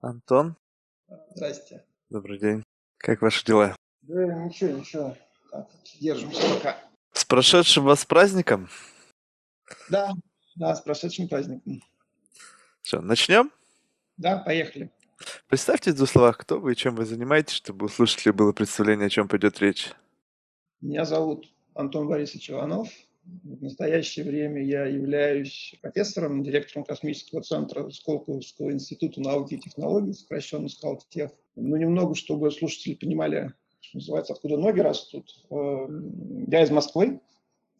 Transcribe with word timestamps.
Антон, 0.00 0.56
Здрасте. 1.34 1.84
добрый 2.08 2.38
день. 2.38 2.62
Как 2.96 3.20
ваши 3.20 3.44
дела? 3.44 3.76
Да 4.02 4.24
ничего, 4.24 4.78
ничего. 4.78 5.16
Так, 5.50 5.68
держимся 6.00 6.42
пока. 6.54 6.78
С 7.12 7.24
прошедшим 7.24 7.84
вас 7.84 8.04
праздником. 8.06 8.68
Да, 9.90 10.12
да, 10.56 10.74
с 10.74 10.80
прошедшим 10.80 11.28
праздником. 11.28 11.82
Что, 12.82 13.00
начнем? 13.02 13.52
Да, 14.16 14.38
поехали. 14.38 14.90
Представьте 15.48 15.92
в 15.92 15.96
двух 15.96 16.08
словах, 16.08 16.38
кто 16.38 16.58
вы 16.58 16.72
и 16.72 16.76
чем 16.76 16.96
вы 16.96 17.04
занимаетесь, 17.04 17.54
чтобы 17.56 17.86
у 17.86 17.88
слушателей 17.88 18.32
было 18.32 18.52
представление, 18.52 19.08
о 19.08 19.10
чем 19.10 19.28
пойдет 19.28 19.58
речь. 19.60 19.92
Меня 20.80 21.04
зовут 21.04 21.52
Антон 21.74 22.08
Борисович 22.08 22.50
Иванов. 22.50 22.88
В 23.22 23.62
настоящее 23.62 24.24
время 24.24 24.64
я 24.64 24.86
являюсь 24.86 25.74
профессором, 25.82 26.42
директором 26.42 26.84
космического 26.84 27.42
центра 27.42 27.90
Сколковского 27.90 28.72
института 28.72 29.20
науки 29.20 29.54
и 29.54 29.58
технологий, 29.58 30.14
сокращенно 30.14 30.68
Скалтех. 30.68 31.30
Ну, 31.54 31.76
немного, 31.76 32.14
чтобы 32.14 32.50
слушатели 32.50 32.94
понимали, 32.94 33.52
что 33.80 33.98
называется, 33.98 34.32
откуда 34.32 34.56
ноги 34.56 34.80
растут. 34.80 35.44
Э, 35.50 35.86
Я 36.46 36.62
из 36.62 36.70
Москвы, 36.70 37.20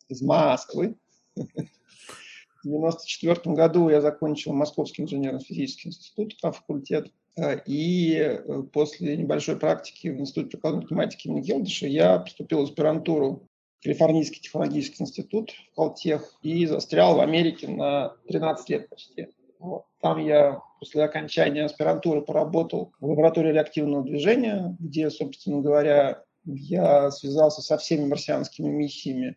из 0.08 0.20
Москвы. 0.20 0.96
В 1.36 2.68
1994 2.68 3.54
году 3.54 3.88
я 3.88 4.02
закончил 4.02 4.52
Московский 4.52 5.02
инженерно-физический 5.02 5.88
институт, 5.88 6.38
факультет. 6.40 7.10
Э, 7.36 7.60
И 7.64 8.14
э, 8.16 8.62
после 8.72 9.16
небольшой 9.16 9.58
практики 9.58 10.08
в 10.08 10.20
Институте 10.20 10.50
прикладной 10.50 10.82
математики 10.82 11.28
имени 11.28 11.40
Гелдыша 11.40 11.86
я 11.86 12.18
поступил 12.18 12.60
в 12.60 12.64
аспирантуру 12.64 13.48
Калифорнийский 13.82 14.42
технологический 14.42 15.02
институт 15.02 15.52
в 15.72 15.76
Калтех 15.76 16.38
и 16.42 16.66
застрял 16.66 17.16
в 17.16 17.20
Америке 17.20 17.68
на 17.68 18.16
13 18.28 18.68
лет 18.68 18.88
почти. 18.90 19.28
Вот. 19.58 19.84
Там 20.00 20.18
я 20.24 20.60
после 20.78 21.04
окончания 21.04 21.64
аспирантуры 21.64 22.22
поработал 22.22 22.92
в 23.00 23.06
лаборатории 23.06 23.52
реактивного 23.52 24.02
движения, 24.02 24.76
где, 24.78 25.10
собственно 25.10 25.60
говоря, 25.60 26.24
я 26.44 27.10
связался 27.10 27.60
со 27.62 27.76
всеми 27.76 28.06
марсианскими 28.06 28.68
миссиями, 28.68 29.36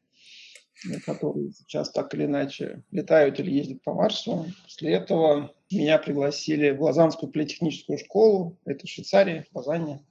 которые 1.05 1.52
сейчас 1.52 1.91
так 1.91 2.14
или 2.14 2.25
иначе 2.25 2.83
летают 2.91 3.39
или 3.39 3.52
ездят 3.52 3.81
по 3.83 3.94
Марсу. 3.94 4.45
После 4.64 4.94
этого 4.94 5.53
меня 5.71 5.97
пригласили 5.97 6.71
в 6.71 6.81
Лозаннскую 6.81 7.31
политехническую 7.31 7.97
школу, 7.97 8.58
это 8.66 8.86
в 8.86 8.89
Швейцарии, 8.89 9.45
в 9.52 9.58
Лозанне. 9.58 10.02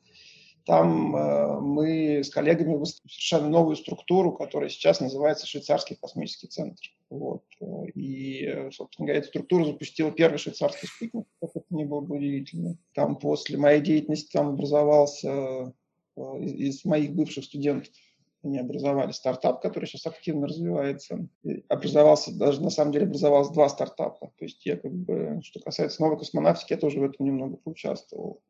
Там 0.64 1.16
э, 1.16 1.60
мы 1.60 2.22
с 2.22 2.30
коллегами 2.30 2.76
выстроили 2.76 3.10
совершенно 3.10 3.48
новую 3.48 3.76
структуру, 3.76 4.32
которая 4.32 4.68
сейчас 4.68 5.00
называется 5.00 5.46
Швейцарский 5.46 5.96
космический 5.96 6.46
центр. 6.46 6.82
Вот. 7.10 7.42
Э, 7.60 7.86
И, 7.94 8.68
собственно 8.70 9.06
говоря, 9.06 9.20
эту 9.20 9.28
структуру 9.28 9.64
запустил 9.64 10.12
первый 10.12 10.38
швейцарский 10.38 10.88
спутник, 10.88 11.26
как 11.40 11.50
это 11.54 11.66
не 11.70 11.84
было 11.84 12.00
бы 12.00 12.16
удивительно. 12.16 12.76
Там 12.94 13.16
после 13.16 13.58
моей 13.58 13.80
деятельности 13.80 14.32
там 14.32 14.48
образовался 14.48 15.28
э, 15.28 15.72
из, 16.40 16.52
из 16.52 16.84
моих 16.84 17.14
бывших 17.14 17.44
студентов 17.44 17.92
они 18.44 18.58
образовали 18.58 19.12
стартап, 19.12 19.62
который 19.62 19.86
сейчас 19.86 20.06
активно 20.06 20.48
развивается. 20.48 21.28
И 21.44 21.64
образовался, 21.68 22.36
даже 22.36 22.60
на 22.62 22.70
самом 22.70 22.92
деле 22.92 23.06
образовалось 23.06 23.50
два 23.50 23.68
стартапа. 23.68 24.32
То 24.36 24.44
есть 24.44 24.64
я 24.66 24.76
как 24.76 24.92
бы, 24.92 25.40
что 25.44 25.60
касается 25.60 26.02
новой 26.02 26.18
космонавтики, 26.18 26.72
я 26.72 26.78
тоже 26.78 26.98
в 26.98 27.04
этом 27.04 27.24
немного 27.24 27.56
поучаствовал. 27.56 28.42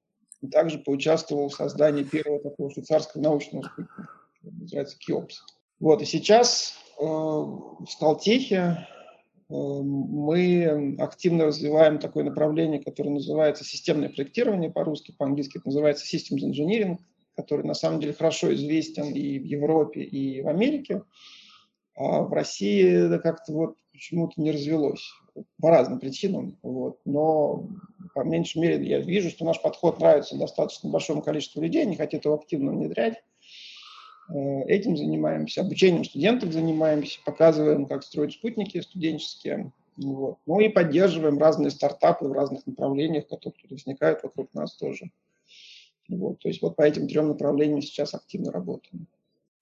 И 0.43 0.49
также 0.49 0.79
поучаствовал 0.79 1.49
в 1.49 1.55
создании 1.55 2.03
первого 2.03 2.41
такого 2.41 2.71
швейцарского 2.71 3.23
научного 3.23 3.63
спутника, 3.63 4.09
называется 4.43 4.99
КИОПС. 4.99 5.43
Вот, 5.79 6.03
и 6.03 6.05
сейчас 6.05 6.75
э, 7.01 7.05
в 7.05 7.87
Сталтехе 7.89 8.57
э, 8.57 9.55
мы 9.55 10.97
активно 10.99 11.47
развиваем 11.47 11.99
такое 11.99 12.25
направление, 12.25 12.83
которое 12.83 13.11
называется 13.11 13.65
системное 13.65 14.09
проектирование 14.09 14.71
по-русски, 14.71 15.15
по-английски 15.17 15.59
это 15.59 15.69
называется 15.69 16.05
Systems 16.05 16.41
Engineering, 16.43 16.99
который 17.37 17.65
на 17.65 17.75
самом 17.75 18.01
деле 18.01 18.13
хорошо 18.13 18.53
известен 18.55 19.13
и 19.13 19.39
в 19.39 19.45
Европе, 19.45 20.03
и 20.03 20.43
в 20.43 20.49
Америке. 20.49 21.03
А 21.95 22.23
в 22.23 22.33
России 22.33 23.07
это 23.07 23.19
как-то 23.19 23.53
вот 23.53 23.77
почему-то 23.93 24.41
не 24.41 24.51
развелось 24.51 25.09
по 25.61 25.71
разным 25.71 25.99
причинам. 25.99 26.59
Вот. 26.63 26.99
Но 27.05 27.69
по 28.15 28.21
меньшей 28.25 28.61
мере 28.61 28.87
я 28.87 28.99
вижу, 28.99 29.31
что 29.31 29.45
наш 29.45 29.61
подход 29.61 30.01
нравится 30.01 30.37
достаточно 30.37 30.91
большому 30.91 31.23
количеству 31.23 31.63
людей, 31.63 31.83
они 31.83 31.97
хотят 31.97 32.25
его 32.25 32.35
активно 32.35 32.73
внедрять. 32.73 33.23
Э, 34.29 34.63
Этим 34.67 34.97
занимаемся, 34.97 35.63
обучением 35.63 36.05
студентов 36.05 36.53
занимаемся, 36.53 37.21
показываем, 37.25 37.87
как 37.87 38.03
строить 38.03 38.35
спутники 38.35 38.81
студенческие. 38.81 39.73
Вот. 39.97 40.39
Ну 40.47 40.61
и 40.61 40.69
поддерживаем 40.69 41.39
разные 41.39 41.71
стартапы 41.71 42.27
в 42.27 42.33
разных 42.33 42.67
направлениях, 42.67 43.29
которые 43.29 43.67
возникают 43.69 44.23
вокруг 44.23 44.53
нас 44.55 44.75
тоже. 44.77 45.11
Вот. 46.09 46.39
То 46.41 46.49
есть 46.49 46.63
вот 46.63 46.77
по 46.77 46.83
этим 46.83 47.09
трем 47.09 47.29
направлениям 47.29 47.83
сейчас 47.83 48.15
активно 48.15 48.53
работаем. 48.53 49.07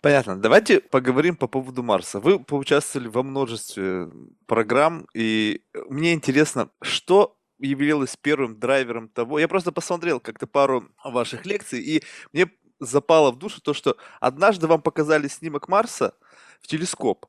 Понятно. 0.02 0.40
Давайте 0.40 0.80
поговорим 0.80 1.36
по 1.36 1.46
поводу 1.46 1.82
Марса. 1.82 2.20
Вы 2.20 2.38
поучаствовали 2.42 3.08
во 3.08 3.22
множестве 3.22 4.08
программ, 4.46 5.06
и 5.14 5.62
мне 5.88 6.14
интересно, 6.14 6.70
что 6.80 7.36
явилось 7.58 8.16
первым 8.16 8.58
драйвером 8.58 9.10
того... 9.10 9.38
Я 9.38 9.46
просто 9.46 9.72
посмотрел 9.72 10.18
как-то 10.18 10.46
пару 10.46 10.88
ваших 11.04 11.44
лекций, 11.44 11.80
и 11.82 12.02
мне 12.32 12.50
запало 12.78 13.30
в 13.30 13.38
душу 13.38 13.60
то, 13.60 13.74
что 13.74 13.98
однажды 14.20 14.66
вам 14.66 14.80
показали 14.80 15.28
снимок 15.28 15.68
Марса 15.68 16.14
в 16.62 16.66
телескоп. 16.66 17.26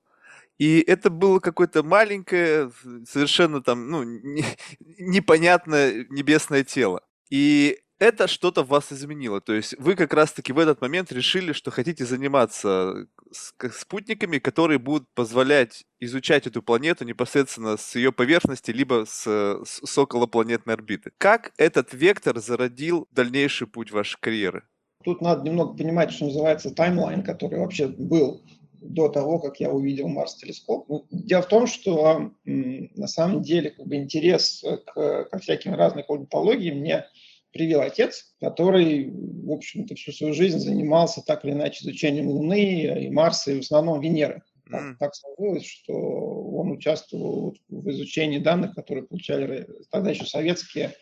И 0.58 0.80
это 0.80 1.09
было 1.09 1.40
какое-то 1.40 1.84
маленькое, 1.84 2.72
совершенно 3.06 3.62
там, 3.62 3.90
ну, 3.90 4.03
не- 4.03 4.46
непонятное 4.80 6.06
небесное 6.09 6.64
тело. 6.64 7.02
И 7.30 7.80
это 8.01 8.28
что-то 8.28 8.63
в 8.63 8.69
вас 8.69 8.91
изменило. 8.91 9.41
То 9.41 9.53
есть 9.53 9.75
вы 9.78 9.95
как 9.95 10.12
раз-таки 10.13 10.51
в 10.51 10.57
этот 10.57 10.81
момент 10.81 11.12
решили, 11.12 11.53
что 11.53 11.69
хотите 11.69 12.03
заниматься 12.03 13.06
с- 13.31 13.53
к- 13.56 13.72
спутниками, 13.72 14.39
которые 14.39 14.79
будут 14.79 15.07
позволять 15.13 15.85
изучать 16.00 16.47
эту 16.47 16.63
планету 16.63 17.06
непосредственно 17.06 17.78
с 17.78 17.95
ее 17.95 18.11
поверхности, 18.11 18.72
либо 18.72 19.06
с, 19.07 19.22
с, 19.66 19.81
с 19.85 19.97
околопланетной 20.00 20.73
орбиты. 20.73 21.11
Как 21.19 21.53
этот 21.57 21.94
вектор 21.94 22.40
зародил 22.40 23.07
дальнейший 23.11 23.67
путь 23.67 23.91
вашей 23.91 24.19
карьеры? 24.19 24.63
Тут 25.03 25.22
надо 25.22 25.44
немного 25.44 25.78
понимать, 25.78 26.11
что 26.11 26.25
называется 26.25 26.72
таймлайн, 26.72 27.22
который 27.22 27.59
вообще 27.59 27.88
был 27.88 28.44
до 28.81 29.09
того, 29.09 29.38
как 29.38 29.59
я 29.59 29.69
увидел 29.69 30.07
Марс-телескоп. 30.07 30.90
Ну, 30.90 31.06
Дело 31.11 31.44
в 31.44 31.47
том, 31.47 31.67
что 31.67 32.31
на 32.45 33.07
самом 33.07 33.44
деле 33.44 33.69
как 33.69 33.85
бы, 33.85 33.95
интерес 33.95 34.66
к, 34.88 35.25
ко 35.25 35.38
всяким 35.38 35.75
разным 35.75 36.03
орнитологиям 36.07 36.78
мне 36.78 37.06
привел 37.51 37.81
отец, 37.81 38.34
который, 38.39 39.12
в 39.12 39.51
общем-то, 39.51 39.95
всю 39.95 40.12
свою 40.12 40.34
жизнь 40.34 40.59
занимался 40.59 41.22
так 41.22 41.45
или 41.45 41.51
иначе 41.51 41.84
изучением 41.84 42.29
Луны 42.29 43.06
и 43.06 43.09
Марса, 43.09 43.51
и 43.51 43.57
в 43.57 43.59
основном 43.59 44.01
Венеры. 44.01 44.44
Так, 44.69 44.97
так 45.00 45.16
сложилось, 45.16 45.66
что 45.66 45.94
он 45.94 46.72
участвовал 46.72 47.57
в 47.67 47.90
изучении 47.90 48.38
данных, 48.40 48.73
которые 48.73 49.06
получали 49.06 49.67
тогда 49.90 50.11
еще 50.11 50.25
советские 50.25 50.94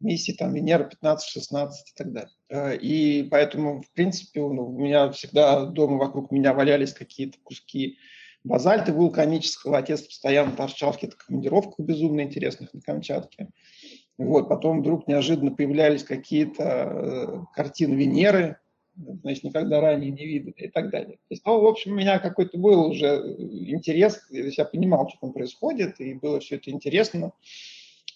миссии, 0.00 0.32
там 0.32 0.54
Венера 0.54 0.84
15, 0.84 1.28
16 1.28 1.90
и 1.90 1.92
так 1.96 2.12
далее. 2.12 2.30
Э, 2.48 2.76
И 2.76 3.24
поэтому, 3.24 3.82
в 3.82 3.92
принципе, 3.92 4.40
ну, 4.40 4.68
у 4.68 4.78
меня 4.78 5.10
всегда 5.10 5.66
дома 5.66 5.96
вокруг 5.96 6.30
меня 6.30 6.54
валялись 6.54 6.92
какие-то 6.92 7.38
куски 7.42 7.98
базальта 8.44 8.92
вулканического. 8.92 9.78
Отец 9.78 10.02
постоянно 10.02 10.52
торчал 10.52 10.92
в 10.92 10.94
каких-то 10.94 11.16
командировках 11.16 11.80
безумно 11.80 12.22
интересных 12.22 12.72
на 12.72 12.80
Камчатке. 12.80 13.48
Вот, 14.18 14.48
потом 14.48 14.80
вдруг 14.80 15.06
неожиданно 15.06 15.52
появлялись 15.52 16.02
какие-то 16.02 16.64
э, 16.64 17.38
картины 17.54 17.94
Венеры, 17.94 18.58
значит, 19.22 19.44
никогда 19.44 19.80
ранее 19.80 20.10
не 20.10 20.26
видели 20.26 20.54
и 20.56 20.68
так 20.68 20.90
далее. 20.90 21.16
То 21.16 21.30
есть, 21.30 21.46
ну, 21.46 21.60
в 21.60 21.66
общем, 21.66 21.92
у 21.92 21.94
меня 21.94 22.18
какой-то 22.18 22.58
был 22.58 22.90
уже 22.90 23.06
интерес, 23.38 24.20
то 24.28 24.36
есть 24.36 24.58
я 24.58 24.64
понимал, 24.64 25.08
что 25.08 25.18
там 25.20 25.32
происходит, 25.32 26.00
и 26.00 26.14
было 26.14 26.40
все 26.40 26.56
это 26.56 26.70
интересно. 26.72 27.32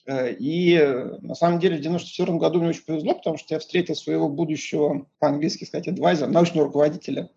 Э, 0.05 0.33
И 0.35 0.75
э, 0.75 1.19
на 1.21 1.37
самом 1.37 1.61
деле 1.61 1.77
в 1.77 1.81
94 1.81 2.37
году 2.37 2.59
мне 2.59 2.71
очень 2.71 2.85
повезло, 2.85 3.15
потому 3.15 3.37
что 3.37 3.55
я 3.55 3.61
встретил 3.61 3.95
своего 3.95 4.29
будущего, 4.29 5.07
по-английски 5.21 5.65
сказать, 5.65 5.89
адвайзера, 5.89 6.29
научного 6.29 6.67
руководителя. 6.67 7.31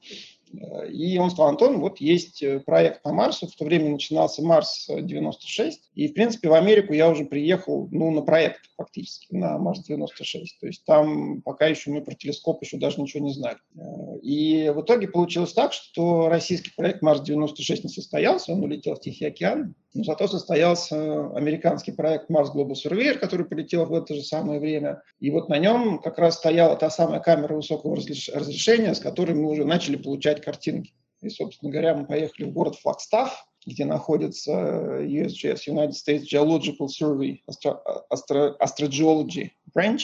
И 0.89 1.17
он 1.17 1.29
сказал, 1.31 1.49
Антон, 1.49 1.79
вот 1.79 1.99
есть 1.99 2.41
э, 2.43 2.59
проект 2.59 3.01
по 3.01 3.11
Марсу, 3.11 3.47
в 3.47 3.55
то 3.55 3.65
время 3.65 3.89
начинался 3.89 4.41
Марс-96, 4.43 5.71
и, 5.95 6.07
в 6.07 6.13
принципе, 6.13 6.49
в 6.49 6.53
Америку 6.53 6.93
я 6.93 7.09
уже 7.09 7.25
приехал, 7.25 7.87
ну, 7.91 8.11
на 8.11 8.21
проект 8.21 8.61
фактически, 8.77 9.33
на 9.33 9.57
Марс-96. 9.57 10.45
То 10.59 10.67
есть 10.67 10.85
там 10.85 11.41
пока 11.41 11.67
еще 11.67 11.91
мы 11.91 12.01
про 12.01 12.13
телескоп 12.15 12.61
еще 12.63 12.77
даже 12.77 13.01
ничего 13.01 13.23
не 13.23 13.33
знали. 13.33 13.57
Э, 13.75 14.19
И 14.21 14.69
в 14.75 14.81
итоге 14.81 15.07
получилось 15.07 15.53
так, 15.53 15.73
что 15.73 16.29
российский 16.29 16.71
проект 16.75 17.01
Марс-96 17.01 17.81
не 17.83 17.89
состоялся, 17.89 18.53
он 18.53 18.63
улетел 18.63 18.95
в 18.95 19.01
Тихий 19.01 19.25
океан, 19.25 19.75
но 19.93 20.03
зато 20.03 20.27
состоялся 20.27 21.27
американский 21.35 21.93
проект 21.93 22.29
Mars 22.29 22.47
Global 22.53 22.73
Surveyor, 22.73 23.17
который 23.17 23.45
полетел 23.45 23.85
в 23.85 23.93
это 23.93 24.13
же 24.13 24.21
самое 24.23 24.59
время. 24.59 25.01
И 25.21 25.31
вот 25.31 25.47
на 25.47 25.57
нем 25.57 25.99
как 25.99 26.17
раз 26.19 26.35
стояла 26.35 26.75
та 26.75 26.89
самая 26.89 27.21
камера 27.21 27.55
высокого 27.55 27.95
разреш- 27.95 28.29
разрешения, 28.33 28.93
с 28.93 28.99
которой 28.99 29.35
мы 29.35 29.49
уже 29.49 29.63
начали 29.63 29.95
получать 29.95 30.34
картинки. 30.41 30.93
И, 31.21 31.29
собственно 31.29 31.71
говоря, 31.71 31.95
мы 31.95 32.05
поехали 32.05 32.45
в 32.45 32.53
город 32.53 32.75
Флагстаф, 32.75 33.47
где 33.65 33.85
находится 33.85 34.51
USGS, 34.51 35.61
United 35.67 35.93
States 35.93 36.23
Geological 36.31 36.87
Survey, 36.87 37.39
Astro, 37.49 37.79
Astro, 38.11 38.53
Astrogeology 38.59 39.49
Branch. 39.75 40.01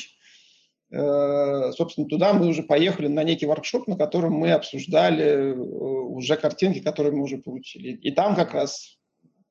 Э, 0.91 1.71
собственно, 1.73 2.07
туда 2.07 2.33
мы 2.33 2.47
уже 2.47 2.63
поехали 2.63 3.07
на 3.07 3.23
некий 3.23 3.45
воркшоп, 3.45 3.87
на 3.87 3.95
котором 3.95 4.33
мы 4.33 4.51
обсуждали 4.51 5.23
э, 5.23 5.53
уже 5.53 6.35
картинки, 6.37 6.79
которые 6.79 7.13
мы 7.13 7.23
уже 7.23 7.37
получили. 7.37 7.93
И 7.93 8.11
там 8.11 8.35
как 8.35 8.53
раз 8.53 8.97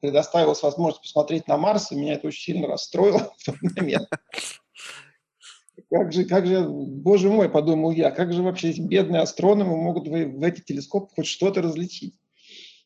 предоставилась 0.00 0.62
возможность 0.62 1.02
посмотреть 1.02 1.46
на 1.46 1.56
Марс, 1.56 1.92
и 1.92 1.96
меня 1.96 2.14
это 2.14 2.26
очень 2.26 2.54
сильно 2.54 2.66
расстроило 2.66 3.32
в 3.38 3.44
тот 3.44 3.56
момент. 3.62 4.08
Как 5.90 6.12
же, 6.12 6.24
как 6.24 6.46
же, 6.46 6.68
боже 6.68 7.28
мой, 7.28 7.48
подумал 7.48 7.90
я, 7.90 8.12
как 8.12 8.32
же 8.32 8.42
вообще 8.42 8.70
эти 8.70 8.80
бедные 8.80 9.22
астрономы 9.22 9.76
могут 9.76 10.06
в, 10.06 10.10
в 10.10 10.42
эти 10.44 10.60
телескопы 10.60 11.12
хоть 11.16 11.26
что-то 11.26 11.62
различить? 11.62 12.14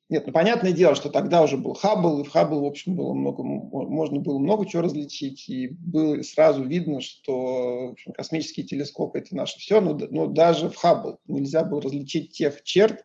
Нет, 0.08 0.26
ну 0.26 0.32
понятное 0.32 0.72
дело, 0.72 0.94
что 0.94 1.10
тогда 1.10 1.42
уже 1.42 1.56
был 1.56 1.74
Хаббл, 1.74 2.20
и 2.20 2.24
в 2.24 2.30
Хаббл, 2.30 2.60
в 2.60 2.66
общем, 2.66 2.94
было 2.94 3.14
много, 3.14 3.42
можно 3.42 4.20
было 4.20 4.38
много 4.38 4.66
чего 4.66 4.82
различить, 4.82 5.48
и 5.48 5.68
было 5.68 6.20
сразу 6.22 6.62
видно, 6.62 7.00
что 7.00 7.88
в 7.88 7.92
общем, 7.92 8.12
космические 8.12 8.66
телескопы– 8.66 9.18
это 9.20 9.34
наше 9.34 9.58
все, 9.58 9.80
но, 9.80 9.98
но 10.10 10.26
даже 10.26 10.68
в 10.68 10.76
Хаббл 10.76 11.20
нельзя 11.26 11.64
было 11.64 11.80
различить 11.80 12.32
тех 12.32 12.62
черт, 12.62 13.04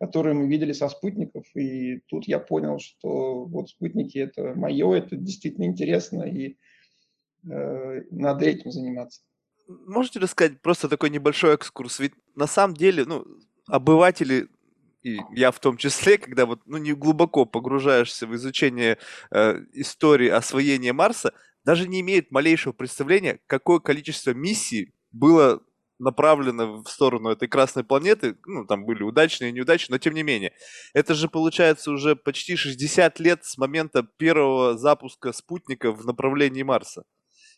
которые 0.00 0.34
мы 0.34 0.48
видели 0.48 0.72
со 0.72 0.88
спутников, 0.88 1.44
и 1.54 2.00
тут 2.08 2.26
я 2.26 2.40
понял, 2.40 2.78
что 2.80 3.44
вот 3.44 3.70
спутники– 3.70 4.18
это 4.18 4.54
мое, 4.54 4.94
это 4.94 5.16
действительно 5.16 5.64
интересно, 5.64 6.22
и 6.22 6.56
э, 7.48 8.02
надо 8.10 8.44
этим 8.44 8.72
заниматься. 8.72 9.20
Можете 9.86 10.18
рассказать 10.18 10.60
просто 10.60 10.88
такой 10.88 11.10
небольшой 11.10 11.54
экскурс? 11.54 11.98
Ведь 12.00 12.14
на 12.34 12.46
самом 12.46 12.74
деле, 12.74 13.04
ну, 13.04 13.24
обыватели 13.66 14.48
и 15.02 15.18
я 15.34 15.50
в 15.50 15.60
том 15.60 15.76
числе, 15.76 16.18
когда 16.18 16.44
вот 16.44 16.60
ну, 16.66 16.76
не 16.76 16.92
глубоко 16.92 17.46
погружаешься 17.46 18.26
в 18.26 18.34
изучение 18.34 18.98
э, 19.30 19.60
истории 19.72 20.28
освоения 20.28 20.92
Марса, 20.92 21.32
даже 21.64 21.88
не 21.88 22.00
имеет 22.00 22.30
малейшего 22.30 22.72
представления, 22.72 23.40
какое 23.46 23.78
количество 23.78 24.32
миссий 24.32 24.92
было 25.10 25.62
направлено 25.98 26.82
в 26.82 26.88
сторону 26.88 27.30
этой 27.30 27.46
красной 27.46 27.84
планеты, 27.84 28.36
ну, 28.46 28.66
там 28.66 28.84
были 28.84 29.02
удачные 29.02 29.50
и 29.50 29.52
неудачные, 29.52 29.94
но 29.94 29.98
тем 29.98 30.14
не 30.14 30.22
менее. 30.22 30.52
Это 30.94 31.14
же 31.14 31.28
получается 31.28 31.90
уже 31.90 32.16
почти 32.16 32.56
60 32.56 33.20
лет 33.20 33.44
с 33.44 33.58
момента 33.58 34.02
первого 34.02 34.78
запуска 34.78 35.32
спутника 35.32 35.92
в 35.92 36.06
направлении 36.06 36.62
Марса. 36.62 37.04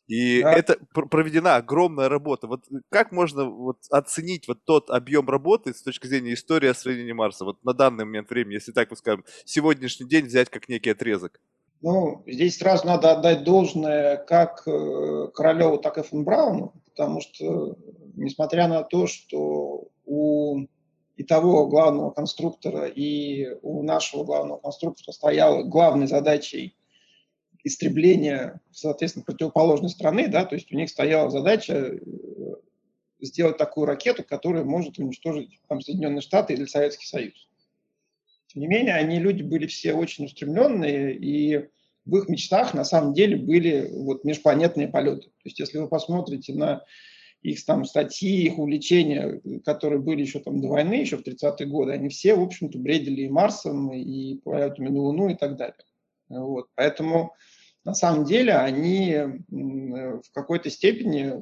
И 0.08 0.43
да. 0.43 0.52
это 0.52 0.76
проведена 0.93 1.56
огромная 1.56 2.08
работа. 2.08 2.46
Вот 2.46 2.64
как 2.90 3.12
можно 3.12 3.44
вот 3.44 3.78
оценить 3.90 4.49
вот 4.49 4.64
тот 4.64 4.90
объем 4.90 5.28
работы 5.28 5.72
с 5.72 5.82
точки 5.82 6.06
зрения 6.06 6.34
истории 6.34 6.69
освоения 6.69 7.14
Марса, 7.14 7.44
вот 7.44 7.62
на 7.64 7.72
данный 7.72 8.04
момент 8.04 8.28
времени, 8.31 8.54
если 8.54 8.72
так 8.72 8.90
мы 8.90 8.96
скажем, 8.96 9.25
сегодняшний 9.44 10.08
день 10.08 10.26
взять 10.26 10.50
как 10.50 10.69
некий 10.69 10.90
отрезок? 10.90 11.40
Ну, 11.81 12.22
здесь 12.26 12.58
сразу 12.58 12.87
надо 12.87 13.12
отдать 13.12 13.43
должное 13.43 14.16
как 14.16 14.62
э, 14.66 15.28
Королеву, 15.34 15.78
так 15.78 15.99
и 15.99 16.02
фон 16.02 16.25
Брауну, 16.25 16.75
потому 16.84 17.20
что, 17.20 17.76
несмотря 18.14 18.69
на 18.69 18.82
то, 18.82 19.08
что 19.08 19.88
у 20.05 20.66
и 21.16 21.25
того 21.25 21.66
главного 21.66 22.10
конструктора, 22.10 22.87
и 22.87 23.48
у 23.62 23.82
нашего 23.82 24.25
главного 24.25 24.58
конструктора 24.58 25.12
стояла 25.12 25.62
главной 25.62 26.06
задачей 26.06 26.76
истребления, 27.64 28.61
соответственно, 28.70 29.25
противоположной 29.25 29.91
страны, 29.91 30.29
да, 30.29 30.44
то 30.44 30.55
есть 30.55 30.73
у 30.73 30.76
них 30.76 30.91
стояла 30.91 31.31
задача 31.31 31.75
э, 31.75 31.99
сделать 33.20 33.56
такую 33.56 33.87
ракету, 33.87 34.25
которая 34.25 34.64
может 34.64 34.99
уничтожить 34.99 35.61
там, 35.69 35.81
Соединенные 35.81 36.23
Штаты 36.23 36.55
или 36.55 36.64
Советский 36.64 37.06
Союз. 37.06 37.49
Тем 38.49 38.62
не 38.62 38.67
менее, 38.67 38.94
они 38.94 39.19
люди 39.19 39.43
были 39.43 39.67
все 39.67 39.94
очень 39.94 40.26
устремленные, 40.26 41.17
и 41.17 41.69
в 42.05 42.17
их 42.17 42.29
мечтах 42.29 42.75
на 42.75 42.85
самом 42.85 43.14
деле 43.14 43.37
были 43.37 43.88
вот 43.93 44.25
межпланетные 44.25 44.88
полеты. 44.88 45.29
То 45.29 45.44
есть 45.44 45.58
если 45.58 45.79
вы 45.79 45.88
посмотрите 45.88 46.53
на 46.53 46.82
их 47.43 47.65
там 47.65 47.85
статьи, 47.85 48.44
их 48.44 48.58
увлечения, 48.58 49.41
которые 49.65 50.00
были 50.00 50.20
еще 50.20 50.41
там 50.41 50.61
до 50.61 50.69
войны, 50.69 50.94
еще 50.94 51.17
в 51.17 51.26
30-е 51.26 51.67
годы, 51.67 51.93
они 51.93 52.08
все, 52.08 52.35
в 52.35 52.43
общем-то, 52.43 52.79
бредили 52.79 53.23
и 53.23 53.29
Марсом, 53.29 53.93
и 53.93 54.37
полетами 54.38 54.88
на 54.88 55.00
Луну 55.00 55.29
и 55.29 55.35
так 55.35 55.56
далее. 55.56 55.85
Вот. 56.29 56.69
Поэтому 56.75 57.35
на 57.84 57.94
самом 57.94 58.25
деле 58.25 58.55
они 58.55 59.17
в 59.49 60.32
какой-то 60.32 60.70
степени 60.70 61.32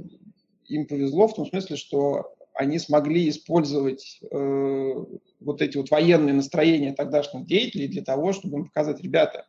им 0.67 0.87
повезло 0.87 1.29
в 1.29 1.35
том 1.35 1.47
смысле, 1.47 1.77
что 1.77 2.35
они 2.55 2.79
смогли 2.79 3.29
использовать 3.29 4.21
э, 4.23 4.95
вот 5.41 5.63
эти 5.63 5.77
вот 5.77 5.91
военные 5.91 6.35
настроения 6.35 6.93
тогдашних 6.93 7.47
деятелей 7.47 7.89
для 7.89 8.03
того, 8.03 8.33
чтобы 8.33 8.59
им 8.59 8.65
показать, 8.67 9.01
ребята, 9.01 9.47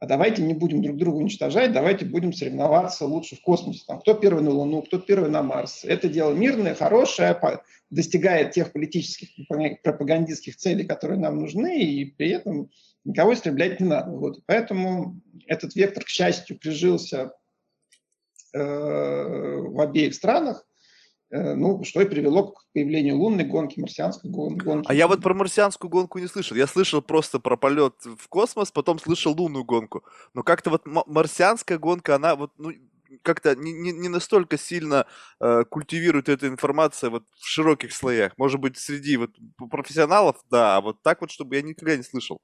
а 0.00 0.06
давайте 0.06 0.42
не 0.42 0.54
будем 0.54 0.82
друг 0.82 0.96
друга 0.96 1.16
уничтожать, 1.16 1.72
давайте 1.72 2.06
будем 2.06 2.32
соревноваться 2.32 3.04
лучше 3.04 3.36
в 3.36 3.42
космосе. 3.42 3.84
Там, 3.86 4.00
кто 4.00 4.14
первый 4.14 4.42
на 4.42 4.50
Луну, 4.50 4.80
кто 4.80 4.98
первый 4.98 5.30
на 5.30 5.42
Марс. 5.42 5.84
Это 5.84 6.08
дело 6.08 6.32
мирное, 6.32 6.74
хорошее, 6.74 7.38
достигает 7.90 8.52
тех 8.52 8.72
политических 8.72 9.28
пропагандистских 9.82 10.56
целей, 10.56 10.84
которые 10.84 11.20
нам 11.20 11.38
нужны, 11.38 11.82
и 11.82 12.06
при 12.06 12.30
этом 12.30 12.70
никого 13.04 13.34
истреблять 13.34 13.80
не 13.80 13.86
надо. 13.86 14.10
Вот. 14.10 14.40
Поэтому 14.46 15.20
этот 15.46 15.74
вектор, 15.74 16.04
к 16.04 16.08
счастью, 16.08 16.58
прижился 16.58 17.32
э, 18.52 18.58
в 18.58 19.80
обеих 19.80 20.14
странах, 20.14 20.64
э, 21.30 21.54
ну, 21.54 21.82
что 21.84 22.00
и 22.02 22.06
привело 22.06 22.52
к 22.52 22.64
появлению 22.72 23.16
лунной 23.16 23.44
гонки, 23.44 23.80
марсианской 23.80 24.30
гонки. 24.30 24.86
А 24.88 24.94
я 24.94 25.08
вот 25.08 25.22
про 25.22 25.34
марсианскую 25.34 25.90
гонку 25.90 26.18
не 26.18 26.26
слышал. 26.26 26.56
Я 26.56 26.66
слышал 26.66 27.02
просто 27.02 27.40
про 27.40 27.56
полет 27.56 27.94
в 28.04 28.28
космос, 28.28 28.70
потом 28.70 28.98
слышал 28.98 29.34
лунную 29.34 29.64
гонку. 29.64 30.04
Но 30.34 30.42
как-то 30.42 30.70
вот 30.70 30.82
марсианская 30.86 31.78
гонка, 31.78 32.16
она 32.16 32.36
вот, 32.36 32.52
ну, 32.58 32.72
как-то 33.22 33.56
не, 33.56 33.72
не, 33.72 33.92
не 33.92 34.08
настолько 34.08 34.56
сильно 34.56 35.06
э, 35.40 35.64
культивирует 35.68 36.28
эта 36.28 36.46
информация 36.46 37.10
вот 37.10 37.24
в 37.38 37.46
широких 37.46 37.92
слоях. 37.92 38.32
Может 38.36 38.60
быть, 38.60 38.78
среди 38.78 39.16
вот 39.16 39.30
профессионалов, 39.70 40.36
да, 40.50 40.76
а 40.76 40.80
вот 40.80 41.02
так 41.02 41.20
вот, 41.20 41.30
чтобы 41.30 41.56
я 41.56 41.62
никогда 41.62 41.96
не 41.96 42.02
слышал. 42.02 42.40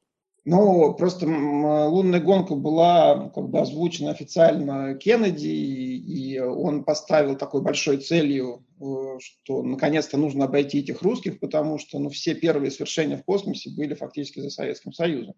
Ну, 0.48 0.94
просто 0.94 1.26
лунная 1.26 2.20
гонка 2.20 2.54
была 2.54 3.30
как 3.30 3.48
бы 3.48 3.58
озвучена 3.58 4.12
официально 4.12 4.94
Кеннеди, 4.94 5.48
и 5.48 6.38
он 6.38 6.84
поставил 6.84 7.36
такой 7.36 7.62
большой 7.62 7.96
целью, 7.96 8.64
э, 8.80 9.18
что 9.18 9.64
наконец-то 9.64 10.16
нужно 10.16 10.44
обойти 10.44 10.78
этих 10.78 11.02
русских, 11.02 11.40
потому 11.40 11.78
что 11.78 11.98
ну, 11.98 12.10
все 12.10 12.36
первые 12.36 12.70
свершения 12.70 13.16
в 13.16 13.24
космосе 13.24 13.70
были 13.70 13.94
фактически 13.94 14.38
за 14.38 14.50
Советским 14.50 14.92
Союзом. 14.92 15.34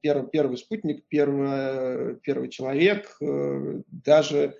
Первый, 0.00 0.30
первый 0.30 0.56
спутник, 0.56 1.04
первый, 1.08 2.16
первый 2.22 2.48
человек, 2.48 3.14
э, 3.20 3.82
даже 3.88 4.56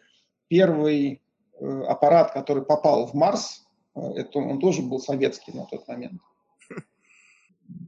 первый 0.49 1.23
э, 1.59 1.83
аппарат, 1.89 2.33
который 2.33 2.63
попал 2.63 3.07
в 3.07 3.15
Марс, 3.15 3.65
это, 3.95 4.39
он 4.39 4.61
тоже 4.61 4.83
был 4.83 4.99
советский 4.99 5.53
на 5.53 5.65
тот 5.65 5.89
момент. 5.89 6.21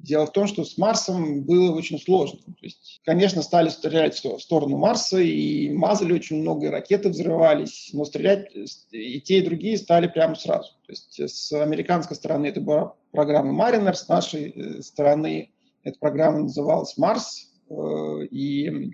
Дело 0.03 0.27
в 0.27 0.33
том, 0.33 0.47
что 0.47 0.65
с 0.65 0.77
Марсом 0.77 1.45
было 1.45 1.75
очень 1.75 1.99
сложно. 1.99 2.41
То 2.41 2.53
есть, 2.63 3.01
конечно, 3.05 3.43
стали 3.43 3.71
стрелять 3.71 4.23
в 4.23 4.39
сторону 4.39 4.77
Марса, 4.77 5.19
и 5.19 5.71
мазали 5.71 6.13
очень 6.13 6.41
много, 6.43 6.67
и 6.67 6.71
ракеты 6.71 7.09
взрывались, 7.09 7.91
но 7.93 8.05
стрелять 8.05 8.51
и 8.91 9.21
те, 9.21 9.39
и 9.39 9.45
другие 9.45 9.79
стали 9.79 10.07
прямо 10.07 10.35
сразу. 10.35 10.73
То 10.87 10.93
есть 10.93 11.21
с 11.21 11.53
американской 11.53 12.17
стороны 12.17 12.47
это 12.47 12.61
была 12.61 12.95
программа 13.13 13.53
Mariner, 13.53 13.95
с 13.95 14.09
нашей 14.09 14.51
э, 14.51 14.83
стороны 14.83 15.51
эта 15.85 15.99
программа 15.99 16.41
называлась 16.41 16.97
Марс, 16.99 17.51
э, 17.71 18.27
и 18.31 18.93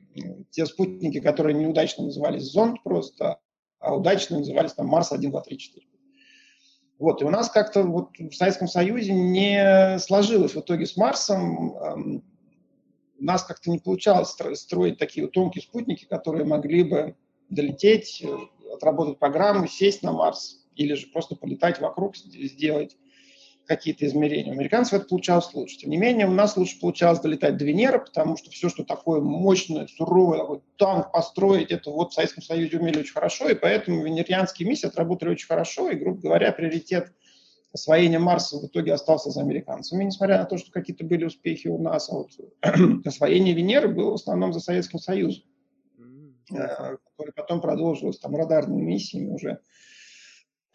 те 0.51 0.67
спутники, 0.67 1.21
которые 1.21 1.57
неудачно 1.57 2.05
назывались 2.05 2.43
зонд 2.45 2.83
просто, 2.85 3.39
а 3.81 3.97
удачно 3.97 4.39
назывались 4.39 4.75
там 4.75 4.87
Марс 4.87 5.11
1, 5.11 5.31
2, 5.31 5.41
3, 5.41 5.59
4. 5.59 5.87
Вот, 7.01 7.23
и 7.23 7.25
у 7.25 7.31
нас 7.31 7.49
как-то 7.49 7.83
вот 7.83 8.11
в 8.19 8.35
Советском 8.35 8.69
Союзе 8.69 9.15
не 9.15 9.99
сложилось 9.99 10.55
в 10.55 10.61
итоге 10.61 10.85
с 10.85 10.99
Марсом. 10.99 11.75
Эм, 11.79 12.25
у 13.19 13.25
нас 13.25 13.43
как-то 13.43 13.71
не 13.71 13.79
получалось 13.79 14.37
строить 14.55 14.99
такие 14.99 15.25
вот 15.25 15.33
тонкие 15.33 15.63
спутники, 15.63 16.05
которые 16.05 16.45
могли 16.45 16.85
бы 16.85 17.17
долететь, 17.49 18.23
э, 18.23 18.75
отработать 18.75 19.19
программу, 19.19 19.67
сесть 19.67 20.03
на 20.03 20.13
Марс 20.13 20.67
или 20.77 20.93
же 20.93 21.07
просто 21.07 21.37
полетать 21.37 21.81
вокруг, 21.81 22.17
сделать 22.17 22.99
какие-то 23.71 24.05
измерения. 24.05 24.51
У 24.51 24.57
американцев 24.57 24.95
это 24.95 25.05
получалось 25.07 25.55
лучше. 25.55 25.79
Тем 25.79 25.91
не 25.91 25.97
менее, 25.97 26.27
у 26.27 26.33
нас 26.33 26.57
лучше 26.57 26.81
получалось 26.81 27.21
долетать 27.21 27.57
до 27.57 27.65
Венеры, 27.65 28.01
потому 28.01 28.37
что 28.37 28.51
все, 28.51 28.69
что 28.69 28.83
такое 28.83 29.21
мощное, 29.21 29.87
суровое, 29.87 30.39
такой 30.39 30.61
танк 30.77 31.13
построить, 31.13 31.71
это 31.71 31.93
вот 31.93 32.11
в 32.11 32.15
Советском 32.15 32.43
Союзе 32.43 32.79
умели 32.79 32.99
очень 32.99 33.13
хорошо, 33.13 33.49
и 33.49 33.55
поэтому 33.55 34.03
венерианские 34.03 34.69
миссии 34.69 34.89
отработали 34.89 35.31
очень 35.31 35.47
хорошо, 35.47 35.89
и, 35.89 35.95
грубо 35.95 36.21
говоря, 36.21 36.51
приоритет 36.51 37.13
освоения 37.73 38.19
Марса 38.19 38.59
в 38.59 38.67
итоге 38.67 38.93
остался 38.93 39.31
за 39.31 39.41
американцами, 39.41 40.03
несмотря 40.03 40.39
на 40.39 40.47
то, 40.47 40.59
что 40.59 40.73
какие-то 40.73 41.05
были 41.05 41.27
успехи 41.27 41.69
у 41.69 41.81
нас. 41.81 42.11
А 42.11 42.15
вот 42.15 42.31
освоение 43.07 43.55
Венеры 43.55 43.87
было 43.87 44.11
в 44.11 44.15
основном 44.15 44.53
за 44.53 44.59
Советским 44.59 44.99
Союзом, 44.99 45.45
э, 46.51 46.57
который 46.57 47.33
потом 47.37 47.61
продолжилось 47.61 48.19
там 48.19 48.35
радарными 48.35 48.83
миссиями 48.83 49.31
уже 49.31 49.61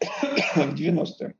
в 0.00 0.74
90-е. 0.74 1.34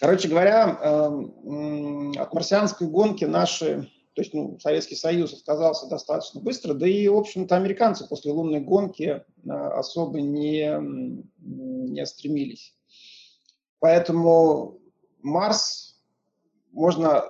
Короче 0.00 0.28
говоря, 0.28 0.78
эм, 0.82 2.12
от 2.18 2.32
марсианской 2.32 2.86
гонки 2.88 3.24
наши 3.24 3.90
То 4.14 4.22
есть 4.22 4.34
ну, 4.34 4.58
Советский 4.60 4.96
Союз 4.96 5.32
отказался 5.32 5.86
достаточно 5.86 6.40
быстро, 6.40 6.74
да 6.74 6.86
и, 6.86 7.08
в 7.08 7.16
общем-то, 7.16 7.56
американцы 7.56 8.08
после 8.08 8.32
лунной 8.32 8.60
гонки 8.60 9.24
особо 9.46 10.20
не, 10.20 10.72
не 11.38 12.06
стремились. 12.06 12.74
Поэтому 13.80 14.80
Марс, 15.22 16.00
можно, 16.72 17.24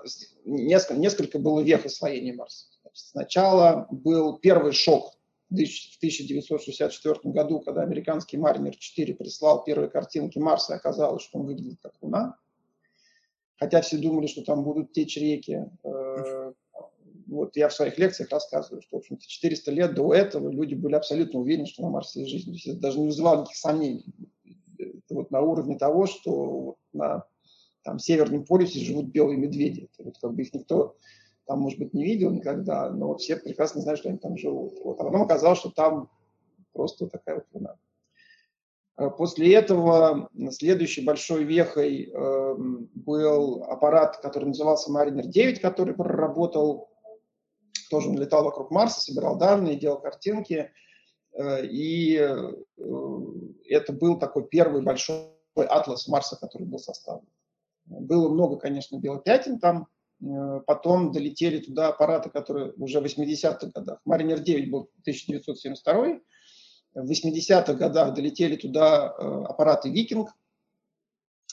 несколько, 0.44 1.00
несколько 1.00 1.38
было 1.38 1.60
век 1.60 1.86
освоения 1.86 2.32
Марса. 2.32 2.66
Сначала 2.92 3.86
был 3.90 4.38
первый 4.38 4.72
шок 4.72 5.14
в 5.50 5.54
1964 5.54 7.14
году, 7.24 7.60
когда 7.60 7.82
американский 7.82 8.36
Маринер 8.36 8.76
4 8.76 9.14
прислал 9.14 9.64
первые 9.64 9.90
картинки 9.90 10.38
Марса, 10.38 10.74
и 10.74 10.76
оказалось, 10.76 11.22
что 11.22 11.38
он 11.38 11.46
выглядит 11.46 11.78
как 11.82 11.92
Луна. 12.00 12.36
Хотя 13.58 13.80
все 13.80 13.98
думали, 13.98 14.26
что 14.26 14.42
там 14.42 14.64
будут 14.64 14.92
течь 14.92 15.16
реки. 15.16 15.64
Э, 15.84 16.52
вот 17.26 17.56
я 17.56 17.68
в 17.68 17.74
своих 17.74 17.98
лекциях 17.98 18.30
рассказываю, 18.30 18.82
что, 18.82 18.96
в 18.96 19.00
общем-то, 19.00 19.26
400 19.26 19.70
лет 19.70 19.94
до 19.94 20.12
этого 20.12 20.50
люди 20.50 20.74
были 20.74 20.94
абсолютно 20.94 21.40
уверены, 21.40 21.66
что 21.66 21.82
на 21.82 21.90
Марсе 21.90 22.20
есть 22.20 22.32
жизнь. 22.32 22.46
То 22.46 22.52
есть 22.52 22.66
это 22.66 22.80
даже 22.80 22.98
не 22.98 23.06
вызывало 23.06 23.40
никаких 23.40 23.56
сомнений. 23.56 24.04
Это 24.78 25.14
вот 25.14 25.30
на 25.30 25.40
уровне 25.40 25.78
того, 25.78 26.06
что 26.06 26.76
на 26.92 27.24
там, 27.82 27.98
Северном 27.98 28.44
полюсе 28.44 28.80
живут 28.80 29.06
белые 29.06 29.38
медведи. 29.38 29.88
Это 29.92 30.04
вот 30.04 30.18
как 30.18 30.34
бы 30.34 30.42
их 30.42 30.52
никто 30.52 30.96
там, 31.46 31.60
может 31.60 31.78
быть, 31.78 31.92
не 31.92 32.04
видел 32.04 32.30
никогда, 32.30 32.90
но 32.90 33.16
все 33.16 33.36
прекрасно 33.36 33.80
знают, 33.82 34.00
что 34.00 34.08
они 34.08 34.18
там 34.18 34.36
живут. 34.36 34.78
Вот. 34.82 35.00
А 35.00 35.04
потом 35.04 35.22
оказалось, 35.22 35.58
что 35.58 35.70
там 35.70 36.10
просто 36.72 37.06
такая 37.06 37.36
вот 37.36 37.44
луна. 37.52 37.76
А 38.96 39.10
после 39.10 39.54
этого 39.54 40.28
следующей 40.50 41.04
большой 41.04 41.44
вехой 41.44 42.10
э, 42.10 42.54
был 42.94 43.64
аппарат, 43.64 44.18
который 44.18 44.46
назывался 44.46 44.92
Mariner 44.92 45.26
9, 45.26 45.60
который 45.60 45.94
проработал, 45.94 46.90
тоже 47.90 48.08
он 48.08 48.18
летал 48.18 48.44
вокруг 48.44 48.70
Марса, 48.70 49.00
собирал 49.00 49.36
данные, 49.36 49.76
делал 49.76 50.00
картинки. 50.00 50.70
Э, 51.32 51.64
и 51.66 52.16
э, 52.16 52.52
это 53.68 53.92
был 53.92 54.18
такой 54.18 54.46
первый 54.48 54.82
большой 54.82 55.26
атлас 55.56 56.08
Марса, 56.08 56.36
который 56.36 56.66
был 56.66 56.78
составлен. 56.78 57.28
Было 57.86 58.28
много, 58.28 58.56
конечно, 58.56 58.98
белопятен 58.98 59.58
там, 59.58 59.88
Э, 60.24 60.60
потом 60.66 61.12
долетели 61.12 61.58
туда 61.58 61.88
аппараты, 61.88 62.30
которые 62.30 62.72
уже 62.74 63.00
в 63.00 63.04
80-х 63.04 63.70
годах. 63.74 64.00
Маринер 64.04 64.40
9 64.40 64.70
был 64.70 64.90
1972 65.02 66.20
в 66.94 67.10
80-х 67.10 67.74
годах 67.74 68.14
долетели 68.14 68.56
туда 68.56 69.14
э, 69.16 69.44
аппараты 69.48 69.90
«Викинг», 69.90 70.30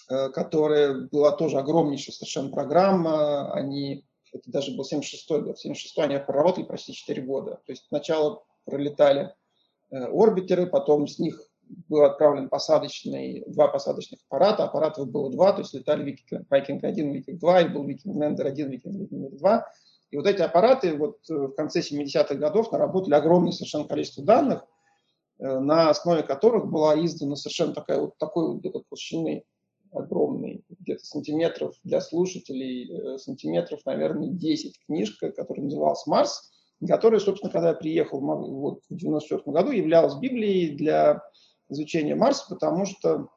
э, 0.09 0.29
которые 0.29 1.07
была 1.07 1.31
тоже 1.31 1.57
огромнейшая 1.57 2.13
совершенно 2.13 2.49
программа. 2.49 3.51
Они, 3.53 4.05
это 4.31 4.49
даже 4.51 4.75
был 4.75 4.85
76-й 4.85 5.41
год, 5.41 5.57
76-й 5.63 6.03
они 6.03 6.19
проработали 6.19 6.63
почти 6.63 6.93
4 6.93 7.21
года. 7.23 7.61
То 7.65 7.71
есть 7.71 7.85
сначала 7.87 8.43
пролетали 8.65 9.33
орбитеры, 9.89 10.67
потом 10.67 11.05
с 11.05 11.19
них 11.19 11.51
был 11.89 12.03
отправлен 12.03 12.49
посадочный, 12.49 13.43
два 13.47 13.67
посадочных 13.67 14.19
аппарата. 14.27 14.63
Аппаратов 14.63 15.09
было 15.09 15.29
два, 15.31 15.53
то 15.53 15.59
есть 15.59 15.73
летали 15.73 16.17
Viking 16.49 16.79
1, 16.81 17.15
Viking 17.15 17.37
2, 17.37 17.61
и 17.61 17.67
был 17.69 17.87
Viking 17.87 18.15
Lander 18.15 18.47
1, 18.47 18.71
Viking 18.71 19.09
Lander 19.09 19.37
2. 19.37 19.73
И 20.11 20.17
вот 20.17 20.27
эти 20.27 20.41
аппараты 20.41 20.95
вот 20.95 21.19
э, 21.29 21.33
в 21.33 21.51
конце 21.51 21.79
70-х 21.79 22.35
годов 22.35 22.71
наработали 22.71 23.13
огромное 23.13 23.53
совершенно 23.53 23.85
количество 23.85 24.23
данных, 24.23 24.61
э, 24.61 24.65
на 25.41 25.89
основе 25.89 26.23
которых 26.23 26.69
была 26.69 27.03
издана 27.03 27.35
совершенно 27.35 27.73
такая 27.73 27.99
вот 27.99 28.17
такой 28.17 28.47
вот 28.47 28.59
где-то 28.59 28.83
толщины 28.87 29.43
огромный, 29.93 30.63
где-то 30.69 31.03
сантиметров 31.03 31.75
для 31.83 31.99
слушателей, 31.99 33.15
э, 33.15 33.17
сантиметров, 33.17 33.81
наверное, 33.85 34.29
10 34.29 34.79
книжка, 34.85 35.31
которая 35.31 35.65
называлась 35.65 36.05
«Марс», 36.07 36.51
которая, 36.87 37.19
собственно, 37.19 37.51
когда 37.51 37.69
я 37.69 37.75
приехал 37.75 38.21
вот, 38.21 38.81
в 38.89 38.95
94 38.95 39.43
году, 39.51 39.71
являлась 39.71 40.15
Библией 40.15 40.75
для 40.75 41.21
изучения 41.69 42.15
Марса, 42.15 42.45
потому 42.49 42.85
что 42.85 43.27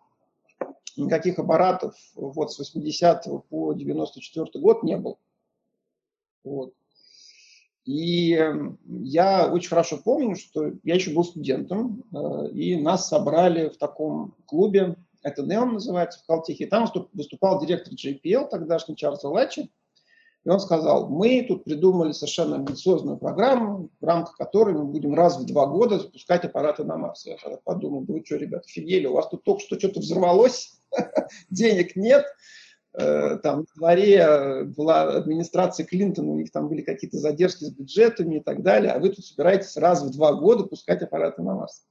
никаких 0.96 1.38
аппаратов 1.38 1.94
вот 2.14 2.52
с 2.52 2.58
80 2.58 3.49
по 3.49 3.73
94 3.73 4.46
год 4.61 4.82
не 4.82 4.96
было. 4.96 5.16
Вот. 6.44 6.75
И 7.85 8.35
эм, 8.35 8.79
я 8.87 9.53
очень 9.53 9.69
хорошо 9.69 9.99
помню, 10.03 10.37
что 10.37 10.73
я 10.85 10.95
еще 10.95 11.12
был 11.12 11.25
студентом, 11.25 12.03
э, 12.12 12.49
и 12.53 12.76
нас 12.76 13.09
собрали 13.09 13.69
в 13.69 13.76
таком 13.76 14.35
клубе, 14.47 14.97
это 15.23 15.43
Неон 15.43 15.75
называется, 15.75 16.21
в 16.21 16.26
Калтехе, 16.26 16.64
и 16.64 16.69
там 16.69 16.91
выступал 17.12 17.61
директор 17.61 17.93
JPL, 17.93 18.49
тогдашний 18.49 18.97
Чарльз 18.97 19.25
Лачи, 19.25 19.71
и 20.45 20.49
он 20.49 20.61
сказал, 20.61 21.09
мы 21.09 21.43
тут 21.49 21.64
придумали 21.64 22.12
совершенно 22.12 22.57
амбициозную 22.57 23.17
программу, 23.17 23.88
в 24.00 24.05
рамках 24.05 24.37
которой 24.37 24.75
мы 24.75 24.85
будем 24.85 25.14
раз 25.14 25.38
в 25.38 25.47
два 25.47 25.67
года 25.67 25.99
запускать 25.99 26.45
аппараты 26.45 26.85
на 26.85 26.99
Марс. 26.99 27.25
Я 27.25 27.37
тогда 27.37 27.59
подумал, 27.64 28.03
да 28.03 28.12
вы 28.12 28.23
что, 28.25 28.37
ребята, 28.37 28.64
офигели, 28.67 29.07
у 29.07 29.14
вас 29.14 29.29
тут 29.29 29.43
только 29.43 29.62
что 29.62 29.79
что-то 29.79 30.00
взорвалось, 30.00 30.79
денег 31.50 31.97
нет, 31.97 32.26
там 32.96 33.64
в 33.66 33.76
дворе 33.76 34.64
была 34.76 35.02
администрация 35.16 35.84
Клинтона, 35.84 36.30
у 36.30 36.38
них 36.38 36.52
там 36.52 36.68
были 36.68 36.82
какие-то 36.82 37.18
задержки 37.18 37.64
с 37.64 37.70
бюджетами 37.70 38.36
и 38.36 38.40
так 38.40 38.62
далее, 38.62 38.92
а 38.92 39.00
вы 39.00 39.08
тут 39.08 39.24
собираетесь 39.24 39.76
раз 39.76 40.02
в 40.02 40.12
два 40.12 40.34
года 40.34 40.64
пускать 40.64 41.02
аппараты 41.02 41.42
на 41.42 41.54
Марс. 41.54 41.82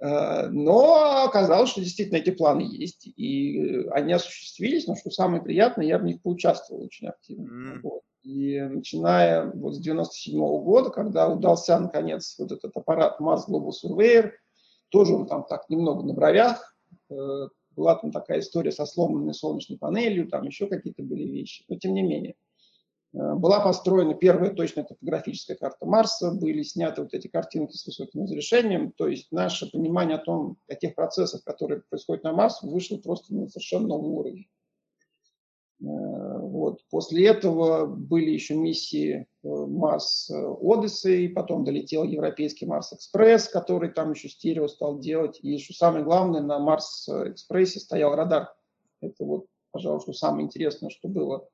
Э, 0.00 0.48
но 0.48 1.24
оказалось, 1.24 1.70
что 1.70 1.80
действительно 1.80 2.16
эти 2.18 2.30
планы 2.30 2.62
есть, 2.62 3.06
и 3.06 3.86
они 3.90 4.12
осуществились, 4.12 4.86
но 4.86 4.96
что 4.96 5.10
самое 5.10 5.42
приятное, 5.42 5.86
я 5.86 5.98
в 5.98 6.04
них 6.04 6.22
поучаствовал 6.22 6.82
очень 6.82 7.08
активно. 7.08 7.76
Mm. 7.76 7.80
Вот. 7.82 8.02
И 8.22 8.60
начиная 8.60 9.50
вот 9.52 9.74
с 9.74 9.78
97 9.78 10.38
-го 10.38 10.62
года, 10.62 10.90
когда 10.90 11.28
удался 11.28 11.78
наконец 11.78 12.36
вот 12.38 12.52
этот 12.52 12.76
аппарат 12.76 13.20
Mars 13.20 13.42
Global 13.48 13.70
Surveyor, 13.70 14.32
тоже 14.90 15.14
он 15.14 15.26
там 15.26 15.44
так 15.44 15.68
немного 15.68 16.02
на 16.02 16.14
бровях, 16.14 16.76
э, 17.10 17.48
была 17.76 17.96
там 17.96 18.12
такая 18.12 18.40
история 18.40 18.72
со 18.72 18.86
сломанной 18.86 19.34
солнечной 19.34 19.78
панелью, 19.78 20.28
там 20.28 20.46
еще 20.46 20.66
какие-то 20.66 21.02
были 21.02 21.24
вещи, 21.24 21.64
но 21.68 21.76
тем 21.76 21.94
не 21.94 22.02
менее. 22.02 22.34
Э, 23.12 23.34
была 23.34 23.60
построена 23.60 24.14
первая 24.14 24.54
точная 24.54 24.84
топографическая 24.84 25.56
карта 25.56 25.86
Марса, 25.86 26.32
были 26.32 26.62
сняты 26.62 27.02
вот 27.02 27.14
эти 27.14 27.28
картинки 27.28 27.76
с 27.76 27.86
высоким 27.86 28.22
разрешением, 28.22 28.92
то 28.92 29.08
есть 29.08 29.32
наше 29.32 29.70
понимание 29.70 30.16
о 30.16 30.24
том, 30.24 30.56
о 30.68 30.74
тех 30.74 30.94
процессах, 30.94 31.42
которые 31.44 31.82
происходят 31.88 32.24
на 32.24 32.32
Марсе, 32.32 32.66
вышло 32.66 32.98
просто 32.98 33.34
на 33.34 33.48
совершенно 33.48 33.88
новый 33.88 34.10
уровень. 34.10 34.48
Э, 36.60 36.62
вот. 36.62 36.80
После 36.90 37.26
этого 37.26 37.86
были 37.86 38.30
еще 38.30 38.54
миссии 38.54 39.26
э, 39.42 39.48
Марс 39.48 40.30
Odyssey, 40.30 41.28
потом 41.30 41.64
долетел 41.64 42.04
европейский 42.04 42.66
Марс 42.66 42.92
Экспресс, 42.92 43.48
который 43.48 43.90
там 43.90 44.12
еще 44.12 44.28
стерео 44.28 44.68
стал 44.68 44.98
делать. 44.98 45.38
И 45.42 45.58
что 45.58 45.74
самое 45.74 46.04
главное, 46.04 46.40
на 46.40 46.58
Марс 46.58 47.08
Экспрессе 47.08 47.80
стоял 47.80 48.14
радар. 48.14 48.52
Это 49.00 49.24
вот, 49.24 49.46
пожалуй, 49.70 50.00
что 50.00 50.12
самое 50.12 50.44
интересное, 50.44 50.90
что 50.90 51.08
было 51.08 51.48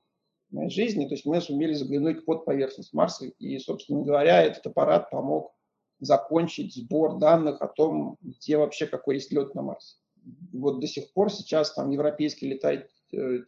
моей 0.50 0.70
жизни. 0.70 1.06
То 1.06 1.14
есть 1.14 1.26
мы 1.26 1.40
сумели 1.40 1.74
заглянуть 1.74 2.24
под 2.24 2.44
поверхность 2.44 2.92
Марса. 2.92 3.26
И, 3.26 3.58
собственно 3.58 4.02
говоря, 4.02 4.42
этот 4.42 4.66
аппарат 4.66 5.10
помог 5.10 5.52
закончить 5.98 6.74
сбор 6.74 7.18
данных 7.18 7.62
о 7.62 7.68
том, 7.68 8.18
где 8.20 8.58
вообще 8.58 8.86
какой 8.86 9.16
есть 9.16 9.32
лед 9.32 9.54
на 9.54 9.62
Марсе. 9.62 9.96
Вот 10.52 10.80
до 10.80 10.86
сих 10.86 11.12
пор 11.12 11.32
сейчас 11.32 11.72
там 11.72 11.90
европейский 11.90 12.48
летает 12.48 12.90
Э, 13.12 13.38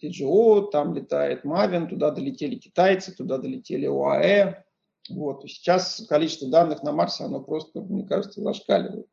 там 0.72 0.94
летает 0.94 1.44
Мавин, 1.44 1.88
туда 1.88 2.10
долетели 2.10 2.56
китайцы, 2.56 3.14
туда 3.14 3.38
долетели 3.38 3.86
ОАЭ. 3.86 4.64
Вот. 5.10 5.42
сейчас 5.48 6.04
количество 6.08 6.50
данных 6.50 6.82
на 6.82 6.92
Марсе, 6.92 7.24
оно 7.24 7.40
просто, 7.40 7.80
мне 7.80 8.06
кажется, 8.06 8.42
зашкаливает. 8.42 9.06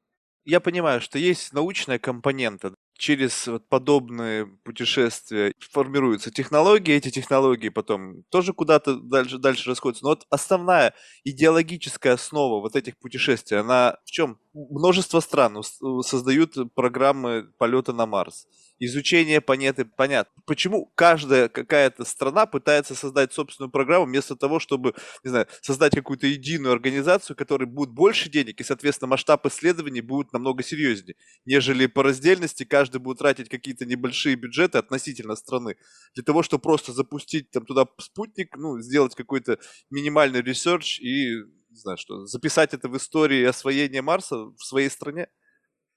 Я 0.43 0.59
понимаю, 0.59 1.01
что 1.01 1.17
есть 1.17 1.53
научная 1.53 1.97
компонента, 1.97 2.75
через 2.97 3.47
вот 3.47 3.67
подобные 3.67 4.45
путешествия 4.63 5.51
формируются 5.59 6.31
технологии, 6.31 6.93
эти 6.93 7.09
технологии 7.09 7.69
потом 7.69 8.23
тоже 8.29 8.53
куда-то 8.53 8.95
дальше, 8.95 9.37
дальше 9.37 9.69
расходятся. 9.69 10.03
Но 10.05 10.11
вот 10.11 10.25
основная 10.29 10.93
идеологическая 11.23 12.13
основа 12.13 12.61
вот 12.61 12.75
этих 12.75 12.97
путешествий, 12.97 13.59
она 13.59 13.97
в 14.05 14.11
чем? 14.11 14.39
Множество 14.55 15.19
стран 15.19 15.61
создают 16.01 16.55
программы 16.73 17.51
полета 17.57 17.91
на 17.91 18.05
Марс 18.05 18.47
изучение 18.79 19.41
планеты, 19.41 19.85
понятно. 19.85 20.41
Почему 20.45 20.91
каждая 20.95 21.47
какая-то 21.47 22.03
страна 22.05 22.45
пытается 22.45 22.95
создать 22.95 23.33
собственную 23.33 23.71
программу 23.71 24.05
вместо 24.05 24.35
того, 24.35 24.59
чтобы, 24.59 24.93
не 25.23 25.29
знаю, 25.29 25.47
создать 25.61 25.95
какую-то 25.95 26.27
единую 26.27 26.73
организацию, 26.73 27.35
которой 27.35 27.65
будет 27.65 27.91
больше 27.91 28.29
денег, 28.29 28.59
и, 28.59 28.63
соответственно, 28.63 29.09
масштаб 29.09 29.45
исследований 29.45 30.01
будет 30.01 30.33
намного 30.33 30.63
серьезнее, 30.63 31.15
нежели 31.45 31.87
по 31.87 32.03
раздельности 32.03 32.63
каждый 32.63 32.99
будет 32.99 33.19
тратить 33.19 33.49
какие-то 33.49 33.85
небольшие 33.85 34.35
бюджеты 34.35 34.77
относительно 34.77 35.35
страны 35.35 35.77
для 36.13 36.23
того, 36.23 36.43
чтобы 36.43 36.61
просто 36.61 36.91
запустить 36.91 37.51
там 37.51 37.65
туда 37.65 37.85
спутник, 37.99 38.55
ну, 38.57 38.79
сделать 38.79 39.15
какой-то 39.15 39.59
минимальный 39.89 40.41
research 40.41 40.99
и, 40.99 41.43
не 41.75 41.81
знаю, 41.81 41.97
что, 41.97 42.25
записать 42.25 42.73
это 42.73 42.87
в 42.87 42.95
истории 42.95 43.43
освоения 43.43 44.01
Марса 44.01 44.37
в 44.37 44.59
своей 44.59 44.89
стране? 44.89 45.27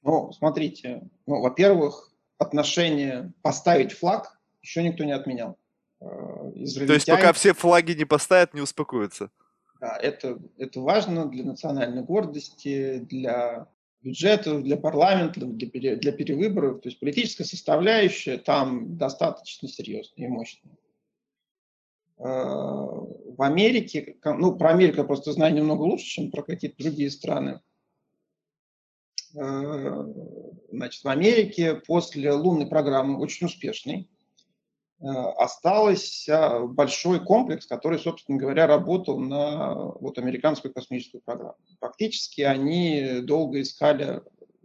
Ну, 0.03 0.33
смотрите, 0.33 1.03
ну, 1.27 1.41
во-первых, 1.41 2.13
отношение 2.37 3.33
поставить 3.43 3.93
флаг 3.93 4.39
еще 4.61 4.83
никто 4.83 5.05
не 5.05 5.13
отменял. 5.13 5.57
израильтяне... 6.01 6.87
То 6.87 6.95
есть 6.95 7.07
пока 7.07 7.33
все 7.33 7.55
флаги 7.55 7.93
не 7.93 8.05
поставят, 8.05 8.55
не 8.55 8.61
успокоятся? 8.61 9.31
Да, 9.81 9.97
это, 9.97 10.41
это 10.57 10.81
важно 10.81 11.27
для 11.27 11.45
национальной 11.45 12.03
гордости, 12.03 12.99
для 12.99 13.69
бюджетов, 14.03 14.65
для 14.65 14.77
парламента, 14.77 15.41
для, 15.41 15.97
для 15.97 16.13
перевыборов. 16.13 16.81
То 16.81 16.89
есть 16.89 16.99
политическая 16.99 17.45
составляющая 17.45 18.39
там 18.39 18.97
достаточно 18.97 19.69
серьезная 19.69 20.27
и 20.27 20.29
мощная. 20.29 20.77
В 22.19 23.43
Америке, 23.43 24.17
ну, 24.25 24.57
про 24.57 24.71
Америку 24.71 24.99
я 24.99 25.05
просто 25.05 25.33
знаю 25.33 25.55
немного 25.55 25.83
лучше, 25.83 26.07
чем 26.07 26.31
про 26.31 26.43
какие-то 26.43 26.83
другие 26.83 27.11
страны. 27.11 27.61
Значит, 29.33 31.05
в 31.05 31.09
Америке 31.09 31.77
после 31.77 32.33
лунной 32.33 32.67
программы 32.67 33.19
очень 33.19 33.47
успешной 33.47 34.09
Э, 35.01 35.07
остался 35.37 36.61
большой 36.67 37.25
комплекс, 37.25 37.67
который, 37.67 38.01
собственно 38.01 38.37
говоря, 38.37 38.67
работал 38.67 39.19
на 39.21 39.75
вот, 39.75 40.19
американскую 40.19 40.75
космическую 40.75 41.21
программу. 41.21 41.55
Фактически 41.81 42.41
они 42.41 43.21
долго 43.23 43.61
искали, 43.61 44.23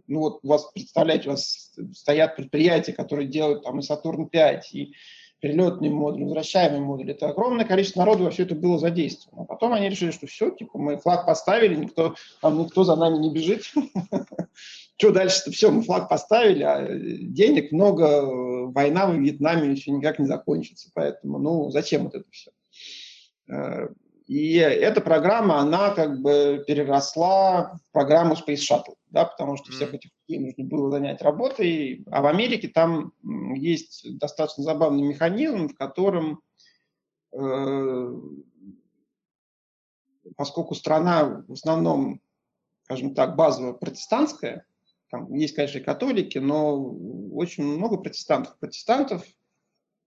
ну 0.08 0.20
вот 0.20 0.40
у 0.42 0.48
вас, 0.48 0.68
представляете, 0.72 1.28
у 1.28 1.32
вас 1.32 1.72
стоят 1.92 2.34
предприятия, 2.34 2.92
которые 2.92 3.28
делают 3.28 3.62
там 3.62 3.78
и 3.78 3.82
Сатурн-5, 3.82 4.60
и 4.72 4.94
перелетный 5.40 5.90
модуль, 5.90 6.24
возвращаемый 6.24 6.80
модуль. 6.80 7.10
Это 7.10 7.28
огромное 7.28 7.64
количество 7.64 8.00
народу 8.00 8.24
во 8.24 8.30
все 8.30 8.44
это 8.44 8.54
было 8.54 8.78
задействовано. 8.78 9.42
А 9.42 9.46
потом 9.46 9.72
они 9.72 9.88
решили, 9.88 10.10
что 10.10 10.26
все, 10.26 10.50
типа, 10.50 10.78
мы 10.78 10.96
флаг 10.96 11.26
поставили, 11.26 11.74
никто, 11.74 12.14
там 12.40 12.58
никто 12.58 12.84
за 12.84 12.96
нами 12.96 13.18
не 13.18 13.32
бежит. 13.32 13.64
Что 14.96 15.10
дальше-то? 15.10 15.50
Все, 15.50 15.70
мы 15.70 15.82
флаг 15.82 16.08
поставили, 16.08 16.62
а 16.62 16.86
денег 16.88 17.72
много, 17.72 18.70
война 18.70 19.06
в 19.06 19.16
Вьетнаме 19.16 19.72
еще 19.72 19.90
никак 19.90 20.18
не 20.18 20.26
закончится. 20.26 20.90
Поэтому, 20.94 21.38
ну, 21.38 21.70
зачем 21.70 22.04
вот 22.04 22.14
это 22.14 22.26
все? 22.30 22.50
Э, 23.50 23.88
и 24.26 24.54
эта 24.54 25.00
программа, 25.00 25.58
она 25.58 25.90
как 25.90 26.22
бы 26.22 26.64
переросла 26.66 27.78
в 27.88 27.92
программу 27.92 28.34
Space 28.34 28.60
Shuttle, 28.60 28.94
да, 29.14 29.24
потому 29.24 29.56
что 29.56 29.70
всех 29.70 29.94
этих 29.94 30.10
людей 30.26 30.44
нужно 30.44 30.64
было 30.64 30.90
занять 30.90 31.22
работой. 31.22 32.04
А 32.10 32.20
в 32.20 32.26
Америке 32.26 32.66
там 32.68 33.12
есть 33.54 34.18
достаточно 34.18 34.64
забавный 34.64 35.04
механизм, 35.04 35.68
в 35.68 35.74
котором, 35.74 36.40
э, 37.32 38.12
поскольку 40.36 40.74
страна 40.74 41.44
в 41.46 41.52
основном, 41.52 42.20
скажем 42.82 43.14
так, 43.14 43.36
базово 43.36 43.72
протестантская, 43.72 44.66
там 45.10 45.32
есть, 45.32 45.54
конечно, 45.54 45.78
и 45.78 45.82
католики, 45.82 46.38
но 46.38 46.76
очень 47.32 47.62
много 47.62 47.96
протестантов. 47.96 48.58
Протестантов 48.58 49.24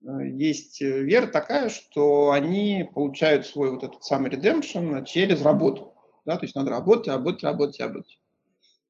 э, 0.01 0.27
есть 0.33 0.81
э, 0.81 1.03
вера 1.03 1.27
такая, 1.27 1.69
что 1.69 2.31
они 2.31 2.89
получают 2.93 3.45
свой 3.45 3.71
вот 3.71 3.83
этот 3.85 4.03
самый 4.03 4.29
redemption 4.29 5.05
через 5.05 5.41
работу. 5.41 5.93
Да, 6.25 6.35
то 6.35 6.43
есть 6.43 6.55
надо 6.55 6.71
работать, 6.71 7.07
работать, 7.07 7.43
работать, 7.43 7.79
работать. 7.79 8.19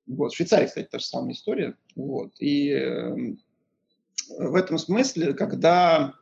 Вот. 0.07 0.31
В 0.31 0.35
Швейцарии, 0.35 0.67
кстати, 0.67 0.87
та 0.89 0.99
же 0.99 1.05
самая 1.05 1.33
история. 1.33 1.75
Вот. 1.95 2.31
И 2.39 2.71
э, 2.71 3.35
в 4.37 4.55
этом 4.55 4.77
смысле, 4.77 5.33
когда 5.33 6.13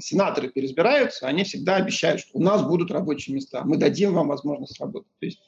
сенаторы 0.00 0.50
переизбираются, 0.50 1.26
они 1.26 1.44
всегда 1.44 1.76
обещают, 1.76 2.20
что 2.20 2.38
у 2.38 2.42
нас 2.42 2.62
будут 2.62 2.90
рабочие 2.90 3.34
места, 3.34 3.62
мы 3.64 3.76
дадим 3.76 4.14
вам 4.14 4.28
возможность 4.28 4.78
работать. 4.78 5.10
То 5.18 5.26
есть 5.26 5.40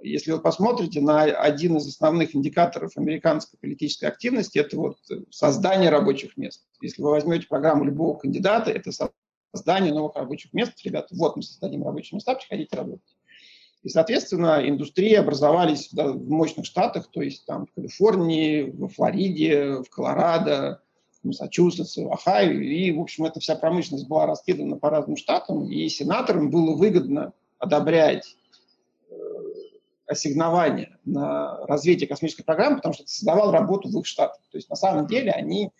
если 0.00 0.32
вы 0.32 0.40
посмотрите 0.40 1.00
на 1.00 1.22
один 1.22 1.76
из 1.76 1.86
основных 1.88 2.34
индикаторов 2.34 2.96
американской 2.96 3.58
политической 3.58 4.06
активности, 4.06 4.58
это 4.58 4.76
вот 4.76 4.98
создание 5.30 5.90
рабочих 5.90 6.36
мест. 6.36 6.64
Если 6.80 7.02
вы 7.02 7.10
возьмете 7.10 7.46
программу 7.46 7.84
любого 7.84 8.16
кандидата, 8.16 8.70
это 8.70 8.90
создание 9.52 9.92
новых 9.92 10.14
рабочих 10.16 10.52
мест. 10.52 10.72
Ребята, 10.84 11.08
вот 11.10 11.36
мы 11.36 11.42
создадим 11.42 11.84
рабочие 11.84 12.16
места, 12.16 12.34
приходите 12.34 12.76
работать. 12.76 13.17
И, 13.82 13.88
соответственно, 13.88 14.68
индустрии 14.68 15.14
образовались 15.14 15.88
да, 15.92 16.12
в 16.12 16.28
мощных 16.28 16.66
штатах, 16.66 17.08
то 17.10 17.22
есть 17.22 17.46
там 17.46 17.66
в 17.66 17.72
Калифорнии, 17.72 18.70
во 18.70 18.88
Флориде, 18.88 19.82
в 19.82 19.88
Колорадо, 19.88 20.82
в 21.22 21.28
Массачусетсе, 21.28 22.04
в 22.04 22.12
Ohio. 22.12 22.54
И, 22.54 22.90
в 22.92 23.00
общем, 23.00 23.24
эта 23.24 23.40
вся 23.40 23.54
промышленность 23.54 24.08
была 24.08 24.26
раскидана 24.26 24.76
по 24.76 24.90
разным 24.90 25.16
штатам, 25.16 25.70
и 25.70 25.88
сенаторам 25.88 26.50
было 26.50 26.74
выгодно 26.74 27.32
одобрять 27.58 28.36
ассигнования 30.08 30.98
на 31.04 31.64
развитие 31.66 32.08
космической 32.08 32.42
программы, 32.42 32.76
потому 32.76 32.94
что 32.94 33.02
это 33.04 33.12
создавал 33.12 33.52
работу 33.52 33.88
в 33.88 34.00
их 34.00 34.06
штатах. 34.06 34.40
То 34.50 34.56
есть 34.56 34.68
на 34.70 34.76
самом 34.76 35.06
деле 35.06 35.30
они, 35.30 35.70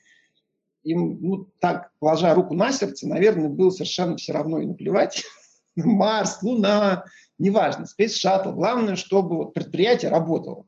им, 0.84 1.18
ну 1.20 1.48
так, 1.58 1.90
положа 1.98 2.34
руку 2.34 2.54
на 2.54 2.70
сердце, 2.70 3.08
наверное, 3.08 3.48
было 3.48 3.70
совершенно 3.70 4.16
все 4.16 4.32
равно 4.32 4.60
и 4.60 4.66
наплевать. 4.66 5.24
Марс, 5.76 6.42
Луна, 6.42 7.04
неважно, 7.38 7.84
Space 7.84 8.08
Shuttle. 8.08 8.52
Главное, 8.52 8.96
чтобы 8.96 9.36
вот 9.36 9.54
предприятие 9.54 10.10
работало. 10.10 10.66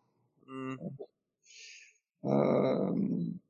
Эм, 2.22 3.40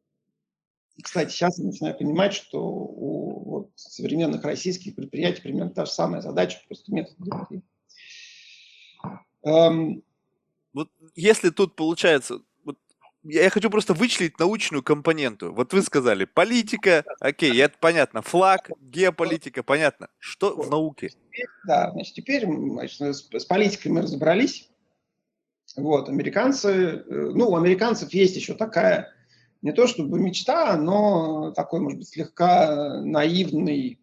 кстати, 1.02 1.30
сейчас 1.30 1.58
я 1.58 1.64
начинаю 1.64 1.96
понимать, 1.96 2.32
что 2.34 2.62
у 2.62 3.50
вот, 3.50 3.70
современных 3.74 4.44
российских 4.44 4.94
предприятий 4.94 5.42
примерно 5.42 5.72
та 5.72 5.86
же 5.86 5.92
самая 5.92 6.20
задача, 6.20 6.60
просто 6.66 6.92
метод 6.92 7.14
другой. 7.18 7.62
Эм, 9.42 10.02
вот 10.72 10.88
если 11.14 11.50
тут 11.50 11.74
получается, 11.74 12.42
вот, 13.22 13.32
я 13.32 13.50
хочу 13.50 13.70
просто 13.70 13.94
вычислить 13.94 14.38
научную 14.38 14.82
компоненту. 14.82 15.52
Вот 15.52 15.72
вы 15.72 15.82
сказали, 15.82 16.24
политика, 16.24 17.04
окей, 17.20 17.60
это 17.60 17.76
понятно, 17.80 18.22
флаг, 18.22 18.70
геополитика, 18.80 19.62
понятно. 19.62 20.08
Что 20.18 20.54
в 20.54 20.70
науке? 20.70 21.10
Да, 21.66 21.90
значит, 21.92 22.14
теперь 22.14 22.46
значит, 22.46 23.00
с, 23.00 23.44
политикой 23.44 23.88
мы 23.88 24.02
разобрались. 24.02 24.68
Вот, 25.76 26.08
американцы, 26.08 26.68
э, 26.68 27.02
ну, 27.08 27.50
у 27.50 27.56
американцев 27.56 28.12
есть 28.12 28.34
еще 28.34 28.54
такая, 28.54 29.14
не 29.62 29.72
то 29.72 29.86
чтобы 29.86 30.18
мечта, 30.18 30.76
но 30.76 31.52
такой, 31.52 31.80
может 31.80 31.98
быть, 31.98 32.08
слегка 32.08 33.00
наивный 33.02 34.00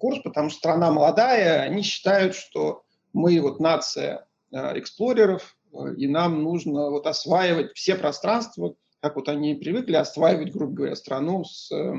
курс, 0.00 0.20
потому 0.24 0.50
что 0.50 0.58
страна 0.58 0.90
молодая, 0.90 1.60
они 1.60 1.82
считают, 1.82 2.34
что 2.34 2.84
мы 3.12 3.40
вот 3.40 3.60
нация 3.60 4.26
Э, 4.54 4.78
эксплореров, 4.78 5.56
и 5.96 6.06
нам 6.06 6.42
нужно 6.42 6.90
вот 6.90 7.06
осваивать 7.06 7.72
все 7.74 7.96
пространства, 7.96 8.74
как 9.00 9.16
вот 9.16 9.28
они 9.28 9.54
привыкли 9.54 9.96
осваивать, 9.96 10.52
грубо 10.52 10.72
говоря, 10.72 10.96
страну 10.96 11.44
с, 11.44 11.70
э, 11.72 11.94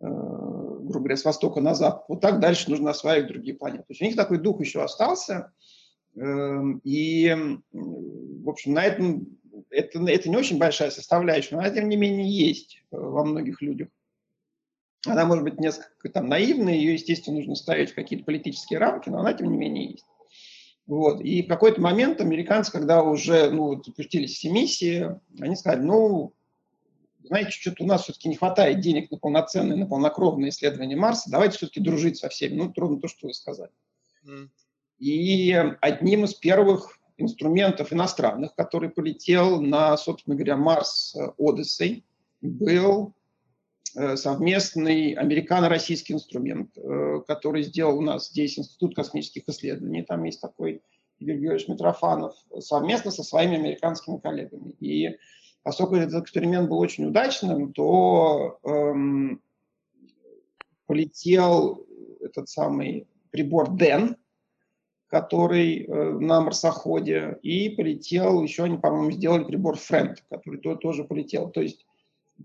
грубо 0.00 0.98
говоря, 0.98 1.16
с 1.16 1.24
востока 1.24 1.60
на 1.60 1.74
запад. 1.74 2.04
Вот 2.08 2.20
так 2.20 2.40
дальше 2.40 2.70
нужно 2.70 2.90
осваивать 2.90 3.28
другие 3.28 3.56
планеты. 3.56 3.84
То 3.84 3.90
есть 3.92 4.02
у 4.02 4.04
них 4.04 4.16
такой 4.16 4.38
дух 4.38 4.60
еще 4.60 4.82
остался, 4.82 5.52
эм, 6.14 6.80
и, 6.84 7.34
в 7.72 8.48
общем, 8.48 8.72
на 8.72 8.84
этом 8.84 9.36
это, 9.70 10.00
это 10.06 10.28
не 10.28 10.36
очень 10.36 10.58
большая 10.58 10.90
составляющая, 10.90 11.54
но 11.54 11.60
она, 11.60 11.70
тем 11.70 11.88
не 11.88 11.96
менее, 11.96 12.28
есть 12.28 12.82
во 12.90 13.24
многих 13.24 13.62
людях. 13.62 13.88
Она 15.06 15.24
может 15.24 15.44
быть 15.44 15.60
несколько 15.60 16.08
там 16.08 16.26
наивная, 16.26 16.74
ее, 16.74 16.94
естественно, 16.94 17.36
нужно 17.36 17.54
ставить 17.54 17.90
в 17.90 17.94
какие-то 17.94 18.24
политические 18.24 18.78
рамки, 18.78 19.08
но 19.08 19.20
она, 19.20 19.34
тем 19.34 19.50
не 19.50 19.56
менее, 19.56 19.92
есть. 19.92 20.06
Вот. 20.86 21.20
И 21.20 21.42
в 21.42 21.48
какой-то 21.48 21.80
момент 21.80 22.20
американцы, 22.20 22.70
когда 22.70 23.02
уже 23.02 23.50
ну, 23.50 23.82
запустились 23.82 24.34
все 24.34 24.50
миссии, 24.50 25.18
они 25.40 25.56
сказали, 25.56 25.82
ну, 25.82 26.32
знаете, 27.24 27.50
что-то 27.50 27.82
у 27.82 27.86
нас 27.86 28.04
все-таки 28.04 28.28
не 28.28 28.36
хватает 28.36 28.80
денег 28.80 29.10
на 29.10 29.18
полноценное, 29.18 29.76
на 29.76 29.86
полнокровное 29.86 30.50
исследование 30.50 30.96
Марса, 30.96 31.30
давайте 31.30 31.56
все-таки 31.56 31.80
дружить 31.80 32.18
со 32.18 32.28
всеми. 32.28 32.54
Ну, 32.54 32.72
трудно 32.72 33.00
то, 33.00 33.08
что 33.08 33.26
вы 33.26 33.34
сказали. 33.34 33.72
Mm. 34.24 34.48
И 35.00 35.52
одним 35.80 36.24
из 36.24 36.34
первых 36.34 36.98
инструментов 37.18 37.92
иностранных, 37.92 38.54
который 38.54 38.88
полетел 38.88 39.60
на, 39.60 39.96
собственно 39.96 40.36
говоря, 40.36 40.56
Марс 40.56 41.16
Odyssey, 41.38 42.04
был 42.40 43.12
Э, 43.12 43.12
совместный 44.16 45.12
американо-российский 45.12 46.12
инструмент, 46.12 46.76
э, 46.76 47.20
который 47.26 47.62
сделал 47.62 47.98
у 47.98 48.02
нас 48.02 48.28
здесь 48.28 48.58
Институт 48.58 48.94
космических 48.94 49.48
исследований. 49.48 50.02
Там 50.02 50.24
есть 50.24 50.40
такой 50.40 50.82
Игорь 51.18 51.36
Георгиевич 51.36 51.68
Митрофанов 51.68 52.34
совместно 52.58 53.10
со 53.10 53.22
своими 53.22 53.56
американскими 53.56 54.18
коллегами. 54.18 54.72
И 54.80 55.16
поскольку 55.62 55.96
этот 55.96 56.24
эксперимент 56.24 56.68
был 56.68 56.78
очень 56.78 57.06
удачным, 57.06 57.72
то 57.72 58.58
эм, 58.64 59.40
полетел 60.86 61.86
этот 62.20 62.48
самый 62.48 63.08
прибор 63.30 63.70
DEN, 63.70 64.16
который 65.08 65.84
э, 65.84 66.12
на 66.18 66.40
марсоходе, 66.40 67.38
и 67.42 67.70
полетел, 67.70 68.42
еще 68.42 68.64
они, 68.64 68.76
по-моему, 68.76 69.12
сделали 69.12 69.44
прибор 69.44 69.76
FRIEND, 69.76 70.16
который 70.28 70.60
то, 70.60 70.74
тоже 70.76 71.04
полетел. 71.04 71.50
То 71.50 71.62
есть 71.62 71.86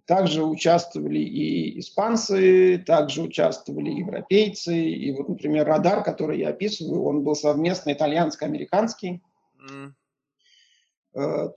также 0.06 0.44
участвовали 0.44 1.20
и 1.20 1.80
испанцы, 1.80 2.78
также 2.86 3.24
участвовали 3.24 3.90
европейцы. 3.90 4.78
И 4.78 5.12
вот, 5.12 5.30
например, 5.30 5.68
радар, 5.68 6.04
который 6.04 6.40
я 6.40 6.50
описываю, 6.50 7.04
он 7.04 7.24
был 7.24 7.36
совместно 7.36 7.92
итальянско-американский. 7.92 9.22
Mm. 9.70 9.94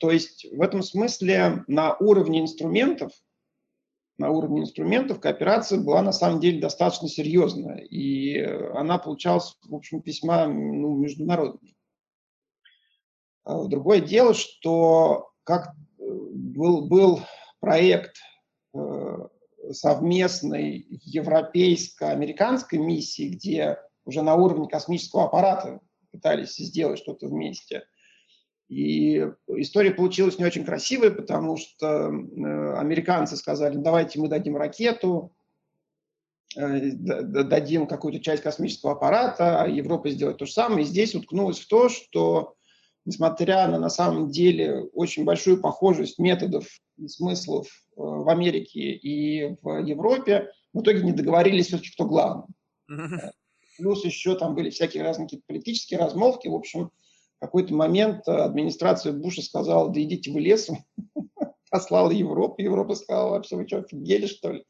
То 0.01 0.11
есть 0.11 0.47
в 0.53 0.61
этом 0.61 0.83
смысле 0.83 1.65
на 1.69 1.95
уровне 1.97 2.41
инструментов 2.41 3.13
на 4.17 4.31
уровне 4.31 4.63
инструментов, 4.63 5.21
кооперация 5.21 5.81
была 5.81 6.01
на 6.03 6.13
самом 6.13 6.41
деле 6.41 6.61
достаточно 6.61 7.09
серьезная. 7.09 7.79
И 7.79 8.39
она 8.39 8.99
получалась, 8.99 9.57
в 9.65 9.75
общем, 9.75 10.01
весьма 10.05 10.47
ну, 10.47 10.97
международной. 10.97 11.77
А 13.45 13.65
другое 13.65 14.01
дело, 14.01 14.33
что 14.35 15.31
как 15.43 15.75
э, 15.99 16.05
был, 16.05 16.87
был 16.87 17.21
проект 17.65 18.19
э, 18.75 19.29
совместной 19.71 20.87
европейско-американской 20.91 22.79
миссии, 22.79 23.31
где 23.31 23.79
уже 24.05 24.21
на 24.21 24.35
уровне 24.35 24.69
космического 24.69 25.25
аппарата 25.25 25.81
пытались 26.13 26.57
сделать 26.57 26.99
что-то 26.99 27.27
вместе. 27.27 27.85
И 28.69 29.27
история 29.49 29.93
получилась 29.93 30.39
не 30.39 30.45
очень 30.45 30.67
красивой, 30.67 31.11
потому 31.11 31.57
что 31.57 31.87
э, 31.87 32.75
американцы 32.77 33.37
сказали, 33.37 33.79
давайте 33.79 34.21
мы 34.21 34.29
дадим 34.29 34.59
ракету, 34.59 35.35
э, 36.57 36.91
дадим 36.91 37.87
какую-то 37.87 38.21
часть 38.21 38.43
космического 38.43 38.93
аппарата, 38.93 39.63
а 39.63 39.69
Европа 39.69 40.11
сделает 40.11 40.37
то 40.37 40.45
же 40.45 40.53
самое. 40.53 40.83
И 40.83 40.87
здесь 40.87 41.15
уткнулась 41.15 41.61
в 41.61 41.67
то, 41.67 41.89
что 41.89 42.57
несмотря 43.07 43.69
на 43.69 43.79
на 43.79 43.89
самом 43.89 44.29
деле 44.29 44.83
очень 44.93 45.25
большую 45.25 45.63
похожесть 45.63 46.19
методов 46.19 46.67
и 46.97 47.09
смыслов 47.09 47.67
э, 47.67 47.71
в 47.97 48.29
Америке 48.29 48.81
и 48.81 49.57
в 49.63 49.83
Европе, 49.85 50.51
в 50.73 50.83
итоге 50.83 51.03
не 51.03 51.13
договорились 51.13 51.69
все-таки, 51.69 51.91
кто 51.93 52.07
главный. 52.07 52.47
Плюс 53.79 54.05
еще 54.05 54.37
там 54.37 54.55
были 54.55 54.71
всякие 54.71 55.03
разные 55.03 55.27
какие-то 55.27 55.47
политические 55.49 55.99
размолвки. 55.99 56.49
В 56.49 56.55
общем, 56.55 56.91
в 57.39 57.41
какой-то 57.41 57.75
момент 57.75 58.27
администрация 58.29 59.13
Буша 59.13 59.43
сказала, 59.43 59.91
да 59.91 60.01
идите 60.01 60.31
вы 60.31 60.41
лесом, 60.41 60.85
послала 61.71 62.11
Европу. 62.11 62.63
Европа 62.63 62.95
сказала, 62.95 63.31
вообще 63.31 63.57
вы 63.57 63.67
что, 63.67 63.79
офигели, 63.79 64.27
что 64.27 64.53
ли? 64.53 64.65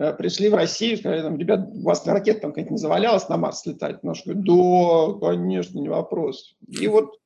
Э, 0.00 0.14
пришли 0.14 0.48
в 0.48 0.54
Россию, 0.54 0.96
сказали, 0.96 1.20
там, 1.20 1.36
ребят, 1.38 1.68
у 1.74 1.82
вас 1.82 2.06
ракета 2.06 2.40
там 2.40 2.52
какая-то 2.52 2.72
не 2.72 2.78
завалялась 2.78 3.28
на 3.28 3.36
Марс 3.36 3.66
летать? 3.66 4.02
Ну, 4.02 4.14
что, 4.14 4.32
да, 4.32 5.28
конечно, 5.28 5.78
не 5.78 5.90
вопрос. 5.90 6.56
И 6.66 6.88
вот 6.88 7.14
э, 7.14 7.18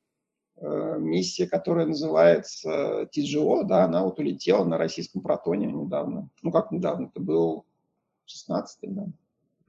миссия, 0.61 1.47
которая 1.47 1.85
называется 1.85 3.07
ТГО, 3.11 3.63
да, 3.63 3.85
она 3.85 4.03
вот 4.03 4.19
улетела 4.19 4.63
на 4.63 4.77
российском 4.77 5.21
протоне 5.21 5.67
недавно. 5.67 6.29
Ну, 6.41 6.51
как 6.51 6.71
недавно, 6.71 7.07
это 7.07 7.19
был 7.19 7.65
16-й, 8.27 8.87
да. 8.87 9.05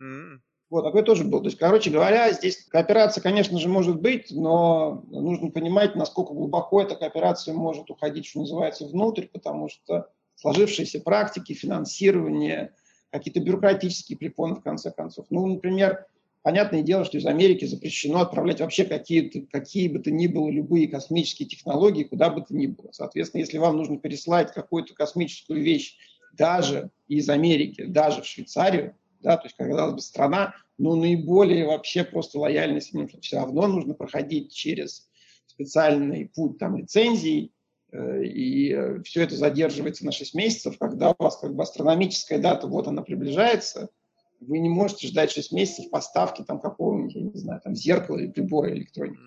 Mm-hmm. 0.00 0.38
Вот, 0.68 0.82
такой 0.82 1.02
тоже 1.04 1.24
был. 1.24 1.40
То 1.40 1.46
есть, 1.46 1.58
короче 1.58 1.90
говоря, 1.90 2.32
здесь 2.32 2.64
кооперация, 2.64 3.22
конечно 3.22 3.58
же, 3.58 3.68
может 3.68 4.00
быть, 4.00 4.30
но 4.30 5.04
нужно 5.10 5.50
понимать, 5.50 5.94
насколько 5.94 6.32
глубоко 6.34 6.82
эта 6.82 6.96
кооперация 6.96 7.54
может 7.54 7.88
уходить, 7.90 8.26
что 8.26 8.40
называется, 8.40 8.86
внутрь, 8.86 9.26
потому 9.26 9.68
что 9.68 10.08
сложившиеся 10.34 11.00
практики, 11.00 11.52
финансирование, 11.52 12.72
какие-то 13.10 13.40
бюрократические 13.40 14.18
препоны, 14.18 14.56
в 14.56 14.60
конце 14.60 14.90
концов. 14.90 15.26
Ну, 15.30 15.46
например, 15.46 16.06
понятное 16.46 16.82
дело, 16.82 17.04
что 17.04 17.18
из 17.18 17.26
Америки 17.26 17.64
запрещено 17.64 18.20
отправлять 18.20 18.60
вообще 18.60 18.84
какие-то, 18.84 19.40
какие 19.50 19.88
бы 19.88 19.98
то 19.98 20.12
ни 20.12 20.28
было 20.28 20.48
любые 20.48 20.86
космические 20.86 21.48
технологии, 21.48 22.04
куда 22.04 22.30
бы 22.30 22.40
то 22.40 22.54
ни 22.54 22.68
было. 22.68 22.92
Соответственно, 22.92 23.40
если 23.40 23.58
вам 23.58 23.76
нужно 23.76 23.98
переслать 23.98 24.52
какую-то 24.52 24.94
космическую 24.94 25.60
вещь 25.60 25.96
даже 26.34 26.90
из 27.08 27.28
Америки, 27.28 27.86
даже 27.86 28.22
в 28.22 28.26
Швейцарию, 28.26 28.94
да, 29.22 29.36
то 29.38 29.46
есть, 29.46 29.56
казалось 29.56 29.94
бы, 29.94 30.00
страна, 30.00 30.54
но 30.78 30.94
наиболее 30.94 31.66
вообще 31.66 32.04
просто 32.04 32.38
лояльна 32.38 32.80
с 32.80 32.92
ним, 32.92 33.08
все 33.08 33.38
равно 33.38 33.66
нужно 33.66 33.94
проходить 33.94 34.54
через 34.54 35.08
специальный 35.48 36.30
путь 36.32 36.58
там 36.58 36.76
лицензий, 36.76 37.50
э, 37.90 38.22
и 38.24 38.72
э, 38.72 39.02
все 39.02 39.22
это 39.22 39.34
задерживается 39.34 40.06
на 40.06 40.12
6 40.12 40.34
месяцев, 40.34 40.78
когда 40.78 41.10
у 41.10 41.16
вас 41.18 41.38
как 41.38 41.56
бы 41.56 41.64
астрономическая 41.64 42.38
дата, 42.38 42.68
вот 42.68 42.86
она 42.86 43.02
приближается, 43.02 43.90
вы 44.40 44.58
не 44.58 44.68
можете 44.68 45.08
ждать 45.08 45.30
6 45.30 45.52
месяцев 45.52 45.90
поставки 45.90 46.42
там 46.42 46.60
какого-нибудь, 46.60 47.14
я 47.14 47.22
не 47.22 47.38
знаю, 47.38 47.60
там 47.62 47.74
зеркала 47.74 48.18
или 48.18 48.30
прибора 48.30 48.70
электроники. 48.72 49.20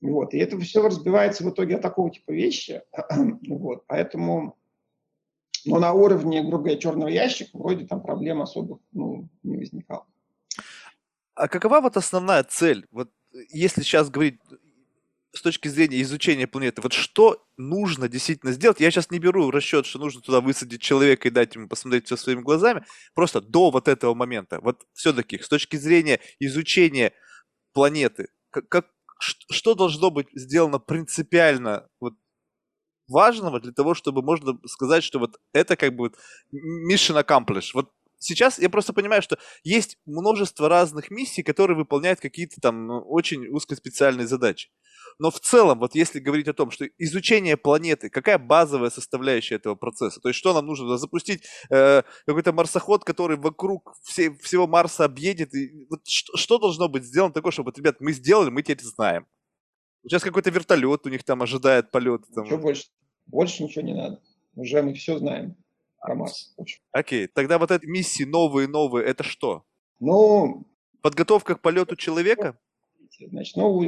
Вот. 0.00 0.34
И 0.34 0.38
это 0.38 0.58
все 0.58 0.82
разбивается 0.82 1.44
в 1.44 1.50
итоге 1.50 1.76
от 1.76 1.82
такого 1.82 2.10
типа 2.10 2.32
вещи. 2.32 2.82
вот. 3.48 3.84
Поэтому 3.86 4.56
но 5.64 5.78
на 5.78 5.92
уровне, 5.92 6.42
грубо 6.42 6.64
говоря, 6.64 6.76
черного 6.76 7.08
ящика 7.08 7.56
вроде 7.56 7.86
там 7.86 8.02
проблем 8.02 8.42
особых 8.42 8.80
ну, 8.92 9.28
не 9.42 9.58
возникало. 9.58 10.06
А 11.34 11.48
какова 11.48 11.80
вот 11.80 11.96
основная 11.96 12.42
цель? 12.42 12.86
Вот 12.90 13.10
если 13.48 13.82
сейчас 13.82 14.10
говорить 14.10 14.40
с 15.34 15.40
точки 15.40 15.68
зрения 15.68 16.02
изучения 16.02 16.46
планеты, 16.46 16.82
вот 16.82 16.92
что 16.92 17.42
нужно 17.56 18.08
действительно 18.08 18.52
сделать? 18.52 18.80
Я 18.80 18.90
сейчас 18.90 19.10
не 19.10 19.18
беру 19.18 19.46
в 19.46 19.50
расчет, 19.50 19.86
что 19.86 19.98
нужно 19.98 20.20
туда 20.20 20.40
высадить 20.40 20.82
человека 20.82 21.28
и 21.28 21.30
дать 21.30 21.54
ему 21.54 21.68
посмотреть 21.68 22.06
все 22.06 22.16
своими 22.16 22.42
глазами, 22.42 22.84
просто 23.14 23.40
до 23.40 23.70
вот 23.70 23.88
этого 23.88 24.14
момента. 24.14 24.60
Вот 24.60 24.82
все-таки 24.92 25.38
с 25.38 25.48
точки 25.48 25.76
зрения 25.76 26.20
изучения 26.38 27.12
планеты, 27.72 28.28
как, 28.50 28.68
как, 28.68 28.86
что 29.18 29.74
должно 29.74 30.10
быть 30.10 30.28
сделано 30.34 30.78
принципиально 30.78 31.88
вот 31.98 32.14
важного 33.08 33.60
для 33.60 33.72
того, 33.72 33.94
чтобы 33.94 34.22
можно 34.22 34.58
сказать, 34.66 35.02
что 35.02 35.18
вот 35.18 35.38
это 35.52 35.76
как 35.76 35.94
бы 35.96 36.10
вот 36.10 36.18
mission 36.52 37.22
accomplished. 37.22 37.70
Вот 37.72 37.90
сейчас 38.18 38.58
я 38.58 38.68
просто 38.68 38.92
понимаю, 38.92 39.22
что 39.22 39.38
есть 39.64 39.98
множество 40.04 40.68
разных 40.68 41.10
миссий, 41.10 41.42
которые 41.42 41.76
выполняют 41.76 42.20
какие-то 42.20 42.60
там 42.60 42.86
ну, 42.86 43.00
очень 43.00 43.46
узкоспециальные 43.48 44.26
задачи. 44.26 44.70
Но 45.22 45.30
в 45.30 45.38
целом, 45.38 45.78
вот 45.78 45.94
если 45.94 46.18
говорить 46.18 46.48
о 46.48 46.52
том, 46.52 46.72
что 46.72 46.84
изучение 46.98 47.56
планеты, 47.56 48.10
какая 48.10 48.38
базовая 48.38 48.90
составляющая 48.90 49.54
этого 49.54 49.76
процесса? 49.76 50.20
То 50.20 50.30
есть 50.30 50.38
что 50.40 50.52
нам 50.52 50.66
нужно? 50.66 50.98
Запустить 50.98 51.44
э, 51.70 52.02
какой-то 52.26 52.52
марсоход, 52.52 53.04
который 53.04 53.36
вокруг 53.36 53.94
все, 54.02 54.32
всего 54.32 54.66
Марса 54.66 55.04
объедет? 55.04 55.54
И, 55.54 55.86
вот 55.88 56.00
что, 56.08 56.36
что 56.36 56.58
должно 56.58 56.88
быть 56.88 57.04
сделано 57.04 57.32
такое, 57.32 57.52
чтобы, 57.52 57.68
вот, 57.68 57.78
ребят, 57.78 58.00
мы 58.00 58.10
сделали, 58.12 58.50
мы 58.50 58.62
теперь 58.62 58.82
знаем? 58.82 59.28
Сейчас 60.02 60.24
какой-то 60.24 60.50
вертолет 60.50 61.06
у 61.06 61.08
них 61.08 61.22
там 61.22 61.40
ожидает 61.40 61.92
полет. 61.92 62.22
Там. 62.34 62.60
Больше? 62.60 62.86
Больше 63.26 63.62
ничего 63.62 63.82
не 63.82 63.94
надо. 63.94 64.20
Уже 64.56 64.82
мы 64.82 64.92
все 64.94 65.18
знаем 65.18 65.54
про 66.00 66.16
Марс. 66.16 66.52
Окей, 66.90 67.28
тогда 67.28 67.60
вот 67.60 67.70
эти 67.70 67.86
миссии 67.86 68.24
новые-новые, 68.24 69.06
это 69.06 69.22
что? 69.22 69.62
Ну... 70.00 70.66
Подготовка 71.00 71.54
к 71.54 71.60
полету 71.60 71.94
человека? 71.94 72.58
Значит, 73.30 73.56
ну, 73.56 73.82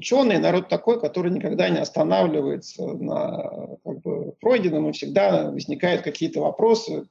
ученые 0.00 0.38
народ 0.38 0.68
такой, 0.68 0.98
который 0.98 1.30
никогда 1.30 1.68
не 1.68 1.78
останавливается 1.78 2.86
на 2.86 3.76
как 3.84 4.00
бы, 4.00 4.32
пройденном, 4.40 4.88
и 4.88 4.92
всегда 4.92 5.50
возникают 5.50 6.00
какие-то 6.00 6.40
вопросы, 6.40 7.06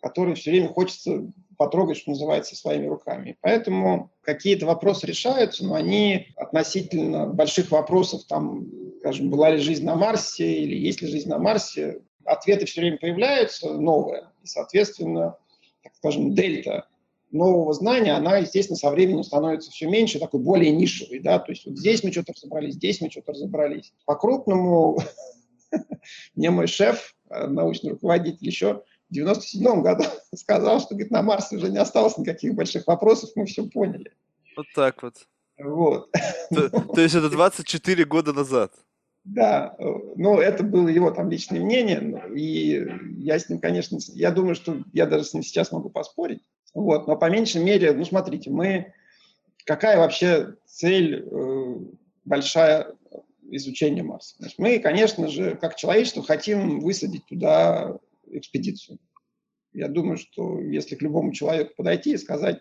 которые 0.00 0.36
все 0.36 0.52
время 0.52 0.68
хочется 0.68 1.32
потрогать, 1.56 1.96
что 1.96 2.10
называется, 2.10 2.54
своими 2.54 2.86
руками. 2.86 3.36
Поэтому 3.40 4.12
какие-то 4.20 4.66
вопросы 4.66 5.08
решаются, 5.08 5.66
но 5.66 5.74
они 5.74 6.28
относительно 6.36 7.26
больших 7.26 7.72
вопросов, 7.72 8.24
там, 8.28 8.68
скажем, 9.00 9.30
была 9.30 9.50
ли 9.50 9.58
жизнь 9.58 9.84
на 9.84 9.96
Марсе 9.96 10.60
или 10.62 10.76
есть 10.76 11.02
ли 11.02 11.08
жизнь 11.08 11.28
на 11.28 11.38
Марсе, 11.38 12.02
ответы 12.24 12.66
все 12.66 12.82
время 12.82 12.98
появляются 12.98 13.72
новые. 13.72 14.28
И, 14.44 14.46
соответственно, 14.46 15.36
так 15.82 15.92
скажем, 15.96 16.34
дельта 16.34 16.86
нового 17.30 17.72
знания, 17.72 18.12
она, 18.12 18.38
естественно, 18.38 18.76
со 18.76 18.90
временем 18.90 19.22
становится 19.22 19.70
все 19.70 19.88
меньше, 19.88 20.18
такой 20.18 20.40
более 20.40 20.72
нишевой. 20.72 21.20
Да? 21.20 21.38
То 21.38 21.52
есть 21.52 21.66
вот 21.66 21.78
здесь 21.78 22.02
мы 22.02 22.12
что-то 22.12 22.32
разобрались, 22.32 22.74
здесь 22.74 23.00
мы 23.00 23.10
что-то 23.10 23.32
разобрались. 23.32 23.92
По-крупному 24.04 24.98
мне 26.34 26.50
мой 26.50 26.66
шеф, 26.66 27.14
э, 27.30 27.46
научный 27.46 27.90
руководитель, 27.90 28.46
еще 28.46 28.82
в 29.10 29.14
97 29.14 29.82
году 29.82 30.04
сказал, 30.34 30.80
что 30.80 30.94
говорит, 30.94 31.10
на 31.10 31.22
Марсе 31.22 31.56
уже 31.56 31.70
не 31.70 31.78
осталось 31.78 32.18
никаких 32.18 32.54
больших 32.54 32.86
вопросов, 32.86 33.30
мы 33.34 33.46
все 33.46 33.64
поняли. 33.64 34.12
Вот 34.56 34.66
так 34.74 35.02
вот. 35.02 35.14
Вот. 35.58 36.10
То, 36.50 36.68
то 36.94 37.00
есть 37.00 37.14
это 37.14 37.28
24 37.28 38.04
года 38.04 38.32
назад? 38.32 38.72
Да, 39.24 39.76
ну 40.16 40.38
это 40.38 40.62
было 40.62 40.88
его 40.88 41.10
там 41.10 41.28
личное 41.28 41.60
мнение, 41.60 42.22
и 42.34 42.88
я 43.18 43.38
с 43.38 43.50
ним, 43.50 43.58
конечно, 43.58 43.98
я 44.14 44.30
думаю, 44.30 44.54
что 44.54 44.78
я 44.94 45.04
даже 45.04 45.24
с 45.24 45.34
ним 45.34 45.42
сейчас 45.42 45.70
могу 45.70 45.90
поспорить. 45.90 46.40
Вот, 46.78 47.08
но 47.08 47.16
по 47.16 47.28
меньшей 47.28 47.60
мере, 47.60 47.92
ну 47.92 48.04
смотрите, 48.04 48.50
мы 48.50 48.94
какая 49.64 49.98
вообще 49.98 50.54
цель 50.64 51.26
э, 51.28 51.74
большая 52.24 52.94
изучения 53.50 54.04
Марса? 54.04 54.36
Значит, 54.38 54.58
мы, 54.60 54.78
конечно 54.78 55.26
же, 55.26 55.56
как 55.56 55.74
человечество 55.74 56.22
хотим 56.22 56.78
высадить 56.78 57.26
туда 57.26 57.98
экспедицию. 58.30 58.98
Я 59.72 59.88
думаю, 59.88 60.18
что 60.18 60.60
если 60.60 60.94
к 60.94 61.02
любому 61.02 61.32
человеку 61.32 61.72
подойти 61.76 62.12
и 62.12 62.18
сказать, 62.18 62.60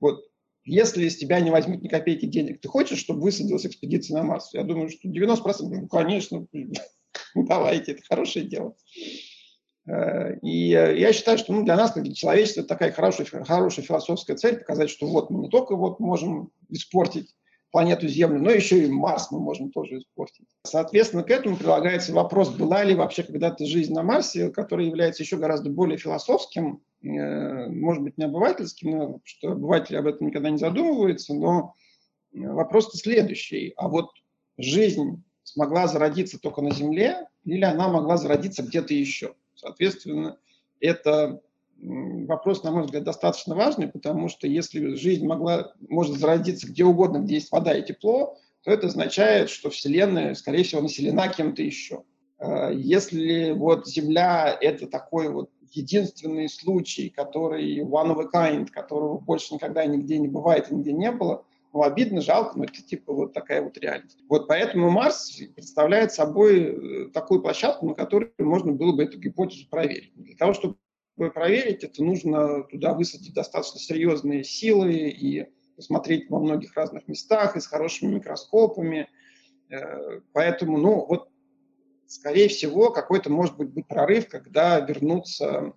вот, 0.00 0.24
если 0.64 1.06
с 1.06 1.18
тебя 1.18 1.38
не 1.40 1.50
возьмут 1.50 1.82
ни 1.82 1.88
копейки 1.88 2.24
денег, 2.24 2.58
ты 2.62 2.68
хочешь, 2.68 3.00
чтобы 3.00 3.20
высадилась 3.20 3.66
экспедиция 3.66 4.16
на 4.16 4.22
Марс? 4.22 4.54
Я 4.54 4.62
думаю, 4.62 4.88
что 4.88 5.08
90% 5.10 5.42
ну, 5.60 5.88
конечно, 5.88 6.46
давайте, 7.34 7.92
это 7.92 8.02
хорошее 8.08 8.46
дело. 8.46 8.74
Э, 9.86 10.36
и 10.42 10.68
я 10.68 11.12
считаю, 11.12 11.38
что 11.38 11.52
ну, 11.52 11.64
для 11.64 11.76
нас, 11.76 11.92
как 11.92 12.04
для 12.04 12.14
человечества, 12.14 12.60
это 12.60 12.68
такая 12.68 12.92
хорошая, 12.92 13.26
хорошая 13.26 13.84
философская 13.84 14.36
цель, 14.36 14.58
показать, 14.58 14.90
что 14.90 15.06
вот 15.06 15.30
мы 15.30 15.40
не 15.40 15.48
только 15.48 15.76
вот 15.76 16.00
можем 16.00 16.50
испортить 16.68 17.34
планету 17.72 18.06
Землю, 18.06 18.38
но 18.38 18.50
еще 18.50 18.84
и 18.84 18.90
Марс 18.90 19.30
мы 19.30 19.40
можем 19.40 19.70
тоже 19.70 19.98
испортить. 19.98 20.46
Соответственно, 20.62 21.22
к 21.22 21.30
этому 21.30 21.56
прилагается 21.56 22.12
вопрос, 22.12 22.50
была 22.50 22.84
ли 22.84 22.94
вообще 22.94 23.22
когда-то 23.22 23.64
жизнь 23.64 23.94
на 23.94 24.02
Марсе, 24.02 24.50
который 24.50 24.86
является 24.86 25.22
еще 25.22 25.38
гораздо 25.38 25.70
более 25.70 25.96
философским, 25.96 26.82
э, 27.02 27.66
может 27.68 28.02
быть, 28.02 28.18
не 28.18 28.24
обывательским, 28.24 29.20
что 29.24 29.52
обыватели 29.52 29.96
об 29.96 30.06
этом 30.06 30.26
никогда 30.26 30.50
не 30.50 30.58
задумываются, 30.58 31.34
но 31.34 31.74
вопрос-то 32.32 32.98
следующий. 32.98 33.72
А 33.76 33.88
вот 33.88 34.10
жизнь 34.58 35.24
смогла 35.42 35.86
зародиться 35.88 36.38
только 36.38 36.60
на 36.60 36.72
Земле 36.72 37.26
или 37.44 37.64
она 37.64 37.88
могла 37.88 38.16
зародиться 38.18 38.62
где-то 38.62 38.94
еще? 38.94 39.34
Соответственно, 39.62 40.38
это 40.80 41.40
вопрос, 41.78 42.64
на 42.64 42.72
мой 42.72 42.82
взгляд, 42.82 43.04
достаточно 43.04 43.54
важный, 43.54 43.86
потому 43.86 44.28
что 44.28 44.48
если 44.48 44.94
жизнь 44.94 45.24
могла, 45.24 45.72
может 45.88 46.18
зародиться 46.18 46.66
где 46.66 46.84
угодно, 46.84 47.18
где 47.18 47.36
есть 47.36 47.52
вода 47.52 47.76
и 47.76 47.84
тепло, 47.84 48.36
то 48.64 48.70
это 48.70 48.88
означает, 48.88 49.50
что 49.50 49.70
Вселенная, 49.70 50.34
скорее 50.34 50.64
всего, 50.64 50.82
населена 50.82 51.28
кем-то 51.28 51.62
еще. 51.62 52.02
А, 52.38 52.70
если 52.70 53.52
вот 53.52 53.86
Земля– 53.86 54.56
это 54.60 54.88
такой 54.88 55.28
вот 55.28 55.50
единственный 55.70 56.48
случай, 56.48 57.08
который 57.08 57.80
one 57.80 58.14
of 58.14 58.20
a 58.20 58.28
kind, 58.34 58.66
которого 58.66 59.18
больше 59.18 59.54
никогда 59.54 59.84
нигде 59.86 60.18
не 60.18 60.28
бывает 60.28 60.70
и 60.70 60.74
нигде 60.74 60.92
не 60.92 61.10
было, 61.12 61.44
ну, 61.72 61.82
обидно, 61.82 62.20
жалко, 62.20 62.58
но 62.58 62.64
это 62.64 62.82
типа 62.82 63.12
вот 63.12 63.32
такая 63.32 63.62
вот 63.62 63.78
реальность. 63.78 64.18
Вот 64.28 64.46
поэтому 64.46 64.90
Марс 64.90 65.40
представляет 65.54 66.12
собой 66.12 66.60
э, 66.60 67.10
такую 67.12 67.40
площадку, 67.40 67.86
на 67.86 67.94
которой 67.94 68.30
можно 68.38 68.72
было 68.72 68.94
бы 68.94 69.04
эту 69.04 69.18
гипотезу 69.18 69.68
проверить. 69.70 70.12
Для 70.14 70.36
того, 70.36 70.52
чтобы 70.52 70.76
проверить, 71.16 71.82
это 71.82 72.04
нужно 72.04 72.64
туда 72.64 72.92
высадить 72.92 73.34
достаточно 73.34 73.80
серьезные 73.80 74.44
силы 74.44 74.92
и 74.92 75.46
посмотреть 75.76 76.28
во 76.28 76.38
многих 76.40 76.76
разных 76.76 77.08
местах 77.08 77.56
и 77.56 77.60
с 77.60 77.66
хорошими 77.66 78.16
микроскопами. 78.16 79.08
Э, 79.70 80.20
поэтому, 80.32 80.76
ну, 80.76 81.06
вот, 81.06 81.31
скорее 82.12 82.48
всего, 82.48 82.90
какой-то, 82.90 83.30
может 83.30 83.56
быть, 83.56 83.70
быть 83.70 83.86
прорыв, 83.86 84.28
когда 84.28 84.78
вернутся 84.80 85.72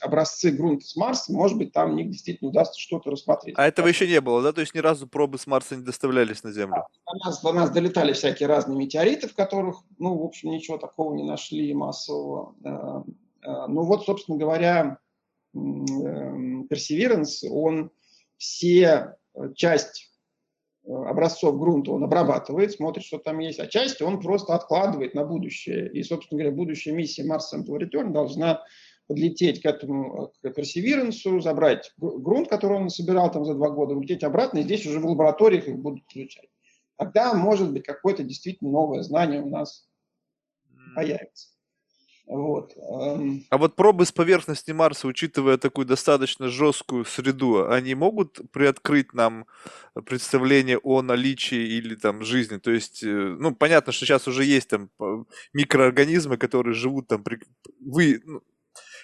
образцы 0.00 0.50
грунта 0.50 0.84
с 0.84 0.96
Марса, 0.96 1.32
может 1.32 1.58
быть, 1.58 1.72
там 1.72 1.92
у 1.92 1.94
них 1.94 2.10
действительно 2.10 2.50
удастся 2.50 2.80
что-то 2.80 3.10
рассмотреть. 3.10 3.54
А 3.58 3.66
этого 3.66 3.86
еще 3.86 4.06
не 4.06 4.20
было, 4.20 4.42
да? 4.42 4.52
То 4.52 4.60
есть 4.60 4.74
ни 4.74 4.78
разу 4.78 5.06
пробы 5.06 5.38
с 5.38 5.46
Марса 5.46 5.76
не 5.76 5.82
доставлялись 5.82 6.42
на 6.42 6.52
Землю? 6.52 6.84
До 7.06 7.24
нас, 7.24 7.40
до 7.40 7.52
нас 7.52 7.70
долетали 7.70 8.12
всякие 8.12 8.48
разные 8.48 8.78
метеориты, 8.78 9.28
в 9.28 9.34
которых, 9.34 9.82
ну, 9.98 10.16
в 10.16 10.24
общем, 10.24 10.50
ничего 10.50 10.78
такого 10.78 11.14
не 11.14 11.24
нашли 11.24 11.72
массового. 11.74 12.54
Э, 12.64 13.10
а, 13.46 13.68
ну 13.68 13.82
вот, 13.82 14.04
собственно 14.04 14.38
говоря, 14.38 14.98
эм, 15.54 16.66
Perseverance, 16.66 17.48
он 17.48 17.90
все 18.36 19.16
э, 19.34 19.52
часть 19.54 20.02
э, 20.02 20.05
образцов 20.86 21.58
грунта 21.58 21.92
он 21.92 22.04
обрабатывает, 22.04 22.72
смотрит, 22.72 23.04
что 23.04 23.18
там 23.18 23.38
есть, 23.40 23.58
а 23.58 23.66
часть 23.66 24.00
он 24.02 24.20
просто 24.20 24.54
откладывает 24.54 25.14
на 25.14 25.24
будущее. 25.24 25.90
И, 25.92 26.02
собственно 26.02 26.40
говоря, 26.40 26.56
будущая 26.56 26.94
миссия 26.94 27.26
Mars 27.26 27.52
Sample 27.52 27.78
Return 27.78 28.12
должна 28.12 28.62
подлететь 29.06 29.62
к 29.62 29.66
этому, 29.66 30.32
к 30.42 30.46
Perseverance, 30.46 31.40
забрать 31.40 31.92
грунт, 31.96 32.48
который 32.48 32.78
он 32.78 32.90
собирал 32.90 33.30
там 33.30 33.44
за 33.44 33.54
два 33.54 33.70
года, 33.70 33.94
улететь 33.94 34.24
обратно, 34.24 34.58
и 34.58 34.62
здесь 34.62 34.86
уже 34.86 35.00
в 35.00 35.06
лабораториях 35.06 35.68
их 35.68 35.78
будут 35.78 36.04
изучать. 36.14 36.48
Тогда, 36.96 37.34
может 37.34 37.72
быть, 37.72 37.84
какое-то 37.84 38.22
действительно 38.22 38.70
новое 38.70 39.02
знание 39.02 39.42
у 39.42 39.48
нас 39.48 39.88
появится. 40.94 41.55
Вот. 42.26 42.72
Эм. 42.76 43.44
А 43.50 43.56
вот 43.58 43.76
пробы 43.76 44.04
с 44.04 44.10
поверхности 44.10 44.72
Марса, 44.72 45.06
учитывая 45.06 45.58
такую 45.58 45.86
достаточно 45.86 46.48
жесткую 46.48 47.04
среду, 47.04 47.68
они 47.70 47.94
могут 47.94 48.40
приоткрыть 48.50 49.14
нам 49.14 49.46
представление 50.04 50.78
о 50.78 51.02
наличии 51.02 51.76
или 51.78 51.94
там 51.94 52.24
жизни? 52.24 52.58
То 52.58 52.72
есть, 52.72 53.04
э, 53.04 53.06
ну, 53.06 53.54
понятно, 53.54 53.92
что 53.92 54.04
сейчас 54.04 54.26
уже 54.26 54.44
есть 54.44 54.68
там 54.68 54.90
микроорганизмы, 55.52 56.36
которые 56.36 56.74
живут 56.74 57.06
там 57.06 57.22
при, 57.22 57.38
вы, 57.80 58.20
ну, 58.24 58.42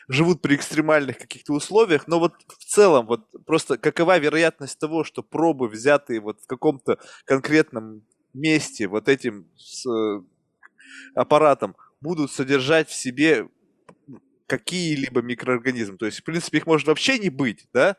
живут 0.09 0.43
при 0.43 0.57
экстремальных 0.57 1.19
каких-то 1.19 1.53
условиях, 1.53 2.09
но 2.09 2.19
вот 2.19 2.35
в 2.49 2.65
целом, 2.65 3.07
вот 3.07 3.27
просто 3.47 3.79
какова 3.79 4.19
вероятность 4.19 4.79
того, 4.81 5.05
что 5.05 5.23
пробы, 5.23 5.69
взятые 5.69 6.21
вот 6.21 6.41
в 6.41 6.47
каком-то 6.47 6.99
конкретном 7.25 8.03
месте 8.35 8.89
вот 8.89 9.09
этим 9.09 9.49
с, 9.57 9.87
э, 9.89 10.23
аппаратом, 11.15 11.77
будут 12.03 12.31
содержать 12.33 12.89
в 12.89 12.95
себе 12.95 13.49
какие-либо 14.47 15.23
микроорганизмы. 15.23 15.97
То 15.97 16.07
есть, 16.07 16.21
в 16.21 16.25
принципе, 16.25 16.59
их 16.59 16.67
может 16.67 16.87
вообще 16.87 17.19
не 17.19 17.31
быть, 17.31 17.67
да? 17.73 17.97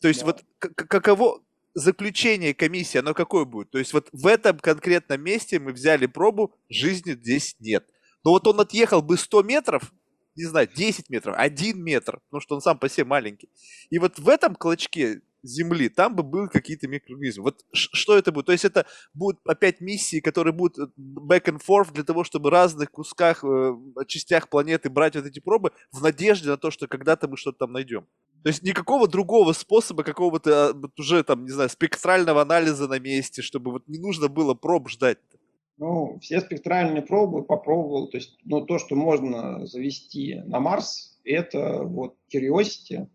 То 0.00 0.08
есть, 0.08 0.20
да. 0.20 0.26
вот 0.26 0.44
каково 0.58 1.42
заключение 1.74 2.54
комиссии, 2.54 2.98
оно 2.98 3.14
какое 3.14 3.44
будет? 3.44 3.70
То 3.70 3.78
есть, 3.78 3.92
вот 3.92 4.08
в 4.12 4.26
этом 4.26 4.58
конкретном 4.58 5.22
месте 5.22 5.58
мы 5.58 5.72
взяли 5.72 6.06
пробу, 6.06 6.54
жизни 6.68 7.12
здесь 7.12 7.56
нет. 7.60 7.86
Но 8.24 8.30
вот 8.30 8.46
он 8.46 8.60
отъехал 8.60 9.02
бы 9.02 9.18
100 9.18 9.42
метров, 9.42 9.92
не 10.36 10.44
знаю, 10.44 10.68
10 10.74 11.10
метров, 11.10 11.34
1 11.36 11.82
метр, 11.82 12.20
потому 12.20 12.40
что 12.40 12.54
он 12.54 12.60
сам 12.62 12.78
по 12.78 12.88
себе 12.88 13.04
маленький. 13.04 13.50
И 13.90 13.98
вот 13.98 14.18
в 14.18 14.28
этом 14.28 14.54
клочке 14.54 15.20
Земли, 15.42 15.88
там 15.88 16.14
бы 16.14 16.22
были 16.22 16.46
какие-то 16.46 16.88
микроорганизмы. 16.88 17.44
Вот 17.44 17.64
что 17.72 18.16
это 18.16 18.32
будет? 18.32 18.46
То 18.46 18.52
есть 18.52 18.64
это 18.64 18.86
будут 19.14 19.40
опять 19.46 19.80
миссии, 19.80 20.20
которые 20.20 20.52
будут 20.52 20.78
э, 20.78 20.92
back 20.98 21.44
and 21.44 21.60
forth 21.60 21.92
для 21.92 22.04
того, 22.04 22.24
чтобы 22.24 22.50
разных 22.50 22.90
кусках, 22.90 23.44
э, 23.44 23.74
частях 24.06 24.48
планеты 24.48 24.90
брать 24.90 25.16
вот 25.16 25.26
эти 25.26 25.40
пробы 25.40 25.72
в 25.90 26.02
надежде 26.02 26.48
на 26.50 26.56
то, 26.56 26.70
что 26.70 26.86
когда-то 26.86 27.28
мы 27.28 27.36
что-то 27.36 27.58
там 27.58 27.72
найдем. 27.72 28.06
То 28.42 28.48
есть 28.48 28.62
никакого 28.62 29.06
другого 29.06 29.52
способа, 29.52 30.02
какого-то 30.02 30.70
а, 30.70 30.72
вот 30.72 30.98
уже 30.98 31.22
там, 31.22 31.44
не 31.44 31.50
знаю, 31.50 31.68
спектрального 31.68 32.42
анализа 32.42 32.88
на 32.88 32.98
месте, 32.98 33.40
чтобы 33.40 33.70
вот 33.70 33.86
не 33.86 33.98
нужно 33.98 34.28
было 34.28 34.54
проб 34.54 34.88
ждать. 34.88 35.18
Ну, 35.78 36.18
все 36.20 36.40
спектральные 36.40 37.02
пробы 37.02 37.44
попробовал. 37.44 38.08
То 38.08 38.18
есть, 38.18 38.38
ну, 38.44 38.64
то, 38.64 38.78
что 38.78 38.94
можно 38.96 39.64
завести 39.66 40.40
на 40.46 40.60
Марс, 40.60 41.18
это 41.24 41.82
вот 41.84 42.16
Curiosity, 42.32 43.08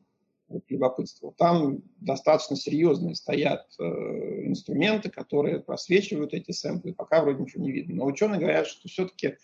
вот, 0.48 0.64
любопытство. 0.70 1.34
Там 1.38 1.80
достаточно 2.00 2.56
серьезные 2.56 3.16
стоят 3.16 3.68
э, 3.80 3.84
инструменты, 3.84 5.10
которые 5.10 5.60
просвечивают 5.60 6.34
эти 6.34 6.52
сэмплы, 6.52 6.94
пока 6.94 7.22
вроде 7.22 7.44
ничего 7.44 7.64
не 7.64 7.72
видно. 7.72 7.96
Но 7.96 8.06
ученые 8.06 8.40
говорят, 8.40 8.68
что 8.68 8.88
все-таки 8.88 9.38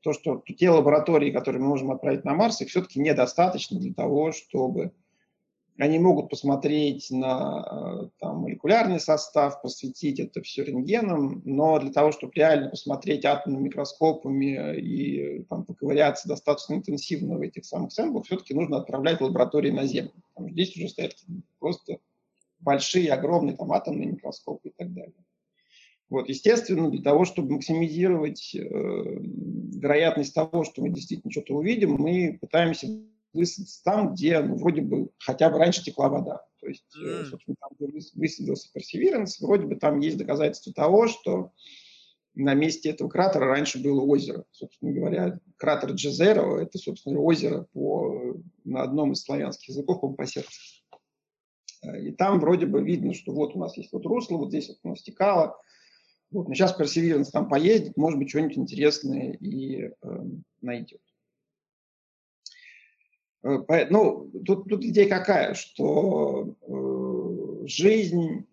то, 0.00 0.12
что 0.12 0.42
те 0.46 0.70
лаборатории, 0.70 1.30
которые 1.30 1.62
мы 1.62 1.68
можем 1.68 1.90
отправить 1.90 2.24
на 2.24 2.34
Марс, 2.34 2.60
их 2.60 2.68
все-таки 2.68 3.00
недостаточно 3.00 3.78
для 3.78 3.92
того, 3.92 4.32
чтобы 4.32 4.92
они 5.78 5.98
могут 6.00 6.28
посмотреть 6.28 7.10
на 7.10 7.64
э, 7.70 8.08
там, 8.18 8.38
молекулярный 8.38 8.98
состав, 8.98 9.62
посвятить 9.62 10.18
это 10.18 10.42
все 10.42 10.64
рентгеном, 10.64 11.40
но 11.44 11.78
для 11.78 11.92
того, 11.92 12.10
чтобы 12.10 12.32
реально 12.34 12.68
посмотреть 12.68 13.24
атомными 13.24 13.64
микроскопами 13.64 14.76
и 14.76 15.44
там, 15.44 15.64
поковыряться 15.64 16.28
достаточно 16.28 16.74
интенсивно 16.74 17.38
в 17.38 17.42
этих 17.42 17.64
самых 17.64 17.92
сэмплах, 17.92 18.26
все-таки 18.26 18.54
нужно 18.54 18.78
отправлять 18.78 19.20
лаборатории 19.20 19.70
на 19.70 19.86
Землю. 19.86 20.12
Потому 20.34 20.50
здесь 20.50 20.76
уже 20.76 20.88
стоят 20.88 21.14
просто 21.60 21.98
большие, 22.58 23.12
огромные 23.12 23.56
там, 23.56 23.70
атомные 23.72 24.08
микроскопы 24.08 24.70
и 24.70 24.72
так 24.76 24.92
далее. 24.92 25.14
Вот, 26.10 26.28
естественно, 26.28 26.90
для 26.90 27.02
того, 27.02 27.24
чтобы 27.24 27.52
максимизировать 27.52 28.54
э, 28.54 28.58
вероятность 28.60 30.34
того, 30.34 30.64
что 30.64 30.82
мы 30.82 30.88
действительно 30.88 31.30
что-то 31.30 31.54
увидим, 31.54 31.92
мы 31.92 32.38
пытаемся 32.40 32.88
высадиться 33.32 33.82
там, 33.84 34.14
где 34.14 34.40
ну, 34.40 34.56
вроде 34.56 34.82
бы 34.82 35.10
хотя 35.18 35.50
бы 35.50 35.58
раньше 35.58 35.82
текла 35.82 36.08
вода. 36.08 36.44
То 36.60 36.68
есть, 36.68 36.84
mm. 36.96 37.24
собственно, 37.26 37.56
там, 37.60 37.70
где 37.78 38.00
высадился 38.14 38.68
Perseverance, 38.76 39.34
вроде 39.40 39.66
бы 39.66 39.76
там 39.76 40.00
есть 40.00 40.18
доказательства 40.18 40.72
того, 40.72 41.08
что 41.08 41.52
на 42.34 42.54
месте 42.54 42.90
этого 42.90 43.08
кратера 43.08 43.46
раньше 43.46 43.82
было 43.82 44.00
озеро. 44.00 44.44
Собственно 44.52 44.92
говоря, 44.92 45.38
кратер 45.56 45.92
Джезеро– 45.92 46.58
это, 46.60 46.78
собственно, 46.78 47.20
озеро 47.20 47.66
по, 47.72 48.36
на 48.64 48.82
одном 48.82 49.12
из 49.12 49.22
славянских 49.22 49.70
языков, 49.70 50.16
по 50.16 50.26
сердцу. 50.26 50.60
И 52.00 52.12
там 52.12 52.40
вроде 52.40 52.66
бы 52.66 52.82
видно, 52.82 53.14
что 53.14 53.32
вот 53.32 53.54
у 53.54 53.58
нас 53.58 53.76
есть 53.76 53.92
вот 53.92 54.04
русло, 54.06 54.36
вот 54.36 54.48
здесь 54.48 54.68
вот 54.68 54.78
оно 54.82 54.96
стекало. 54.96 55.56
Вот, 56.30 56.48
но 56.48 56.54
сейчас 56.54 56.78
Perseverance 56.78 57.30
там 57.32 57.48
поездит, 57.48 57.96
может 57.96 58.18
быть, 58.18 58.28
что-нибудь 58.28 58.58
интересное 58.58 59.32
и 59.32 59.84
э, 59.84 59.92
найдет. 60.60 61.00
Э, 63.42 63.86
ну, 63.90 64.30
тут, 64.44 64.68
тут 64.68 64.84
идея 64.84 65.08
какая, 65.08 65.54
что 65.54 66.54
э, 66.62 67.66
жизнь 67.66 68.46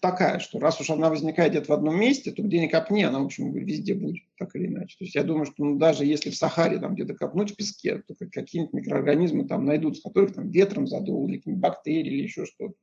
такая, 0.00 0.38
что 0.38 0.60
раз 0.60 0.80
уж 0.80 0.90
она 0.90 1.10
возникает 1.10 1.52
где-то 1.52 1.72
в 1.72 1.74
одном 1.74 1.98
месте, 1.98 2.30
то 2.30 2.42
где 2.42 2.60
ни 2.60 2.68
копни, 2.68 3.02
она, 3.02 3.18
в 3.18 3.24
общем, 3.24 3.52
везде 3.52 3.94
будет, 3.94 4.22
так 4.38 4.54
или 4.54 4.66
иначе. 4.66 4.96
То 4.96 5.04
есть 5.04 5.14
я 5.16 5.24
думаю, 5.24 5.46
что 5.46 5.64
ну, 5.64 5.76
даже 5.76 6.04
если 6.04 6.30
в 6.30 6.36
Сахаре 6.36 6.78
там 6.78 6.94
где-то 6.94 7.14
копнуть 7.14 7.52
в 7.52 7.56
песке, 7.56 8.02
то 8.06 8.14
какие-нибудь 8.14 8.74
микроорганизмы 8.74 9.48
там 9.48 9.64
найдутся, 9.64 10.02
которых 10.02 10.34
там 10.34 10.50
ветром 10.50 10.86
задуло, 10.86 11.28
или 11.28 11.42
бактерии, 11.46 12.12
или 12.12 12.22
еще 12.22 12.46
что-то. 12.46 12.74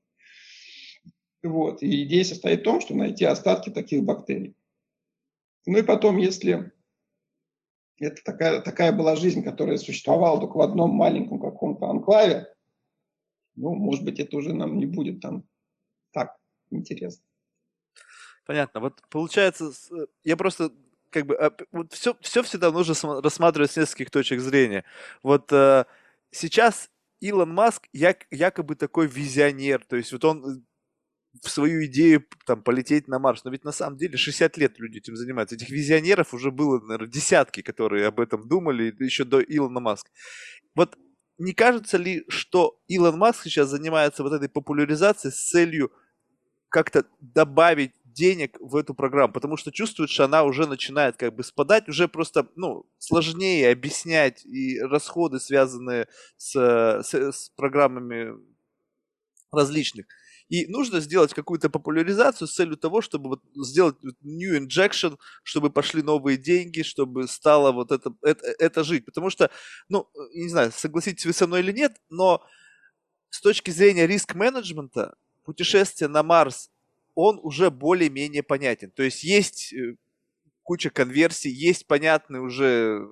Вот. 1.41 1.81
И 1.81 2.03
идея 2.03 2.25
состоит 2.25 2.61
в 2.61 2.63
том, 2.63 2.81
что 2.81 2.95
найти 2.95 3.23
остатки 3.23 3.69
таких 3.69 4.03
бактерий. 4.03 4.55
Ну 5.65 5.77
и 5.77 5.83
потом, 5.83 6.17
если 6.17 6.73
это 7.99 8.23
такая, 8.23 8.61
такая 8.61 8.91
была 8.91 9.15
жизнь, 9.15 9.43
которая 9.43 9.77
существовала 9.77 10.39
только 10.39 10.57
в 10.57 10.61
одном 10.61 10.91
маленьком 10.91 11.39
каком-то 11.39 11.87
анклаве. 11.87 12.47
Ну, 13.55 13.73
может 13.75 14.05
быть, 14.05 14.19
это 14.19 14.37
уже 14.37 14.53
нам 14.53 14.77
не 14.77 14.85
будет 14.85 15.21
там 15.21 15.43
так 16.11 16.37
интересно. 16.71 17.23
Понятно. 18.45 18.79
Вот 18.79 19.01
получается, 19.09 19.71
я 20.23 20.37
просто 20.37 20.71
как 21.09 21.25
бы 21.25 21.35
а, 21.35 21.51
вот 21.71 21.93
все, 21.93 22.15
все 22.21 22.43
всегда 22.43 22.71
нужно 22.71 23.21
рассматривать 23.21 23.71
с 23.71 23.77
нескольких 23.77 24.11
точек 24.11 24.39
зрения. 24.39 24.85
Вот 25.23 25.51
э, 25.51 25.85
сейчас 26.31 26.89
Илон 27.19 27.53
Маск 27.53 27.87
як, 27.93 28.27
якобы 28.31 28.75
такой 28.75 29.07
визионер, 29.07 29.85
то 29.85 29.95
есть 29.95 30.11
вот 30.11 30.23
он 30.25 30.45
э, 30.45 30.61
в 31.41 31.49
свою 31.49 31.85
идею 31.85 32.25
там 32.45 32.61
полететь 32.63 33.07
на 33.07 33.19
Марс, 33.19 33.43
но 33.43 33.51
ведь 33.51 33.63
на 33.63 33.71
самом 33.71 33.97
деле 33.97 34.17
60 34.17 34.57
лет 34.57 34.79
люди 34.79 34.97
этим 34.97 35.15
занимаются. 35.15 35.55
Этих 35.55 35.69
визионеров 35.69 36.33
уже 36.33 36.51
было, 36.51 36.79
наверное, 36.79 37.07
десятки, 37.07 37.61
которые 37.61 38.07
об 38.07 38.19
этом 38.19 38.47
думали 38.47 38.95
еще 38.99 39.23
до 39.23 39.41
Илона 39.41 39.79
Маска. 39.79 40.09
Вот 40.75 40.97
не 41.37 41.53
кажется 41.53 41.97
ли, 41.97 42.25
что 42.27 42.79
Илон 42.87 43.17
Маск 43.17 43.43
сейчас 43.43 43.69
занимается 43.69 44.23
вот 44.23 44.33
этой 44.33 44.49
популяризацией 44.49 45.31
с 45.31 45.49
целью 45.49 45.91
как-то 46.69 47.05
добавить 47.19 47.93
денег 48.03 48.57
в 48.59 48.75
эту 48.75 48.93
программу, 48.93 49.33
потому 49.33 49.55
что 49.55 49.71
чувствует, 49.71 50.09
что 50.09 50.25
она 50.25 50.43
уже 50.43 50.67
начинает 50.67 51.15
как 51.15 51.33
бы 51.35 51.43
спадать, 51.43 51.87
уже 51.87 52.07
просто, 52.07 52.47
ну, 52.55 52.85
сложнее 52.97 53.71
объяснять 53.71 54.45
и 54.45 54.79
расходы, 54.79 55.39
связанные 55.39 56.07
с, 56.37 56.53
с, 57.03 57.13
с 57.13 57.49
программами 57.55 58.33
различных. 59.51 60.05
И 60.49 60.65
нужно 60.67 60.99
сделать 60.99 61.33
какую-то 61.33 61.69
популяризацию 61.69 62.47
с 62.47 62.55
целью 62.55 62.75
того, 62.75 63.01
чтобы 63.01 63.29
вот 63.29 63.43
сделать 63.55 63.95
new 64.21 64.57
injection, 64.59 65.17
чтобы 65.43 65.69
пошли 65.69 66.01
новые 66.01 66.37
деньги, 66.37 66.81
чтобы 66.81 67.27
стало 67.27 67.71
вот 67.71 67.91
это, 67.91 68.11
это, 68.23 68.45
это 68.57 68.83
жить. 68.83 69.05
Потому 69.05 69.29
что, 69.29 69.51
ну, 69.89 70.09
не 70.33 70.49
знаю, 70.49 70.71
согласитесь 70.75 71.25
вы 71.25 71.33
со 71.33 71.45
мной 71.45 71.59
или 71.59 71.71
нет, 71.71 72.01
но 72.09 72.43
с 73.29 73.41
точки 73.41 73.69
зрения 73.69 74.07
риск-менеджмента, 74.07 75.15
путешествие 75.45 76.07
на 76.07 76.23
Марс 76.23 76.71
он 77.13 77.39
уже 77.43 77.69
более-менее 77.69 78.43
понятен. 78.43 78.91
То 78.91 79.03
есть 79.03 79.23
есть 79.23 79.73
э, 79.73 79.97
куча 80.63 80.89
конверсий, 80.89 81.51
есть 81.51 81.85
понятные 81.85 82.41
уже 82.41 83.07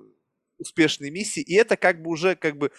успешные 0.58 1.10
миссии, 1.10 1.42
и 1.42 1.54
это 1.54 1.76
как 1.76 2.02
бы 2.02 2.10
уже 2.10 2.34
как 2.34 2.56
бы 2.56 2.72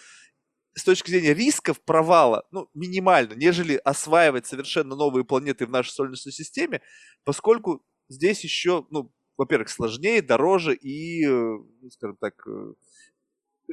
с 0.74 0.84
точки 0.84 1.10
зрения 1.10 1.34
рисков 1.34 1.80
провала, 1.82 2.46
ну, 2.50 2.68
минимально, 2.74 3.34
нежели 3.34 3.76
осваивать 3.76 4.46
совершенно 4.46 4.94
новые 4.94 5.24
планеты 5.24 5.66
в 5.66 5.70
нашей 5.70 5.90
Солнечной 5.90 6.32
системе, 6.32 6.80
поскольку 7.24 7.82
здесь 8.08 8.44
еще, 8.44 8.86
ну, 8.90 9.10
во-первых, 9.36 9.68
сложнее, 9.68 10.22
дороже 10.22 10.74
и, 10.74 11.24
э, 11.24 11.30
ну, 11.30 11.90
скажем 11.90 12.16
так, 12.16 12.46
э, 12.46 12.72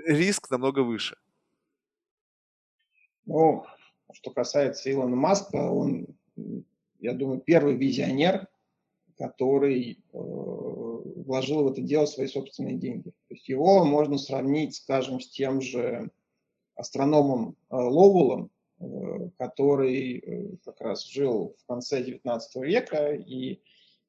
риск 0.05 0.49
намного 0.49 0.79
выше. 0.79 1.17
Ну, 3.25 3.65
что 4.13 4.31
касается 4.31 4.91
Илона 4.91 5.15
Маска, 5.15 5.57
он 5.57 6.07
я 6.99 7.13
думаю, 7.13 7.39
первый 7.39 7.75
визионер, 7.75 8.47
который 9.17 9.93
э, 9.93 10.17
вложил 10.17 11.63
в 11.63 11.71
это 11.71 11.81
дело 11.81 12.05
свои 12.05 12.27
собственные 12.27 12.77
деньги. 12.77 13.09
То 13.09 13.35
есть 13.35 13.47
его 13.49 13.83
можно 13.83 14.17
сравнить, 14.17 14.75
скажем, 14.75 15.19
с 15.19 15.29
тем 15.29 15.61
же 15.61 16.11
астрономом 16.77 17.55
э, 17.69 17.75
Лоуэллом, 17.75 18.51
э, 18.79 19.29
который 19.37 20.19
э, 20.19 20.55
как 20.63 20.79
раз 20.81 21.05
жил 21.05 21.55
в 21.59 21.65
конце 21.65 22.01
XIX 22.01 22.39
века 22.61 23.13
и, 23.13 23.61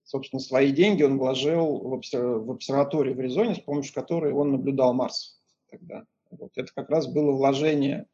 собственно, 0.05 0.41
свои 0.41 0.73
деньги 0.73 1.03
он 1.03 1.19
вложил 1.19 1.79
в, 1.79 1.95
обсер- 1.95 2.39
в 2.39 2.51
обсерваторию 2.51 3.17
в 3.17 3.19
Аризоне, 3.19 3.57
с 3.57 3.61
помощью 3.61 3.95
которой 3.95 4.33
он 4.33 4.53
наблюдал 4.53 4.93
Марс 4.93 5.41
тогда. 5.71 6.05
Вот 6.31 6.53
это 6.57 6.71
как 6.75 6.91
раз 6.91 7.07
было 7.07 7.33
вложение 7.33 8.07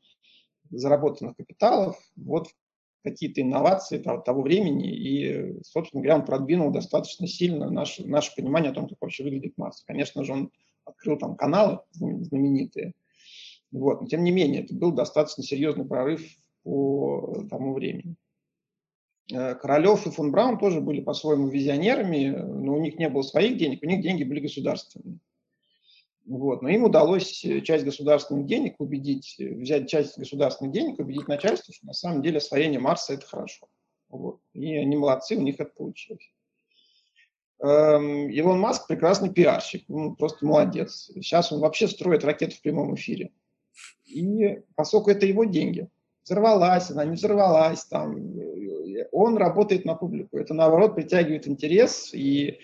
заработанных 0.71 1.37
капиталов 1.37 1.99
вот 2.17 2.49
в 2.49 2.55
какие-то 3.03 3.43
инновации 3.43 3.99
того, 3.99 4.23
того 4.23 4.43
времени, 4.43 4.91
и, 4.91 5.61
собственно 5.63 6.03
говоря, 6.03 6.21
он 6.21 6.25
продвинул 6.25 6.71
достаточно 6.71 7.27
сильно 7.27 7.69
наше, 7.69 8.07
наше 8.07 8.35
понимание 8.35 8.71
о 8.71 8.75
том, 8.75 8.89
как 8.89 8.99
вообще 9.01 9.25
выглядит 9.25 9.59
Марс. 9.59 9.83
Конечно 9.85 10.25
же, 10.25 10.33
он 10.33 10.51
открыл 10.85 11.19
там 11.19 11.37
каналы 11.37 11.81
знаменитые, 11.93 12.95
вот, 13.75 14.03
но 14.03 14.07
тем 14.07 14.23
не 14.23 14.31
менее, 14.31 14.63
это 14.63 14.73
был 14.73 14.93
достаточно 14.93 15.43
серьезный 15.43 15.85
прорыв 15.85 16.25
по 16.63 17.45
тому 17.51 17.75
времени. 17.75 18.15
Э, 19.33 19.57
Королев 19.57 20.07
и 20.07 20.11
фон 20.11 20.31
Браун 20.31 20.59
тоже 20.59 20.81
были 20.81 21.01
по-своему 21.01 21.49
визионерами, 21.49 22.29
но 22.29 22.75
у 22.75 22.81
них 22.81 23.01
не 23.01 23.09
было 23.09 23.23
своих 23.23 23.59
денег, 23.59 23.83
у 23.83 23.87
них 23.87 24.01
деньги 24.01 24.23
были 24.23 24.39
государственные. 24.39 25.19
Вот. 26.25 26.63
Но 26.63 26.69
им 26.69 26.85
удалось 26.85 27.45
э, 27.45 27.63
часть 27.63 27.85
государственных 27.85 28.47
денег 28.47 28.77
убедить, 28.79 29.35
э, 29.41 29.53
взять 29.53 29.91
часть 29.91 30.19
государственных 30.19 30.73
денег, 30.73 31.01
убедить 31.01 31.27
начальство, 31.27 31.75
что 31.75 31.85
на 31.87 31.95
самом 31.95 32.23
деле 32.23 32.39
освоение 32.39 32.79
Марса– 32.79 33.15
это 33.15 33.27
хорошо. 33.27 33.67
Вот. 34.09 34.39
И 34.53 34.73
они 34.77 34.97
молодцы, 34.97 35.37
у 35.37 35.43
них 35.43 35.57
это 35.59 35.73
получилось. 35.77 36.33
Эм, 37.59 38.31
Илон 38.31 38.61
Маск 38.61 38.87
прекрасный 38.87 39.33
пиарщик, 39.33 39.91
он 39.91 40.15
просто 40.15 40.47
молодец. 40.47 41.11
Сейчас 41.15 41.51
он 41.51 41.59
вообще 41.59 41.89
строит 41.89 42.23
ракету 42.23 42.55
в 42.55 42.63
прямом 42.63 42.95
эфире. 42.95 43.33
И 44.05 44.61
поскольку 44.75 45.11
это 45.11 45.27
его 45.27 45.45
деньги, 45.45 45.89
взорвалась 46.25 46.91
она, 46.91 47.05
не 47.05 47.17
взорвалась, 47.17 47.85
там, 47.85 48.17
он 49.13 49.37
работает 49.37 49.85
на 49.85 49.95
публику. 49.95 50.39
Это, 50.39 50.55
наоборот, 50.55 50.95
притягивает 50.95 51.49
интерес, 51.49 52.11
и 52.13 52.61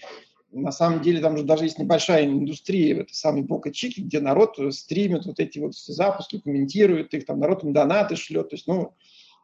на 0.53 0.73
самом 0.73 1.01
деле 1.01 1.21
там 1.21 1.37
же 1.37 1.45
даже 1.45 1.65
есть 1.65 1.79
небольшая 1.79 2.25
индустрия, 2.25 3.01
это 3.01 3.15
самый 3.15 3.43
Бока 3.43 3.71
Чики, 3.71 4.01
где 4.01 4.21
народ 4.21 4.57
стримит 4.75 5.27
вот 5.27 5.39
эти 5.39 5.59
вот 5.59 5.77
запуски, 5.77 6.41
комментирует 6.41 7.15
их, 7.15 7.25
там 7.27 7.39
народ 7.39 7.63
им 7.65 7.73
донаты 7.73 8.17
шлет, 8.17 8.51
то 8.51 8.57
есть, 8.57 8.67
ну, 8.67 8.95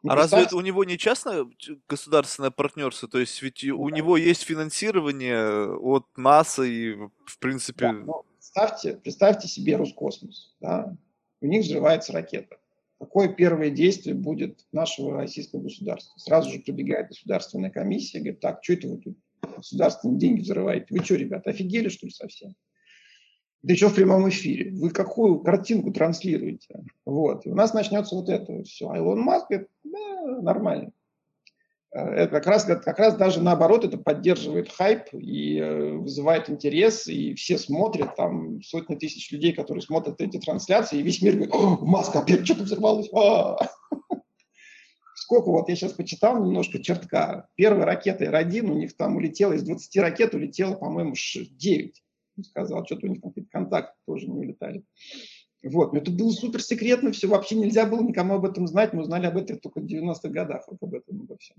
а 0.07 0.15
разве 0.15 0.43
это 0.43 0.55
у 0.55 0.61
него 0.61 0.83
не 0.83 0.97
частное 0.97 1.47
государственное 1.89 2.51
партнерство? 2.51 3.09
То 3.09 3.17
есть 3.17 3.41
ведь 3.41 3.65
да. 3.67 3.73
у 3.73 3.89
него 3.89 4.15
есть 4.15 4.43
финансирование 4.43 5.75
от 5.75 6.05
НАСА 6.15 6.63
и, 6.63 6.93
в 6.93 7.39
принципе... 7.39 7.93
Да, 8.05 8.13
представьте, 8.37 8.97
представьте 8.97 9.47
себе 9.47 9.75
Роскосмос. 9.75 10.55
Да? 10.61 10.95
У 11.41 11.47
них 11.47 11.63
взрывается 11.63 12.13
ракета. 12.13 12.57
Какое 12.99 13.29
первое 13.29 13.69
действие 13.69 14.15
будет 14.15 14.65
нашего 14.71 15.13
российского 15.13 15.61
государства? 15.61 16.17
Сразу 16.19 16.49
же 16.49 16.59
прибегает 16.59 17.09
государственная 17.09 17.69
комиссия, 17.69 18.19
говорит, 18.19 18.39
так, 18.39 18.63
что 18.63 18.73
это 18.73 18.87
вы 18.87 18.97
тут 18.97 19.17
государственные 19.55 20.17
деньги 20.17 20.41
взрываете. 20.41 20.87
Вы 20.89 21.03
что, 21.03 21.15
ребята, 21.15 21.51
офигели, 21.51 21.89
что 21.89 22.07
ли, 22.07 22.11
совсем? 22.11 22.55
Да 23.61 23.73
еще 23.73 23.89
в 23.89 23.95
прямом 23.95 24.27
эфире. 24.29 24.71
Вы 24.71 24.89
какую 24.89 25.39
картинку 25.41 25.91
транслируете? 25.91 26.83
Вот. 27.05 27.45
И 27.45 27.49
у 27.49 27.55
нас 27.55 27.73
начнется 27.73 28.15
вот 28.15 28.29
это 28.29 28.63
все. 28.63 28.89
А 28.89 28.97
Илон 28.97 29.19
Маск 29.19 29.49
говорит, 29.49 29.67
да, 29.83 30.41
нормально. 30.41 30.91
Э, 31.93 31.99
это 31.99 32.31
как 32.31 32.47
раз, 32.47 32.65
как 32.65 32.99
раз 32.99 33.15
даже 33.15 33.41
наоборот, 33.41 33.85
это 33.85 33.97
поддерживает 33.97 34.71
хайп 34.71 35.13
и 35.13 35.57
э, 35.57 35.91
вызывает 35.93 36.49
интерес, 36.49 37.07
и 37.07 37.33
все 37.35 37.57
смотрят, 37.57 38.15
там 38.15 38.61
сотни 38.61 38.95
тысяч 38.95 39.31
людей, 39.31 39.53
которые 39.53 39.81
смотрят 39.81 40.19
эти 40.21 40.37
трансляции, 40.39 40.99
и 40.99 41.03
весь 41.03 41.21
мир 41.21 41.33
говорит, 41.33 41.53
о, 41.53 41.77
Маск 41.85 42.15
опять 42.15 42.45
что-то 42.45 42.63
взорвалось. 42.63 43.09
А-а-а 43.13 43.69
сколько, 45.15 45.49
вот 45.49 45.67
я 45.69 45.75
сейчас 45.75 45.93
почитал 45.93 46.43
немножко 46.43 46.81
чертка, 46.81 47.47
первая 47.55 47.85
ракета 47.85 48.25
Р-1, 48.25 48.69
у 48.69 48.77
них 48.77 48.95
там 48.95 49.17
улетела, 49.17 49.53
из 49.53 49.63
20 49.63 49.97
ракет 49.97 50.33
улетело, 50.33 50.75
по-моему, 50.75 51.15
9. 51.15 52.03
Сказал, 52.43 52.85
что-то 52.85 53.07
у 53.07 53.09
них 53.09 53.21
какие-то 53.21 53.49
контакты 53.51 53.93
тоже 54.05 54.27
не 54.27 54.37
улетали. 54.37 54.83
Вот, 55.69 55.93
но 55.93 55.99
это 55.99 56.11
было 56.11 56.31
супер 56.31 56.61
секретно, 56.61 57.11
все 57.11 57.27
вообще 57.27 57.55
нельзя 57.55 57.85
было 57.85 58.01
никому 58.01 58.35
об 58.35 58.45
этом 58.45 58.67
знать, 58.67 58.93
мы 58.93 59.01
узнали 59.01 59.25
об 59.25 59.37
этом 59.37 59.59
только 59.59 59.79
в 59.79 59.85
90-х 59.85 60.29
годах, 60.29 60.65
вот 60.67 60.77
об 60.81 60.93
этом 60.93 61.21
обо 61.21 61.37
всем. 61.37 61.57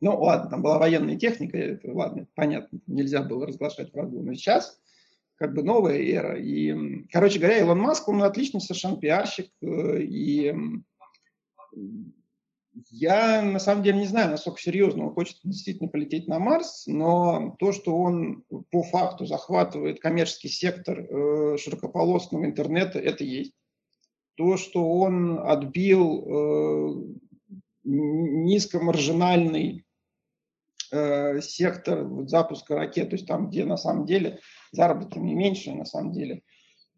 Ну, 0.00 0.20
ладно, 0.20 0.50
там 0.50 0.62
была 0.62 0.78
военная 0.78 1.16
техника, 1.16 1.56
это, 1.56 1.92
ладно, 1.92 2.26
понятно, 2.34 2.80
нельзя 2.86 3.22
было 3.22 3.46
разглашать 3.46 3.92
врагу, 3.92 4.22
но 4.22 4.34
сейчас 4.34 4.80
как 5.36 5.54
бы 5.54 5.62
новая 5.62 5.98
эра. 5.98 6.38
И, 6.38 7.04
короче 7.10 7.38
говоря, 7.38 7.58
Илон 7.58 7.78
Маск, 7.78 8.08
он 8.08 8.22
отличный 8.22 8.60
совершенно 8.60 8.96
пиарщик, 8.96 9.50
э, 9.60 10.02
и 10.02 10.54
я 12.90 13.42
на 13.42 13.58
самом 13.58 13.82
деле 13.82 13.98
не 13.98 14.06
знаю, 14.06 14.30
насколько 14.30 14.60
серьезно 14.60 15.06
он 15.06 15.14
хочет 15.14 15.38
действительно 15.44 15.88
полететь 15.88 16.26
на 16.26 16.38
Марс, 16.38 16.84
но 16.86 17.54
то, 17.58 17.72
что 17.72 17.96
он 17.96 18.44
по 18.70 18.82
факту 18.82 19.26
захватывает 19.26 20.00
коммерческий 20.00 20.48
сектор 20.48 21.00
э, 21.00 21.58
широкополосного 21.58 22.44
интернета, 22.44 22.98
это 22.98 23.24
есть. 23.24 23.52
То, 24.36 24.56
что 24.56 24.88
он 24.88 25.38
отбил 25.38 26.24
э, 26.24 26.94
низкомаржинальный 27.84 29.84
э, 30.90 31.40
сектор 31.42 32.26
запуска 32.26 32.76
ракет, 32.76 33.10
то 33.10 33.16
есть 33.16 33.26
там, 33.26 33.50
где 33.50 33.66
на 33.66 33.76
самом 33.76 34.06
деле 34.06 34.40
заработки 34.72 35.18
не 35.18 35.34
меньше, 35.34 35.72
на 35.72 35.84
самом 35.84 36.12
деле 36.12 36.42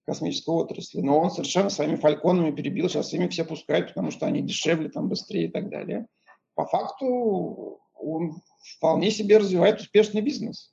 космической 0.06 0.50
отрасли. 0.50 1.00
Но 1.00 1.18
он 1.18 1.30
совершенно 1.30 1.70
своими 1.70 1.96
фальконами 1.96 2.50
перебил, 2.50 2.88
сейчас 2.88 3.12
ими 3.12 3.28
все 3.28 3.44
пускают, 3.44 3.88
потому 3.88 4.10
что 4.10 4.26
они 4.26 4.42
дешевле, 4.42 4.88
там 4.88 5.08
быстрее 5.08 5.46
и 5.46 5.50
так 5.50 5.70
далее. 5.70 6.06
По 6.54 6.66
факту 6.66 7.80
он 7.94 8.42
вполне 8.76 9.10
себе 9.10 9.38
развивает 9.38 9.80
успешный 9.80 10.20
бизнес. 10.20 10.72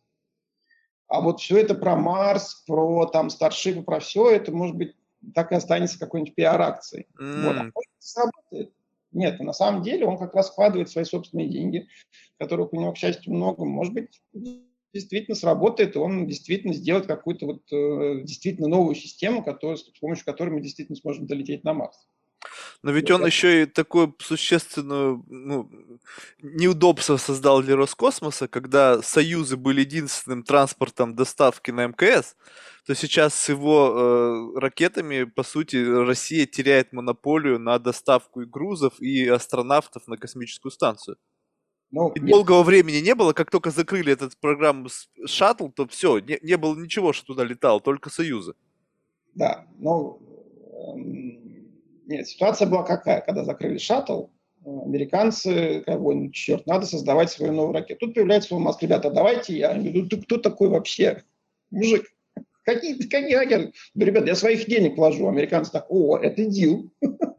А 1.07 1.21
вот 1.21 1.41
все 1.41 1.57
это 1.57 1.75
про 1.75 1.95
Марс, 1.95 2.63
про 2.65 3.05
там 3.05 3.29
Старшип, 3.29 3.85
про 3.85 3.99
все 3.99 4.31
это, 4.31 4.51
может 4.51 4.75
быть, 4.75 4.95
так 5.35 5.51
и 5.51 5.55
останется 5.55 5.99
какой-нибудь 5.99 6.35
пиар-акцией. 6.35 7.07
Mm. 7.19 7.43
Вот. 7.43 7.55
А 7.57 7.81
сработает. 7.99 8.73
Нет, 9.11 9.39
на 9.41 9.53
самом 9.53 9.83
деле 9.83 10.05
он 10.05 10.17
как 10.17 10.33
раз 10.33 10.49
вкладывает 10.49 10.89
свои 10.89 11.03
собственные 11.03 11.49
деньги, 11.49 11.87
которых 12.39 12.71
у 12.71 12.79
него, 12.79 12.93
к 12.93 12.97
счастью, 12.97 13.33
много. 13.33 13.65
Может 13.65 13.93
быть, 13.93 14.21
действительно 14.93 15.35
сработает, 15.35 15.95
и 15.95 15.99
он 15.99 16.27
действительно 16.27 16.73
сделает 16.73 17.07
какую-то 17.07 17.45
вот 17.45 17.61
э, 17.71 18.23
действительно 18.23 18.67
новую 18.67 18.95
систему, 18.95 19.43
которую, 19.43 19.77
с 19.77 19.83
помощью 19.99 20.25
которой 20.25 20.49
мы 20.49 20.61
действительно 20.61 20.97
сможем 20.97 21.27
долететь 21.27 21.63
на 21.63 21.73
Марс. 21.73 21.97
Но 22.83 22.91
ведь 22.91 23.11
он 23.11 23.25
еще 23.25 23.63
и 23.63 23.65
такое 23.67 24.11
существенное 24.19 25.21
ну, 25.27 25.69
неудобство 26.41 27.17
создал 27.17 27.61
для 27.61 27.75
Роскосмоса, 27.75 28.47
когда 28.47 29.01
союзы 29.03 29.55
были 29.55 29.81
единственным 29.81 30.43
транспортом 30.43 31.15
доставки 31.15 31.69
на 31.69 31.85
МКС, 31.85 32.35
то 32.87 32.95
сейчас 32.95 33.35
с 33.35 33.49
его 33.49 34.55
э, 34.55 34.59
ракетами, 34.59 35.25
по 35.25 35.43
сути, 35.43 35.77
Россия 35.77 36.47
теряет 36.47 36.91
монополию 36.91 37.59
на 37.59 37.77
доставку 37.77 38.41
и 38.41 38.45
грузов, 38.47 38.99
и 38.99 39.27
астронавтов 39.27 40.07
на 40.07 40.17
космическую 40.17 40.71
станцию. 40.71 41.17
Ну, 41.91 42.09
и 42.13 42.19
долгого 42.19 42.63
времени 42.63 42.97
не 42.97 43.15
было, 43.15 43.33
как 43.33 43.51
только 43.51 43.69
закрыли 43.69 44.13
эту 44.13 44.29
программу 44.39 44.87
шаттл, 45.25 45.67
то 45.67 45.87
все, 45.87 46.19
не, 46.19 46.39
не 46.41 46.55
было 46.57 46.75
ничего, 46.75 47.11
что 47.11 47.27
туда 47.27 47.43
летало, 47.43 47.81
только 47.81 48.09
союзы. 48.09 48.53
Да, 49.35 49.67
ну, 49.77 50.19
эм, 50.87 51.67
нет, 52.07 52.27
ситуация 52.27 52.67
была 52.67 52.83
какая, 52.83 53.21
когда 53.21 53.43
закрыли 53.43 53.77
шаттл, 53.77 54.27
американцы, 54.65 55.83
как 55.85 56.01
бы, 56.01 56.15
ну, 56.15 56.31
черт, 56.31 56.65
надо 56.67 56.85
создавать 56.85 57.31
свою 57.31 57.51
новую 57.51 57.73
ракету. 57.73 58.05
Тут 58.05 58.15
появляется 58.15 58.55
Маск, 58.55 58.81
ребята, 58.83 59.09
давайте, 59.09 59.57
я 59.57 59.73
говорю, 59.73 60.07
ты 60.07 60.21
кто 60.21 60.37
такой 60.37 60.69
вообще? 60.69 61.23
Мужик, 61.71 62.05
какие, 62.63 62.95
какие 63.07 63.35
ракеты? 63.35 63.73
Да, 63.95 64.05
ребята, 64.05 64.27
я 64.27 64.35
своих 64.35 64.65
денег 64.67 64.97
вложу. 64.97 65.27
Американцы 65.27 65.71
так, 65.71 65.85
о, 65.89 66.17
это 66.17 66.45
дил. 66.45 66.91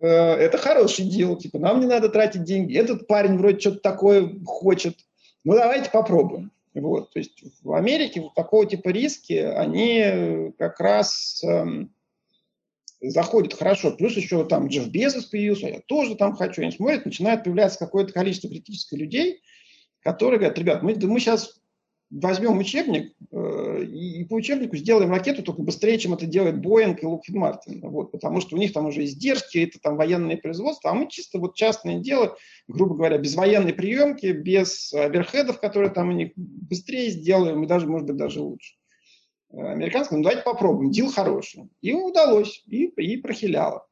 Э, 0.00 0.08
это 0.08 0.58
хороший 0.58 1.06
дел, 1.06 1.36
типа, 1.36 1.58
нам 1.58 1.80
не 1.80 1.86
надо 1.86 2.08
тратить 2.08 2.44
деньги. 2.44 2.76
Этот 2.76 3.06
парень 3.06 3.38
вроде 3.38 3.60
что-то 3.60 3.78
такое 3.78 4.30
хочет. 4.44 4.98
Ну, 5.44 5.54
давайте 5.54 5.90
попробуем. 5.90 6.52
Вот, 6.74 7.10
то 7.12 7.18
есть 7.18 7.42
в 7.62 7.72
Америке 7.72 8.20
вот 8.20 8.34
такого 8.34 8.66
типа 8.66 8.90
риски, 8.90 9.32
они 9.32 10.52
как 10.58 10.78
раз 10.78 11.42
эм, 11.42 11.90
заходят 13.00 13.54
хорошо. 13.54 13.92
Плюс 13.92 14.14
еще 14.14 14.44
там 14.44 14.68
Джефф 14.68 14.88
Безос 14.88 15.24
появился, 15.24 15.68
я 15.68 15.80
тоже 15.80 16.16
там 16.16 16.36
хочу. 16.36 16.60
Они 16.60 16.72
смотрят, 16.72 17.06
начинает 17.06 17.44
появляться 17.44 17.78
какое-то 17.78 18.12
количество 18.12 18.50
критических 18.50 18.98
людей, 18.98 19.40
которые 20.00 20.38
говорят, 20.38 20.58
ребят, 20.58 20.82
мы, 20.82 20.94
мы 20.94 21.18
сейчас 21.18 21.58
возьмем 22.10 22.58
учебник 22.58 23.12
э, 23.32 23.82
и, 23.84 24.24
по 24.24 24.34
учебнику 24.34 24.76
сделаем 24.76 25.10
ракету 25.10 25.42
только 25.42 25.62
быстрее, 25.62 25.98
чем 25.98 26.14
это 26.14 26.26
делает 26.26 26.60
Боинг 26.60 27.02
и 27.02 27.06
Лукхед 27.06 27.34
Мартин. 27.34 27.80
Вот, 27.80 28.12
потому 28.12 28.40
что 28.40 28.56
у 28.56 28.58
них 28.58 28.72
там 28.72 28.86
уже 28.86 29.04
издержки, 29.04 29.58
это 29.58 29.80
там 29.80 29.96
военное 29.96 30.36
производство, 30.36 30.90
а 30.90 30.94
мы 30.94 31.08
чисто 31.08 31.38
вот 31.38 31.56
частное 31.56 31.98
дело, 31.98 32.36
грубо 32.68 32.94
говоря, 32.94 33.18
без 33.18 33.34
военной 33.34 33.74
приемки, 33.74 34.26
без 34.26 34.92
оверхедов, 34.92 35.60
которые 35.60 35.90
там 35.90 36.10
у 36.10 36.12
них 36.12 36.32
быстрее 36.36 37.10
сделаем, 37.10 37.62
и 37.64 37.66
даже, 37.66 37.86
может 37.86 38.06
быть, 38.06 38.16
даже 38.16 38.40
лучше. 38.40 38.74
Э, 39.50 39.72
американцы 39.72 40.16
ну 40.16 40.22
давайте 40.22 40.42
попробуем, 40.42 40.90
дел 40.90 41.10
хороший. 41.10 41.68
И 41.80 41.92
удалось, 41.92 42.62
и, 42.66 42.86
и 42.86 43.16
прохиляло. 43.16 43.86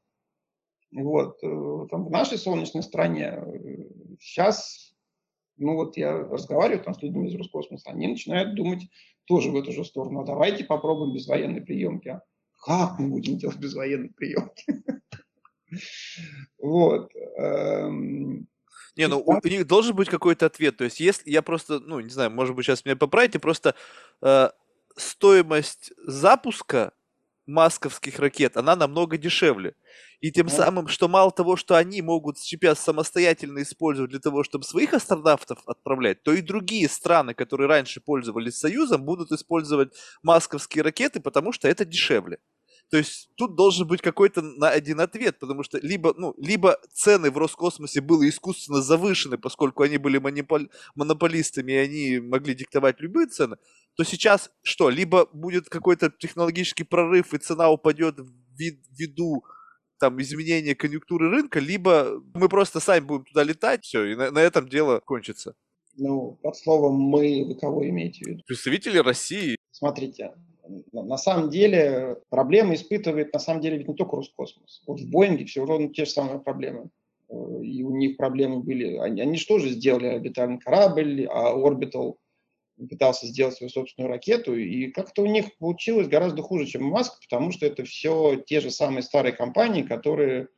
Вот. 0.93 1.39
Э, 1.43 1.87
там, 1.91 2.05
в 2.07 2.11
нашей 2.11 2.39
солнечной 2.39 2.85
стране 2.85 3.43
сейчас 4.21 4.84
ну 5.57 5.75
вот 5.75 5.97
я 5.97 6.13
разговариваю 6.13 6.85
там 6.85 6.95
с 6.95 7.03
людьми 7.03 7.29
из 7.29 7.35
Роскосмоса, 7.35 7.91
они 7.91 8.09
начинают 8.09 8.55
думать 8.55 8.83
тоже 9.27 9.51
в 9.51 9.57
эту 9.57 9.73
же 9.73 9.85
сторону. 9.85 10.21
А 10.21 10.25
давайте 10.25 10.65
попробуем 10.65 11.13
без 11.13 11.27
военной 11.27 11.61
приемки. 11.61 12.09
А 12.09 12.23
как 12.65 12.99
мы 12.99 13.09
будем 13.09 13.39
делать 13.39 13.59
без 13.59 13.75
военной 13.75 14.11
приемки? 14.11 14.65
Вот. 16.59 17.11
Эм, 17.37 18.47
не, 18.97 19.09
ну 19.09 19.21
у 19.21 19.49
них 19.49 19.67
должен 19.67 19.97
быть 19.97 20.09
какой-то 20.09 20.47
ответ. 20.47 20.77
То 20.77 20.85
есть, 20.85 21.01
если 21.01 21.31
я 21.31 21.43
просто, 21.43 21.81
ну, 21.81 21.99
не 22.01 22.11
знаю, 22.11 22.31
может 22.31 22.55
быть, 22.55 22.65
сейчас 22.65 22.85
меня 22.85 22.97
поправите, 22.97 23.39
просто 23.39 23.75
э, 24.23 24.51
стоимость 24.97 25.93
запуска 25.99 26.93
масковских 27.47 28.19
ракет, 28.19 28.57
она 28.57 28.77
намного 28.77 29.19
дешевле. 29.19 29.75
И 30.25 30.33
тем 30.33 30.49
самым, 30.49 30.89
что 30.89 31.07
мало 31.07 31.31
того, 31.31 31.55
что 31.55 31.77
они 31.77 32.01
могут 32.01 32.39
сейчас 32.39 32.81
самостоятельно 32.81 33.61
использовать 33.61 34.11
для 34.11 34.21
того, 34.21 34.43
чтобы 34.43 34.65
своих 34.65 34.95
астронавтов 34.95 35.59
отправлять, 35.67 36.23
то 36.23 36.33
и 36.33 36.41
другие 36.41 36.89
страны, 36.89 37.35
которые 37.35 37.69
раньше 37.69 38.01
пользовались 38.01 38.57
Союзом, 38.57 39.05
будут 39.05 39.33
использовать 39.33 39.93
масковские 40.23 40.83
ракеты, 40.83 41.21
потому 41.21 41.53
что 41.53 41.69
это 41.69 41.85
дешевле. 41.85 42.39
То 42.91 42.97
есть 42.97 43.29
тут 43.35 43.55
должен 43.55 43.87
быть 43.87 44.01
какой-то 44.01 44.41
на 44.41 44.71
один 44.71 45.01
ответ, 45.01 45.39
потому 45.39 45.63
что 45.63 45.79
либо, 45.83 46.15
ну, 46.17 46.35
либо 46.39 46.79
цены 46.95 47.31
в 47.31 47.37
Роскосмосе 47.37 48.01
были 48.01 48.31
искусственно 48.31 48.81
завышены, 48.81 49.37
поскольку 49.37 49.83
они 49.83 49.99
были 49.99 50.19
монопол- 50.19 50.71
монополистами 50.95 51.73
и 51.73 51.77
они 51.77 52.21
могли 52.21 52.55
диктовать 52.55 52.99
любые 52.99 53.27
цены, 53.27 53.59
то 53.95 54.05
сейчас 54.05 54.51
что? 54.63 54.89
Либо 54.89 55.27
будет 55.35 55.69
какой-то 55.69 56.09
технологический 56.09 56.85
прорыв 56.85 57.35
и 57.35 57.39
цена 57.39 57.69
упадет 57.69 58.17
ввиду 58.57 59.45
там 60.05 60.21
изменения 60.21 60.75
конъюнктуры 60.75 61.31
рынка, 61.31 61.61
либо 61.61 62.23
мы 62.35 62.51
просто 62.51 62.79
сами 62.79 63.05
будем 63.05 63.25
туда 63.25 63.43
летать, 63.43 63.85
все, 63.85 64.05
и 64.05 64.15
на, 64.15 64.31
на 64.31 64.39
этом 64.39 64.69
дело 64.69 65.01
кончится. 65.01 65.55
Ну, 65.97 66.39
под 66.43 66.57
словом 66.57 66.97
«мы» 66.97 67.45
вы 67.47 67.55
кого 67.55 67.89
имеете 67.89 68.25
в 68.25 68.29
виду? 68.29 68.43
Представители 68.47 68.99
России. 68.99 69.57
Смотрите, 69.71 70.35
на 70.93 71.17
самом 71.17 71.49
деле 71.49 72.19
проблемы 72.29 72.75
испытывает 72.75 73.33
на 73.33 73.39
самом 73.39 73.63
деле 73.63 73.79
ведь 73.79 73.89
не 73.89 73.95
только 73.95 74.17
Роскосмос. 74.17 74.83
Вот 74.87 75.01
в 75.01 75.11
Боинге 75.11 75.47
все 75.47 75.65
равно 75.65 75.89
те 75.89 76.05
же 76.05 76.11
самые 76.11 76.41
проблемы. 76.41 76.91
Э, 77.31 77.35
и 77.63 77.83
у 77.83 77.97
них 77.97 78.19
проблемы 78.19 78.61
были. 78.61 78.97
Они, 78.99 79.23
они 79.23 79.39
что 79.39 79.59
же 79.59 79.71
сделали 79.71 80.07
орбитальный 80.09 80.59
корабль, 80.59 81.27
а 81.31 81.57
Orbital 81.57 82.17
пытался 82.77 83.27
сделать 83.27 83.57
свою 83.57 83.71
собственную 83.71 84.11
ракету, 84.11 84.55
и 84.55 84.91
как-то 84.91 85.23
у 85.23 85.27
них 85.27 85.57
получилось 85.59 86.09
гораздо 86.09 86.43
хуже, 86.43 86.67
чем 86.67 86.87
у 86.87 86.91
Маска, 86.91 87.17
потому 87.21 87.53
что 87.53 87.67
это 87.67 87.85
все 87.85 88.43
те 88.47 88.61
же 88.61 88.71
самые 88.71 89.03
старые 89.03 89.33
компании, 89.33 89.83
которые 89.83 90.49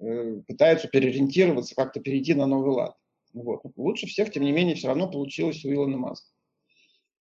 э, 0.00 0.40
пытаются 0.46 0.88
переориентироваться, 0.88 1.74
как-то 1.74 2.00
перейти 2.00 2.34
на 2.34 2.46
новый 2.46 2.72
лад. 2.72 2.96
Вот. 3.32 3.62
Лучше 3.76 4.06
всех, 4.06 4.30
тем 4.30 4.44
не 4.44 4.52
менее, 4.52 4.76
все 4.76 4.88
равно 4.88 5.10
получилось 5.10 5.64
у 5.64 5.72
Илона 5.72 5.96
Маска. 5.96 6.28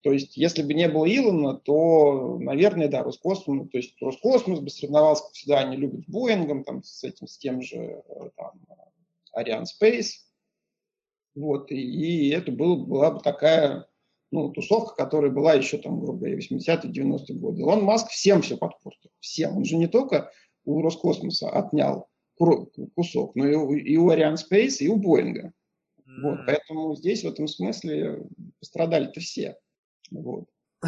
То 0.02 0.12
есть, 0.12 0.36
если 0.36 0.64
бы 0.64 0.74
не 0.74 0.90
было 0.90 1.06
Илона, 1.06 1.56
то, 1.58 2.40
наверное, 2.40 2.88
да, 2.88 3.04
Роскосмос, 3.04 3.70
то 3.70 3.78
есть 3.78 3.96
Роскосмос 4.02 4.60
бы 4.60 4.70
соревновался, 4.72 5.24
как 5.24 5.34
всегда, 5.34 5.60
они 5.60 5.78
любят 5.78 6.06
с 6.06 6.10
Боингом, 6.10 6.64
там, 6.64 6.84
с 6.84 7.04
этим, 7.04 7.28
с 7.28 7.38
тем 7.38 7.62
же, 7.62 8.04
э, 8.08 8.30
там, 8.36 8.60
Ariane 9.38 9.66
Space. 9.66 10.14
Вот, 11.36 11.72
и, 11.72 11.76
и 11.76 12.30
это 12.30 12.52
был, 12.52 12.86
была 12.86 13.12
бы 13.12 13.22
такая 13.22 13.88
ну, 14.32 14.50
тусовка, 14.50 14.96
которая 14.96 15.30
была 15.30 15.54
еще 15.54 15.78
там, 15.78 16.00
грубо 16.00 16.20
говоря, 16.20 16.38
80-е, 16.38 16.92
90-е 16.92 17.36
годы. 17.36 17.64
Он 17.64 17.84
Маск 17.84 18.10
всем 18.10 18.42
все 18.42 18.58
подпортил. 18.58 19.12
Всем. 19.20 19.58
Он 19.58 19.66
же 19.66 19.76
не 19.76 19.88
только 19.88 20.32
у 20.64 20.82
Роскосмоса 20.82 21.50
отнял 21.50 22.08
кусок, 22.96 23.36
но 23.36 23.48
и 23.48 23.56
у, 23.56 23.74
и 23.74 23.98
у 23.98 24.10
Ariane 24.10 24.38
Space, 24.38 24.78
и 24.80 24.88
у 24.88 24.96
Боинга. 24.96 25.54
Вот, 26.24 26.40
поэтому 26.46 26.96
здесь 26.96 27.24
в 27.24 27.28
этом 27.28 27.48
смысле 27.48 28.24
пострадали-то 28.60 29.20
все. 29.20 29.58
Вот. 30.10 30.46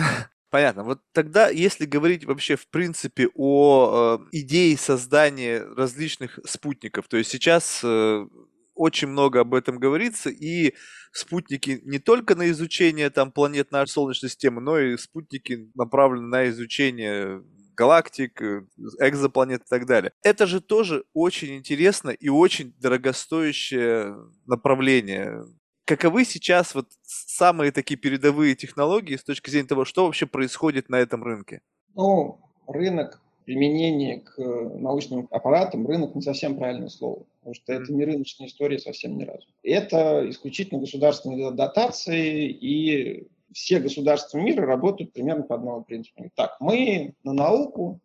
Понятно. 0.50 0.84
Вот 0.84 1.02
тогда, 1.14 1.50
если 1.50 1.86
говорить 1.86 2.26
вообще 2.26 2.56
в 2.56 2.68
принципе 2.68 3.28
о 3.36 4.20
э, 4.20 4.26
идее 4.32 4.78
создания 4.78 5.64
различных 5.64 6.40
спутников, 6.46 7.08
то 7.08 7.18
есть 7.18 7.32
сейчас 7.32 7.82
э, 7.84 8.28
очень 8.76 9.08
много 9.08 9.42
об 9.42 9.54
этом 9.54 9.80
говорится, 9.80 10.30
и 10.30 10.74
спутники 11.12 11.82
не 11.84 12.00
только 12.00 12.36
на 12.36 12.50
изучение 12.50 13.10
там 13.10 13.32
планет 13.32 13.72
нашей 13.72 13.92
Солнечной 13.92 14.30
системы, 14.30 14.62
но 14.62 14.80
и 14.80 14.98
спутники 14.98 15.70
направлены 15.76 16.28
на 16.28 16.50
изучение 16.50 17.44
галактик, 17.76 18.42
э, 18.42 18.66
экзопланет 19.00 19.62
и 19.62 19.70
так 19.70 19.86
далее. 19.86 20.12
Это 20.24 20.46
же 20.46 20.62
тоже 20.62 21.06
очень 21.14 21.56
интересно 21.56 22.12
и 22.12 22.30
очень 22.30 22.74
дорогостоящее 22.80 24.16
направление. 24.46 25.46
Каковы 25.86 26.24
сейчас 26.24 26.76
вот 26.76 26.88
самые 27.04 27.72
такие 27.72 27.98
передовые 27.98 28.56
технологии 28.56 29.18
с 29.18 29.24
точки 29.24 29.50
зрения 29.50 29.68
того, 29.68 29.86
что 29.86 30.06
вообще 30.06 30.26
происходит 30.26 30.90
на 30.90 30.96
этом 30.96 31.24
рынке? 31.24 31.62
Ну, 31.94 32.40
рынок 32.68 33.23
применения 33.46 34.20
к 34.20 34.38
научным 34.38 35.28
аппаратам, 35.32 35.88
рынок 35.88 36.16
не 36.16 36.22
совсем 36.22 36.58
правильное 36.58 36.90
слово 36.90 37.26
потому 37.44 37.56
что 37.56 37.74
это 37.74 37.92
не 37.92 38.06
рыночная 38.06 38.48
история 38.48 38.80
совсем 38.80 39.18
ни 39.18 39.26
разу. 39.26 39.46
Это 39.64 40.30
исключительно 40.30 40.80
государственные 40.80 41.52
дотации, 41.52 42.48
и 42.48 43.28
все 43.52 43.80
государства 43.80 44.38
мира 44.38 44.66
работают 44.66 45.12
примерно 45.12 45.44
по 45.44 45.56
одному 45.56 45.84
принципу. 45.84 46.32
Так, 46.36 46.56
мы 46.62 47.16
на 47.24 47.34
науку 47.34 48.00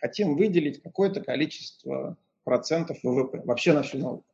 хотим 0.00 0.36
выделить 0.36 0.82
какое-то 0.82 1.20
количество 1.20 2.16
процентов 2.44 2.98
ВВП, 3.02 3.42
вообще 3.44 3.72
на 3.72 3.82
всю 3.82 3.98
науку. 3.98 4.24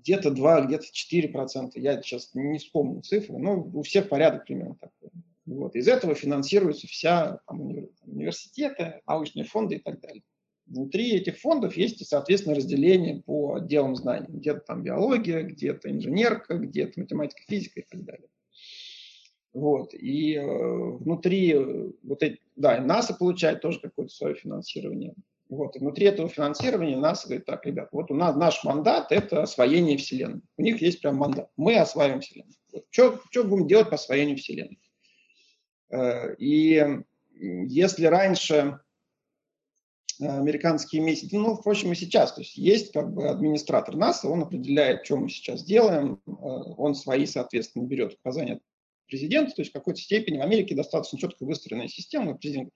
Где-то 0.00 0.30
2, 0.30 0.62
где-то 0.62 0.86
4 0.90 1.28
процента, 1.28 1.78
я 1.78 2.00
сейчас 2.00 2.30
не 2.32 2.58
вспомню 2.58 3.02
цифры, 3.02 3.36
но 3.36 3.60
у 3.60 3.82
всех 3.82 4.08
порядок 4.08 4.46
примерно 4.46 4.76
такой. 4.76 5.10
Вот. 5.48 5.76
Из 5.76 5.88
этого 5.88 6.14
финансируется 6.14 6.86
вся 6.86 7.40
там, 7.46 7.88
университеты, 8.02 9.00
научные 9.06 9.44
фонды 9.44 9.76
и 9.76 9.78
так 9.78 10.00
далее. 10.00 10.22
Внутри 10.66 11.12
этих 11.16 11.38
фондов 11.38 11.74
есть, 11.76 12.06
соответственно, 12.06 12.54
разделение 12.54 13.22
по 13.22 13.54
отделам 13.54 13.96
знаний. 13.96 14.26
Где-то 14.28 14.60
там 14.60 14.82
биология, 14.82 15.42
где-то 15.42 15.90
инженерка, 15.90 16.58
где-то 16.58 17.00
математика, 17.00 17.40
физика 17.48 17.80
и 17.80 17.86
так 17.88 18.04
далее. 18.04 18.28
Вот. 19.54 19.94
И 19.94 20.34
э, 20.34 20.42
внутри 20.44 21.54
э, 21.54 21.90
вот 22.02 22.22
эти, 22.22 22.40
да, 22.54 22.78
НАСА 22.82 23.14
получает 23.14 23.62
тоже 23.62 23.80
какое-то 23.80 24.12
свое 24.12 24.34
финансирование. 24.34 25.14
Вот. 25.48 25.76
И 25.76 25.78
внутри 25.78 26.08
этого 26.08 26.28
финансирования 26.28 26.98
НАСА 26.98 27.28
говорит, 27.28 27.46
так, 27.46 27.64
ребят, 27.64 27.88
вот 27.92 28.10
у 28.10 28.14
нас 28.14 28.36
наш 28.36 28.62
мандат– 28.64 29.06
это 29.10 29.44
освоение 29.44 29.96
Вселенной. 29.96 30.42
У 30.58 30.62
них 30.62 30.82
есть 30.82 31.00
прям 31.00 31.16
мандат. 31.16 31.48
Мы 31.56 31.78
осваиваем 31.78 32.20
Вселенную. 32.20 32.54
Вот. 32.74 32.84
Что 32.90 33.44
будем 33.44 33.66
делать 33.66 33.88
по 33.88 33.94
освоению 33.94 34.36
Вселенной? 34.36 34.78
Э, 35.90 36.34
и 36.36 36.84
если 37.34 38.06
раньше 38.06 38.80
американские 40.20 41.00
миссии, 41.02 41.28
ну, 41.32 41.54
впрочем, 41.54 41.92
и 41.92 41.94
сейчас, 41.94 42.32
то 42.32 42.40
есть 42.40 42.56
есть 42.56 42.92
как 42.92 43.12
бы 43.12 43.28
администратор 43.28 43.94
НАСА, 43.94 44.28
он 44.28 44.42
определяет, 44.42 45.04
что 45.04 45.16
мы 45.16 45.28
сейчас 45.28 45.62
делаем, 45.62 46.20
э, 46.26 46.30
он 46.30 46.94
свои, 46.94 47.26
соответственно, 47.26 47.86
берет 47.86 48.14
указания 48.14 48.60
президента, 49.06 49.54
то 49.54 49.62
есть 49.62 49.70
в 49.70 49.74
какой-то 49.74 50.00
степени 50.00 50.38
в 50.38 50.42
Америке 50.42 50.74
достаточно 50.74 51.18
четко 51.18 51.44
выстроенная 51.44 51.88
система, 51.88 52.34
президент 52.34 52.72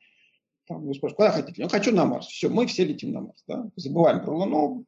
там, 0.68 0.86
вы 0.86 0.94
спрашиваете, 0.94 1.16
куда 1.16 1.30
хотите? 1.30 1.62
Ну, 1.62 1.68
хочу 1.68 1.92
на 1.92 2.04
Марс. 2.04 2.26
Все, 2.26 2.48
мы 2.48 2.66
все 2.66 2.84
летим 2.84 3.12
на 3.12 3.20
Марс. 3.20 3.42
Да? 3.48 3.68
Забываем 3.76 4.24
про 4.24 4.32
Луну. 4.32 4.84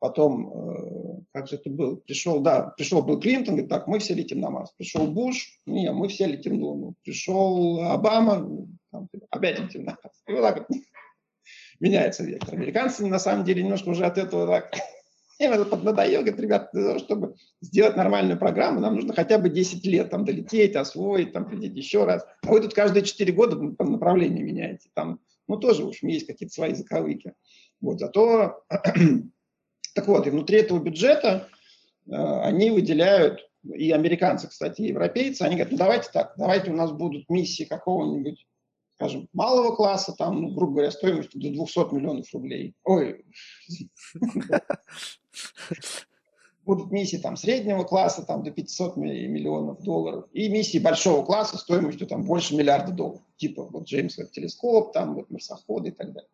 Потом, 0.00 0.52
э, 0.52 1.20
как 1.32 1.48
же 1.48 1.56
это 1.56 1.70
было? 1.70 1.96
Пришел, 1.96 2.40
да, 2.40 2.72
пришел 2.76 3.02
Билл 3.02 3.18
Клинтон, 3.18 3.54
говорит, 3.54 3.70
так, 3.70 3.88
мы 3.88 3.98
все 3.98 4.14
летим 4.14 4.40
на 4.40 4.50
Марс. 4.50 4.72
Пришел 4.76 5.06
Буш, 5.06 5.60
не, 5.66 5.90
мы 5.92 6.08
все 6.08 6.26
летим 6.26 6.60
на 6.60 6.66
Луну. 6.66 6.94
Пришел 7.02 7.80
Обама, 7.82 8.66
там, 8.92 9.08
опять 9.30 9.58
летим 9.58 9.84
на 9.84 9.98
Марс. 10.02 10.22
И 10.28 10.32
вот 10.32 10.42
так 10.42 10.58
вот 10.68 10.78
меняется 11.80 12.22
вектор. 12.24 12.54
Американцы 12.54 13.06
на 13.06 13.18
самом 13.18 13.44
деле 13.44 13.62
немножко 13.62 13.88
уже 13.88 14.04
от 14.04 14.18
этого 14.18 14.46
так 14.46 14.72
им 15.40 15.52
это 15.52 15.64
поднадоело, 15.64 16.22
говорит, 16.22 16.40
ребят, 16.40 16.70
для 16.72 16.84
того, 16.84 16.98
чтобы 16.98 17.34
сделать 17.60 17.96
нормальную 17.96 18.38
программу, 18.38 18.80
нам 18.80 18.94
нужно 18.94 19.14
хотя 19.14 19.38
бы 19.38 19.48
10 19.48 19.84
лет 19.86 20.10
там 20.10 20.24
долететь, 20.24 20.76
освоить, 20.76 21.32
там 21.32 21.44
прилететь 21.44 21.76
еще 21.76 22.04
раз. 22.04 22.24
А 22.42 22.50
вы 22.50 22.60
тут 22.60 22.74
каждые 22.74 23.04
4 23.04 23.32
года 23.32 23.56
направление 23.56 24.44
меняете. 24.44 24.90
Там, 24.94 25.20
ну, 25.46 25.56
тоже, 25.56 25.84
в 25.84 25.88
общем, 25.88 26.08
есть 26.08 26.26
какие-то 26.26 26.54
свои 26.54 26.74
заковыки. 26.74 27.34
Вот, 27.80 28.00
зато, 28.00 28.64
так 29.94 30.08
вот, 30.08 30.26
и 30.26 30.30
внутри 30.30 30.58
этого 30.58 30.78
бюджета 30.78 31.48
э, 32.06 32.12
они 32.14 32.70
выделяют, 32.70 33.40
и 33.64 33.90
американцы, 33.90 34.48
кстати, 34.48 34.82
и 34.82 34.88
европейцы, 34.88 35.42
они 35.42 35.56
говорят, 35.56 35.72
ну, 35.72 35.78
давайте 35.78 36.08
так, 36.12 36.34
давайте 36.36 36.70
у 36.70 36.74
нас 36.74 36.92
будут 36.92 37.28
миссии 37.28 37.64
какого-нибудь 37.64 38.46
скажем, 38.98 39.28
малого 39.32 39.76
класса, 39.76 40.12
там, 40.18 40.42
ну, 40.42 40.48
грубо 40.48 40.72
говоря, 40.72 40.90
стоимостью 40.90 41.40
до 41.40 41.50
200 41.50 41.94
миллионов 41.94 42.34
рублей. 42.34 42.74
Ой, 42.82 43.24
будут 46.68 46.90
миссии 46.90 47.16
там 47.16 47.36
среднего 47.36 47.84
класса 47.84 48.22
там 48.22 48.42
до 48.42 48.50
500 48.50 48.98
миллионов 48.98 49.82
долларов 49.82 50.26
и 50.32 50.50
миссии 50.50 50.78
большого 50.78 51.24
класса 51.24 51.56
стоимостью 51.56 52.06
там 52.06 52.24
больше 52.24 52.54
миллиарда 52.54 52.92
долларов, 52.92 53.22
типа 53.36 53.64
вот 53.64 53.84
Джеймс 53.84 54.16
телескоп, 54.32 54.92
там 54.92 55.14
вот 55.14 55.30
марсоходы 55.30 55.88
и 55.88 55.92
так 55.92 56.12
далее. 56.12 56.28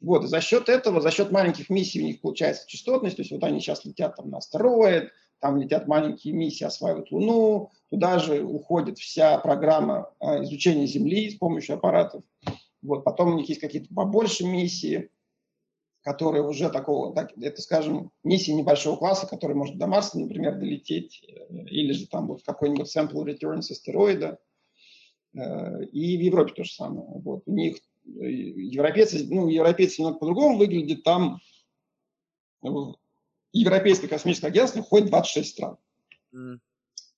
Вот, 0.00 0.24
и 0.24 0.26
за 0.26 0.40
счет 0.40 0.68
этого, 0.68 1.00
за 1.00 1.10
счет 1.10 1.30
маленьких 1.30 1.70
миссий 1.70 2.02
у 2.02 2.04
них 2.04 2.20
получается 2.20 2.68
частотность, 2.68 3.16
то 3.16 3.22
есть 3.22 3.32
вот 3.32 3.42
они 3.44 3.60
сейчас 3.60 3.84
летят 3.84 4.16
там 4.16 4.30
на 4.30 4.38
астероид, 4.38 5.10
там 5.40 5.58
летят 5.58 5.86
маленькие 5.86 6.34
миссии, 6.34 6.64
осваивают 6.64 7.10
Луну, 7.10 7.70
туда 7.90 8.18
же 8.18 8.42
уходит 8.42 8.98
вся 8.98 9.38
программа 9.38 10.12
а, 10.20 10.42
изучения 10.42 10.86
Земли 10.86 11.30
с 11.30 11.36
помощью 11.36 11.76
аппаратов. 11.76 12.22
Вот, 12.82 13.04
потом 13.04 13.34
у 13.34 13.36
них 13.36 13.48
есть 13.48 13.60
какие-то 13.60 13.92
побольше 13.94 14.44
миссии, 14.44 15.10
которые 16.02 16.44
уже 16.44 16.70
такого, 16.70 17.12
так, 17.14 17.32
это, 17.36 17.60
скажем, 17.60 18.12
миссии 18.22 18.52
небольшого 18.52 18.96
класса, 18.96 19.26
которые 19.26 19.56
может 19.56 19.76
до 19.76 19.88
Марса, 19.88 20.18
например, 20.18 20.56
долететь, 20.56 21.20
э, 21.26 21.64
или 21.64 21.92
же 21.92 22.06
там 22.06 22.28
вот 22.28 22.44
какой-нибудь 22.44 22.94
sample 22.94 23.24
return 23.24 23.60
с 23.60 23.72
астероида. 23.72 24.38
Э, 25.34 25.84
и 25.86 26.16
в 26.16 26.20
Европе 26.20 26.52
то 26.54 26.62
же 26.62 26.72
самое. 26.72 27.08
Вот, 27.08 27.42
у 27.46 27.52
них 27.52 27.78
европейцы, 28.06 29.26
ну, 29.28 29.48
европейцы 29.48 30.00
немного 30.00 30.18
по-другому 30.18 30.58
выглядят, 30.58 31.02
там 31.02 31.40
Европейское 33.52 34.08
космическое 34.08 34.48
агентство 34.48 34.82
входит 34.82 35.08
26 35.08 35.50
стран. 35.50 35.76
Mm. 36.34 36.58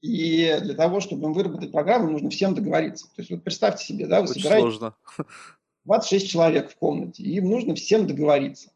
И 0.00 0.58
для 0.62 0.74
того, 0.74 1.00
чтобы 1.00 1.32
выработать 1.32 1.72
программу, 1.72 2.10
нужно 2.10 2.30
всем 2.30 2.54
договориться. 2.54 3.06
То 3.06 3.22
есть 3.22 3.30
вот 3.30 3.42
представьте 3.42 3.84
себе, 3.84 4.06
да, 4.06 4.20
вы 4.20 4.28
Очень 4.28 4.42
собираете 4.42 4.62
сложно. 4.62 4.96
26 5.84 6.28
человек 6.28 6.70
в 6.70 6.76
комнате, 6.76 7.22
и 7.22 7.36
им 7.36 7.48
нужно 7.48 7.74
всем 7.74 8.06
договориться. 8.06 8.70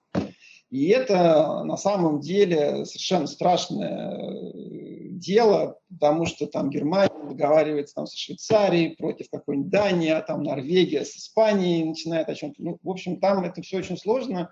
И 0.71 0.89
это 0.89 1.63
на 1.65 1.77
самом 1.77 2.21
деле 2.21 2.87
совершенно 2.87 3.27
страшное 3.27 4.11
э, 4.11 4.82
дело, 5.23 5.79
потому 5.89 6.27
что 6.27 6.47
там 6.47 6.71
Германия 6.71 7.11
договаривается 7.29 7.95
там, 7.95 8.07
со 8.07 8.19
Швейцарией 8.19 8.97
против 8.97 9.31
какой-нибудь 9.31 9.71
Дании, 9.71 10.11
а 10.11 10.21
там 10.21 10.43
Норвегия 10.43 11.05
с 11.05 11.17
Испанией 11.17 11.85
начинает 11.85 12.29
о 12.29 12.35
чем-то. 12.35 12.63
Ну, 12.63 12.79
в 12.83 12.91
общем, 12.91 13.21
там 13.21 13.45
это 13.45 13.63
все 13.63 13.79
очень 13.79 13.97
сложно 13.97 14.51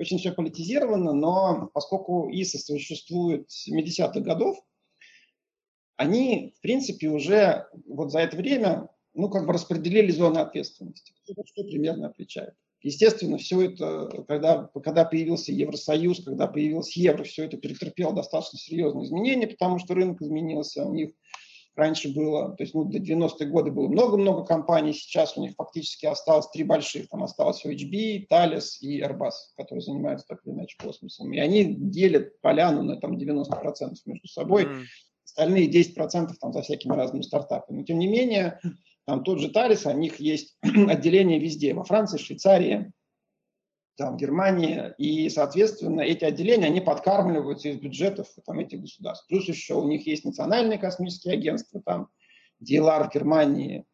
очень 0.00 0.18
все 0.18 0.32
политизировано, 0.32 1.12
но 1.12 1.70
поскольку 1.74 2.30
ИСа 2.32 2.58
существует 2.58 3.50
с 3.50 3.68
70-х 3.68 4.20
годов, 4.20 4.58
они, 5.96 6.54
в 6.56 6.60
принципе, 6.62 7.08
уже 7.08 7.66
вот 7.86 8.10
за 8.10 8.20
это 8.20 8.36
время, 8.36 8.88
ну, 9.12 9.28
как 9.28 9.46
бы 9.46 9.52
распределили 9.52 10.10
зоны 10.10 10.38
ответственности. 10.38 11.12
Кто 11.22 11.44
что 11.44 11.62
примерно 11.64 12.08
отвечает. 12.08 12.54
Естественно, 12.82 13.36
все 13.36 13.60
это, 13.62 14.08
когда, 14.26 14.70
когда 14.82 15.04
появился 15.04 15.52
Евросоюз, 15.52 16.24
когда 16.24 16.46
появился 16.46 16.98
евро, 16.98 17.24
все 17.24 17.44
это 17.44 17.58
претерпело 17.58 18.14
достаточно 18.14 18.58
серьезные 18.58 19.04
изменения, 19.04 19.46
потому 19.46 19.78
что 19.78 19.94
рынок 19.94 20.22
изменился, 20.22 20.84
у 20.86 20.94
них 20.94 21.10
раньше 21.76 22.12
было, 22.12 22.56
то 22.56 22.62
есть 22.62 22.74
ну, 22.74 22.84
до 22.84 22.98
90-е 22.98 23.46
годы 23.48 23.70
было 23.70 23.88
много-много 23.88 24.44
компаний, 24.44 24.92
сейчас 24.92 25.36
у 25.36 25.42
них 25.42 25.54
фактически 25.56 26.06
осталось 26.06 26.48
три 26.48 26.64
больших, 26.64 27.08
там 27.08 27.22
осталось 27.22 27.64
OHB, 27.64 28.26
Thales 28.30 28.78
и 28.80 29.00
Airbus, 29.00 29.32
которые 29.56 29.82
занимаются 29.82 30.26
так 30.26 30.40
или 30.44 30.52
иначе 30.52 30.76
космосом. 30.78 31.32
И 31.32 31.38
они 31.38 31.74
делят 31.74 32.40
поляну 32.40 32.82
на 32.82 32.96
там 32.96 33.16
90% 33.16 33.94
между 34.06 34.28
собой, 34.28 34.68
остальные 35.24 35.70
10% 35.70 36.28
там 36.40 36.52
за 36.52 36.62
всякими 36.62 36.94
разными 36.94 37.22
стартапами. 37.22 37.78
Но 37.78 37.84
тем 37.84 37.98
не 37.98 38.08
менее, 38.08 38.60
там 39.06 39.24
тот 39.24 39.40
же 39.40 39.50
Thales, 39.50 39.90
у 39.92 39.96
них 39.96 40.20
есть 40.20 40.56
отделение 40.62 41.38
везде, 41.38 41.74
во 41.74 41.84
Франции, 41.84 42.18
Швейцарии, 42.18 42.92
там, 43.96 44.16
Германия, 44.16 44.94
и, 44.96 45.28
соответственно, 45.28 46.00
эти 46.00 46.24
отделения, 46.24 46.66
они 46.66 46.80
подкармливаются 46.80 47.68
из 47.68 47.76
бюджетов 47.76 48.28
там, 48.46 48.58
этих 48.58 48.80
государств. 48.80 49.26
Плюс 49.28 49.46
еще 49.46 49.74
у 49.74 49.86
них 49.86 50.06
есть 50.06 50.24
национальные 50.24 50.78
космические 50.78 51.34
агентства, 51.34 51.82
там, 51.84 52.08
DLR 52.62 53.08
в 53.08 53.12
Германии, 53.12 53.84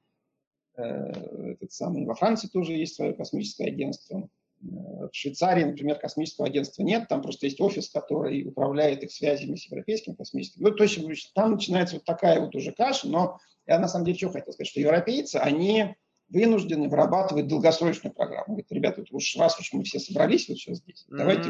э, 0.77 0.83
этот 0.83 1.73
самый, 1.73 2.05
во 2.05 2.15
Франции 2.15 2.49
тоже 2.49 2.73
есть 2.73 2.95
свое 2.95 3.15
космическое 3.15 3.67
агентство. 3.67 4.29
В 4.61 5.11
Швейцарии, 5.13 5.65
например, 5.65 5.97
космического 5.97 6.47
агентства 6.47 6.83
нет, 6.83 7.09
там 7.09 7.23
просто 7.23 7.47
есть 7.47 7.61
офис, 7.61 7.91
который 7.91 8.47
управляет 8.47 9.03
их 9.03 9.13
связями 9.13 9.57
с 9.57 9.67
европейским 9.67 10.17
космическим. 10.17 10.63
Ну, 10.63 10.71
то 10.71 10.83
есть 10.83 11.33
там 11.35 11.53
начинается 11.53 11.97
вот 11.97 12.05
такая 12.05 12.41
вот 12.41 12.55
уже 12.55 12.73
каша, 12.73 13.09
но 13.09 13.39
я 13.67 13.79
на 13.79 13.89
самом 13.89 14.07
деле 14.07 14.17
что 14.17 14.31
хотел 14.31 14.53
сказать, 14.53 14.71
что 14.71 14.81
европейцы, 14.81 15.37
они 15.37 15.95
вынуждены 16.29 16.89
вырабатывать 16.89 17.47
долгосрочную 17.47 18.15
программу. 18.15 18.55
Говорит, 18.55 18.73
ребята, 18.73 19.01
вот 19.01 19.09
уж 19.13 19.37
раз 19.37 19.59
уж 19.61 19.73
мы 19.73 19.85
все 19.85 19.99
собрались 19.99 20.49
вот 20.49 20.59
сейчас 20.59 20.79
здесь, 20.79 21.07
mm-hmm. 21.09 21.17
давайте 21.17 21.49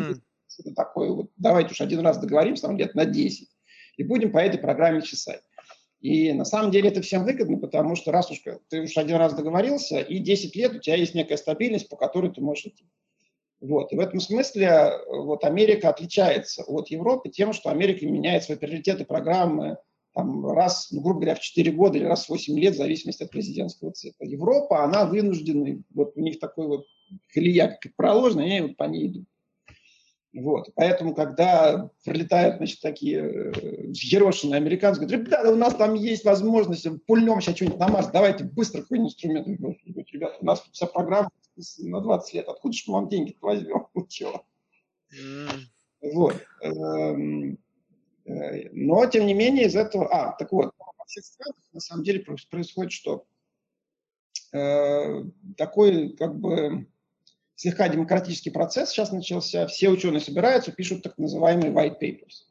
что-то 0.48 0.74
такое, 0.74 1.10
вот, 1.10 1.30
давайте 1.36 1.72
уж 1.72 1.80
один 1.80 2.00
раз 2.00 2.18
договоримся, 2.18 2.62
там 2.62 2.76
лет 2.76 2.94
на 2.94 3.04
10, 3.04 3.48
и 3.96 4.02
будем 4.02 4.32
по 4.32 4.38
этой 4.38 4.58
программе 4.58 5.02
чесать. 5.02 5.42
И 6.00 6.32
на 6.32 6.44
самом 6.44 6.70
деле 6.70 6.90
это 6.90 7.00
всем 7.00 7.24
выгодно, 7.24 7.58
потому 7.58 7.96
что 7.96 8.12
раз 8.12 8.30
уж 8.30 8.42
ты 8.68 8.82
уж 8.82 8.96
один 8.96 9.16
раз 9.16 9.34
договорился, 9.34 10.00
и 10.00 10.18
10 10.18 10.54
лет 10.56 10.74
у 10.74 10.78
тебя 10.78 10.96
есть 10.96 11.14
некая 11.14 11.36
стабильность, 11.36 11.88
по 11.88 11.96
которой 11.96 12.32
ты 12.32 12.40
можешь 12.40 12.66
идти. 12.66 12.84
Вот. 13.60 13.92
И 13.92 13.96
в 13.96 14.00
этом 14.00 14.20
смысле 14.20 14.92
вот 15.08 15.44
Америка 15.44 15.88
отличается 15.88 16.62
от 16.64 16.88
Европы 16.88 17.30
тем, 17.30 17.52
что 17.52 17.70
Америка 17.70 18.04
меняет 18.04 18.44
свои 18.44 18.58
приоритеты, 18.58 19.04
программы, 19.04 19.78
там, 20.14 20.46
раз, 20.50 20.88
ну, 20.90 21.02
грубо 21.02 21.20
говоря, 21.20 21.34
в 21.34 21.40
4 21.40 21.72
года 21.72 21.98
или 21.98 22.04
раз 22.04 22.26
в 22.26 22.30
8 22.30 22.58
лет, 22.58 22.74
в 22.74 22.78
зависимости 22.78 23.22
от 23.22 23.30
президентского 23.30 23.92
цикла. 23.92 24.24
Европа, 24.24 24.82
она 24.82 25.04
вынуждена, 25.04 25.82
вот 25.94 26.12
у 26.16 26.20
них 26.20 26.38
такой 26.38 26.66
вот 26.66 26.86
колея, 27.32 27.78
как 27.80 27.94
проложена, 27.96 28.42
они 28.42 28.60
вот 28.62 28.76
по 28.76 28.84
ней 28.84 29.08
идут. 29.08 29.26
Вот. 30.36 30.70
Поэтому, 30.74 31.14
когда 31.14 31.90
прилетают, 32.04 32.56
значит, 32.58 32.80
такие 32.80 33.18
э, 33.18 33.86
взъерошенные 33.88 34.58
американцы, 34.58 35.00
говорят, 35.00 35.26
ребята, 35.26 35.50
у 35.50 35.56
нас 35.56 35.74
там 35.74 35.94
есть 35.94 36.24
возможность, 36.24 36.86
пульнем 37.06 37.40
сейчас 37.40 37.56
что-нибудь 37.56 37.78
на 37.78 37.88
Марс, 37.88 38.08
давайте 38.08 38.44
быстро 38.44 38.82
какой-нибудь 38.82 39.12
инструмент. 39.12 39.46
Говорят, 39.46 40.12
ребята, 40.12 40.36
у 40.40 40.44
нас 40.44 40.62
вся 40.72 40.86
программа 40.86 41.30
на 41.78 42.00
20 42.00 42.34
лет, 42.34 42.48
откуда 42.48 42.74
же 42.74 42.82
мы 42.86 42.94
вам 42.94 43.08
деньги 43.08 43.36
возьмем? 43.40 43.86
Чего? 44.08 44.44
Mm. 45.12 45.50
Вот. 46.02 46.36
Эм, 46.60 47.58
Э, 48.26 48.68
но, 48.72 49.06
тем 49.06 49.26
не 49.26 49.34
менее, 49.34 49.66
из 49.66 49.76
этого... 49.76 50.08
А, 50.08 50.32
так 50.32 50.52
вот, 50.52 50.72
во 50.78 51.04
всех 51.06 51.24
странах 51.24 51.56
на 51.72 51.80
самом 51.80 52.04
деле 52.04 52.24
происходит 52.50 52.92
что? 52.92 53.26
Э, 54.52 55.22
такой, 55.56 56.10
как 56.16 56.38
бы, 56.38 56.86
слегка 57.56 57.88
демократический 57.88 58.50
процесс 58.50 58.90
сейчас 58.90 59.10
начался. 59.10 59.66
Все 59.66 59.88
ученые 59.88 60.20
собираются, 60.20 60.70
пишут 60.70 61.02
так 61.02 61.18
называемые 61.18 61.72
white 61.72 61.98
papers. 62.00 62.44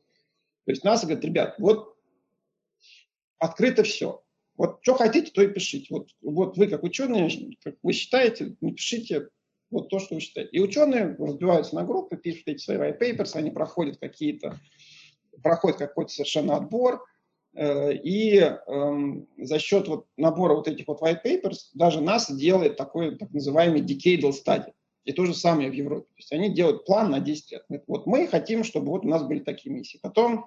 То 0.65 0.71
есть 0.71 0.83
НАСА 0.83 1.05
говорит, 1.05 1.23
ребят, 1.23 1.55
вот 1.59 1.95
открыто 3.37 3.83
все. 3.83 4.23
Вот 4.57 4.79
что 4.81 4.95
хотите, 4.95 5.31
то 5.31 5.41
и 5.41 5.47
пишите. 5.47 5.87
Вот, 5.91 6.09
вот 6.21 6.57
вы 6.57 6.67
как 6.67 6.83
ученые, 6.83 7.29
как 7.63 7.75
вы 7.83 7.93
считаете, 7.93 8.55
напишите 8.61 9.29
вот 9.69 9.89
то, 9.89 9.99
что 9.99 10.15
вы 10.15 10.21
считаете. 10.21 10.49
И 10.51 10.59
ученые 10.59 11.15
разбиваются 11.19 11.75
на 11.75 11.83
группы, 11.83 12.17
пишут 12.17 12.47
эти 12.47 12.63
свои 12.63 12.77
white 12.77 12.99
papers, 12.99 13.31
они 13.35 13.51
проходят 13.51 13.97
какие-то, 13.97 14.59
проходят 15.43 15.77
какой-то 15.77 16.11
совершенно 16.11 16.55
отбор, 16.55 17.05
э, 17.53 17.93
и 17.95 18.37
эм, 18.37 19.27
за 19.37 19.59
счет 19.59 19.87
вот 19.87 20.07
набора 20.17 20.55
вот 20.55 20.67
этих 20.67 20.87
вот 20.87 21.01
white 21.01 21.23
papers 21.23 21.69
даже 21.73 22.01
НАСА 22.01 22.35
делает 22.35 22.77
такой 22.77 23.17
так 23.17 23.31
называемый 23.31 23.81
decadal 23.81 24.31
study. 24.31 24.71
И 25.05 25.13
то 25.13 25.25
же 25.25 25.33
самое 25.33 25.69
в 25.69 25.73
Европе. 25.73 26.07
То 26.07 26.17
есть 26.17 26.31
они 26.33 26.53
делают 26.53 26.85
план 26.85 27.11
на 27.11 27.19
10 27.19 27.51
лет. 27.51 27.83
Вот 27.87 28.07
мы 28.07 28.27
хотим, 28.27 28.63
чтобы 28.63 28.87
вот 28.87 29.05
у 29.05 29.07
нас 29.07 29.23
были 29.23 29.39
такие 29.39 29.73
миссии. 29.73 29.99
Потом 30.01 30.45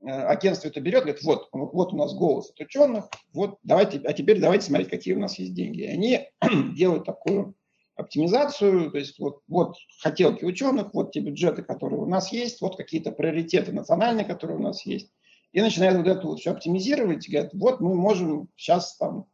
э, 0.00 0.10
агентство 0.10 0.68
это 0.68 0.80
берет, 0.80 1.04
говорит, 1.04 1.22
вот, 1.22 1.48
вот 1.52 1.92
у 1.92 1.96
нас 1.96 2.12
голос 2.12 2.50
от 2.50 2.60
ученых, 2.60 3.08
вот 3.32 3.58
давайте, 3.62 4.00
а 4.04 4.12
теперь 4.12 4.40
давайте 4.40 4.66
смотреть, 4.66 4.90
какие 4.90 5.14
у 5.14 5.20
нас 5.20 5.38
есть 5.38 5.54
деньги. 5.54 5.82
И 5.82 5.86
они 5.86 6.20
делают 6.74 7.04
такую 7.04 7.54
оптимизацию, 7.94 8.90
то 8.90 8.98
есть 8.98 9.18
вот, 9.18 9.40
вот 9.46 9.76
хотелки 10.00 10.44
ученых, 10.44 10.92
вот 10.94 11.12
те 11.12 11.20
бюджеты, 11.20 11.62
которые 11.62 12.00
у 12.00 12.06
нас 12.06 12.32
есть, 12.32 12.60
вот 12.60 12.76
какие-то 12.76 13.12
приоритеты 13.12 13.72
национальные, 13.72 14.24
которые 14.24 14.58
у 14.58 14.62
нас 14.62 14.84
есть, 14.84 15.12
и 15.52 15.60
начинают 15.60 15.98
вот 15.98 16.08
это 16.08 16.26
вот 16.26 16.40
все 16.40 16.50
оптимизировать, 16.50 17.28
говорят, 17.28 17.52
вот 17.54 17.80
мы 17.80 17.94
можем 17.94 18.48
сейчас 18.56 18.96
там 18.96 19.26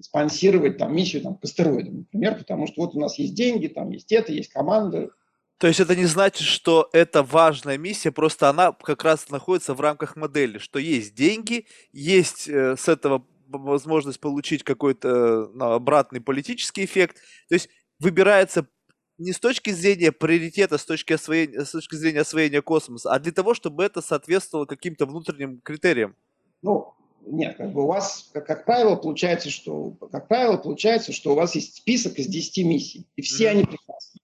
спонсировать 0.00 0.78
там 0.78 0.94
миссию 0.94 1.22
там, 1.22 1.36
к 1.36 1.44
астероидам, 1.44 1.98
например, 1.98 2.36
потому 2.36 2.66
что 2.66 2.82
вот 2.82 2.94
у 2.94 3.00
нас 3.00 3.18
есть 3.18 3.34
деньги, 3.34 3.68
там 3.68 3.90
есть 3.90 4.12
это, 4.12 4.32
есть 4.32 4.50
команда. 4.50 5.10
То 5.58 5.66
есть 5.66 5.80
это 5.80 5.96
не 5.96 6.04
значит, 6.04 6.46
что 6.46 6.90
это 6.92 7.22
важная 7.22 7.78
миссия, 7.78 8.10
просто 8.10 8.50
она 8.50 8.72
как 8.72 9.04
раз 9.04 9.30
находится 9.30 9.74
в 9.74 9.80
рамках 9.80 10.16
модели, 10.16 10.58
что 10.58 10.78
есть 10.78 11.14
деньги, 11.14 11.66
есть 11.92 12.48
э, 12.48 12.76
с 12.76 12.88
этого 12.88 13.24
возможность 13.48 14.20
получить 14.20 14.64
какой-то 14.64 15.50
ну, 15.54 15.72
обратный 15.72 16.20
политический 16.20 16.84
эффект. 16.84 17.16
То 17.48 17.54
есть 17.54 17.68
выбирается 17.98 18.66
не 19.18 19.32
с 19.32 19.40
точки 19.40 19.70
зрения 19.70 20.12
приоритета, 20.12 20.76
с 20.76 20.84
точки, 20.84 21.14
освоения, 21.14 21.64
с 21.64 21.70
точки 21.70 21.94
зрения 21.94 22.20
освоения 22.20 22.60
космоса, 22.60 23.12
а 23.12 23.18
для 23.18 23.32
того, 23.32 23.54
чтобы 23.54 23.84
это 23.84 24.02
соответствовало 24.02 24.66
каким-то 24.66 25.06
внутренним 25.06 25.60
критериям. 25.60 26.14
Ну, 26.60 26.94
нет, 27.26 27.56
как 27.56 27.72
бы 27.72 27.82
у 27.84 27.86
вас, 27.86 28.30
как, 28.32 28.46
как 28.46 28.64
правило, 28.64 28.96
получается, 28.96 29.50
что, 29.50 29.92
как 30.12 30.28
правило, 30.28 30.56
получается, 30.56 31.12
что 31.12 31.32
у 31.32 31.34
вас 31.34 31.54
есть 31.54 31.76
список 31.76 32.18
из 32.18 32.26
10 32.26 32.64
миссий, 32.64 33.06
и 33.16 33.22
все 33.22 33.46
mm. 33.46 33.50
они 33.50 33.64
прекрасны. 33.64 34.20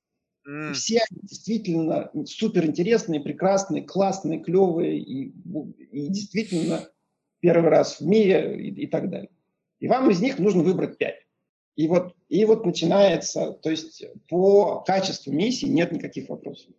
Mm. 0.48 0.70
И 0.70 0.74
все 0.74 1.00
они 1.10 1.20
действительно 1.22 2.10
суперинтересные, 2.26 3.20
прекрасные, 3.20 3.82
классные, 3.82 4.40
клевые, 4.40 4.98
и, 4.98 5.32
и 5.90 6.08
действительно 6.08 6.88
первый 7.40 7.70
раз 7.70 8.00
в 8.00 8.06
мире 8.06 8.56
и, 8.60 8.84
и 8.84 8.86
так 8.86 9.10
далее. 9.10 9.30
И 9.80 9.88
вам 9.88 10.10
из 10.10 10.20
них 10.20 10.38
нужно 10.38 10.62
выбрать 10.62 10.96
5. 10.98 11.14
И 11.74 11.88
вот, 11.88 12.14
и 12.28 12.44
вот 12.44 12.66
начинается, 12.66 13.52
то 13.52 13.70
есть 13.70 14.04
по 14.28 14.80
качеству 14.80 15.32
миссии 15.32 15.66
нет 15.66 15.90
никаких 15.90 16.28
вопросов. 16.28 16.70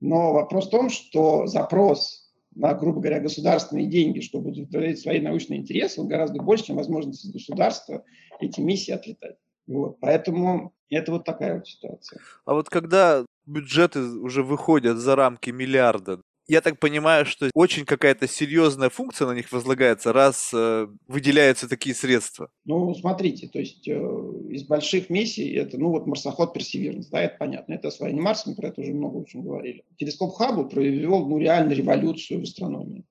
Но 0.00 0.32
вопрос 0.32 0.68
в 0.68 0.70
том, 0.70 0.88
что 0.88 1.46
запрос 1.46 2.25
на, 2.56 2.74
грубо 2.74 3.00
говоря, 3.00 3.20
государственные 3.20 3.86
деньги, 3.86 4.20
чтобы 4.20 4.50
удовлетворять 4.50 4.98
свои 4.98 5.20
научные 5.20 5.60
интересы, 5.60 6.00
он 6.00 6.08
гораздо 6.08 6.42
больше, 6.42 6.64
чем 6.64 6.76
возможность 6.76 7.30
государства 7.30 8.02
эти 8.40 8.60
миссии 8.60 8.92
отлетать. 8.92 9.36
Вот. 9.66 10.00
Поэтому 10.00 10.72
это 10.88 11.12
вот 11.12 11.24
такая 11.24 11.56
вот 11.56 11.68
ситуация. 11.68 12.20
А 12.44 12.54
вот 12.54 12.68
когда 12.70 13.24
бюджеты 13.44 14.00
уже 14.00 14.42
выходят 14.42 14.96
за 14.96 15.16
рамки 15.16 15.50
миллиарда, 15.50 16.20
я 16.48 16.60
так 16.60 16.78
понимаю, 16.78 17.26
что 17.26 17.50
очень 17.54 17.84
какая-то 17.84 18.28
серьезная 18.28 18.90
функция 18.90 19.26
на 19.26 19.32
них 19.32 19.50
возлагается, 19.52 20.12
раз 20.12 20.50
э, 20.54 20.86
выделяются 21.08 21.68
такие 21.68 21.94
средства. 21.94 22.50
Ну, 22.64 22.94
смотрите, 22.94 23.48
то 23.48 23.58
есть 23.58 23.86
э, 23.88 23.92
из 23.92 24.64
больших 24.64 25.10
миссий 25.10 25.52
это, 25.54 25.78
ну 25.78 25.90
вот 25.90 26.06
марсоход 26.06 26.52
Персевернс, 26.52 27.08
да, 27.08 27.22
это 27.22 27.36
понятно, 27.38 27.74
это 27.74 27.88
освоение 27.88 28.22
Марса, 28.22 28.50
мы 28.50 28.56
про 28.56 28.68
это 28.68 28.80
уже 28.80 28.92
много 28.92 29.16
очень 29.16 29.42
говорили. 29.42 29.84
Телескоп 29.96 30.34
Хаббл 30.34 30.68
провел, 30.68 31.26
ну, 31.26 31.38
реально 31.38 31.72
революцию 31.72 32.40
в 32.40 32.42
астрономии. 32.44 33.04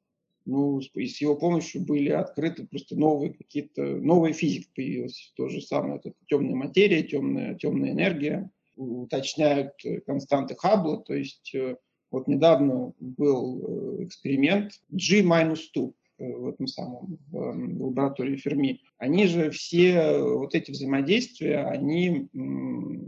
Ну, 0.46 0.80
и 0.80 1.08
с 1.08 1.22
его 1.22 1.36
помощью 1.36 1.82
были 1.82 2.10
открыты 2.10 2.68
просто 2.68 2.96
новые 2.96 3.34
какие-то, 3.34 3.82
новая 3.82 4.32
физика 4.32 4.70
появилась. 4.76 5.34
То 5.36 5.50
же 5.50 5.60
самое, 5.60 5.98
это 5.98 6.14
темная 6.28 6.56
материя, 6.56 7.02
темная, 7.02 7.56
темная 7.56 7.92
энергия, 7.92 8.52
уточняют 8.76 9.74
константы 10.06 10.56
Хаббла, 10.56 11.02
то 11.04 11.16
есть 11.16 11.54
э, 11.56 11.78
вот 12.16 12.28
недавно 12.28 12.94
был 13.02 14.00
э, 14.00 14.06
эксперимент 14.06 14.72
G-2 14.90 15.94
э, 16.18 16.34
в 16.34 16.48
этом 16.48 16.66
самом 16.66 17.18
в 17.30 17.84
лаборатории 17.84 18.38
Ферми. 18.38 18.80
Они 18.98 19.28
же 19.28 19.50
все 19.50 20.18
вот 20.22 20.56
эти 20.56 20.72
взаимодействия, 20.72 21.66
они, 21.66 22.30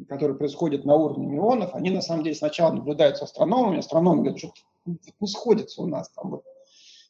которые 0.10 0.38
происходят 0.38 0.84
на 0.84 0.96
уровне 0.96 1.26
мионов, 1.26 1.74
они 1.74 1.90
на 1.90 2.02
самом 2.02 2.26
деле 2.26 2.36
сначала 2.36 2.74
наблюдаются 2.74 3.24
астрономами, 3.24 3.80
астрономы 3.80 4.24
говорят, 4.24 4.40
что 4.40 4.52
не 4.86 5.28
сходится 5.28 5.82
у 5.82 5.88
нас 5.88 6.10
там 6.10 6.32
вот 6.32 6.44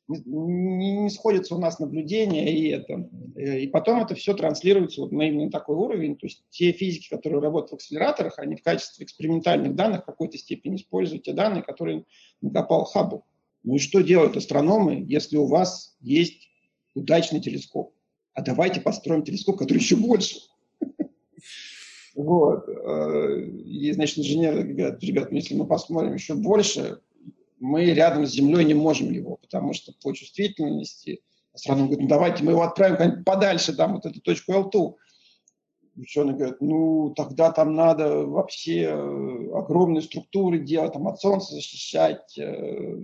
не, 0.08 0.92
не 0.92 1.10
сходятся 1.10 1.56
у 1.56 1.60
нас 1.60 1.80
наблюдения 1.80 2.54
и 2.54 2.70
это. 2.70 3.10
Э, 3.36 3.60
и 3.60 3.68
потом 3.68 4.02
это 4.02 4.16
все 4.16 4.34
транслируется 4.34 5.02
вот 5.02 5.12
на 5.12 5.28
именно 5.28 5.52
такой 5.52 5.76
уровень. 5.76 6.16
То 6.18 6.28
есть 6.28 6.44
те 6.50 6.72
физики, 6.72 7.10
которые 7.10 7.42
работают 7.42 7.72
в 7.72 7.76
акселераторах, 7.76 8.40
они 8.40 8.56
в 8.56 8.64
качестве 8.64 9.06
экспериментальных 9.06 9.76
данных 9.76 10.04
в 10.04 10.06
какой-то 10.06 10.38
степени 10.38 10.78
используют 10.78 11.24
те 11.24 11.34
данные, 11.34 11.64
которые 11.64 12.06
накопал 12.42 12.86
Хаббл. 12.86 13.26
Ну 13.64 13.76
и 13.76 13.80
что 13.80 14.02
делают 14.02 14.38
астрономы, 14.38 15.04
если 15.08 15.38
у 15.38 15.46
вас 15.46 15.98
есть 16.00 16.50
удачный 16.96 17.42
телескоп? 17.42 17.94
А 18.34 18.42
давайте 18.42 18.80
построим 18.80 19.24
телескоп, 19.24 19.58
который 19.58 19.80
еще 19.80 19.96
больше. 19.96 20.40
Вот. 22.16 22.68
Э, 22.68 23.42
и, 23.46 23.92
значит, 23.92 24.18
инженеры 24.18 24.64
говорят, 24.64 25.04
ребят, 25.04 25.30
ну, 25.30 25.38
если 25.38 25.54
мы 25.54 25.68
посмотрим 25.68 26.16
еще 26.16 26.34
больше, 26.34 27.00
мы 27.60 27.86
рядом 27.86 28.26
с 28.26 28.32
Землей 28.32 28.66
не 28.66 28.74
можем 28.74 29.12
его, 29.12 29.38
потому 29.38 29.74
что 29.74 29.94
по 30.02 30.14
чувствительности 30.14 31.22
астрономы 31.54 31.88
говорят, 31.88 32.02
ну 32.02 32.08
давайте 32.08 32.44
мы 32.44 32.52
его 32.52 32.64
отправим 32.64 33.24
подальше, 33.24 33.76
там 33.76 33.94
вот 33.96 34.06
эту 34.06 34.22
точку 34.22 34.54
L2. 34.54 34.96
Ученые 35.96 36.36
говорят, 36.36 36.62
ну 36.62 37.14
тогда 37.16 37.52
там 37.52 37.74
надо 37.74 38.26
вообще 38.26 38.84
э, 38.84 39.52
огромные 39.56 40.04
структуры 40.04 40.60
делать, 40.60 40.94
там 40.94 41.08
от 41.08 41.20
Солнца 41.20 41.54
защищать. 41.56 42.38
Э». 42.38 43.04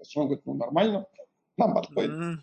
Астрономы 0.00 0.28
говорят, 0.28 0.46
ну 0.46 0.54
нормально, 0.54 1.06
нам 1.56 1.74
подходит. 1.74 2.10
Mm-hmm. 2.10 2.36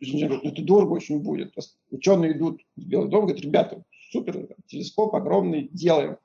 Инженер 0.00 0.26
говорит, 0.28 0.44
ну 0.44 0.50
это 0.50 0.62
дорого 0.62 0.92
очень 0.92 1.20
будет. 1.20 1.54
Ученые 1.90 2.32
идут 2.32 2.62
в 2.76 2.86
Белый 2.86 3.10
дом, 3.10 3.26
говорят, 3.26 3.42
ребята, 3.42 3.82
супер, 4.10 4.48
телескоп 4.66 5.14
огромный, 5.14 5.68
делаем 5.72 6.16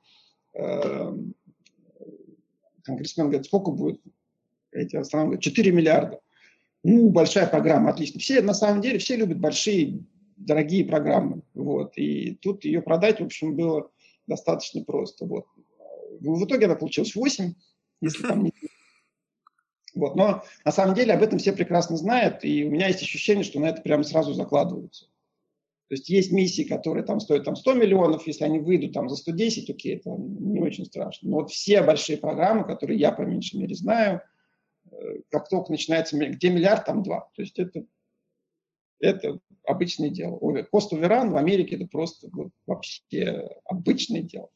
эм, 0.54 1.34
конгрессмен 2.86 3.26
говорит, 3.26 3.46
сколько 3.46 3.70
будет? 3.70 4.00
Эти 4.72 4.96
говорят, 4.96 5.38
4 5.38 5.72
миллиарда. 5.72 6.20
Ну, 6.82 7.10
большая 7.10 7.46
программа, 7.46 7.90
отлично. 7.90 8.20
Все, 8.20 8.40
на 8.42 8.54
самом 8.54 8.80
деле, 8.80 8.98
все 8.98 9.16
любят 9.16 9.38
большие, 9.38 10.00
дорогие 10.36 10.84
программы. 10.84 11.42
Вот. 11.54 11.96
И 11.96 12.36
тут 12.36 12.64
ее 12.64 12.80
продать, 12.80 13.20
в 13.20 13.24
общем, 13.24 13.56
было 13.56 13.90
достаточно 14.26 14.84
просто. 14.84 15.26
Вот. 15.26 15.46
В 16.20 16.44
итоге 16.44 16.66
она 16.66 16.76
получилась 16.76 17.14
8, 17.14 17.54
если 18.00 18.22
там 18.22 18.44
не... 18.44 18.52
Вот. 19.94 20.14
Но 20.14 20.44
на 20.64 20.72
самом 20.72 20.94
деле 20.94 21.14
об 21.14 21.22
этом 21.22 21.38
все 21.38 21.52
прекрасно 21.52 21.96
знают, 21.96 22.44
и 22.44 22.64
у 22.64 22.70
меня 22.70 22.88
есть 22.88 23.02
ощущение, 23.02 23.44
что 23.44 23.60
на 23.60 23.66
это 23.66 23.82
прямо 23.82 24.04
сразу 24.04 24.34
закладываются. 24.34 25.06
То 25.88 25.94
есть 25.94 26.08
есть 26.08 26.32
миссии, 26.32 26.62
которые 26.62 27.04
там 27.04 27.20
стоят 27.20 27.44
там, 27.44 27.54
100 27.54 27.74
миллионов, 27.74 28.26
если 28.26 28.44
они 28.44 28.58
выйдут 28.58 28.92
там, 28.92 29.08
за 29.08 29.16
110, 29.16 29.70
окей, 29.70 29.96
это 29.96 30.10
не 30.10 30.60
очень 30.60 30.84
страшно. 30.84 31.30
Но 31.30 31.36
вот 31.36 31.50
все 31.50 31.82
большие 31.82 32.18
программы, 32.18 32.64
которые 32.64 32.98
я 32.98 33.12
по 33.12 33.22
меньшей 33.22 33.60
мере 33.60 33.74
знаю, 33.76 34.20
э, 34.90 34.96
как 35.30 35.48
только 35.48 35.70
начинается, 35.70 36.16
где 36.18 36.50
миллиард, 36.50 36.86
там 36.86 37.04
два. 37.04 37.28
То 37.36 37.42
есть 37.42 37.56
это, 37.60 37.84
это 38.98 39.38
обычное 39.64 40.10
дело. 40.10 40.38
Кост 40.72 40.90
Веран 40.90 41.30
в 41.30 41.36
Америке 41.36 41.76
это 41.76 41.86
просто 41.86 42.28
вот, 42.32 42.50
вообще 42.66 43.48
обычное 43.64 44.22
дело. 44.22 44.50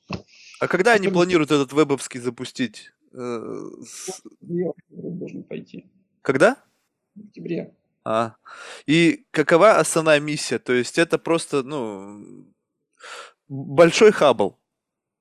А 0.58 0.66
когда 0.66 0.94
они 0.94 1.08
планируют 1.08 1.52
этот 1.52 1.72
вебовский 1.72 2.18
запустить? 2.18 2.90
Э, 3.12 3.70
должен 4.88 5.44
пойти. 5.44 5.86
Когда? 6.22 6.56
В 7.14 7.20
октябре. 7.20 7.76
А. 8.04 8.34
И 8.86 9.24
какова 9.30 9.76
основная 9.76 10.20
миссия? 10.20 10.58
То 10.58 10.72
есть 10.72 10.98
это 10.98 11.18
просто, 11.18 11.62
ну, 11.62 12.46
большой 13.48 14.12
Хаббл. 14.12 14.58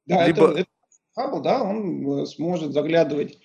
Да, 0.05 0.25
Либо... 0.27 0.51
это, 0.51 0.59
это 0.61 0.69
Хаббл, 1.15 1.41
да, 1.41 1.63
он 1.63 2.21
э, 2.21 2.25
сможет 2.25 2.73
заглядывать 2.73 3.39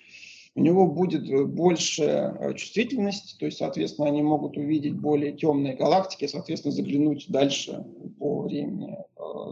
у 0.57 0.61
него 0.61 0.87
будет 0.87 1.49
больше 1.51 2.55
чувствительности, 2.57 3.37
то 3.39 3.47
есть, 3.47 3.59
соответственно, 3.59 4.09
они 4.09 4.23
могут 4.23 4.57
увидеть 4.57 4.95
более 4.95 5.33
темные 5.33 5.75
галактики, 5.75 6.29
соответственно, 6.29 6.73
заглянуть 6.73 7.27
дальше 7.29 7.85
по 8.21 8.43
времени. 8.43 8.97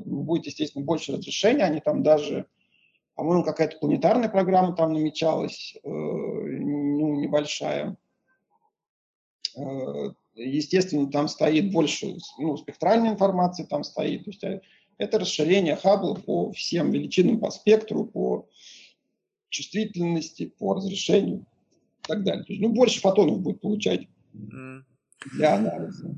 Будет, 0.05 0.47
естественно, 0.47 0.85
больше 0.85 1.13
разрешения, 1.13 1.65
они 1.65 1.81
там 1.81 2.05
даже, 2.05 2.47
по-моему, 3.17 3.43
какая-то 3.43 3.79
планетарная 3.79 4.29
программа 4.29 4.77
там 4.77 4.93
намечалась, 4.93 5.77
ну, 5.83 7.17
небольшая. 7.17 7.97
Естественно, 10.35 11.11
там 11.11 11.29
стоит 11.29 11.73
больше 11.73 12.17
ну, 12.39 12.57
спектральной 12.57 13.11
информации, 13.11 13.65
там 13.65 13.85
стоит. 13.85 14.25
То 14.25 14.31
есть 14.31 14.45
э, 14.45 14.61
это 14.99 15.19
расширение 15.19 15.77
Хаббла 15.77 16.15
по 16.15 16.53
всем 16.53 16.91
величинам 16.91 17.39
по 17.39 17.51
спектру, 17.51 18.07
по 18.07 18.49
чувствительности, 19.51 20.47
по 20.47 20.75
разрешению 20.75 21.41
и 22.05 22.09
так 22.09 22.25
далее. 22.25 22.45
То 22.45 22.53
есть, 22.53 22.63
ну, 22.63 22.71
больше 22.71 23.01
фотонов 23.01 23.41
будет 23.41 23.61
получать 23.61 24.09
для 24.33 25.57
анализа. 25.57 26.15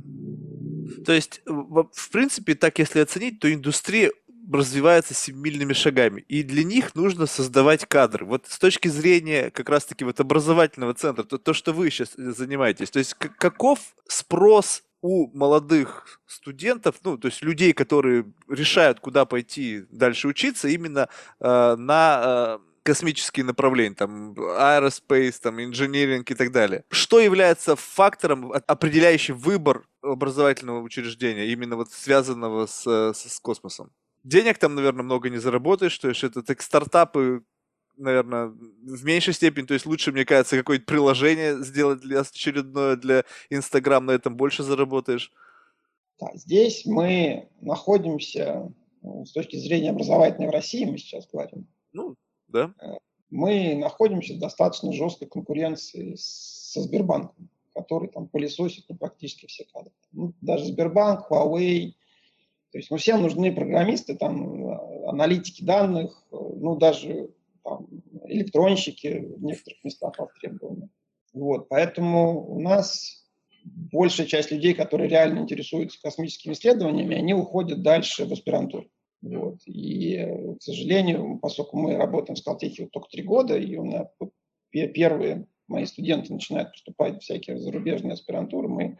То 1.04 1.12
есть, 1.12 1.42
в 1.44 2.10
принципе, 2.10 2.54
так 2.54 2.78
если 2.78 3.00
оценить, 3.00 3.40
то 3.40 3.52
индустрия 3.52 4.12
развивается 4.52 5.14
семимильными 5.14 5.72
шагами. 5.72 6.24
И 6.28 6.42
для 6.42 6.64
них 6.64 6.94
нужно 6.94 7.26
создавать 7.26 7.86
кадры. 7.86 8.26
Вот 8.26 8.46
с 8.48 8.58
точки 8.58 8.88
зрения 8.88 9.50
как 9.50 9.68
раз-таки 9.68 10.04
вот 10.04 10.20
образовательного 10.20 10.94
центра, 10.94 11.24
то, 11.24 11.38
то 11.38 11.52
что 11.52 11.72
вы 11.72 11.90
сейчас 11.90 12.12
занимаетесь, 12.16 12.90
то 12.90 12.98
есть 12.98 13.14
каков 13.14 13.78
спрос 14.06 14.82
у 15.02 15.30
молодых 15.36 16.20
студентов, 16.26 16.96
ну, 17.04 17.18
то 17.18 17.28
есть 17.28 17.42
людей, 17.42 17.74
которые 17.74 18.24
решают, 18.48 19.00
куда 19.00 19.26
пойти 19.26 19.84
дальше 19.90 20.28
учиться, 20.28 20.66
именно 20.68 21.10
э, 21.40 21.76
на 21.76 22.22
э, 22.24 22.58
космические 22.84 23.44
направления, 23.44 23.94
там, 23.94 24.34
аэроспейс, 24.38 25.40
там, 25.40 25.62
инжиниринг 25.62 26.30
и 26.30 26.34
так 26.34 26.52
далее. 26.52 26.84
Что 26.90 27.20
является 27.20 27.76
фактором, 27.76 28.52
определяющим 28.52 29.36
выбор 29.36 29.86
образовательного 30.02 30.80
учреждения, 30.80 31.48
именно 31.48 31.76
вот 31.76 31.90
связанного 31.90 32.64
с, 32.66 32.86
с, 32.86 33.28
с 33.28 33.40
космосом? 33.40 33.90
Денег 34.24 34.58
там, 34.58 34.74
наверное, 34.74 35.04
много 35.04 35.30
не 35.30 35.38
заработаешь, 35.38 35.96
то 35.98 36.08
есть 36.08 36.24
это 36.24 36.42
так 36.42 36.62
стартапы, 36.62 37.44
наверное, 37.96 38.46
в 38.46 39.04
меньшей 39.04 39.34
степени, 39.34 39.66
то 39.66 39.74
есть 39.74 39.86
лучше, 39.86 40.10
мне 40.10 40.24
кажется, 40.24 40.56
какое-то 40.56 40.84
приложение 40.84 41.62
сделать 41.62 42.00
для 42.00 42.20
очередное 42.20 42.96
для 42.96 43.24
Инстаграм, 43.50 44.04
на 44.04 44.12
этом 44.12 44.36
больше 44.36 44.62
заработаешь. 44.62 45.32
Да, 46.18 46.30
здесь 46.34 46.86
мы 46.86 47.48
находимся 47.60 48.72
ну, 49.02 49.24
с 49.24 49.32
точки 49.32 49.56
зрения 49.56 49.90
образовательной 49.90 50.48
в 50.48 50.52
России, 50.52 50.84
мы 50.84 50.98
сейчас 50.98 51.26
говорим. 51.26 51.66
Ну, 51.92 52.16
да. 52.48 52.72
Э, 52.80 52.94
мы 53.30 53.74
находимся 53.74 54.34
в 54.34 54.38
достаточно 54.38 54.92
жесткой 54.92 55.28
конкуренции 55.28 56.14
со 56.16 56.80
Сбербанком, 56.80 57.48
который 57.74 58.08
там 58.08 58.28
пылесосит 58.28 58.84
ну, 58.88 58.96
практически 58.96 59.46
все 59.46 59.64
кадры. 59.64 59.92
Ну, 60.12 60.32
даже 60.40 60.66
Сбербанк, 60.66 61.30
Huawei, 61.30 61.94
то 62.74 62.78
есть, 62.78 62.90
ну, 62.90 62.96
всем 62.96 63.22
нужны 63.22 63.54
программисты, 63.54 64.16
там, 64.16 64.68
аналитики 65.08 65.62
данных, 65.62 66.20
ну, 66.32 66.74
даже 66.74 67.30
там, 67.62 67.86
электронщики 68.24 69.28
в 69.36 69.44
некоторых 69.44 69.84
местах 69.84 70.18
востребованы. 70.18 70.88
Вот, 71.32 71.68
поэтому 71.68 72.44
у 72.44 72.58
нас 72.58 73.24
большая 73.64 74.26
часть 74.26 74.50
людей, 74.50 74.74
которые 74.74 75.08
реально 75.08 75.38
интересуются 75.38 76.02
космическими 76.02 76.54
исследованиями, 76.54 77.14
они 77.14 77.32
уходят 77.32 77.80
дальше 77.82 78.26
в 78.26 78.32
аспирантуру. 78.32 78.88
Вот. 79.22 79.60
И, 79.66 80.26
к 80.58 80.60
сожалению, 80.60 81.38
поскольку 81.40 81.78
мы 81.78 81.94
работаем 81.94 82.34
в 82.34 82.40
Скалтехе 82.40 82.82
вот 82.82 82.90
только 82.90 83.08
три 83.08 83.22
года, 83.22 83.56
и 83.56 83.76
у 83.76 83.84
меня 83.84 84.08
первые 84.72 85.46
мои 85.68 85.84
студенты 85.84 86.32
начинают 86.32 86.72
поступать 86.72 87.18
в 87.18 87.20
всякие 87.20 87.56
зарубежные 87.56 88.14
аспирантуры, 88.14 88.66
мы 88.66 88.98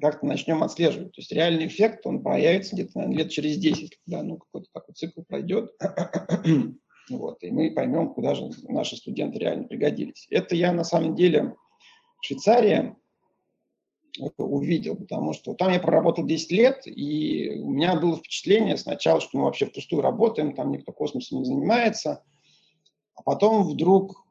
как-то 0.00 0.26
начнем 0.26 0.62
отслеживать. 0.62 1.12
То 1.12 1.20
есть 1.20 1.32
реальный 1.32 1.66
эффект, 1.66 2.06
он 2.06 2.22
появится 2.22 2.74
где-то 2.74 2.92
наверное, 2.94 3.18
лет 3.18 3.30
через 3.30 3.56
10, 3.58 3.98
когда 4.04 4.22
ну, 4.22 4.38
какой-то 4.38 4.68
такой 4.72 4.94
цикл 4.94 5.22
пройдет. 5.22 5.70
вот, 7.10 7.42
и 7.42 7.50
мы 7.50 7.70
поймем, 7.70 8.12
куда 8.12 8.34
же 8.34 8.50
наши 8.68 8.96
студенты 8.96 9.38
реально 9.38 9.64
пригодились. 9.64 10.26
Это 10.30 10.54
я 10.54 10.72
на 10.72 10.84
самом 10.84 11.14
деле 11.14 11.54
в 12.20 12.26
Швейцарии 12.26 12.96
увидел, 14.38 14.96
потому 14.96 15.32
что 15.32 15.54
там 15.54 15.72
я 15.72 15.78
проработал 15.78 16.24
10 16.24 16.50
лет, 16.52 16.82
и 16.86 17.60
у 17.60 17.70
меня 17.70 17.98
было 17.98 18.16
впечатление 18.16 18.76
сначала, 18.76 19.20
что 19.20 19.36
мы 19.38 19.44
вообще 19.44 19.66
впустую 19.66 20.02
работаем, 20.02 20.54
там 20.54 20.72
никто 20.72 20.92
космосом 20.92 21.38
не 21.40 21.44
занимается, 21.44 22.24
а 23.14 23.22
потом 23.22 23.64
вдруг 23.64 24.12
э, 24.12 24.25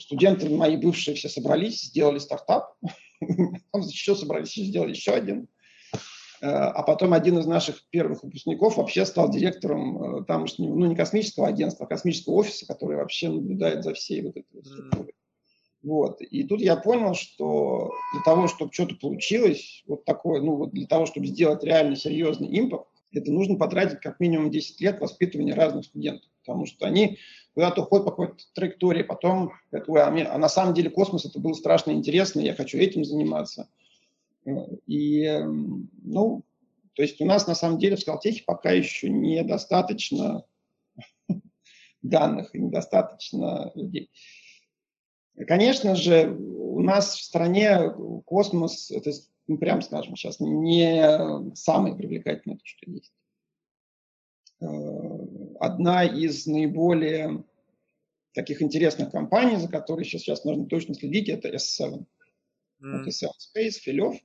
студенты 0.00 0.48
мои 0.48 0.76
бывшие 0.76 1.16
все 1.16 1.28
собрались, 1.28 1.82
сделали 1.82 2.18
стартап, 2.18 2.76
Там 3.72 3.80
еще 3.82 4.14
собрались, 4.14 4.54
сделали 4.54 4.90
еще 4.90 5.12
один. 5.12 5.48
Э, 6.40 6.48
а 6.48 6.82
потом 6.82 7.12
один 7.14 7.38
из 7.38 7.46
наших 7.46 7.88
первых 7.90 8.22
выпускников 8.22 8.76
вообще 8.76 9.06
стал 9.06 9.30
директором 9.30 10.20
э, 10.20 10.24
там, 10.24 10.46
ну, 10.58 10.86
не 10.86 10.96
космического 10.96 11.48
агентства, 11.48 11.86
а 11.86 11.88
космического 11.88 12.34
офиса, 12.34 12.66
который 12.66 12.96
вообще 12.96 13.28
наблюдает 13.28 13.84
за 13.84 13.94
всей 13.94 14.22
вот 14.22 14.36
этой 14.36 14.64
структурой. 14.64 15.14
Вот. 15.82 16.20
И 16.20 16.42
тут 16.42 16.60
я 16.60 16.76
понял, 16.76 17.14
что 17.14 17.92
для 18.12 18.22
того, 18.24 18.48
чтобы 18.48 18.72
что-то 18.72 18.96
получилось, 18.96 19.84
вот 19.86 20.04
такое, 20.04 20.42
ну 20.42 20.56
вот 20.56 20.72
для 20.72 20.86
того, 20.86 21.06
чтобы 21.06 21.26
сделать 21.26 21.62
реально 21.62 21.96
серьезный 21.96 22.58
импакт, 22.58 22.88
это 23.12 23.30
нужно 23.30 23.56
потратить 23.56 24.00
как 24.00 24.18
минимум 24.18 24.50
10 24.50 24.80
лет 24.80 25.00
воспитывания 25.00 25.54
разных 25.54 25.84
студентов, 25.84 26.28
потому 26.46 26.66
что 26.66 26.86
они 26.86 27.18
куда-то 27.54 27.82
уходят 27.82 28.04
по 28.04 28.10
какой-то 28.10 28.44
траектории, 28.54 29.02
потом, 29.02 29.52
а, 29.72 30.10
мне, 30.10 30.24
а 30.24 30.38
на 30.38 30.48
самом 30.48 30.74
деле 30.74 30.90
космос 30.90 31.24
это 31.24 31.38
было 31.38 31.54
страшно 31.54 31.90
интересно, 31.90 32.40
я 32.40 32.54
хочу 32.54 32.78
этим 32.78 33.04
заниматься. 33.04 33.68
И, 34.86 35.22
эм, 35.22 35.90
ну, 36.02 36.44
то 36.94 37.02
есть 37.02 37.20
у 37.20 37.24
нас 37.24 37.46
на 37.46 37.54
самом 37.54 37.78
деле 37.78 37.96
в 37.96 38.00
Скалтехе 38.00 38.44
пока 38.46 38.70
еще 38.70 39.08
недостаточно 39.08 40.44
данных 42.02 42.54
и 42.54 42.60
недостаточно 42.60 43.72
людей. 43.74 44.10
Конечно 45.46 45.96
же, 45.96 46.30
у 46.30 46.80
нас 46.80 47.16
в 47.16 47.22
стране 47.22 47.90
космос, 48.24 48.90
это, 48.90 49.10
ну, 49.46 49.58
прям 49.58 49.82
скажем 49.82 50.16
сейчас, 50.16 50.40
не 50.40 51.54
самое 51.54 51.94
привлекательное, 51.94 52.58
что 52.62 52.90
есть. 52.90 53.12
Э, 54.60 54.66
одна 55.60 56.04
из 56.04 56.46
наиболее 56.46 57.44
таких 58.32 58.62
интересных 58.62 59.10
компаний, 59.10 59.56
за 59.56 59.68
которой 59.68 60.04
сейчас, 60.04 60.22
сейчас 60.22 60.44
нужно 60.44 60.66
точно 60.66 60.94
следить, 60.94 61.28
это 61.28 61.48
S7. 61.48 61.90
Mm. 61.92 62.04
Вот 62.80 63.06
S7 63.06 63.28
Space, 63.28 63.78
Филев. 63.80 64.16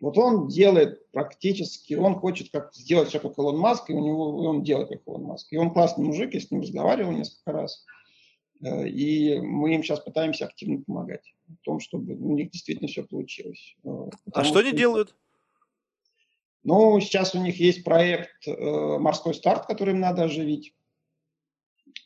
Вот 0.00 0.18
он 0.18 0.48
делает 0.48 1.10
практически, 1.12 1.94
он 1.94 2.16
хочет 2.16 2.50
как 2.50 2.74
сделать 2.74 3.08
все 3.08 3.20
как 3.20 3.38
Илон 3.38 3.58
Маск, 3.58 3.88
и 3.88 3.94
у 3.94 4.04
него 4.04 4.36
он 4.44 4.62
делает 4.62 4.88
как 4.88 5.06
Илон 5.06 5.22
Маск. 5.22 5.52
И 5.52 5.56
он 5.56 5.72
классный 5.72 6.04
мужик, 6.04 6.34
я 6.34 6.40
с 6.40 6.50
ним 6.50 6.60
разговаривал 6.60 7.12
несколько 7.12 7.52
раз. 7.52 7.84
Э, 8.62 8.86
и 8.88 9.40
мы 9.40 9.74
им 9.74 9.82
сейчас 9.82 10.00
пытаемся 10.00 10.46
активно 10.46 10.82
помогать 10.82 11.34
в 11.48 11.64
том, 11.64 11.80
чтобы 11.80 12.14
у 12.14 12.34
них 12.34 12.50
действительно 12.50 12.88
все 12.88 13.04
получилось. 13.04 13.76
Э, 13.84 14.10
а 14.32 14.44
что 14.44 14.60
они 14.60 14.72
делают? 14.72 15.14
Ну, 16.64 16.98
сейчас 17.00 17.34
у 17.34 17.42
них 17.42 17.60
есть 17.60 17.84
проект 17.84 18.48
э, 18.48 18.52
«Морской 18.98 19.34
старт», 19.34 19.66
который 19.66 19.90
им 19.92 20.00
надо 20.00 20.24
оживить. 20.24 20.74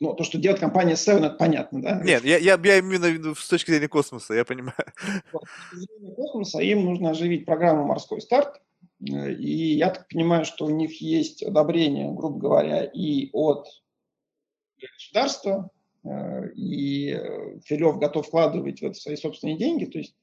Ну, 0.01 0.15
то, 0.15 0.25
что 0.25 0.39
делает 0.39 0.61
компания 0.61 0.95
Seven, 0.95 1.27
это 1.27 1.37
понятно, 1.37 1.83
да? 1.83 2.01
Нет, 2.05 2.25
я, 2.25 2.39
я, 2.39 2.61
я 2.63 2.79
именно 2.79 3.07
в 3.07 3.13
виду 3.13 3.35
с 3.35 3.49
точки 3.49 3.71
зрения 3.71 3.89
космоса, 3.89 4.35
я 4.35 4.45
понимаю. 4.45 4.75
Вот, 5.33 5.45
с 5.45 5.71
точки 5.71 5.99
зрения 5.99 6.15
космоса 6.15 6.59
им 6.61 6.85
нужно 6.85 7.11
оживить 7.11 7.47
программу 7.47 7.85
«Морской 7.85 8.21
старт». 8.21 8.61
Э, 9.09 9.33
и 9.33 9.77
я 9.77 9.91
так 9.91 10.09
понимаю, 10.09 10.45
что 10.45 10.67
у 10.67 10.71
них 10.71 11.01
есть 11.01 11.43
одобрение, 11.43 12.13
грубо 12.13 12.39
говоря, 12.39 12.85
и 12.85 13.31
от 13.33 13.67
государства, 14.81 15.71
э, 16.05 16.51
и 16.55 17.11
э, 17.13 17.61
Филев 17.65 17.99
готов 17.99 18.27
вкладывать 18.27 18.81
в 18.81 18.85
это 18.85 18.95
свои 18.95 19.17
собственные 19.17 19.57
деньги. 19.57 19.85
То 19.85 19.99
есть 19.99 20.17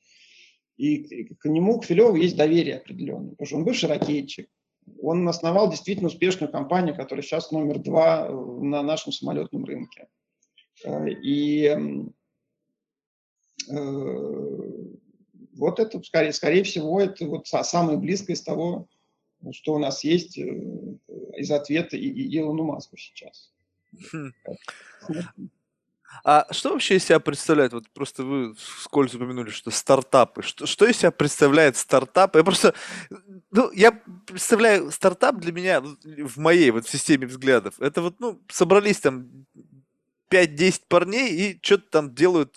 и 0.78 1.34
к 1.36 1.46
нему, 1.46 1.80
к 1.80 1.86
Филеву, 1.86 2.16
есть 2.16 2.36
доверие 2.36 2.78
определенное, 2.78 3.32
потому 3.32 3.48
что 3.48 3.56
он 3.58 3.66
бывший 3.66 3.90
ракетчик. 3.90 4.50
Он 5.02 5.28
основал 5.28 5.70
действительно 5.70 6.08
успешную 6.08 6.52
компанию, 6.52 6.96
которая 6.96 7.24
сейчас 7.24 7.52
номер 7.52 7.80
два 7.80 8.30
на 8.30 8.84
нашем 8.84 9.12
самолетном 9.12 9.66
рынке. 9.66 10.08
Э, 10.84 11.10
и 11.10 11.66
э, 13.70 14.16
вот 15.56 15.80
это, 15.80 16.04
скорее, 16.04 16.34
скорее 16.34 16.64
всего, 16.64 17.02
это 17.02 17.26
вот 17.26 17.48
самое 17.48 17.98
близкое 17.98 18.34
из 18.34 18.42
того, 18.42 18.88
что 19.52 19.74
у 19.76 19.80
нас 19.80 20.04
есть 20.04 20.38
э, 20.38 20.44
из 21.38 21.50
ответа 21.52 21.98
и, 21.98 22.08
и 22.08 22.38
Илону 22.38 22.64
Маску 22.64 22.98
сейчас. 22.98 23.52
А 26.24 26.48
что 26.52 26.72
вообще 26.72 26.96
из 26.96 27.06
себя 27.06 27.20
представляет, 27.20 27.74
вот 27.74 27.90
просто 27.90 28.24
вы 28.24 28.56
вскользь 28.56 29.14
упомянули, 29.14 29.50
что 29.50 29.72
стартапы, 29.72 30.42
что, 30.42 30.66
что 30.66 30.86
из 30.86 30.98
себя 30.98 31.12
представляет 31.12 31.78
стартап? 31.78 32.36
Я 32.36 32.44
просто, 32.44 32.74
ну, 33.52 33.72
я 33.72 33.92
представляю 34.26 34.92
стартап 34.92 35.38
для 35.38 35.52
меня 35.52 35.82
в 35.82 36.38
моей 36.38 36.72
вот 36.72 36.88
системе 36.88 37.28
взглядов. 37.28 37.76
Это 37.80 38.02
вот, 38.02 38.20
ну, 38.20 38.42
собрались 38.50 39.00
там 39.00 39.46
5-10 40.32 40.82
парней 40.88 41.30
и 41.30 41.60
что-то 41.62 41.90
там 41.90 42.16
делают 42.16 42.56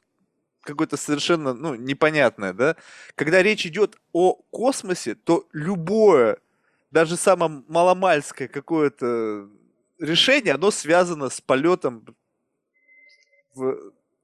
какое-то 0.63 0.97
совершенно, 0.97 1.55
ну, 1.55 1.75
непонятное, 1.75 2.53
да? 2.53 2.77
Когда 3.15 3.43
речь 3.43 3.67
идет 3.67 3.97
о 4.13 4.35
космосе, 4.51 5.15
то 5.15 5.47
любое, 5.53 6.39
даже 6.91 7.17
самое 7.17 7.63
маломальское 7.69 8.49
какое-то 8.49 9.49
решение, 9.99 10.55
оно 10.55 10.71
связано 10.71 11.31
с 11.31 11.41
полетом 11.41 12.05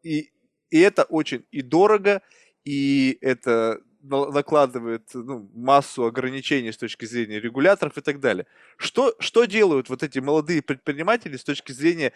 и, 0.02 0.32
и 0.70 0.78
это 0.80 1.04
очень 1.04 1.44
и 1.50 1.62
дорого, 1.62 2.22
и 2.64 3.18
это 3.20 3.80
накладывает 4.02 5.08
ну, 5.14 5.48
массу 5.54 6.04
ограничений 6.04 6.72
с 6.72 6.76
точки 6.76 7.06
зрения 7.06 7.40
регуляторов 7.40 7.96
и 7.96 8.02
так 8.02 8.20
далее. 8.20 8.46
Что, 8.76 9.14
что 9.18 9.46
делают 9.46 9.88
вот 9.88 10.02
эти 10.02 10.18
молодые 10.18 10.60
предприниматели 10.60 11.36
с 11.36 11.44
точки 11.44 11.72
зрения 11.72 12.12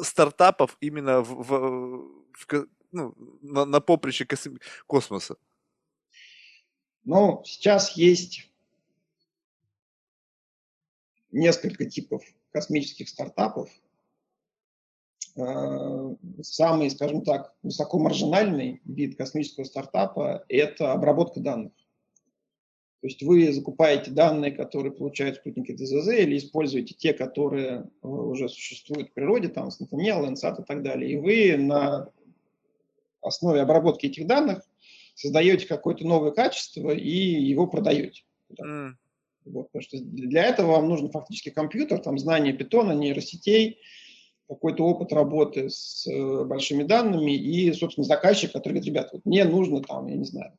стартапов 0.00 0.76
именно 0.80 1.22
в, 1.22 1.42
в, 1.42 2.26
в, 2.34 2.66
ну, 2.92 3.14
на, 3.40 3.64
на 3.64 3.80
поприще 3.80 4.26
космоса? 4.86 5.36
Ну, 7.04 7.42
сейчас 7.44 7.96
есть 7.96 8.50
несколько 11.30 11.86
типов 11.86 12.22
космических 12.52 13.08
стартапов. 13.08 13.70
Э, 15.34 16.14
самый, 16.42 16.90
скажем 16.90 17.22
так, 17.22 17.54
высокомаржинальный 17.62 18.82
вид 18.84 19.16
космического 19.16 19.64
стартапа– 19.64 20.44
это 20.48 20.92
обработка 20.92 21.40
данных. 21.40 21.72
То 23.00 23.08
есть 23.08 23.22
вы 23.22 23.52
закупаете 23.52 24.10
данные, 24.10 24.52
которые 24.52 24.92
получают 24.92 25.36
спутники 25.36 25.72
ДЗЗ, 25.72 26.08
или 26.08 26.36
используете 26.36 26.94
те, 26.94 27.14
которые 27.14 27.90
э, 28.02 28.06
уже 28.06 28.48
существуют 28.48 29.10
в 29.10 29.12
природе, 29.14 29.48
там, 29.48 29.68
Sentinel, 29.68 30.28
Landsat 30.28 30.62
и 30.62 30.64
так 30.64 30.82
далее. 30.82 31.12
И 31.12 31.16
вы 31.16 31.56
на 31.56 32.08
основе 33.22 33.62
обработки 33.62 34.06
этих 34.06 34.26
данных 34.26 34.62
создаете 35.14 35.66
какое-то 35.66 36.06
новое 36.06 36.32
качество 36.32 36.90
и 36.90 37.10
его 37.10 37.66
продаете. 37.66 38.22
Mm. 38.60 38.90
Вот, 39.46 39.72
потому 39.72 39.82
что 39.82 39.98
для 39.98 40.44
этого 40.44 40.72
вам 40.72 40.88
нужен 40.88 41.10
фактически 41.10 41.48
компьютер, 41.48 41.98
там 41.98 42.18
знание 42.18 42.52
питона, 42.52 42.92
нейросетей, 42.92 43.78
какой-то 44.54 44.84
опыт 44.84 45.12
работы 45.12 45.68
с 45.70 46.06
э, 46.06 46.44
большими 46.44 46.82
данными 46.84 47.32
и, 47.32 47.72
собственно, 47.72 48.04
заказчик, 48.04 48.52
который 48.52 48.74
говорит, 48.74 48.86
ребят, 48.86 49.10
вот 49.12 49.24
мне 49.24 49.44
нужно 49.44 49.82
там, 49.82 50.06
я 50.06 50.16
не 50.16 50.24
знаю, 50.24 50.56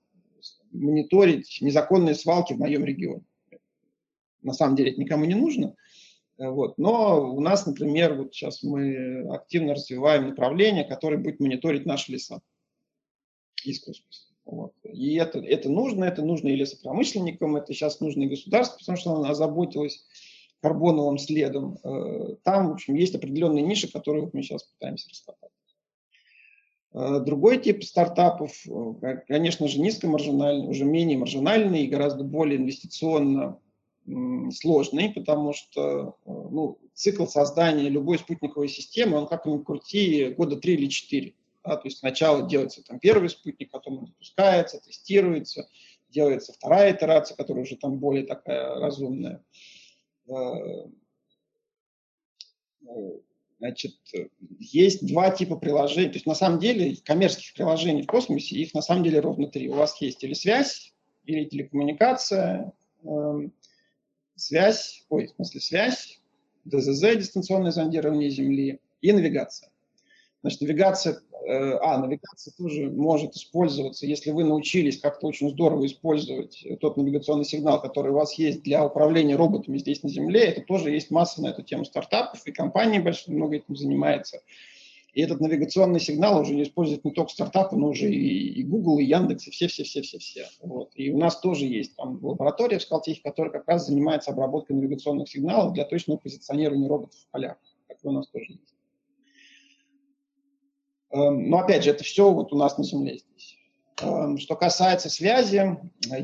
мониторить 0.72 1.60
незаконные 1.62 2.16
свалки 2.16 2.54
в 2.54 2.60
моем 2.60 2.84
регионе. 2.84 3.26
На 4.42 4.54
самом 4.54 4.76
деле 4.76 4.92
это 4.92 5.00
никому 5.00 5.26
не 5.26 5.36
нужно. 5.36 5.76
Э, 6.38 6.50
вот. 6.50 6.78
Но 6.78 7.34
у 7.34 7.40
нас, 7.40 7.66
например, 7.66 8.16
вот 8.16 8.34
сейчас 8.34 8.64
мы 8.64 9.28
активно 9.34 9.74
развиваем 9.74 10.30
направление, 10.30 10.84
которое 10.84 11.18
будет 11.18 11.40
мониторить 11.40 11.86
наши 11.86 12.12
леса 12.12 12.42
из 13.64 13.80
космоса. 13.80 14.28
Вот. 14.46 14.74
И 14.84 15.16
это, 15.16 15.40
это 15.40 15.70
нужно, 15.70 16.04
это 16.04 16.22
нужно 16.22 16.50
и 16.50 16.56
лесопромышленникам, 16.56 17.56
это 17.56 17.74
сейчас 17.74 18.02
нужно 18.02 18.24
и 18.24 18.28
государству, 18.28 18.80
потому 18.80 18.98
что 18.98 19.12
оно 19.14 19.30
озаботилось 19.30 20.06
карбоновым 20.64 21.18
следом. 21.18 21.78
Э, 21.84 22.36
там, 22.44 22.70
в 22.70 22.72
общем, 22.72 22.96
есть 22.96 23.14
определенные 23.14 23.64
ниши, 23.64 23.92
которые 23.92 24.30
мы 24.32 24.42
сейчас 24.42 24.64
пытаемся 24.64 25.10
раскопать. 25.10 25.52
Э, 26.94 27.20
другой 27.20 27.58
тип 27.58 27.84
стартапов, 27.84 28.54
э, 28.66 29.18
конечно 29.28 29.68
же, 29.68 29.82
низкомаржинальный, 29.82 30.70
уже 30.70 30.86
менее 30.86 31.18
маржинальный 31.18 31.84
и 31.84 31.88
гораздо 31.88 32.24
более 32.24 32.58
инвестиционно 32.58 33.60
сложный, 34.52 35.14
потому 35.14 35.54
что 35.54 36.18
ну, 36.26 36.78
цикл 36.94 37.26
создания 37.26 37.88
любой 37.88 38.20
спутниковой 38.20 38.68
системы, 38.68 39.18
он 39.18 39.28
как 39.28 39.46
ни 39.46 39.58
крути, 39.60 40.36
года 40.38 40.58
три 40.58 40.74
или 40.74 40.88
четыре. 40.88 41.36
Да, 41.64 41.78
то 41.78 41.88
есть 41.88 42.00
сначала 42.00 42.46
делается 42.46 42.84
там 42.84 43.00
первый 43.00 43.30
спутник, 43.30 43.72
потом 43.72 44.00
он 44.00 44.08
запускается, 44.08 44.82
тестируется, 44.82 45.70
делается 46.10 46.52
вторая 46.52 46.94
итерация, 46.94 47.38
которая 47.38 47.64
уже 47.64 47.78
там 47.78 47.98
более 47.98 48.26
такая 48.26 48.76
разумная. 48.76 49.42
Э, 50.28 50.88
значит, 53.60 53.96
есть 54.60 55.08
два 55.08 55.32
типа 55.32 55.56
приложений. 55.56 56.10
То 56.10 56.16
есть 56.16 56.26
на 56.26 56.36
самом 56.36 56.60
деле 56.60 56.98
коммерческих 57.04 57.54
приложений 57.54 58.04
в 58.04 58.08
космосе, 58.08 58.56
их 58.56 58.74
на 58.74 58.82
самом 58.82 59.04
деле 59.04 59.20
ровно 59.20 59.48
три. 59.48 59.70
У 59.70 59.76
вас 59.76 60.00
есть 60.02 60.24
или 60.24 60.34
связь, 60.34 60.94
или 61.26 61.46
телекоммуникация, 61.46 62.74
эм, 63.04 63.54
связь, 64.36 65.06
ой, 65.10 65.28
в 65.28 65.32
смысле 65.32 65.62
связь, 65.62 66.20
ДЗЗ, 66.66 67.18
дистанционное 67.18 67.72
зондирование 67.72 68.30
Земли, 68.30 68.80
и 69.02 69.12
навигация. 69.12 69.70
Значит, 70.42 70.62
навигация, 70.62 71.14
э, 71.14 71.33
а, 71.46 71.98
навигация 71.98 72.54
тоже 72.58 72.90
может 72.90 73.36
использоваться, 73.36 74.06
если 74.06 74.32
вы 74.32 74.44
научились 74.44 75.00
как-то 75.00 75.28
очень 75.28 75.50
здорово 75.50 75.86
использовать 75.86 76.66
тот 76.80 76.98
навигационный 76.98 77.46
сигнал, 77.46 77.82
который 77.82 78.12
у 78.12 78.16
вас 78.16 78.34
есть 78.34 78.64
для 78.64 78.86
управления 78.86 79.36
роботами 79.36 79.78
здесь 79.78 80.04
на 80.04 80.10
Земле. 80.10 80.46
Это 80.46 80.62
тоже 80.62 80.92
есть 80.92 81.12
масса 81.12 81.42
на 81.42 81.48
эту 81.48 81.64
тему 81.64 81.86
стартапов, 81.86 82.46
и 82.46 82.52
компании 82.52 83.00
большие 83.00 83.36
много 83.36 83.58
этим 83.58 83.76
занимается. 83.76 84.42
И 85.14 85.22
этот 85.22 85.42
навигационный 85.42 86.00
сигнал 86.00 86.42
уже 86.42 86.60
используют 86.62 87.06
не 87.06 87.12
только 87.12 87.32
стартапы, 87.32 87.76
но 87.76 87.90
уже 87.90 88.12
и, 88.12 88.60
и 88.60 88.64
Google, 88.64 88.98
и 88.98 89.04
Яндекс, 89.04 89.48
и 89.48 89.52
все-все-все-все-все. 89.52 90.48
Вот. 90.62 90.92
И 90.96 91.12
у 91.12 91.20
нас 91.20 91.40
тоже 91.40 91.66
есть 91.66 91.96
там 91.96 92.20
лаборатория 92.24 92.80
в 92.80 92.82
Скалтехе, 92.82 93.22
которая 93.22 93.54
как 93.54 93.68
раз 93.68 93.86
занимается 93.86 94.32
обработкой 94.32 94.76
навигационных 94.76 95.30
сигналов 95.30 95.74
для 95.74 95.86
точного 95.86 96.18
позиционирования 96.18 96.90
роботов 96.90 97.20
в 97.20 97.32
полях. 97.32 97.58
Такое 97.88 98.12
у 98.12 98.16
нас 98.16 98.28
тоже 98.28 98.54
есть. 98.54 98.74
Эм, 101.14 101.50
но 101.50 101.60
опять 101.60 101.84
же, 101.84 101.92
это 101.92 102.04
все 102.04 102.32
вот 102.32 102.52
у 102.52 102.58
нас 102.58 102.78
на 102.78 102.84
Земле 102.84 103.20
здесь. 103.20 103.58
Эм, 104.02 104.38
что 104.40 104.56
касается 104.56 105.10
связи, 105.10 105.78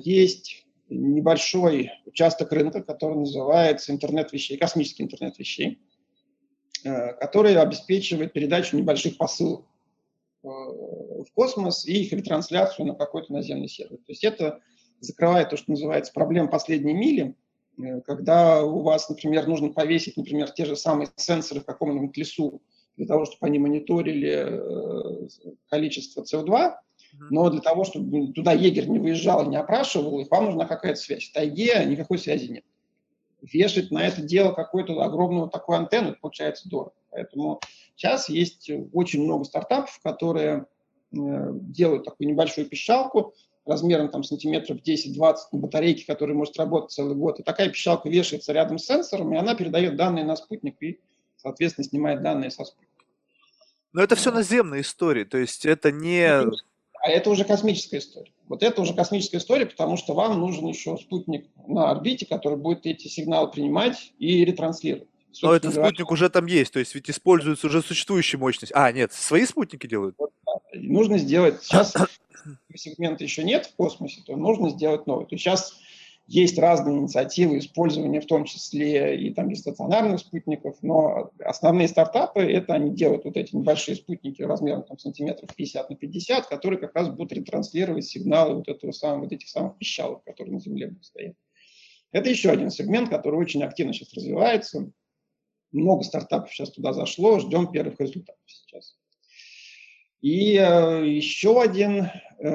есть 0.03 0.65
небольшой 0.89 1.91
участок 2.05 2.51
рынка, 2.51 2.81
который 2.81 3.17
называется 3.17 3.91
интернет 3.91 4.33
вещей, 4.33 4.57
космический 4.57 5.03
интернет 5.03 5.37
вещей, 5.37 5.79
э, 6.83 7.13
который 7.13 7.55
обеспечивает 7.55 8.33
передачу 8.33 8.77
небольших 8.77 9.17
посылок 9.17 9.65
э, 10.43 10.47
в 10.47 11.27
космос 11.35 11.85
и 11.85 12.01
их 12.01 12.11
ретрансляцию 12.11 12.87
на 12.87 12.95
какой-то 12.95 13.31
наземный 13.31 13.69
сервер. 13.69 13.97
То 13.97 14.11
есть 14.11 14.23
это 14.23 14.59
закрывает 14.99 15.49
то, 15.49 15.57
что 15.57 15.69
называется 15.69 16.11
проблем 16.11 16.49
последней 16.49 16.93
мили, 16.93 17.35
э, 17.77 18.01
когда 18.01 18.63
у 18.63 18.81
вас, 18.81 19.07
например, 19.07 19.45
нужно 19.47 19.69
повесить, 19.69 20.17
например, 20.17 20.49
те 20.49 20.65
же 20.65 20.75
самые 20.75 21.11
сенсоры 21.15 21.61
в 21.61 21.65
каком-нибудь 21.65 22.17
лесу 22.17 22.63
для 22.99 23.07
того, 23.07 23.23
чтобы 23.23 23.47
они 23.47 23.59
мониторили 23.59 24.45
э, 24.45 25.27
количество 25.69 26.23
СО2, 26.23 26.73
но 27.29 27.49
для 27.49 27.61
того, 27.61 27.85
чтобы 27.85 28.33
туда 28.33 28.51
егерь 28.51 28.89
не 28.89 28.99
выезжал 28.99 29.49
не 29.49 29.55
опрашивал 29.55 30.19
их, 30.19 30.29
вам 30.29 30.45
нужна 30.45 30.65
какая-то 30.65 30.99
связь. 30.99 31.29
В 31.29 31.33
тайге 31.33 31.85
никакой 31.85 32.19
связи 32.19 32.51
нет. 32.51 32.65
Вешать 33.41 33.89
на 33.89 34.05
это 34.05 34.21
дело 34.21 34.51
какую-то 34.51 35.01
огромную 35.01 35.47
такую 35.47 35.77
антенну, 35.77 36.13
получается 36.19 36.67
дорого. 36.67 36.91
Поэтому 37.09 37.61
сейчас 37.95 38.27
есть 38.27 38.69
очень 38.91 39.23
много 39.23 39.45
стартапов, 39.45 39.97
которые 40.03 40.65
э, 41.13 41.15
делают 41.15 42.03
такую 42.03 42.27
небольшую 42.27 42.67
пищалку 42.67 43.33
размером 43.65 44.09
там 44.09 44.23
сантиметров 44.23 44.79
10-20 44.85 45.35
на 45.53 45.59
батарейке, 45.59 46.05
которая 46.05 46.35
может 46.35 46.57
работать 46.57 46.91
целый 46.91 47.15
год. 47.15 47.39
И 47.39 47.43
такая 47.43 47.69
пищалка 47.69 48.09
вешается 48.09 48.51
рядом 48.51 48.77
с 48.77 48.85
сенсором, 48.85 49.33
и 49.33 49.37
она 49.37 49.55
передает 49.55 49.95
данные 49.95 50.25
на 50.25 50.35
спутник 50.35 50.75
и, 50.81 50.99
соответственно, 51.37 51.87
снимает 51.87 52.21
данные 52.21 52.51
со 52.51 52.65
спутника. 52.65 52.88
Но 53.93 54.01
это 54.01 54.15
все 54.15 54.31
наземные 54.31 54.81
истории, 54.81 55.23
то 55.23 55.37
есть 55.37 55.65
это 55.65 55.91
не... 55.91 56.27
А 57.01 57.09
это 57.09 57.29
уже 57.29 57.45
космическая 57.45 57.99
история. 57.99 58.31
Вот 58.47 58.61
это 58.61 58.81
уже 58.81 58.93
космическая 58.93 59.37
история, 59.37 59.65
потому 59.65 59.95
что 59.95 60.13
вам 60.13 60.39
нужен 60.39 60.67
еще 60.67 60.97
спутник 60.97 61.47
на 61.67 61.89
орбите, 61.89 62.25
который 62.25 62.57
будет 62.57 62.85
эти 62.85 63.07
сигналы 63.07 63.49
принимать 63.49 64.11
и 64.19 64.43
ретранслировать. 64.43 65.07
Но 65.41 65.53
этот 65.53 65.73
говоря, 65.73 65.89
спутник 65.89 66.11
уже 66.11 66.29
там 66.29 66.45
есть, 66.47 66.73
то 66.73 66.79
есть 66.79 66.93
ведь 66.95 67.09
используется 67.09 67.67
уже 67.67 67.81
существующая 67.81 68.37
мощность. 68.37 68.73
А, 68.75 68.91
нет, 68.91 69.13
свои 69.13 69.45
спутники 69.45 69.87
делают? 69.87 70.15
Вот. 70.17 70.31
Нужно 70.73 71.17
сделать... 71.17 71.63
Сейчас 71.63 71.93
сегмента 72.75 73.23
еще 73.23 73.43
нет 73.43 73.67
в 73.67 73.75
космосе, 73.75 74.21
то 74.25 74.35
нужно 74.35 74.69
сделать 74.69 75.07
новый. 75.07 75.25
То 75.25 75.35
есть 75.35 75.43
сейчас 75.43 75.75
есть 76.29 76.59
разные 76.59 76.95
инициативы 76.95 77.57
использования, 77.57 78.21
в 78.21 78.27
том 78.27 78.45
числе 78.45 79.19
и 79.19 79.33
там 79.33 79.53
стационарных 79.55 80.19
спутников, 80.19 80.77
но 80.83 81.31
основные 81.39 81.87
стартапы, 81.87 82.41
это 82.41 82.75
они 82.75 82.93
делают 82.93 83.25
вот 83.25 83.35
эти 83.35 83.55
небольшие 83.55 83.95
спутники 83.95 84.43
размером 84.43 84.83
там, 84.83 84.99
сантиметров 84.99 85.49
50 85.55 85.89
на 85.89 85.95
50, 85.95 86.45
которые 86.45 86.79
как 86.79 86.95
раз 86.95 87.09
будут 87.09 87.33
ретранслировать 87.33 88.05
сигналы 88.05 88.57
вот, 88.57 88.67
этого 88.67 88.91
самого, 88.91 89.23
вот 89.23 89.31
этих 89.31 89.49
самых 89.49 89.79
пищалок, 89.79 90.23
которые 90.23 90.53
на 90.53 90.59
Земле 90.59 90.87
будут 90.89 91.05
стоять. 91.05 91.33
Это 92.11 92.29
еще 92.29 92.51
один 92.51 92.69
сегмент, 92.69 93.09
который 93.09 93.39
очень 93.39 93.63
активно 93.63 93.93
сейчас 93.93 94.13
развивается. 94.13 94.91
Много 95.71 96.03
стартапов 96.03 96.53
сейчас 96.53 96.69
туда 96.69 96.93
зашло, 96.93 97.39
ждем 97.39 97.71
первых 97.71 97.99
результатов 97.99 98.43
сейчас. 98.45 98.98
И 100.21 100.57
э, 100.57 101.07
еще 101.07 101.61
один, 101.61 102.09
э, 102.39 102.49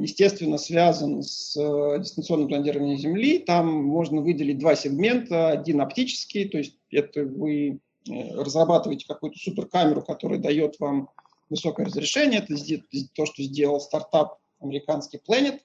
естественно, 0.00 0.58
связан 0.58 1.22
с 1.22 1.56
э, 1.56 2.00
дистанционным 2.00 2.48
планированием 2.48 2.98
Земли. 2.98 3.38
Там 3.38 3.72
можно 3.84 4.20
выделить 4.20 4.58
два 4.58 4.74
сегмента. 4.74 5.50
Один 5.50 5.80
оптический, 5.80 6.48
то 6.48 6.58
есть 6.58 6.76
это 6.90 7.24
вы 7.24 7.78
разрабатываете 8.06 9.06
какую-то 9.06 9.38
суперкамеру, 9.38 10.02
которая 10.02 10.38
дает 10.38 10.78
вам 10.78 11.08
высокое 11.48 11.86
разрешение. 11.86 12.40
Это 12.40 12.54
то, 13.14 13.26
что 13.26 13.42
сделал 13.42 13.80
стартап 13.80 14.38
американский 14.60 15.20
Planet. 15.26 15.60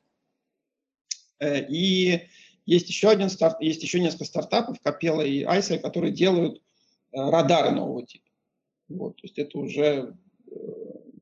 И 1.44 2.22
есть 2.66 2.88
еще 2.88 3.10
один 3.10 3.30
старт, 3.30 3.60
есть 3.60 3.84
еще 3.84 4.00
несколько 4.00 4.24
стартапов, 4.24 4.78
Capella 4.86 5.28
и 5.28 5.44
Айса, 5.44 5.80
которые 5.80 6.14
делают 6.14 6.62
радары 7.12 7.72
нового 7.72 8.06
типа. 8.06 8.30
Вот, 8.88 9.18
то 9.18 9.24
есть 9.24 9.38
это 9.38 9.58
уже 9.58 10.16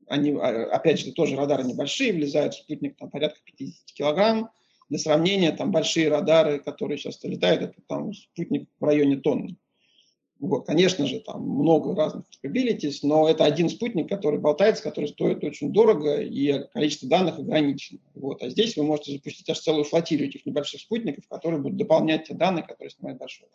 они, 0.08 0.32
а, 0.32 0.66
опять 0.72 1.00
же, 1.00 1.12
тоже 1.12 1.36
радары 1.36 1.64
небольшие, 1.64 2.12
влезают 2.12 2.54
в 2.54 2.58
спутник 2.58 2.96
там, 2.96 3.10
порядка 3.10 3.40
50 3.44 3.92
килограмм. 3.92 4.50
Для 4.88 4.98
сравнения, 4.98 5.52
там 5.52 5.70
большие 5.70 6.08
радары, 6.08 6.60
которые 6.60 6.96
сейчас 6.96 7.22
летают, 7.22 7.62
это 7.62 7.74
там 7.86 8.12
спутник 8.14 8.68
в 8.80 8.84
районе 8.84 9.16
тонны. 9.18 9.56
Вот, 10.40 10.66
конечно 10.66 11.04
же, 11.06 11.18
там 11.20 11.42
много 11.42 11.96
разных 11.96 12.24
capabilities, 12.42 13.00
но 13.02 13.28
это 13.28 13.44
один 13.44 13.68
спутник, 13.68 14.08
который 14.08 14.38
болтается, 14.38 14.84
который 14.84 15.06
стоит 15.06 15.42
очень 15.42 15.72
дорого, 15.72 16.20
и 16.20 16.64
количество 16.72 17.08
данных 17.08 17.40
ограничено. 17.40 17.98
Вот. 18.14 18.42
А 18.42 18.48
здесь 18.48 18.76
вы 18.76 18.84
можете 18.84 19.12
запустить 19.12 19.50
аж 19.50 19.58
целую 19.58 19.84
флотилию 19.84 20.28
этих 20.28 20.46
небольших 20.46 20.80
спутников, 20.80 21.26
которые 21.28 21.60
будут 21.60 21.76
дополнять 21.76 22.28
те 22.28 22.34
данные, 22.34 22.62
которые 22.62 22.90
снимает 22.90 23.18
большой. 23.18 23.48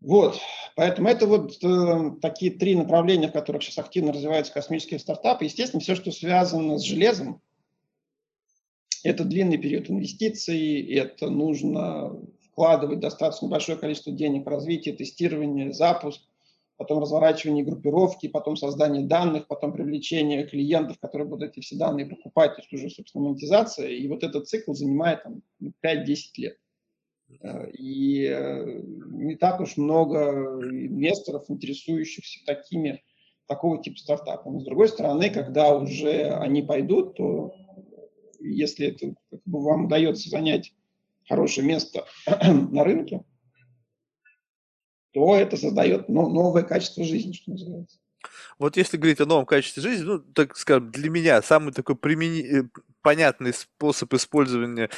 Вот, 0.00 0.38
поэтому 0.76 1.08
это 1.08 1.26
вот 1.26 1.58
э, 1.62 2.12
такие 2.22 2.52
три 2.52 2.76
направления, 2.76 3.28
в 3.28 3.32
которых 3.32 3.62
сейчас 3.64 3.78
активно 3.78 4.12
развиваются 4.12 4.52
космические 4.52 5.00
стартапы. 5.00 5.44
Естественно, 5.44 5.80
все, 5.80 5.96
что 5.96 6.12
связано 6.12 6.78
с 6.78 6.82
железом, 6.82 7.42
это 9.02 9.24
длинный 9.24 9.58
период 9.58 9.90
инвестиций, 9.90 10.82
это 10.94 11.30
нужно 11.30 12.12
вкладывать 12.44 13.00
достаточно 13.00 13.48
большое 13.48 13.76
количество 13.76 14.12
денег 14.12 14.44
в 14.44 14.48
развитие, 14.48 14.94
тестирование, 14.94 15.72
запуск, 15.72 16.20
потом 16.76 17.00
разворачивание 17.00 17.64
группировки, 17.64 18.28
потом 18.28 18.56
создание 18.56 19.04
данных, 19.04 19.48
потом 19.48 19.72
привлечение 19.72 20.46
клиентов, 20.46 20.98
которые 21.00 21.28
будут 21.28 21.50
эти 21.50 21.60
все 21.60 21.76
данные 21.76 22.06
покупать, 22.06 22.54
то 22.54 22.62
есть 22.62 22.72
уже, 22.72 22.88
собственно, 22.88 23.24
монетизация. 23.24 23.88
И 23.88 24.06
вот 24.06 24.22
этот 24.22 24.48
цикл 24.48 24.72
занимает 24.72 25.24
там, 25.24 25.42
5-10 25.84 26.16
лет. 26.36 26.56
Э, 27.40 27.70
и 27.70 28.24
э, 28.24 28.82
не 28.84 29.36
так 29.36 29.60
уж 29.60 29.76
много 29.76 30.60
инвесторов, 30.62 31.44
интересующихся 31.48 32.40
такими, 32.46 33.02
такого 33.46 33.82
типа 33.82 33.98
стартапами. 33.98 34.60
С 34.60 34.64
другой 34.64 34.88
стороны, 34.88 35.30
когда 35.30 35.74
уже 35.74 36.30
они 36.34 36.62
пойдут, 36.62 37.16
то 37.16 37.54
если 38.40 38.88
это 38.88 39.14
как 39.30 39.40
бы, 39.44 39.62
вам 39.62 39.86
удается 39.86 40.28
занять 40.28 40.72
хорошее 41.28 41.66
место 41.66 42.06
на 42.70 42.84
рынке, 42.84 43.24
то 45.12 45.34
это 45.34 45.56
создает 45.56 46.08
новое 46.08 46.62
качество 46.62 47.04
жизни, 47.04 47.32
что 47.32 47.52
называется. 47.52 47.98
Вот 48.58 48.76
если 48.76 48.96
говорить 48.96 49.20
о 49.20 49.26
новом 49.26 49.46
качестве 49.46 49.82
жизни, 49.82 50.04
ну, 50.04 50.18
так 50.18 50.56
скажем, 50.56 50.90
для 50.90 51.10
меня 51.10 51.40
самый 51.42 51.72
такой 51.72 51.96
примени... 51.96 52.68
Э, 53.08 53.14
понятный 53.14 53.54
способ 53.54 54.12
использования 54.14 54.90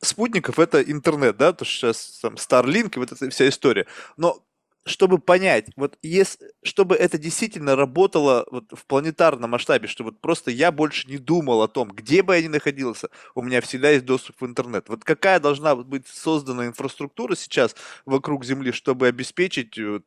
спутников– 0.00 0.58
это 0.60 0.80
интернет, 0.80 1.36
да, 1.36 1.52
то 1.52 1.64
что 1.64 1.92
сейчас 1.92 2.20
там 2.22 2.34
Starlink 2.34 2.92
и 2.96 2.98
вот 2.98 3.12
эта 3.12 3.28
вся 3.28 3.48
история. 3.48 3.86
Но 4.16 4.42
чтобы 4.86 5.18
понять, 5.18 5.66
вот 5.76 5.98
если, 6.02 6.50
чтобы 6.62 6.94
это 6.94 7.18
действительно 7.18 7.76
работало 7.76 8.46
вот 8.50 8.72
в 8.72 8.86
планетарном 8.86 9.50
масштабе, 9.50 9.86
что 9.86 10.02
вот 10.02 10.18
просто 10.20 10.50
я 10.50 10.72
больше 10.72 11.06
не 11.08 11.18
думал 11.18 11.60
о 11.60 11.68
том, 11.68 11.88
где 11.90 12.22
бы 12.22 12.34
я 12.36 12.42
ни 12.42 12.48
находился, 12.48 13.10
у 13.34 13.42
меня 13.42 13.60
всегда 13.60 13.90
есть 13.90 14.06
доступ 14.06 14.40
в 14.40 14.46
интернет. 14.46 14.88
Вот 14.88 15.04
какая 15.04 15.38
должна 15.38 15.76
быть 15.76 16.06
создана 16.06 16.66
инфраструктура 16.66 17.34
сейчас 17.34 17.76
вокруг 18.06 18.46
Земли, 18.46 18.72
чтобы 18.72 19.08
обеспечить 19.08 19.78
вот, 19.78 20.04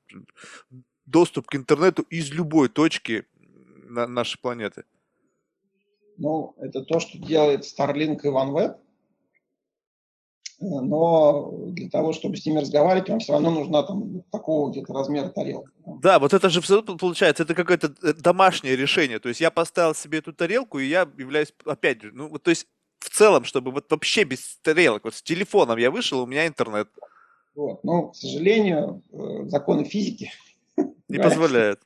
доступ 1.05 1.45
к 1.45 1.55
интернету 1.55 2.01
из 2.09 2.31
любой 2.31 2.69
точки 2.69 3.25
на 3.83 4.07
нашей 4.07 4.39
планеты? 4.39 4.83
Ну, 6.21 6.53
это 6.59 6.83
то, 6.83 6.99
что 6.99 7.17
делает 7.17 7.63
Starlink 7.63 8.19
и 8.23 8.27
OneWeb. 8.27 8.77
Но 10.59 11.51
для 11.69 11.89
того, 11.89 12.13
чтобы 12.13 12.37
с 12.37 12.45
ними 12.45 12.59
разговаривать, 12.59 13.09
вам 13.09 13.19
все 13.19 13.33
равно 13.33 13.49
нужна 13.49 13.81
там 13.81 14.21
такого 14.31 14.69
где-то 14.69 14.93
размера 14.93 15.29
тарелка. 15.29 15.71
Да, 15.83 16.19
вот 16.19 16.35
это 16.35 16.49
же 16.51 16.61
получается, 16.61 17.41
это 17.41 17.55
какое-то 17.55 17.95
э, 18.03 18.13
домашнее 18.13 18.75
решение. 18.75 19.17
То 19.17 19.29
есть 19.29 19.41
я 19.41 19.49
поставил 19.49 19.95
себе 19.95 20.19
эту 20.19 20.31
тарелку, 20.31 20.77
и 20.77 20.85
я 20.85 21.09
являюсь, 21.17 21.51
опять 21.65 22.03
же, 22.03 22.11
ну, 22.13 22.29
вот, 22.29 22.43
то 22.43 22.51
есть 22.51 22.67
в 22.99 23.09
целом, 23.09 23.43
чтобы 23.43 23.71
вот 23.71 23.89
вообще 23.89 24.23
без 24.23 24.59
тарелок, 24.61 25.05
вот 25.05 25.15
с 25.15 25.23
телефоном 25.23 25.79
я 25.79 25.89
вышел, 25.89 26.19
у 26.21 26.27
меня 26.27 26.45
интернет. 26.45 26.87
Вот. 27.55 27.83
Но, 27.83 28.09
к 28.09 28.15
сожалению, 28.15 29.01
э, 29.11 29.47
законы 29.47 29.85
физики 29.85 30.31
не 31.09 31.17
позволяют 31.17 31.79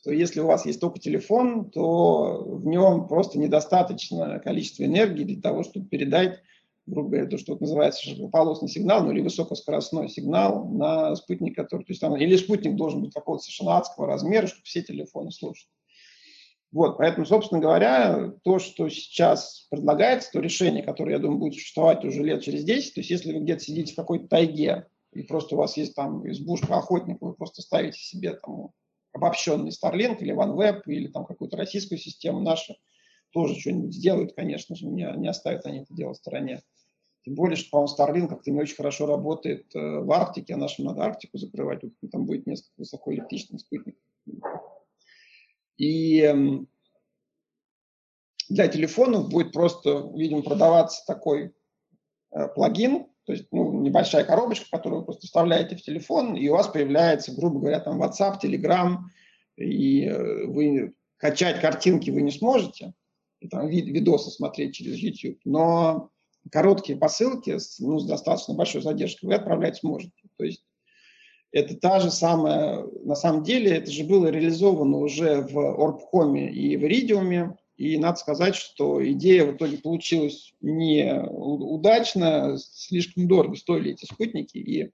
что 0.00 0.12
если 0.12 0.40
у 0.40 0.46
вас 0.46 0.64
есть 0.64 0.80
только 0.80 0.98
телефон, 0.98 1.70
то 1.70 2.42
в 2.42 2.66
нем 2.66 3.06
просто 3.06 3.38
недостаточно 3.38 4.38
количества 4.38 4.84
энергии 4.84 5.24
для 5.24 5.42
того, 5.42 5.62
чтобы 5.62 5.86
передать, 5.86 6.40
грубо 6.86 7.10
говоря, 7.10 7.26
то, 7.26 7.36
что 7.36 7.56
называется 7.60 8.02
широкополосный 8.02 8.68
сигнал, 8.68 9.04
ну 9.04 9.12
или 9.12 9.20
высокоскоростной 9.20 10.08
сигнал 10.08 10.68
на 10.70 11.14
спутник, 11.16 11.54
который, 11.54 11.82
то 11.82 11.90
есть 11.90 12.00
там, 12.00 12.16
или 12.16 12.36
спутник 12.36 12.76
должен 12.76 13.02
быть 13.02 13.12
какого-то 13.12 13.44
совершенно 13.44 13.76
адского 13.76 14.06
размера, 14.06 14.46
чтобы 14.46 14.62
все 14.64 14.82
телефоны 14.82 15.30
слушать. 15.32 15.68
Вот, 16.72 16.98
поэтому, 16.98 17.26
собственно 17.26 17.60
говоря, 17.60 18.32
то, 18.44 18.58
что 18.58 18.88
сейчас 18.88 19.66
предлагается, 19.70 20.30
то 20.32 20.40
решение, 20.40 20.84
которое, 20.84 21.14
я 21.14 21.18
думаю, 21.18 21.40
будет 21.40 21.54
существовать 21.54 22.04
уже 22.04 22.22
лет 22.22 22.42
через 22.42 22.64
10, 22.64 22.94
то 22.94 23.00
есть 23.00 23.10
если 23.10 23.32
вы 23.32 23.40
где-то 23.40 23.60
сидите 23.60 23.92
в 23.92 23.96
какой-то 23.96 24.28
тайге, 24.28 24.86
и 25.12 25.22
просто 25.22 25.56
у 25.56 25.58
вас 25.58 25.76
есть 25.76 25.94
там 25.96 26.26
избушка 26.30 26.76
охотника, 26.76 27.26
вы 27.26 27.34
просто 27.34 27.60
ставите 27.60 27.98
себе 27.98 28.34
там 28.34 28.70
обобщенный 29.12 29.70
Starlink 29.70 30.18
или 30.18 30.34
OneWeb, 30.34 30.82
или 30.86 31.08
там 31.08 31.24
какую-то 31.24 31.56
российскую 31.56 31.98
систему 31.98 32.40
нашу, 32.40 32.76
тоже 33.30 33.58
что-нибудь 33.58 33.94
сделают, 33.94 34.34
конечно 34.34 34.74
же, 34.76 34.86
не, 34.86 35.10
не 35.16 35.28
оставят 35.28 35.66
они 35.66 35.80
это 35.80 35.94
дело 35.94 36.14
в 36.14 36.16
стороне. 36.16 36.62
Тем 37.24 37.34
более, 37.34 37.56
что, 37.56 37.70
по-моему, 37.70 37.94
Starlink 37.94 38.28
как-то 38.28 38.50
не 38.50 38.58
очень 38.58 38.76
хорошо 38.76 39.06
работает 39.06 39.74
э, 39.74 39.78
в 39.78 40.10
Арктике, 40.10 40.54
а 40.54 40.56
нашим 40.56 40.86
надо 40.86 41.02
Арктику 41.02 41.38
закрывать, 41.38 41.80
там 42.10 42.24
будет 42.24 42.46
несколько 42.46 42.72
высокоэлектричных 42.78 43.60
спутников. 43.60 44.00
И 45.76 46.22
э, 46.22 46.34
для 48.48 48.68
телефонов 48.68 49.28
будет 49.28 49.52
просто, 49.52 50.10
видимо, 50.14 50.42
продаваться 50.42 51.04
такой 51.06 51.54
э, 52.30 52.48
плагин, 52.54 53.06
то 53.30 53.34
есть 53.34 53.46
ну, 53.52 53.80
небольшая 53.80 54.24
коробочка, 54.24 54.66
которую 54.72 55.00
вы 55.00 55.04
просто 55.04 55.28
вставляете 55.28 55.76
в 55.76 55.82
телефон, 55.82 56.34
и 56.34 56.48
у 56.48 56.54
вас 56.54 56.66
появляется, 56.66 57.32
грубо 57.32 57.60
говоря, 57.60 57.78
там 57.78 58.02
WhatsApp, 58.02 58.40
Telegram, 58.42 58.96
и 59.56 60.06
э, 60.06 60.46
вы 60.46 60.94
качать 61.16 61.60
картинки 61.60 62.10
вы 62.10 62.22
не 62.22 62.32
сможете, 62.32 62.92
там 63.48 63.68
вид, 63.68 63.86
видосы 63.86 64.30
смотреть 64.30 64.74
через 64.74 64.96
YouTube, 64.96 65.38
но 65.44 66.10
короткие 66.50 66.98
посылки 66.98 67.56
с, 67.56 67.78
ну, 67.78 68.00
с 68.00 68.04
достаточно 68.04 68.54
большой 68.54 68.82
задержкой 68.82 69.28
вы 69.28 69.36
отправлять 69.36 69.76
сможете. 69.76 70.10
То 70.36 70.42
есть 70.42 70.64
это 71.52 71.76
та 71.76 72.00
же 72.00 72.10
самая, 72.10 72.84
на 73.04 73.14
самом 73.14 73.44
деле, 73.44 73.76
это 73.76 73.92
же 73.92 74.02
было 74.02 74.26
реализовано 74.26 74.96
уже 74.96 75.42
в 75.42 75.56
Орбкоме 75.56 76.50
и 76.50 76.76
в 76.76 76.82
Иридиуме, 76.82 77.56
и 77.80 77.96
надо 77.96 78.18
сказать, 78.18 78.56
что 78.56 79.02
идея 79.12 79.46
в 79.46 79.56
итоге 79.56 79.78
получилась 79.78 80.52
не 80.60 81.18
удачно, 81.30 82.58
слишком 82.58 83.26
дорого 83.26 83.56
стоили 83.56 83.92
эти 83.92 84.04
спутники, 84.04 84.58
и 84.58 84.92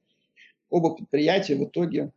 оба 0.71 0.95
предприятия 0.95 1.57
в 1.57 1.65
итоге 1.65 2.13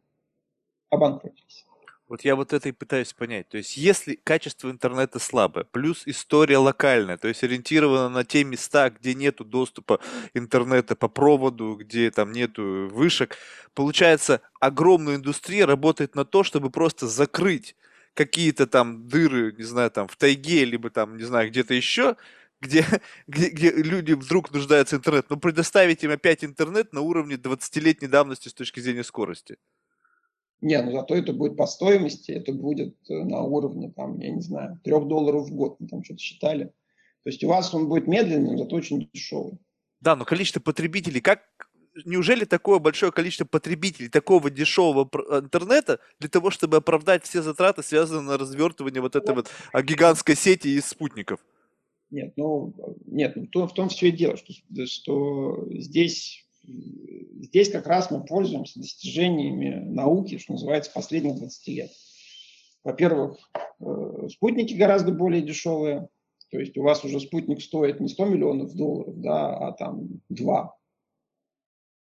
обанкротились. 0.91 1.65
Вот 2.07 2.21
я 2.21 2.35
вот 2.35 2.53
это 2.53 2.69
и 2.69 2.71
пытаюсь 2.71 3.13
понять. 3.13 3.49
То 3.49 3.57
есть, 3.57 3.77
если 3.77 4.13
качество 4.13 4.69
интернета 4.69 5.17
слабое, 5.17 5.63
плюс 5.63 6.03
история 6.05 6.59
локальная, 6.59 7.17
то 7.17 7.27
есть 7.27 7.43
ориентирована 7.43 8.09
на 8.09 8.23
те 8.23 8.43
места, 8.43 8.91
где 8.91 9.15
нету 9.15 9.45
доступа 9.45 9.99
интернета 10.35 10.95
по 10.95 11.07
проводу, 11.07 11.77
где 11.79 12.11
там 12.11 12.31
нету 12.31 12.89
вышек, 12.91 13.37
получается, 13.73 14.41
огромная 14.59 15.15
индустрия 15.15 15.65
работает 15.65 16.13
на 16.13 16.25
то, 16.25 16.43
чтобы 16.43 16.69
просто 16.69 17.07
закрыть 17.07 17.75
какие-то 18.13 18.67
там 18.67 19.07
дыры, 19.07 19.53
не 19.57 19.63
знаю, 19.63 19.91
там 19.91 20.07
в 20.07 20.15
тайге, 20.15 20.65
либо 20.65 20.89
там, 20.89 21.17
не 21.17 21.23
знаю, 21.23 21.49
где-то 21.49 21.73
еще, 21.73 22.15
где, 22.61 22.85
где, 23.27 23.49
где 23.49 23.71
люди 23.71 24.13
вдруг 24.13 24.51
нуждаются 24.51 24.95
в 24.95 24.99
интернет, 24.99 25.29
но 25.29 25.37
предоставить 25.37 26.03
им 26.03 26.11
опять 26.11 26.43
интернет 26.43 26.93
на 26.93 27.01
уровне 27.01 27.35
20-летней 27.35 28.07
давности 28.07 28.49
с 28.49 28.53
точки 28.53 28.79
зрения 28.79 29.03
скорости. 29.03 29.57
Не, 30.61 30.81
ну 30.81 30.91
зато 30.91 31.15
это 31.15 31.31
будет 31.31 31.55
по 31.55 31.65
стоимости, 31.67 32.31
это 32.31 32.51
будет 32.51 32.95
э, 33.09 33.13
на 33.13 33.41
уровне, 33.41 33.93
там, 33.95 34.19
я 34.19 34.31
не 34.31 34.41
знаю, 34.41 34.79
3 34.83 34.91
долларов 35.05 35.47
в 35.47 35.53
год, 35.53 35.77
мы 35.79 35.87
там 35.87 36.03
что-то 36.03 36.19
считали. 36.19 36.65
То 37.23 37.29
есть 37.29 37.43
у 37.43 37.47
вас 37.47 37.73
он 37.73 37.87
будет 37.87 38.07
медленным, 38.07 38.57
зато 38.57 38.75
очень 38.75 39.09
дешевый. 39.13 39.57
Да, 40.01 40.15
но 40.15 40.25
количество 40.25 40.59
потребителей, 40.59 41.21
как 41.21 41.68
неужели 42.05 42.45
такое 42.45 42.79
большое 42.79 43.11
количество 43.11 43.45
потребителей 43.45 44.09
такого 44.09 44.49
дешевого 44.49 45.09
интернета 45.39 45.99
для 46.19 46.29
того, 46.29 46.51
чтобы 46.51 46.77
оправдать 46.77 47.23
все 47.23 47.41
затраты, 47.41 47.83
связанные 47.83 48.23
на 48.23 48.37
развертывание 48.37 49.01
вот 49.01 49.15
этой 49.15 49.35
вот 49.35 49.49
а, 49.71 49.81
гигантской 49.81 50.35
сети 50.35 50.69
из 50.69 50.85
спутников? 50.85 51.39
Нет, 52.11 52.33
ну, 52.37 52.73
нет, 53.05 53.35
ну, 53.35 53.45
то, 53.47 53.67
в 53.67 53.73
том 53.73 53.89
все 53.89 54.07
и 54.07 54.11
дело, 54.11 54.35
что, 54.35 54.53
что 54.87 55.67
здесь 55.71 56.45
здесь 56.65 57.71
как 57.71 57.87
раз 57.87 58.11
мы 58.11 58.23
пользуемся 58.23 58.79
достижениями 58.79 59.83
науки, 59.91 60.37
что 60.37 60.53
называется, 60.53 60.91
последних 60.93 61.35
20 61.37 61.67
лет. 61.69 61.91
Во-первых, 62.83 63.37
э, 63.79 64.27
спутники 64.29 64.73
гораздо 64.73 65.11
более 65.11 65.41
дешевые, 65.41 66.09
то 66.51 66.59
есть 66.59 66.77
у 66.77 66.83
вас 66.83 67.03
уже 67.03 67.19
спутник 67.19 67.61
стоит 67.61 67.99
не 67.99 68.07
100 68.07 68.25
миллионов 68.25 68.73
долларов, 68.73 69.19
да, 69.19 69.55
а 69.67 69.71
там 69.73 70.21
2, 70.29 70.75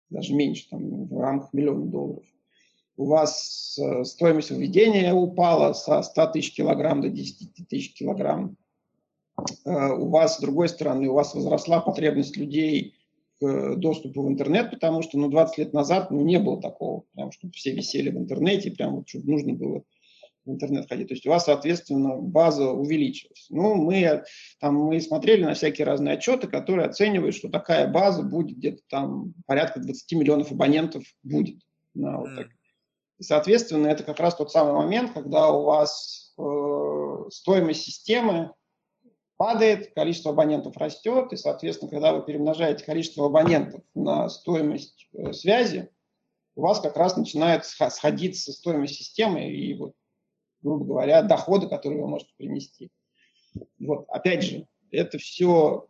даже 0.10 0.34
меньше, 0.34 0.68
там 0.70 1.06
в 1.06 1.20
рамках 1.20 1.54
миллиона 1.54 1.86
долларов. 1.86 2.26
У 2.98 3.06
вас 3.06 3.80
э, 3.82 4.04
стоимость 4.04 4.52
введения 4.52 5.14
упала 5.14 5.74
со 5.74 6.02
100 6.02 6.28
тысяч 6.28 6.54
килограмм 6.54 7.02
до 7.02 7.10
10 7.10 7.68
тысяч 7.70 7.94
килограмм. 7.94 8.58
Э, 9.66 9.94
у 9.94 10.10
вас, 10.10 10.38
с 10.38 10.42
другой 10.42 10.68
стороны, 10.68 11.08
у 11.08 11.14
вас 11.14 11.34
возросла 11.34 11.80
потребность 11.80 12.36
людей 12.36 12.96
к 13.40 13.76
доступу 13.78 14.24
в 14.24 14.28
интернет, 14.28 14.72
потому 14.72 15.02
что 15.02 15.18
ну, 15.18 15.30
20 15.30 15.58
лет 15.60 15.74
назад 15.74 16.12
ну, 16.12 16.26
не 16.26 16.40
было 16.40 16.62
такого, 16.62 17.06
прям, 17.14 17.32
чтобы 17.32 17.54
все 17.54 17.72
висели 17.72 18.10
в 18.10 18.18
интернете, 18.18 18.72
прям 18.72 18.98
вот, 18.98 19.08
чтобы 19.08 19.32
нужно 19.32 19.54
было 19.54 19.84
интернет 20.46 20.88
ходить. 20.88 21.08
То 21.08 21.14
есть 21.14 21.26
у 21.26 21.30
вас, 21.30 21.46
соответственно, 21.46 22.16
база 22.16 22.72
увеличилась. 22.72 23.48
Ну, 23.50 23.76
мы, 23.76 24.24
там, 24.60 24.76
мы 24.76 25.00
смотрели 25.02 25.44
на 25.44 25.54
всякие 25.54 25.86
разные 25.86 26.16
отчеты, 26.16 26.48
которые 26.48 26.88
оценивают, 26.88 27.36
что 27.36 27.50
такая 27.50 27.88
база 27.88 28.24
будет 28.24 28.58
где-то 28.58 28.82
там 28.90 29.34
порядка 29.46 29.80
20 29.80 30.12
миллионов 30.14 30.52
абонентов 30.52 31.04
будет. 31.24 31.60
На 31.94 32.20
вот 32.20 32.36
так. 32.36 32.48
И, 33.20 33.24
соответственно, 33.24 33.88
это 33.88 34.04
как 34.04 34.20
раз 34.20 34.36
тот 34.36 34.52
самый 34.52 34.74
момент, 34.74 35.12
когда 35.14 35.52
у 35.52 35.64
вас 35.64 36.34
э, 36.38 37.30
стоимость 37.32 37.82
системы 37.82 38.54
падает, 39.36 39.94
количество 39.94 40.32
абонентов 40.32 40.78
растет, 40.78 41.32
и, 41.34 41.38
соответственно, 41.38 41.92
когда 41.92 42.14
вы 42.14 42.24
перемножаете 42.24 42.86
количество 42.86 43.26
абонентов 43.26 43.82
на 43.94 44.30
стоимость 44.30 45.08
э, 45.14 45.34
связи, 45.34 45.90
у 46.56 46.62
вас 46.62 46.82
как 46.82 46.98
раз 46.98 47.16
начинает 47.16 47.66
сходиться 47.66 48.52
стоимость 48.52 48.96
системы, 48.96 49.50
и 49.50 49.74
вот 49.76 49.94
грубо 50.62 50.86
говоря, 50.86 51.22
доходы, 51.22 51.68
которые 51.68 52.02
вы 52.02 52.08
можете 52.08 52.32
принести. 52.38 52.90
Вот, 53.80 54.06
опять 54.10 54.44
же, 54.44 54.68
это 54.92 55.18
все, 55.18 55.88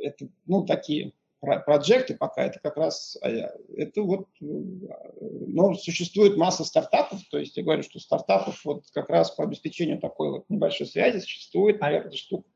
это, 0.00 0.28
ну, 0.46 0.64
такие 0.64 1.12
проекты 1.40 2.16
пока, 2.16 2.44
это 2.44 2.58
как 2.58 2.76
раз, 2.76 3.18
а 3.20 3.28
это 3.28 4.02
вот, 4.02 4.28
но 4.40 5.74
существует 5.74 6.36
масса 6.36 6.64
стартапов, 6.64 7.20
то 7.30 7.38
есть 7.38 7.56
я 7.56 7.62
говорю, 7.62 7.82
что 7.82 7.98
стартапов 7.98 8.64
вот 8.64 8.84
как 8.92 9.10
раз 9.10 9.30
по 9.30 9.44
обеспечению 9.44 10.00
такой 10.00 10.30
вот 10.30 10.44
небольшой 10.48 10.86
связи 10.86 11.18
существует, 11.18 11.80
наверное, 11.80 12.12
штук 12.12 12.46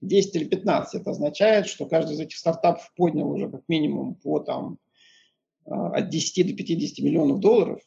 10 0.00 0.36
или 0.36 0.44
15. 0.44 1.00
Это 1.00 1.10
означает, 1.10 1.66
что 1.66 1.86
каждый 1.86 2.12
из 2.12 2.20
этих 2.20 2.36
стартапов 2.36 2.92
поднял 2.94 3.30
уже 3.30 3.50
как 3.50 3.62
минимум 3.68 4.14
по 4.14 4.38
там 4.38 4.78
а, 5.66 5.96
от 5.96 6.08
10 6.10 6.46
до 6.46 6.54
50 6.54 7.04
миллионов 7.04 7.40
долларов, 7.40 7.80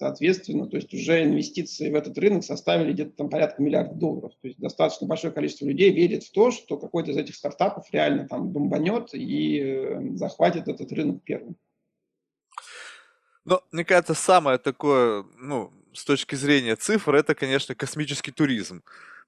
Соответственно, 0.00 0.66
то 0.66 0.78
есть 0.78 0.94
уже 0.94 1.22
инвестиции 1.24 1.90
в 1.90 1.94
этот 1.94 2.16
рынок 2.16 2.42
составили 2.42 2.94
где-то 2.94 3.10
там 3.18 3.28
порядка 3.28 3.62
миллиарда 3.62 3.94
долларов. 3.94 4.32
То 4.40 4.48
есть 4.48 4.58
достаточно 4.58 5.06
большое 5.06 5.30
количество 5.30 5.66
людей 5.66 5.90
верит 5.90 6.24
в 6.24 6.32
то, 6.32 6.50
что 6.50 6.78
какой-то 6.78 7.10
из 7.10 7.18
этих 7.18 7.34
стартапов 7.34 7.84
реально 7.92 8.26
там 8.26 8.48
бомбанет 8.48 9.10
и 9.12 9.60
э, 9.60 10.00
захватит 10.14 10.68
этот 10.68 10.90
рынок 10.92 11.22
первым. 11.22 11.54
Но, 13.44 13.62
мне 13.72 13.84
кажется, 13.84 14.14
самое 14.14 14.56
такое, 14.56 15.26
ну, 15.38 15.70
с 15.92 16.06
точки 16.06 16.34
зрения 16.34 16.76
цифр, 16.76 17.14
это, 17.14 17.34
конечно, 17.34 17.74
космический 17.74 18.32
туризм 18.32 18.82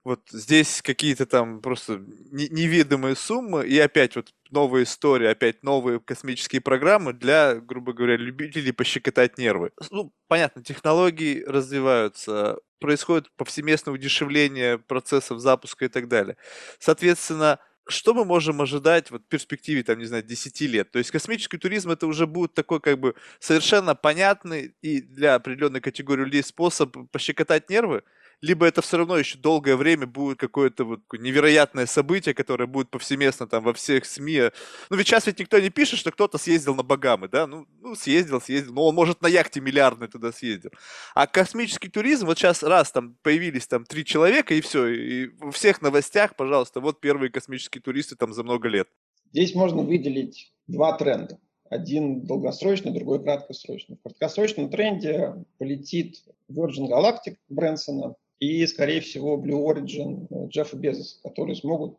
вот 0.04 0.22
здесь 0.30 0.82
какие-то 0.82 1.26
там 1.26 1.60
просто 1.60 2.02
неведомые 2.30 3.14
суммы, 3.14 3.66
и 3.66 3.78
опять 3.78 4.16
вот 4.16 4.32
новая 4.50 4.82
история, 4.82 5.30
опять 5.30 5.62
новые 5.62 6.00
космические 6.00 6.60
программы 6.60 7.12
для, 7.12 7.54
грубо 7.54 7.92
говоря, 7.92 8.16
любителей 8.16 8.72
пощекотать 8.72 9.38
нервы. 9.38 9.70
Ну, 9.90 10.12
понятно, 10.28 10.62
технологии 10.62 11.44
развиваются, 11.46 12.58
происходит 12.80 13.30
повсеместное 13.36 13.94
удешевление 13.94 14.78
процессов 14.78 15.38
запуска 15.40 15.84
и 15.84 15.88
так 15.88 16.08
далее. 16.08 16.36
Соответственно, 16.80 17.60
что 17.88 18.14
мы 18.14 18.24
можем 18.24 18.60
ожидать 18.60 19.10
вот 19.10 19.22
в 19.22 19.28
перспективе, 19.28 19.82
там, 19.82 19.98
не 19.98 20.04
знаю, 20.04 20.22
10 20.22 20.66
лет? 20.66 20.90
То 20.90 20.98
есть 20.98 21.10
космический 21.10 21.58
туризм 21.58 21.90
это 21.90 22.06
уже 22.06 22.26
будет 22.26 22.54
такой 22.54 22.80
как 22.80 22.98
бы 22.98 23.14
совершенно 23.40 23.94
понятный 23.94 24.74
и 24.82 25.00
для 25.00 25.34
определенной 25.34 25.80
категории 25.80 26.24
людей 26.24 26.42
способ 26.42 26.96
пощекотать 27.10 27.70
нервы, 27.70 28.02
либо 28.42 28.66
это 28.66 28.82
все 28.82 28.98
равно 28.98 29.16
еще 29.16 29.38
долгое 29.38 29.76
время 29.76 30.06
будет 30.06 30.38
какое-то 30.38 30.84
вот 30.84 31.00
невероятное 31.12 31.86
событие, 31.86 32.34
которое 32.34 32.66
будет 32.66 32.90
повсеместно 32.90 33.46
там 33.46 33.62
во 33.62 33.72
всех 33.72 34.04
СМИ. 34.04 34.50
Ну 34.90 34.96
ведь 34.96 35.06
сейчас 35.06 35.26
ведь 35.26 35.38
никто 35.38 35.58
не 35.60 35.70
пишет, 35.70 36.00
что 36.00 36.10
кто-то 36.10 36.38
съездил 36.38 36.74
на 36.74 36.82
Багамы, 36.82 37.28
да? 37.28 37.46
Ну, 37.46 37.66
ну 37.80 37.94
съездил, 37.94 38.40
съездил. 38.40 38.74
Ну 38.74 38.82
он, 38.82 38.96
может, 38.96 39.22
на 39.22 39.28
яхте 39.28 39.60
миллиардной 39.60 40.08
туда 40.08 40.32
съездил. 40.32 40.72
А 41.14 41.28
космический 41.28 41.88
туризм, 41.88 42.26
вот 42.26 42.36
сейчас 42.36 42.64
раз 42.64 42.90
там 42.90 43.16
появились 43.22 43.68
там 43.68 43.84
три 43.84 44.04
человека 44.04 44.54
и 44.54 44.60
все, 44.60 44.88
и 44.88 45.28
во 45.38 45.52
всех 45.52 45.80
новостях, 45.80 46.34
пожалуйста, 46.34 46.80
вот 46.80 47.00
первые 47.00 47.30
космические 47.30 47.80
туристы 47.80 48.16
там 48.16 48.32
за 48.32 48.42
много 48.42 48.68
лет. 48.68 48.88
Здесь 49.32 49.54
можно 49.54 49.82
выделить 49.82 50.52
два 50.66 50.96
тренда. 50.98 51.38
Один 51.70 52.26
долгосрочный, 52.26 52.92
другой 52.92 53.22
краткосрочный. 53.22 53.96
В 53.96 54.02
краткосрочном 54.02 54.68
тренде 54.68 55.46
полетит 55.58 56.22
Virgin 56.50 56.90
Galactic 56.90 57.36
Брэнсона, 57.48 58.14
и, 58.42 58.66
скорее 58.66 59.00
всего, 59.00 59.36
Blue 59.36 59.64
Origin 59.64 60.26
э, 60.28 60.48
Джеффа 60.48 60.76
Безоса, 60.76 61.22
которые 61.22 61.54
смогут 61.54 61.96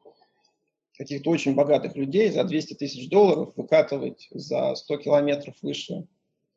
каких-то 0.97 1.29
очень 1.29 1.55
богатых 1.55 1.95
людей 1.95 2.29
за 2.31 2.43
200 2.43 2.73
тысяч 2.73 3.07
долларов 3.09 3.53
выкатывать 3.55 4.27
за 4.29 4.75
100 4.75 4.97
километров 4.97 5.55
выше 5.61 6.05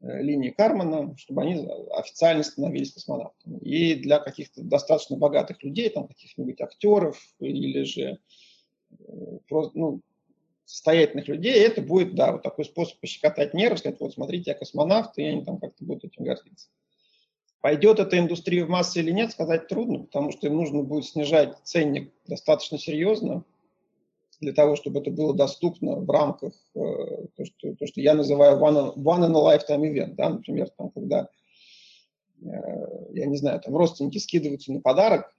э, 0.01 0.22
линии 0.22 0.51
Кармана, 0.51 1.16
чтобы 1.16 1.43
они 1.43 1.68
официально 1.93 2.43
становились 2.43 2.95
космонавтами. 2.95 3.59
И 3.61 3.95
для 3.95 4.18
каких-то 4.18 4.64
достаточно 4.64 5.16
богатых 5.16 5.62
людей, 5.62 5.89
там 5.89 6.09
каких-нибудь 6.09 6.61
актеров 6.61 7.22
или 7.39 7.84
же 7.84 8.18
э, 8.91 9.39
просто, 9.47 9.78
ну, 9.78 10.01
состоятельных 10.64 11.28
людей, 11.28 11.55
это 11.64 11.80
будет, 11.80 12.16
да, 12.16 12.32
вот 12.32 12.43
такой 12.43 12.64
способ 12.64 12.99
пощекотать 12.99 13.55
нервы, 13.55 13.78
сказать, 13.78 14.01
вот 14.01 14.14
смотрите, 14.14 14.51
я 14.51 14.59
космонавт, 14.59 15.16
и 15.16 15.22
они 15.22 15.45
там 15.45 15.61
как-то 15.61 15.84
будут 15.84 16.07
этим 16.07 16.24
гордиться. 16.24 16.70
Пойдет 17.61 17.98
эта 17.98 18.18
индустрия 18.18 18.64
в 18.64 18.68
массы 18.68 19.00
или 19.00 19.11
нет, 19.11 19.32
сказать 19.32 19.66
трудно, 19.68 20.00
потому 20.00 20.30
что 20.30 20.46
им 20.46 20.57
нужно 20.57 20.82
будет 20.82 21.07
снижать 21.07 21.57
ценник 21.64 22.12
достаточно 22.26 22.78
серьезно 22.78 23.44
для 24.40 24.52
того, 24.52 24.76
чтобы 24.76 25.00
это 25.00 25.11
было 25.11 25.34
доступно 25.34 25.96
в 25.96 26.11
рамках 26.11 26.52
э, 26.74 26.78
то, 27.36 27.44
что, 27.44 27.74
то, 27.74 27.86
что 27.86 28.00
я 28.00 28.14
называю 28.14 28.59
one, 28.59 28.94
one 28.96 29.26
in 29.26 29.34
a 29.34 29.57
lifetime 29.57 29.82
event. 29.82 30.14
Да? 30.14 30.30
Например, 30.30 30.68
там, 30.76 30.90
когда, 30.90 31.28
э, 32.42 32.46
я 33.12 33.26
не 33.26 33.36
знаю, 33.36 33.61
там 33.61 33.76
родственники 33.76 34.18
скидываются 34.18 34.72
на 34.72 34.80
подарок, 34.80 35.34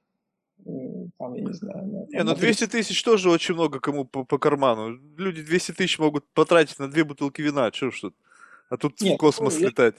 э, 0.66 0.72
там, 1.18 1.36
я 1.36 1.44
не 1.44 1.54
знаю. 1.54 1.86
На, 1.86 2.06
не, 2.08 2.24
ну 2.24 2.36
200 2.36 2.68
тысяч 2.68 3.04
тоже 3.04 3.30
очень 3.30 3.54
много 3.54 3.80
кому 3.80 4.06
по, 4.06 4.24
по 4.24 4.38
карману. 4.38 5.00
Люди 5.18 5.44
200 5.44 5.74
тысяч 5.74 6.00
могут 6.00 6.26
потратить 6.34 6.80
на 6.80 6.90
две 6.90 7.04
бутылки 7.04 7.42
вина, 7.42 7.72
что 7.72 7.92
ж 7.92 8.02
тут. 8.02 8.16
А 8.70 8.78
тут 8.78 9.00
Нет, 9.00 9.16
в 9.16 9.18
космос 9.18 9.60
ну, 9.60 9.68
летать. 9.68 9.96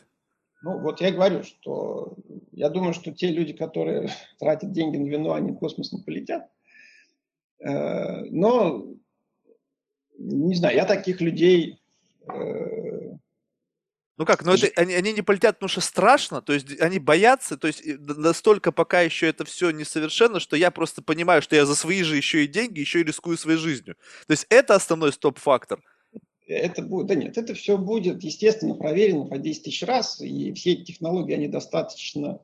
Ну, 0.63 0.79
вот 0.81 1.01
я 1.01 1.13
говорю, 1.13 1.45
что 1.45 2.17
я 2.53 2.69
думаю, 2.69 2.93
что 2.93 3.13
те 3.13 3.29
люди, 3.29 3.53
которые 3.53 4.11
тратят 4.39 4.73
деньги 4.73 4.97
на 4.97 5.09
вино, 5.09 5.35
они 5.35 5.53
в 5.53 5.59
космос 5.59 5.93
не 5.93 6.03
полетят. 6.03 6.51
Э, 7.61 8.25
но, 8.31 8.87
не 10.19 10.55
знаю, 10.55 10.77
я 10.77 10.85
таких 10.85 11.21
людей... 11.21 11.81
Э, 12.29 13.15
ну 14.17 14.27
как, 14.27 14.45
ну 14.45 14.53
это, 14.53 14.69
они, 14.75 14.95
они 14.95 15.13
не 15.13 15.23
полетят, 15.23 15.57
потому 15.57 15.69
что 15.69 15.81
страшно, 15.81 16.43
то 16.43 16.53
есть 16.53 16.81
они 16.81 16.99
боятся, 16.99 17.57
то 17.57 17.69
есть 17.69 17.85
настолько 18.01 18.73
пока 18.73 19.01
еще 19.03 19.29
это 19.29 19.45
все 19.45 19.71
несовершенно, 19.71 20.41
что 20.41 20.57
я 20.57 20.73
просто 20.73 21.03
понимаю, 21.03 21.41
что 21.41 21.55
я 21.55 21.65
за 21.65 21.77
свои 21.77 22.03
же 22.03 22.17
еще 22.17 22.43
и 22.43 22.49
деньги, 22.49 22.81
еще 22.81 23.01
и 23.01 23.05
рискую 23.05 23.39
своей 23.39 23.59
жизнью. 23.59 23.95
То 24.27 24.33
есть 24.33 24.45
это 24.51 24.75
основной 24.75 25.13
стоп-фактор 25.13 25.81
это 26.49 26.83
будет, 26.83 27.07
да 27.07 27.15
нет, 27.15 27.37
это 27.37 27.55
все 27.55 27.77
будет, 27.79 28.23
естественно, 28.23 28.75
проверено 28.75 29.27
по 29.27 29.39
10 29.39 29.65
тысяч 29.65 29.83
раз, 29.83 30.21
и 30.21 30.53
все 30.53 30.73
эти 30.73 30.93
технологии, 30.93 31.35
они 31.35 31.49
достаточно 31.49 32.41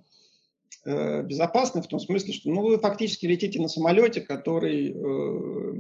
э, 0.85 1.23
безопасны 1.23 1.83
в 1.83 1.87
том 1.87 2.01
смысле, 2.01 2.33
что 2.33 2.51
ну, 2.51 2.63
вы 2.63 2.79
фактически 2.79 3.27
летите 3.27 3.61
на 3.61 3.69
самолете, 3.69 4.21
который 4.21 4.93
э, 4.93 5.75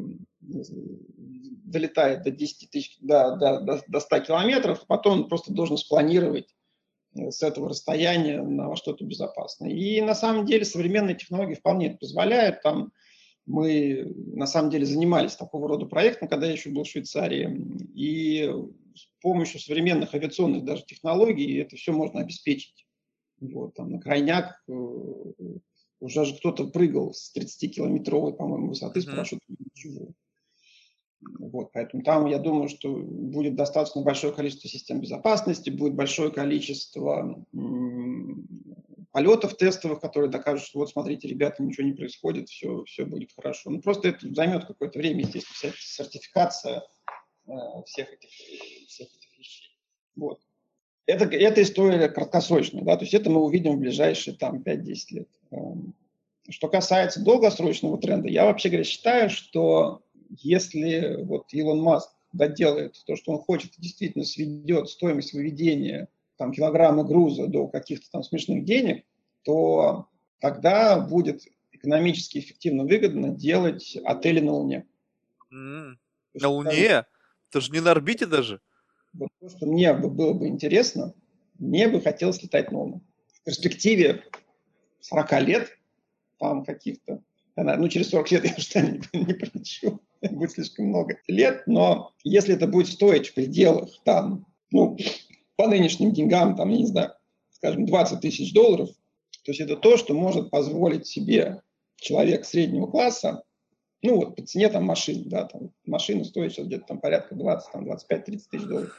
долетает 1.65 2.23
до 2.23 2.31
10 2.31 2.71
тысяч, 2.71 2.97
до, 3.01 3.37
до, 3.37 3.83
до 3.87 4.01
100 4.01 4.21
километров, 4.21 4.85
потом 4.87 5.21
он 5.21 5.29
просто 5.29 5.53
должен 5.53 5.77
спланировать 5.77 6.55
э, 7.17 7.31
с 7.31 7.43
этого 7.43 7.69
расстояния 7.69 8.41
на 8.43 8.75
что-то 8.77 9.05
безопасное. 9.05 9.71
И 9.71 10.01
на 10.01 10.15
самом 10.15 10.47
деле 10.47 10.65
современные 10.65 11.17
технологии 11.17 11.55
вполне 11.55 11.89
это 11.89 11.99
позволяют. 11.99 12.63
Там 12.63 12.93
мы 13.47 14.13
на 14.17 14.47
самом 14.47 14.71
деле 14.71 14.87
занимались 14.87 15.37
такого 15.37 15.69
рода 15.69 15.87
проектом, 15.87 16.29
когда 16.29 16.47
я 16.47 16.53
еще 16.53 16.71
был 16.71 16.85
в 16.85 16.89
Швейцарии, 16.89 17.79
и 17.95 18.51
с 18.95 19.09
помощью 19.21 19.61
современных 19.61 20.15
авиационных 20.15 20.65
даже 20.65 20.85
технологий 20.85 21.59
это 21.59 21.77
все 21.77 21.93
можно 21.93 22.21
обеспечить. 22.21 22.87
Вот, 23.41 23.75
там 23.75 23.91
на 23.91 24.01
крайняк 24.01 24.63
э, 24.69 24.73
уже 26.01 26.25
же 26.25 26.37
кто-то 26.37 26.69
прыгал 26.69 27.13
с 27.13 27.35
30-километровой, 27.37 28.35
по-моему, 28.35 28.69
высоты 28.69 29.01
с 29.01 29.05
парашютом. 29.05 29.57
Ничего. 29.59 30.13
Вот, 31.39 31.73
поэтому 31.73 32.03
там, 32.03 32.27
я 32.27 32.39
думаю, 32.39 32.69
что 32.69 32.95
будет 32.95 33.57
достаточно 33.57 34.03
большое 34.03 34.33
количество 34.33 34.69
систем 34.69 35.01
безопасности, 35.01 35.71
будет 35.71 35.95
большое 35.95 36.31
количество 36.31 37.45
полетов 39.15 39.57
тестовых, 39.57 40.01
которые 40.01 40.29
докажут, 40.29 40.67
что 40.67 40.81
вот 40.81 40.91
смотрите, 40.91 41.29
ребята, 41.29 41.63
ничего 41.63 41.87
не 41.87 41.93
происходит, 41.93 42.49
все, 42.49 42.83
все 42.83 43.05
будет 43.05 43.31
хорошо. 43.33 43.71
Ну, 43.71 43.81
просто 43.81 44.09
это 44.09 44.35
займет 44.35 44.65
какое-то 44.65 44.99
время, 44.99 45.21
естественно, 45.21 45.73
вся 45.77 46.05
сертификация 46.05 46.83
э, 47.47 47.53
всех, 47.87 48.13
этих, 48.13 48.29
всех 48.89 49.07
этих 49.07 49.39
вещей. 49.39 49.79
Вот. 50.17 50.41
Это, 51.07 51.27
это 51.27 51.63
история 51.63 52.09
краткосрочная, 52.09 52.83
да, 52.83 52.97
то 52.97 53.05
есть 53.05 53.15
это 53.15 53.31
мы 53.31 53.41
увидим 53.41 53.77
в 53.77 53.79
ближайшие 53.79 54.37
там 54.37 54.63
5-10 54.63 54.97
лет. 55.11 55.29
Эм, 55.53 55.95
что 56.51 56.67
касается 56.67 57.23
долгосрочного 57.23 57.99
тренда, 57.99 58.29
я 58.29 58.47
вообще 58.47 58.69
говоря 58.69 58.83
считаю, 58.83 59.31
что 59.31 60.03
если 60.29 61.23
вот 61.23 61.53
Илон 61.53 61.81
Маск 61.81 62.11
доделает 62.33 63.01
то, 63.07 63.15
что 63.15 63.31
он 63.31 63.39
хочет, 63.39 63.75
действительно 63.79 64.25
сведет 64.25 64.89
стоимость 64.89 65.35
выведения 65.35 66.09
там, 66.37 66.53
килограмма 66.53 67.05
груза 67.05 67.47
до 67.47 67.69
каких-то 67.69 68.11
там 68.11 68.23
смешных 68.23 68.65
денег, 68.65 69.05
то 69.43 70.09
тогда 70.41 71.01
будет 71.01 71.43
экономически 71.73 72.39
эффективно 72.39 72.85
выгодно 72.85 73.31
делать 73.31 73.97
отели 74.05 74.41
на 74.41 74.53
Луне. 74.53 74.87
Mm. 75.53 75.95
На 76.35 76.49
Луне? 76.49 76.89
Там, 76.89 77.05
Это 77.51 77.61
же 77.61 77.73
не 77.73 77.81
на 77.81 77.93
орбите 77.93 78.27
даже. 78.27 78.61
Вот 79.13 79.29
то, 79.41 79.49
что 79.49 79.67
мне 79.67 79.93
было 79.95 80.33
бы 80.33 80.49
интересно, 80.49 81.15
мне 81.59 81.89
бы 81.89 82.01
хотелось 82.01 82.43
летать 82.43 82.73
на 82.73 82.79
Луну. 82.79 83.03
В 83.33 83.45
перспективе 83.45 84.25
40 85.01 85.43
лет, 85.43 85.79
там 86.39 86.65
каких-то, 86.65 87.23
ну, 87.57 87.89
через 87.89 88.11
40 88.11 88.31
лет 88.33 88.45
я 88.45 88.55
уже 88.57 89.01
не, 89.13 89.25
не 89.27 89.35
пролечу 89.35 90.01
будет 90.31 90.53
слишком 90.53 90.87
много 90.87 91.19
лет, 91.29 91.63
но 91.67 92.13
если 92.25 92.55
это 92.55 92.67
будет 92.67 92.89
стоить 92.89 93.29
в 93.29 93.35
пределах 93.35 93.91
там, 94.05 94.47
ну, 94.71 94.97
по 95.57 95.67
нынешним 95.67 96.13
деньгам, 96.13 96.57
там, 96.57 96.71
я 96.71 96.79
не 96.79 96.87
знаю, 96.87 97.13
скажем, 97.51 97.87
20 97.87 98.21
тысяч 98.21 98.53
долларов, 98.53 98.91
то 99.45 99.51
есть 99.51 99.61
это 99.61 99.77
то, 99.77 99.97
что 99.97 100.15
может 100.15 100.51
позволить 100.51 101.07
себе 101.07 101.63
человек 101.97 102.45
среднего 102.45 102.87
класса, 102.87 103.45
ну 104.03 104.17
вот 104.17 104.37
по 104.37 104.43
цене 104.43 104.69
там 104.69 104.85
машин, 104.85 105.29
да, 105.29 105.45
там 105.45 105.71
машина 105.87 106.25
стоит 106.25 106.53
сейчас 106.53 106.67
где-то 106.67 106.87
там 106.87 106.99
порядка 107.01 107.35
20, 107.35 107.73
там 107.73 107.91
25-30 107.91 108.41
тысяч 108.51 108.65
долларов. 108.67 108.99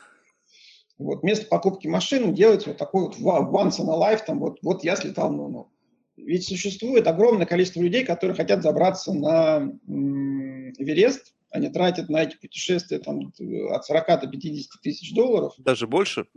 Вот 0.97 1.21
вместо 1.21 1.45
покупки 1.47 1.87
машины 1.87 2.33
делать 2.33 2.65
вот 2.65 2.77
такой 2.77 3.03
вот 3.03 3.17
once 3.19 3.79
in 3.79 3.89
a 3.89 4.13
life, 4.15 4.21
там 4.25 4.39
вот, 4.39 4.59
вот 4.61 4.83
я 4.83 4.95
слетал 4.95 5.31
на 5.31 5.43
Луну. 5.43 5.71
Ведь 6.15 6.47
существует 6.47 7.07
огромное 7.07 7.45
количество 7.45 7.81
людей, 7.81 8.05
которые 8.05 8.35
хотят 8.35 8.63
забраться 8.63 9.13
на 9.13 9.71
Эверест, 9.87 11.34
они 11.55 11.69
тратят 11.69 12.09
на 12.09 12.23
эти 12.23 12.35
путешествия 12.35 12.99
там, 12.99 13.31
от 13.71 13.85
40 13.85 14.21
до 14.21 14.27
50 14.27 14.81
тысяч 14.81 15.13
долларов. 15.13 15.53
Даже 15.57 15.87
больше? 15.87 16.27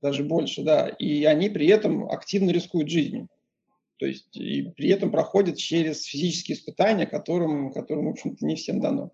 Даже 0.00 0.24
больше, 0.24 0.62
да. 0.62 0.88
И 0.88 1.24
они 1.24 1.50
при 1.50 1.66
этом 1.66 2.10
активно 2.10 2.50
рискуют 2.50 2.88
жизнью. 2.88 3.28
То 3.98 4.06
есть 4.06 4.34
и 4.34 4.62
при 4.62 4.88
этом 4.88 5.10
проходят 5.10 5.58
через 5.58 6.04
физические 6.04 6.56
испытания, 6.56 7.06
которым, 7.06 7.70
которым 7.70 8.06
в 8.06 8.10
общем-то, 8.10 8.46
не 8.46 8.56
всем 8.56 8.80
дано. 8.80 9.12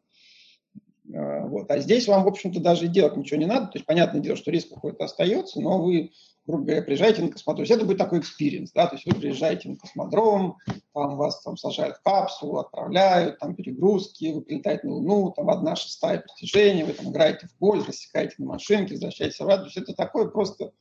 А, 1.14 1.46
вот. 1.46 1.70
А 1.70 1.78
здесь 1.78 2.08
вам, 2.08 2.24
в 2.24 2.28
общем-то, 2.28 2.60
даже 2.60 2.88
делать 2.88 3.16
ничего 3.16 3.38
не 3.38 3.46
надо. 3.46 3.66
То 3.66 3.78
есть, 3.78 3.86
понятное 3.86 4.20
дело, 4.20 4.36
что 4.36 4.50
риск 4.50 4.70
какой-то 4.70 5.04
остается, 5.04 5.60
но 5.60 5.82
вы 5.82 6.12
грубо 6.46 6.64
говоря, 6.64 6.82
приезжаете 6.82 7.22
на 7.22 7.30
космодром. 7.30 7.56
То 7.56 7.62
есть 7.62 7.72
это 7.72 7.84
будет 7.84 7.98
такой 7.98 8.20
experience, 8.20 8.72
да, 8.72 8.86
то 8.86 8.94
есть 8.94 9.06
вы 9.06 9.14
приезжаете 9.14 9.68
на 9.68 9.76
космодром, 9.76 10.58
там 10.94 11.16
вас 11.16 11.42
там 11.42 11.56
сажают 11.56 11.96
в 11.96 12.02
капсулу, 12.02 12.58
отправляют, 12.58 13.38
там 13.38 13.54
перегрузки, 13.54 14.32
вы 14.32 14.42
прилетаете 14.42 14.86
на 14.86 14.94
Луну, 14.94 15.32
там 15.32 15.50
одна 15.50 15.76
шестая 15.76 16.20
притяжения, 16.20 16.84
вы 16.84 16.92
там 16.92 17.10
играете 17.10 17.48
в 17.48 17.58
гольф, 17.58 17.88
рассекаете 17.88 18.36
на 18.38 18.46
машинке, 18.46 18.94
возвращаетесь 18.94 19.40
обратно. 19.40 19.64
То 19.64 19.68
есть 19.68 19.76
это 19.78 19.94
такое 19.94 20.28
просто 20.28 20.72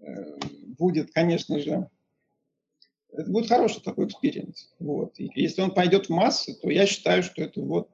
э, 0.00 0.38
будет, 0.78 1.12
конечно 1.12 1.58
же, 1.58 1.88
это 3.12 3.30
будет 3.30 3.48
хороший 3.48 3.82
такой 3.82 4.06
experience. 4.06 4.72
Вот. 4.78 5.18
И 5.18 5.30
если 5.34 5.62
он 5.62 5.72
пойдет 5.72 6.06
в 6.06 6.10
массы, 6.10 6.54
то 6.54 6.70
я 6.70 6.86
считаю, 6.86 7.22
что 7.22 7.42
это 7.42 7.60
вот 7.60 7.90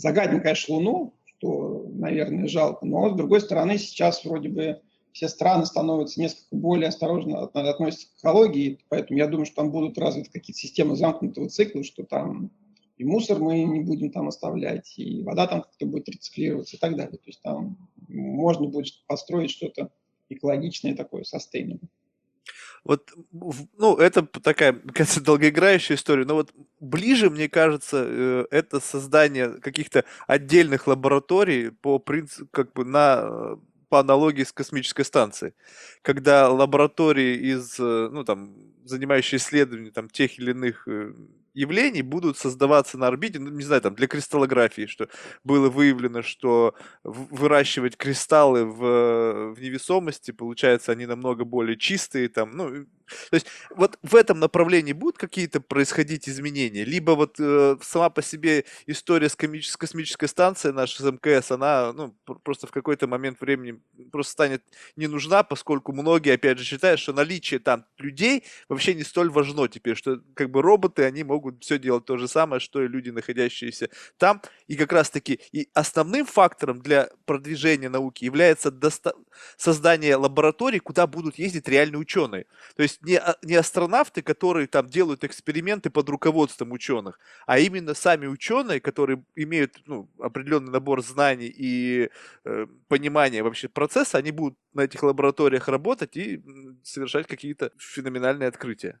загадим, 0.00 0.40
конечно, 0.40 0.74
Луну, 0.74 1.14
что, 1.24 1.86
наверное, 1.92 2.48
жалко, 2.48 2.86
но 2.86 3.10
с 3.10 3.16
другой 3.16 3.40
стороны 3.40 3.78
сейчас 3.78 4.24
вроде 4.24 4.48
бы 4.48 4.80
все 5.12 5.28
страны 5.28 5.66
становятся 5.66 6.20
несколько 6.20 6.56
более 6.56 6.88
осторожно 6.88 7.42
относятся 7.42 8.06
к 8.06 8.20
экологии, 8.20 8.78
поэтому 8.88 9.18
я 9.18 9.26
думаю, 9.26 9.46
что 9.46 9.56
там 9.56 9.70
будут 9.70 9.98
развиты 9.98 10.30
какие-то 10.30 10.60
системы 10.60 10.96
замкнутого 10.96 11.48
цикла, 11.48 11.84
что 11.84 12.04
там 12.04 12.50
и 12.96 13.04
мусор 13.04 13.38
мы 13.40 13.62
не 13.62 13.80
будем 13.80 14.10
там 14.10 14.28
оставлять, 14.28 14.94
и 14.98 15.22
вода 15.22 15.46
там 15.46 15.62
как-то 15.62 15.86
будет 15.86 16.08
рециклироваться 16.08 16.76
и 16.76 16.78
так 16.78 16.96
далее. 16.96 17.16
То 17.16 17.26
есть 17.26 17.42
там 17.42 17.88
можно 18.08 18.66
будет 18.66 18.92
построить 19.06 19.50
что-то 19.50 19.90
экологичное 20.28 20.94
такое, 20.94 21.24
sustainable. 21.24 21.88
Вот, 22.84 23.12
ну, 23.32 23.96
это 23.96 24.22
такая, 24.22 24.72
кажется, 24.94 25.20
долгоиграющая 25.20 25.96
история, 25.96 26.24
но 26.24 26.34
вот 26.34 26.52
ближе, 26.80 27.30
мне 27.30 27.48
кажется, 27.48 28.04
э, 28.06 28.46
это 28.50 28.80
создание 28.80 29.60
каких-то 29.60 30.04
отдельных 30.26 30.86
лабораторий 30.86 31.70
по 31.70 31.98
принципу, 31.98 32.48
как 32.50 32.72
бы 32.72 32.84
на 32.84 33.58
по 33.90 33.98
аналогии 33.98 34.44
с 34.44 34.52
космической 34.52 35.04
станцией, 35.04 35.52
когда 36.02 36.48
лаборатории 36.48 37.36
из, 37.36 37.78
э, 37.78 38.08
ну, 38.10 38.24
там, 38.24 38.54
занимающие 38.84 39.38
исследования 39.38 39.90
там, 39.90 40.08
тех 40.08 40.38
или 40.38 40.52
иных 40.52 40.86
э, 40.86 41.12
явлений 41.54 42.02
будут 42.02 42.38
создаваться 42.38 42.98
на 42.98 43.06
орбите, 43.08 43.38
ну, 43.38 43.50
не 43.50 43.62
знаю, 43.64 43.82
там, 43.82 43.94
для 43.94 44.06
кристаллографии, 44.06 44.86
что 44.86 45.08
было 45.44 45.68
выявлено, 45.68 46.22
что 46.22 46.74
выращивать 47.04 47.96
кристаллы 47.96 48.64
в, 48.64 49.54
в 49.54 49.60
невесомости, 49.60 50.30
получается, 50.30 50.92
они 50.92 51.06
намного 51.06 51.44
более 51.44 51.76
чистые, 51.76 52.28
там, 52.28 52.52
ну, 52.52 52.86
то 53.30 53.34
есть 53.34 53.46
вот 53.70 53.98
в 54.02 54.14
этом 54.14 54.38
направлении 54.38 54.92
будут 54.92 55.18
какие-то 55.18 55.60
происходить 55.60 56.28
изменения? 56.28 56.84
Либо 56.84 57.12
вот 57.12 57.36
э, 57.38 57.76
сама 57.82 58.10
по 58.10 58.22
себе 58.22 58.64
история 58.86 59.28
с, 59.28 59.36
коми- 59.36 59.60
с 59.60 59.76
космической 59.76 60.28
станцией 60.28 60.74
наша 60.74 61.02
с 61.02 61.10
МКС, 61.10 61.50
она 61.50 61.92
ну, 61.92 62.14
просто 62.42 62.66
в 62.66 62.70
какой-то 62.70 63.06
момент 63.06 63.40
времени 63.40 63.80
просто 64.12 64.32
станет 64.32 64.62
не 64.96 65.06
нужна, 65.06 65.42
поскольку 65.42 65.92
многие, 65.92 66.34
опять 66.34 66.58
же, 66.58 66.64
считают, 66.64 67.00
что 67.00 67.12
наличие 67.12 67.60
там 67.60 67.84
людей 67.98 68.44
вообще 68.68 68.94
не 68.94 69.02
столь 69.02 69.30
важно 69.30 69.68
теперь, 69.68 69.96
что 69.96 70.20
как 70.34 70.50
бы 70.50 70.62
роботы, 70.62 71.04
они 71.04 71.24
могут 71.24 71.39
могут 71.40 71.64
все 71.64 71.78
делать 71.78 72.04
то 72.04 72.18
же 72.18 72.28
самое, 72.28 72.60
что 72.60 72.82
и 72.82 72.88
люди, 72.88 73.10
находящиеся 73.10 73.88
там. 74.18 74.42
И 74.68 74.76
как 74.76 74.92
раз-таки 74.92 75.40
и 75.52 75.68
основным 75.74 76.26
фактором 76.26 76.80
для 76.80 77.08
продвижения 77.24 77.88
науки 77.88 78.24
является 78.24 78.70
доста- 78.70 79.14
создание 79.56 80.16
лабораторий, 80.16 80.80
куда 80.80 81.06
будут 81.06 81.38
ездить 81.38 81.68
реальные 81.68 81.98
ученые. 81.98 82.44
То 82.76 82.82
есть 82.82 83.02
не, 83.02 83.16
а, 83.18 83.36
не 83.42 83.54
астронавты, 83.54 84.22
которые 84.22 84.66
там 84.66 84.86
делают 84.86 85.24
эксперименты 85.24 85.90
под 85.90 86.08
руководством 86.08 86.72
ученых, 86.72 87.18
а 87.46 87.58
именно 87.58 87.94
сами 87.94 88.26
ученые, 88.26 88.80
которые 88.80 89.24
имеют 89.36 89.82
ну, 89.86 90.08
определенный 90.18 90.72
набор 90.72 91.02
знаний 91.02 91.52
и 91.58 92.10
э, 92.44 92.66
понимания 92.88 93.42
вообще 93.42 93.68
процесса, 93.68 94.18
они 94.18 94.30
будут 94.32 94.58
на 94.74 94.82
этих 94.82 95.02
лабораториях 95.02 95.68
работать 95.68 96.16
и 96.16 96.42
совершать 96.82 97.26
какие-то 97.26 97.70
феноменальные 97.78 98.48
открытия. 98.48 98.98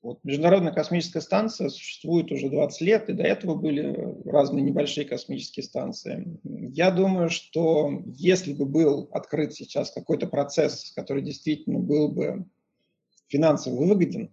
Вот 0.00 0.22
Международная 0.22 0.72
космическая 0.72 1.20
станция 1.20 1.68
существует 1.68 2.30
уже 2.30 2.48
20 2.48 2.80
лет, 2.82 3.08
и 3.08 3.14
до 3.14 3.24
этого 3.24 3.54
были 3.54 4.14
разные 4.28 4.62
небольшие 4.62 5.06
космические 5.06 5.64
станции. 5.64 6.38
Я 6.44 6.90
думаю, 6.90 7.30
что 7.30 8.02
если 8.06 8.52
бы 8.52 8.64
был 8.64 9.08
открыт 9.12 9.54
сейчас 9.54 9.90
какой-то 9.90 10.26
процесс, 10.26 10.92
который 10.94 11.22
действительно 11.22 11.80
был 11.80 12.08
бы 12.08 12.44
финансово 13.28 13.84
выгоден, 13.84 14.30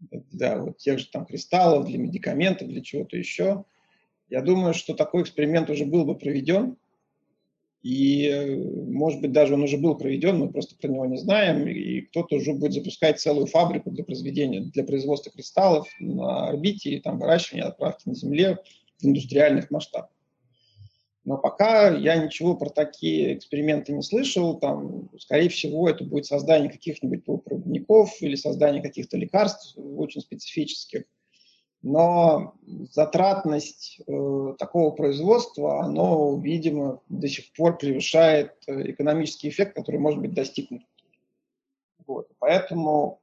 для 0.00 0.60
вот 0.60 0.78
тех 0.78 0.98
же 0.98 1.08
там 1.10 1.26
кристаллов, 1.26 1.86
для 1.86 1.98
медикаментов, 1.98 2.68
для 2.68 2.82
чего-то 2.82 3.16
еще, 3.16 3.64
я 4.28 4.42
думаю, 4.42 4.74
что 4.74 4.94
такой 4.94 5.22
эксперимент 5.22 5.70
уже 5.70 5.84
был 5.84 6.04
бы 6.04 6.16
проведен, 6.16 6.76
и, 7.86 8.64
может 8.88 9.20
быть, 9.20 9.30
даже 9.30 9.54
он 9.54 9.62
уже 9.62 9.78
был 9.78 9.94
проведен, 9.94 10.38
мы 10.38 10.50
просто 10.50 10.74
про 10.74 10.88
него 10.88 11.06
не 11.06 11.18
знаем, 11.18 11.68
и 11.68 12.00
кто-то 12.00 12.34
уже 12.34 12.52
будет 12.52 12.72
запускать 12.72 13.20
целую 13.20 13.46
фабрику 13.46 13.92
для 13.92 14.02
произведения, 14.02 14.60
для 14.60 14.82
производства 14.82 15.30
кристаллов 15.30 15.86
на 16.00 16.48
орбите 16.48 16.90
и 16.90 17.00
там 17.00 17.20
выращивания, 17.20 17.62
отправки 17.62 18.08
на 18.08 18.16
Земле 18.16 18.58
в 18.98 19.06
индустриальных 19.06 19.70
масштабах. 19.70 20.10
Но 21.24 21.38
пока 21.38 21.96
я 21.96 22.16
ничего 22.16 22.56
про 22.56 22.70
такие 22.70 23.34
эксперименты 23.34 23.92
не 23.92 24.02
слышал. 24.02 24.58
Там, 24.58 25.08
скорее 25.20 25.48
всего, 25.48 25.88
это 25.88 26.02
будет 26.02 26.26
создание 26.26 26.70
каких-нибудь 26.70 27.24
полупроводников 27.24 28.20
или 28.20 28.34
создание 28.34 28.82
каких-то 28.82 29.16
лекарств 29.16 29.76
очень 29.76 30.22
специфических 30.22 31.04
но 31.86 32.56
затратность 32.90 34.00
э, 34.08 34.54
такого 34.58 34.90
производства, 34.90 35.84
оно, 35.84 36.36
видимо, 36.42 37.00
до 37.08 37.28
сих 37.28 37.52
пор 37.52 37.78
превышает 37.78 38.54
э, 38.66 38.90
экономический 38.90 39.50
эффект, 39.50 39.76
который 39.76 40.00
может 40.00 40.20
быть 40.20 40.34
достигнут. 40.34 40.82
Вот. 42.04 42.28
Поэтому 42.40 43.20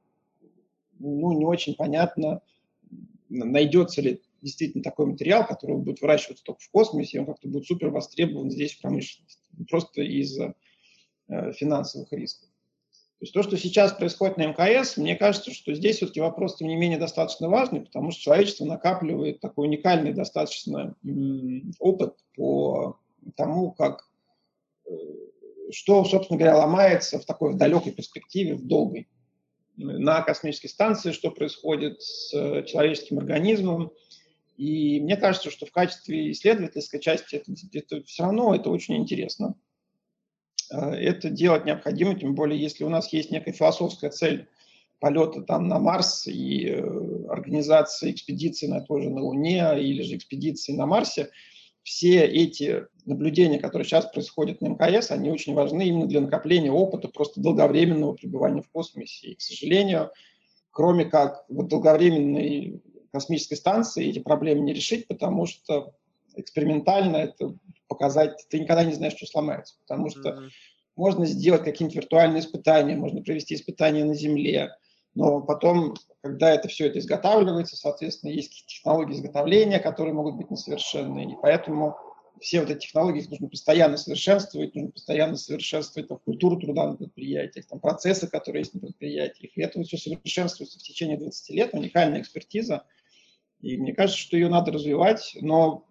ну, 0.98 1.32
не 1.32 1.44
очень 1.44 1.74
понятно, 1.74 2.40
найдется 3.28 4.00
ли 4.00 4.22
действительно 4.40 4.82
такой 4.82 5.06
материал, 5.06 5.46
который 5.46 5.76
будет 5.76 6.00
выращиваться 6.00 6.42
только 6.42 6.62
в 6.62 6.70
космосе, 6.70 7.18
и 7.18 7.20
он 7.20 7.26
как-то 7.26 7.48
будет 7.48 7.66
супер 7.66 7.90
востребован 7.90 8.50
здесь 8.50 8.72
в 8.72 8.80
промышленности, 8.80 9.42
просто 9.68 10.00
из-за 10.00 10.54
э, 11.28 11.52
финансовых 11.52 12.10
рисков. 12.14 12.48
То 13.18 13.26
есть 13.26 13.32
то, 13.32 13.42
что 13.42 13.56
сейчас 13.56 13.92
происходит 13.92 14.36
на 14.36 14.46
МКС, 14.48 14.96
мне 14.96 15.16
кажется, 15.16 15.52
что 15.52 15.72
здесь 15.72 15.96
все-таки 15.96 16.20
вопрос, 16.20 16.56
тем 16.56 16.68
не 16.68 16.76
менее, 16.76 16.98
достаточно 16.98 17.48
важный, 17.48 17.82
потому 17.82 18.10
что 18.10 18.20
человечество 18.20 18.64
накапливает 18.64 19.40
такой 19.40 19.68
уникальный 19.68 20.12
достаточно 20.12 20.94
опыт 21.78 22.16
по 22.34 22.98
тому, 23.36 23.72
как 23.72 24.08
э, 24.86 24.92
что, 25.70 26.04
собственно 26.04 26.38
говоря, 26.38 26.58
ломается 26.58 27.18
в 27.18 27.24
такой 27.24 27.54
далекой 27.54 27.92
перспективе, 27.92 28.54
в 28.54 28.66
долгой. 28.66 29.08
На 29.76 30.22
космической 30.22 30.68
станции, 30.68 31.12
что 31.12 31.30
происходит 31.30 32.00
с 32.00 32.30
человеческим 32.66 33.18
организмом. 33.18 33.92
И 34.56 35.00
мне 35.00 35.16
кажется, 35.16 35.50
что 35.50 35.66
в 35.66 35.72
качестве 35.72 36.30
исследовательской 36.30 37.00
части 37.00 37.36
это, 37.36 37.52
это 37.72 38.04
все 38.04 38.22
равно 38.22 38.54
это 38.54 38.70
очень 38.70 38.96
интересно. 38.96 39.54
Э, 40.70 40.90
это 40.90 41.30
делать 41.30 41.64
необходимо, 41.64 42.18
тем 42.18 42.34
более, 42.34 42.60
если 42.60 42.84
у 42.84 42.88
нас 42.88 43.12
есть 43.12 43.30
некая 43.30 43.52
философская 43.52 44.10
цель 44.10 44.48
полета 45.00 45.42
там 45.42 45.68
на 45.68 45.78
Марс 45.78 46.26
и 46.26 46.66
э, 46.66 47.26
организации 47.28 48.10
экспедиции 48.10 48.66
на 48.66 48.80
той 48.80 49.02
же 49.02 49.10
на 49.10 49.20
Луне 49.20 49.78
или 49.78 50.02
же 50.02 50.16
экспедиции 50.16 50.72
на 50.72 50.86
Марсе, 50.86 51.30
все 51.82 52.24
эти 52.24 52.86
наблюдения, 53.04 53.58
которые 53.58 53.84
сейчас 53.84 54.06
происходят 54.06 54.62
на 54.62 54.68
МКС, 54.68 55.10
они 55.10 55.30
очень 55.30 55.52
важны 55.52 55.86
именно 55.86 56.06
для 56.06 56.22
накопления 56.22 56.72
опыта 56.72 57.08
просто 57.08 57.42
долговременного 57.42 58.14
пребывания 58.14 58.62
в 58.62 58.70
космосе. 58.70 59.28
И, 59.28 59.34
к 59.34 59.42
сожалению, 59.42 60.10
кроме 60.70 61.04
как 61.04 61.44
вот 61.50 61.68
долговременной 61.68 62.80
космической 63.12 63.56
станции 63.56 64.08
эти 64.08 64.18
проблемы 64.18 64.62
не 64.62 64.72
решить, 64.72 65.06
потому 65.06 65.44
что 65.44 65.92
экспериментально 66.36 67.16
это 67.18 67.54
показать, 67.88 68.46
ты 68.48 68.60
никогда 68.60 68.84
не 68.84 68.94
знаешь, 68.94 69.14
что 69.16 69.26
сломается, 69.26 69.76
потому 69.80 70.10
что 70.10 70.30
mm-hmm. 70.30 70.48
можно 70.96 71.26
сделать 71.26 71.64
какие-нибудь 71.64 71.96
виртуальные 71.96 72.40
испытания, 72.40 72.96
можно 72.96 73.22
провести 73.22 73.54
испытания 73.54 74.04
на 74.04 74.14
Земле, 74.14 74.74
но 75.14 75.40
потом, 75.40 75.94
когда 76.22 76.50
это 76.50 76.68
все 76.68 76.86
это 76.86 76.98
изготавливается, 76.98 77.76
соответственно, 77.76 78.30
есть 78.30 78.66
технологии 78.66 79.14
изготовления, 79.14 79.78
которые 79.78 80.14
могут 80.14 80.36
быть 80.36 80.50
несовершенны, 80.50 81.32
и 81.32 81.36
поэтому 81.40 81.96
все 82.40 82.60
вот 82.60 82.70
эти 82.70 82.80
технологии 82.80 83.22
их 83.22 83.30
нужно 83.30 83.48
постоянно 83.48 83.96
совершенствовать, 83.96 84.74
нужно 84.74 84.90
постоянно 84.90 85.36
совершенствовать 85.36 86.08
там, 86.08 86.18
культуру 86.18 86.58
труда 86.58 86.88
на 86.88 86.96
предприятиях, 86.96 87.66
там, 87.66 87.80
процессы, 87.80 88.26
которые 88.26 88.62
есть 88.62 88.74
на 88.74 88.80
предприятиях. 88.80 89.52
И 89.56 89.62
это 89.62 89.82
все 89.82 89.96
совершенствуется 89.96 90.78
в 90.78 90.82
течение 90.82 91.16
20 91.16 91.50
лет, 91.50 91.70
уникальная 91.72 92.20
экспертиза. 92.20 92.84
И 93.60 93.76
мне 93.78 93.94
кажется, 93.94 94.20
что 94.20 94.36
ее 94.36 94.48
надо 94.48 94.72
развивать, 94.72 95.36
но 95.40 95.86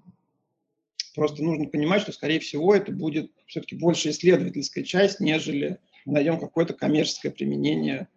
Просто 1.16 1.44
нужно 1.44 1.68
понимать, 1.68 2.02
что, 2.02 2.12
скорее 2.12 2.40
всего, 2.40 2.74
это 2.74 2.92
будет 2.92 3.32
все-таки 3.46 3.76
больше 3.76 4.10
исследовательская 4.10 4.84
часть, 4.84 5.20
нежели 5.20 5.80
мы 6.06 6.14
найдем 6.14 6.40
какое-то 6.40 6.74
коммерческое 6.74 7.32
применение 7.32 8.08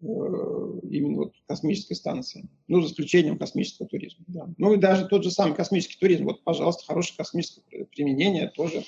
э, 0.00 0.04
именно 0.04 1.18
вот 1.18 1.34
космической 1.46 1.94
станции. 1.94 2.48
Ну, 2.66 2.80
за 2.80 2.88
исключением 2.88 3.38
космического 3.38 3.88
туризма. 3.88 4.24
Да. 4.28 4.48
Ну 4.56 4.72
и 4.72 4.78
даже 4.78 5.06
тот 5.06 5.22
же 5.22 5.30
самый 5.30 5.54
космический 5.54 5.98
туризм. 5.98 6.24
Вот, 6.24 6.42
пожалуйста, 6.42 6.86
хорошее 6.86 7.18
космическое 7.18 7.84
применение 7.84 8.48
тоже, 8.48 8.84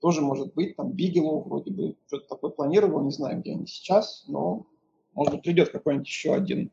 тоже 0.00 0.20
может 0.20 0.52
быть. 0.54 0.74
Там 0.74 0.92
Бигелоу 0.92 1.48
вроде 1.48 1.70
бы 1.70 1.96
что-то 2.08 2.26
такое 2.26 2.50
планировал, 2.50 3.04
не 3.04 3.12
знаю, 3.12 3.40
где 3.40 3.52
они 3.52 3.66
сейчас, 3.66 4.24
но 4.26 4.66
может 5.14 5.34
быть 5.34 5.42
придет 5.42 5.70
какой-нибудь 5.70 6.08
еще 6.08 6.34
один 6.34 6.72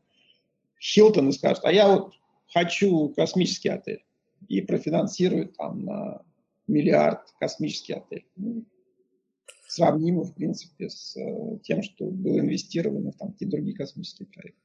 Хилтон 0.80 1.28
и 1.28 1.32
скажет, 1.32 1.64
а 1.64 1.72
я 1.72 1.88
вот 1.88 2.14
хочу 2.48 3.10
космический 3.10 3.68
отель 3.68 4.02
и 4.46 4.60
профинансирует 4.60 5.56
там 5.56 5.84
на 5.84 6.22
миллиард 6.66 7.34
космический 7.38 7.94
отель. 7.94 8.26
Ну, 8.36 8.64
сравнимо, 9.68 10.24
в 10.24 10.34
принципе, 10.34 10.88
с 10.88 11.16
э, 11.16 11.58
тем, 11.62 11.82
что 11.82 12.06
было 12.06 12.40
инвестировано 12.40 13.12
в 13.12 13.16
там, 13.16 13.32
какие 13.32 13.48
другие 13.48 13.76
космические 13.76 14.28
проекты. 14.28 14.60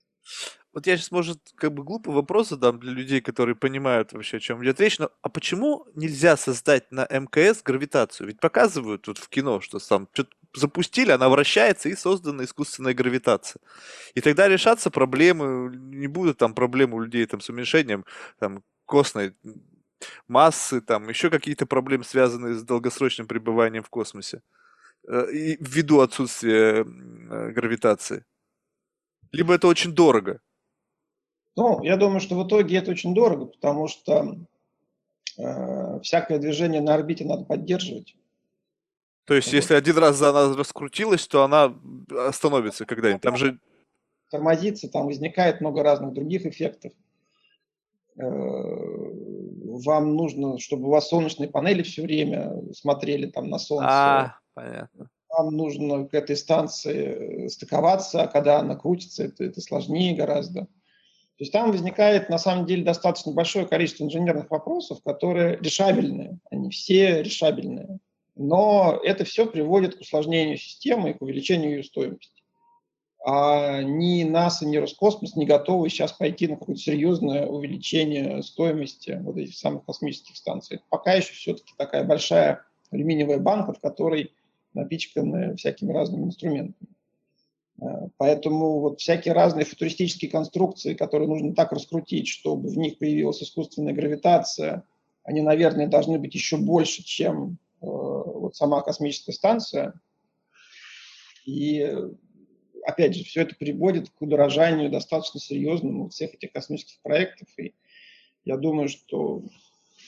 Вот 0.73 0.87
я 0.87 0.97
сейчас, 0.97 1.11
может, 1.11 1.39
как 1.55 1.71
бы 1.73 1.83
глупый 1.83 2.15
вопрос 2.15 2.49
задам 2.49 2.79
для 2.79 2.91
людей, 2.91 3.21
которые 3.21 3.55
понимают 3.55 4.11
вообще, 4.11 4.37
о 4.37 4.39
чем 4.39 4.63
идет 4.63 4.79
речь, 4.79 4.97
но 4.97 5.11
а 5.21 5.29
почему 5.29 5.85
нельзя 5.93 6.35
создать 6.35 6.91
на 6.91 7.05
МКС 7.05 7.61
гравитацию? 7.61 8.27
Ведь 8.27 8.39
показывают 8.39 9.03
тут 9.03 9.19
в 9.19 9.29
кино, 9.29 9.61
что 9.61 9.77
там 9.77 10.07
что-то 10.13 10.31
запустили, 10.55 11.11
она 11.11 11.29
вращается 11.29 11.89
и 11.89 11.95
создана 11.95 12.43
искусственная 12.43 12.95
гравитация. 12.95 13.59
И 14.15 14.21
тогда 14.21 14.47
решаться 14.47 14.89
проблемы, 14.89 15.75
не 15.75 16.07
будут 16.07 16.39
там 16.39 16.55
проблемы 16.55 16.95
у 16.95 17.01
людей 17.01 17.25
там, 17.27 17.39
с 17.39 17.49
уменьшением 17.49 18.05
там, 18.39 18.63
костной 18.85 19.35
массы, 20.27 20.81
там 20.81 21.09
еще 21.09 21.29
какие-то 21.29 21.65
проблемы, 21.65 22.03
связанные 22.03 22.55
с 22.55 22.63
долгосрочным 22.63 23.27
пребыванием 23.27 23.83
в 23.83 23.89
космосе, 23.89 24.41
э, 25.07 25.31
и 25.31 25.57
ввиду 25.59 26.01
отсутствия 26.01 26.81
э, 26.81 27.51
гравитации. 27.51 28.25
Либо 29.31 29.55
это 29.55 29.67
очень 29.67 29.93
дорого. 29.93 30.39
Ну, 31.55 31.83
я 31.83 31.97
думаю, 31.97 32.19
что 32.19 32.35
в 32.35 32.47
итоге 32.47 32.77
это 32.77 32.91
очень 32.91 33.13
дорого, 33.13 33.45
потому 33.45 33.87
что 33.87 34.37
э, 35.37 35.99
всякое 36.01 36.39
движение 36.39 36.81
на 36.81 36.95
орбите 36.95 37.25
надо 37.25 37.45
поддерживать. 37.45 38.15
То 39.25 39.35
есть, 39.35 39.47
вот. 39.47 39.53
если 39.53 39.75
один 39.75 39.97
раз 39.97 40.21
она 40.21 40.55
раскрутилась, 40.55 41.27
то 41.27 41.43
она 41.43 41.75
остановится 42.27 42.85
когда-нибудь. 42.85 43.21
Там 43.21 43.37
же 43.37 43.59
тормозится, 44.29 44.89
там 44.89 45.05
возникает 45.05 45.61
много 45.61 45.83
разных 45.83 46.13
других 46.13 46.45
эффектов. 46.45 46.91
Э, 48.17 48.23
вам 49.85 50.15
нужно, 50.15 50.59
чтобы 50.59 50.87
у 50.87 50.91
вас 50.91 51.09
солнечные 51.09 51.49
панели 51.49 51.81
все 51.81 52.03
время 52.03 52.53
смотрели 52.73 53.27
там 53.27 53.49
на 53.49 53.57
солнце. 53.57 53.87
А, 53.89 54.37
понятно. 54.53 55.09
Вам 55.29 55.57
нужно 55.57 56.07
к 56.07 56.13
этой 56.13 56.35
станции 56.37 57.47
стыковаться, 57.47 58.23
а 58.23 58.27
когда 58.27 58.59
она 58.59 58.75
крутится, 58.75 59.23
это, 59.23 59.43
это 59.43 59.61
сложнее 59.61 60.15
гораздо. 60.15 60.61
То 60.61 61.39
есть 61.39 61.51
там 61.51 61.71
возникает 61.71 62.29
на 62.29 62.37
самом 62.37 62.67
деле 62.67 62.83
достаточно 62.83 63.31
большое 63.31 63.65
количество 63.65 64.03
инженерных 64.03 64.51
вопросов, 64.51 64.99
которые 65.03 65.57
решабельные. 65.57 66.37
Они 66.51 66.69
все 66.69 67.23
решабельные. 67.23 67.97
Но 68.35 68.99
это 69.03 69.25
все 69.25 69.47
приводит 69.47 69.95
к 69.95 70.01
усложнению 70.01 70.57
системы 70.57 71.09
и 71.09 71.13
к 71.13 71.21
увеличению 71.21 71.77
ее 71.77 71.83
стоимости 71.83 72.42
а 73.25 73.81
ни 73.81 74.23
НАСА, 74.23 74.65
ни 74.65 74.75
Роскосмос 74.75 75.37
не 75.37 75.45
готовы 75.45 75.89
сейчас 75.89 76.11
пойти 76.11 76.47
на 76.47 76.57
какое-то 76.57 76.81
серьезное 76.81 77.45
увеличение 77.45 78.43
стоимости 78.43 79.17
вот 79.23 79.37
этих 79.37 79.55
самых 79.55 79.85
космических 79.85 80.35
станций. 80.35 80.81
пока 80.89 81.13
еще 81.13 81.33
все-таки 81.33 81.73
такая 81.77 82.03
большая 82.03 82.65
алюминиевая 82.91 83.39
банка, 83.39 83.73
в 83.73 83.79
которой 83.79 84.33
напичканы 84.73 85.55
всякими 85.55 85.93
разными 85.93 86.25
инструментами. 86.25 86.89
Э, 87.81 88.09
поэтому 88.17 88.81
вот 88.81 88.99
всякие 88.99 89.33
разные 89.33 89.65
футуристические 89.65 90.29
конструкции, 90.29 90.93
которые 90.93 91.29
нужно 91.29 91.55
так 91.55 91.71
раскрутить, 91.71 92.27
чтобы 92.27 92.69
в 92.69 92.77
них 92.77 92.97
появилась 92.97 93.41
искусственная 93.41 93.93
гравитация, 93.93 94.83
они, 95.23 95.41
наверное, 95.41 95.87
должны 95.87 96.19
быть 96.19 96.35
еще 96.35 96.57
больше, 96.57 97.03
чем 97.03 97.57
э, 97.81 97.85
вот 97.85 98.57
сама 98.57 98.81
космическая 98.81 99.31
станция. 99.31 99.93
И 101.45 101.89
опять 102.85 103.15
же, 103.15 103.23
все 103.23 103.41
это 103.41 103.55
приводит 103.55 104.09
к 104.09 104.21
удорожанию 104.21 104.89
достаточно 104.89 105.39
серьезному 105.39 106.09
всех 106.09 106.33
этих 106.33 106.51
космических 106.51 107.01
проектов. 107.01 107.47
И 107.57 107.73
я 108.45 108.57
думаю, 108.57 108.89
что 108.89 109.43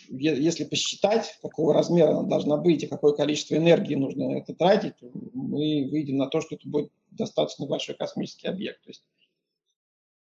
если 0.10 0.65
посчитать, 0.65 1.38
какого 1.41 1.73
размера 1.73 2.11
она 2.11 2.23
должна 2.23 2.57
быть 2.57 2.84
и 2.84 2.88
какое 2.88 3.14
количество 3.14 3.56
энергии 3.56 3.95
нужно 3.95 4.38
это 4.38 4.53
тратить, 4.53 4.95
мы 5.34 5.88
выйдем 5.89 6.18
на 6.18 6.27
то, 6.27 6.41
что 6.41 6.56
это 6.56 6.68
будет 6.68 6.91
достаточно 7.11 7.65
большой 7.65 7.95
космический 7.95 8.47
объект. 8.47 8.81
То 8.84 8.89
есть 8.89 9.03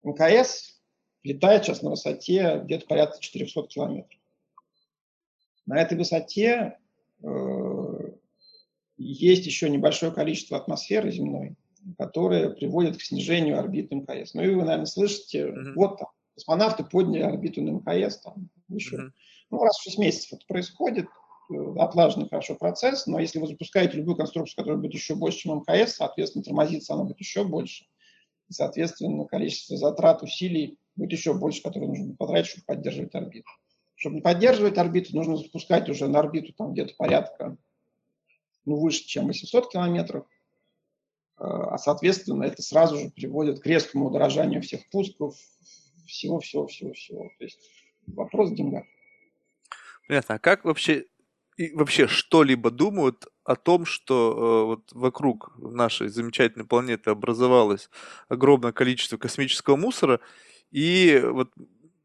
МКС 0.03 0.79
летает 1.23 1.65
сейчас 1.65 1.81
на 1.81 1.89
высоте 1.89 2.61
где-то 2.63 2.85
порядка 2.85 3.19
400 3.19 3.63
километров. 3.67 4.19
На 5.65 5.81
этой 5.81 5.97
высоте 5.97 6.77
э, 7.23 8.11
есть 8.97 9.45
еще 9.45 9.69
небольшое 9.69 10.11
количество 10.11 10.57
атмосферы 10.57 11.11
земной, 11.11 11.55
которые 11.97 12.51
приводят 12.51 12.97
к 12.97 13.01
снижению 13.01 13.59
орбиты 13.59 13.95
МКС. 13.95 14.33
Ну 14.33 14.43
и 14.43 14.49
вы, 14.53 14.63
наверное, 14.63 14.85
слышите, 14.85 15.47
uh-huh. 15.47 15.73
вот 15.75 15.97
там, 15.97 16.09
космонавты 16.33 16.83
подняли 16.83 17.23
орбиту 17.23 17.61
на 17.61 17.71
МКС, 17.71 18.19
там 18.19 18.49
еще. 18.69 18.97
Uh-huh. 18.97 19.09
Ну, 19.51 19.63
раз 19.63 19.77
в 19.77 19.83
6 19.83 19.97
месяцев 19.99 20.33
это 20.33 20.45
происходит, 20.47 21.07
э, 21.51 21.55
отлаженный 21.77 22.27
хорошо 22.27 22.55
процесс, 22.55 23.05
но 23.05 23.19
если 23.19 23.39
вы 23.39 23.47
запускаете 23.47 23.97
любую 23.97 24.17
конструкцию, 24.17 24.55
которая 24.57 24.81
будет 24.81 24.93
еще 24.93 25.15
больше, 25.15 25.39
чем 25.39 25.59
МКС, 25.59 25.95
соответственно, 25.95 26.43
тормозиться 26.43 26.93
она 26.93 27.03
будет 27.03 27.19
еще 27.19 27.43
больше. 27.43 27.85
И, 28.49 28.53
соответственно, 28.53 29.25
количество 29.25 29.77
затрат, 29.77 30.23
усилий 30.23 30.77
будет 30.95 31.11
еще 31.11 31.33
больше, 31.33 31.61
которые 31.61 31.89
нужно 31.89 32.15
потратить, 32.15 32.51
чтобы 32.51 32.65
поддерживать 32.65 33.15
орбиту. 33.15 33.49
Чтобы 33.95 34.15
не 34.15 34.21
поддерживать 34.21 34.77
орбиту, 34.77 35.15
нужно 35.15 35.37
запускать 35.37 35.89
уже 35.89 36.07
на 36.07 36.19
орбиту 36.19 36.53
там 36.53 36.73
где-то 36.73 36.93
порядка 36.97 37.57
ну, 38.65 38.77
выше, 38.79 39.05
чем 39.05 39.27
800 39.27 39.71
километров. 39.71 40.25
А, 41.37 41.77
соответственно, 41.77 42.43
это 42.43 42.61
сразу 42.61 42.97
же 42.97 43.09
приводит 43.09 43.59
к 43.59 43.65
резкому 43.65 44.07
удорожанию 44.07 44.61
всех 44.61 44.89
пусков, 44.89 45.35
всего-всего-всего-всего. 46.05 47.29
То 47.37 47.43
есть 47.43 47.59
Вопрос 48.07 48.51
в. 48.51 48.83
Понятно. 50.07 50.35
А 50.35 50.39
как 50.39 50.65
вообще 50.65 51.05
и 51.57 51.71
вообще 51.73 52.07
что-либо 52.07 52.69
думают 52.69 53.27
о 53.43 53.55
том, 53.55 53.85
что 53.85 54.33
э, 54.33 54.65
вот 54.65 54.91
вокруг 54.91 55.57
нашей 55.57 56.09
замечательной 56.09 56.65
планеты 56.65 57.11
образовалось 57.11 57.89
огромное 58.27 58.73
количество 58.73 59.17
космического 59.17 59.77
мусора, 59.77 60.19
и 60.71 61.21
вот 61.23 61.51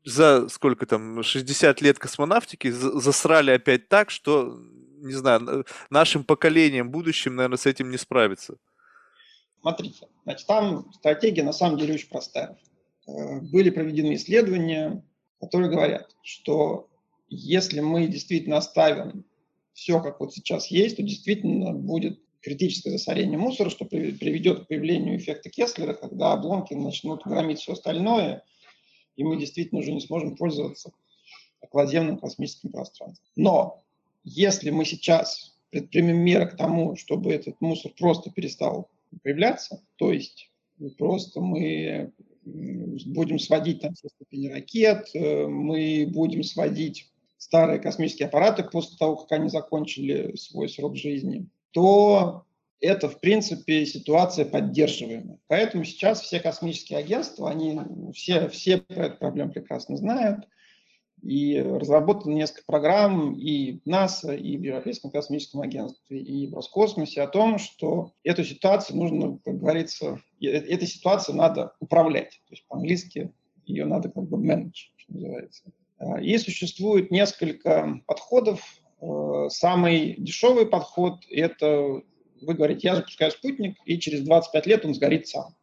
за 0.04 0.48
сколько 0.48 0.86
там, 0.86 1.22
60 1.22 1.80
лет 1.82 1.98
космонавтики 1.98 2.70
засрали 2.70 3.50
опять 3.50 3.88
так, 3.88 4.10
что, 4.10 4.58
не 4.98 5.12
знаю, 5.12 5.66
нашим 5.90 6.24
поколением 6.24 6.90
будущим, 6.90 7.34
наверное, 7.34 7.58
с 7.58 7.66
этим 7.66 7.90
не 7.90 7.98
справиться. 7.98 8.56
Смотрите, 9.60 10.08
значит, 10.24 10.46
там 10.46 10.92
стратегия 10.94 11.42
на 11.42 11.52
самом 11.52 11.78
деле 11.78 11.94
очень 11.94 12.08
простая. 12.08 12.58
Э, 13.06 13.40
были 13.40 13.70
проведены 13.70 14.14
исследования, 14.14 15.04
которые 15.40 15.70
говорят, 15.70 16.16
что 16.22 16.88
если 17.28 17.80
мы 17.80 18.06
действительно 18.06 18.56
оставим 18.56 19.24
все, 19.72 20.00
как 20.00 20.20
вот 20.20 20.34
сейчас 20.34 20.66
есть, 20.68 20.96
то 20.96 21.02
действительно 21.02 21.72
будет 21.72 22.20
критическое 22.40 22.90
засорение 22.90 23.38
мусора, 23.38 23.70
что 23.70 23.84
приведет 23.84 24.64
к 24.64 24.68
появлению 24.68 25.16
эффекта 25.16 25.50
Кеслера, 25.50 25.94
когда 25.94 26.32
обломки 26.32 26.74
начнут 26.74 27.22
громить 27.24 27.60
все 27.60 27.74
остальное, 27.74 28.42
и 29.16 29.24
мы 29.24 29.38
действительно 29.38 29.80
уже 29.80 29.92
не 29.92 30.00
сможем 30.00 30.36
пользоваться 30.36 30.92
околоземным 31.60 32.18
космическим 32.18 32.70
пространством. 32.70 33.26
Но 33.36 33.82
если 34.24 34.70
мы 34.70 34.84
сейчас 34.86 35.54
предпримем 35.70 36.16
меры 36.18 36.46
к 36.46 36.56
тому, 36.56 36.96
чтобы 36.96 37.32
этот 37.32 37.60
мусор 37.60 37.92
просто 37.98 38.30
перестал 38.30 38.88
появляться, 39.22 39.82
то 39.96 40.12
есть 40.12 40.50
просто 40.98 41.40
мы 41.40 42.12
будем 42.44 43.38
сводить 43.38 43.80
там 43.80 43.94
все 43.94 44.08
ступени 44.08 44.48
ракет, 44.48 45.08
э, 45.14 45.46
мы 45.46 46.08
будем 46.10 46.42
сводить 46.42 47.10
старые 47.36 47.78
космические 47.78 48.28
аппараты 48.28 48.64
после 48.64 48.96
того, 48.96 49.16
как 49.16 49.32
они 49.32 49.48
закончили 49.48 50.34
свой 50.36 50.68
срок 50.68 50.96
жизни, 50.96 51.46
то 51.72 52.44
это, 52.80 53.08
в 53.08 53.20
принципе, 53.20 53.84
ситуация 53.84 54.44
поддерживаемая. 54.44 55.38
Поэтому 55.48 55.84
сейчас 55.84 56.22
все 56.22 56.40
космические 56.40 56.98
агентства, 56.98 57.50
они 57.50 57.78
все, 58.14 58.48
все 58.48 58.78
про 58.78 59.06
эту 59.06 59.18
проблему 59.18 59.52
прекрасно 59.52 59.96
знают. 59.96 60.48
И 61.22 61.60
разработано 61.60 62.32
несколько 62.32 62.64
программ 62.66 63.34
и 63.34 63.80
НАСА, 63.84 64.34
и 64.34 64.56
в 64.56 64.62
Европейском 64.62 65.10
космическом 65.10 65.60
агентстве, 65.60 66.18
и 66.18 66.46
в 66.48 66.54
Роскосмосе 66.54 67.22
о 67.22 67.28
том, 67.28 67.58
что 67.58 68.12
эту 68.24 68.44
ситуацию 68.44 68.96
нужно, 68.96 69.38
как 69.44 69.58
говорится, 69.58 70.20
э, 70.40 70.46
этой 70.46 70.86
ситуацией 70.86 71.36
надо 71.36 71.74
управлять. 71.80 72.40
То 72.48 72.52
есть 72.52 72.66
по-английски 72.66 73.32
ее 73.66 73.84
надо 73.84 74.08
как 74.08 74.28
бы 74.28 74.38
manage, 74.38 74.92
что 74.96 75.12
называется. 75.12 75.64
А, 75.98 76.20
и 76.20 76.36
существует 76.38 77.10
несколько 77.10 78.00
подходов. 78.06 78.64
Э, 79.00 79.48
самый 79.50 80.16
дешевый 80.18 80.66
подход– 80.66 81.24
это 81.30 82.02
вы 82.40 82.54
говорите, 82.54 82.88
я 82.88 82.96
запускаю 82.96 83.30
спутник, 83.30 83.76
и 83.84 83.98
через 83.98 84.22
25 84.22 84.66
лет 84.66 84.84
он 84.84 84.94
сгорит 84.94 85.28
сам. 85.28 85.54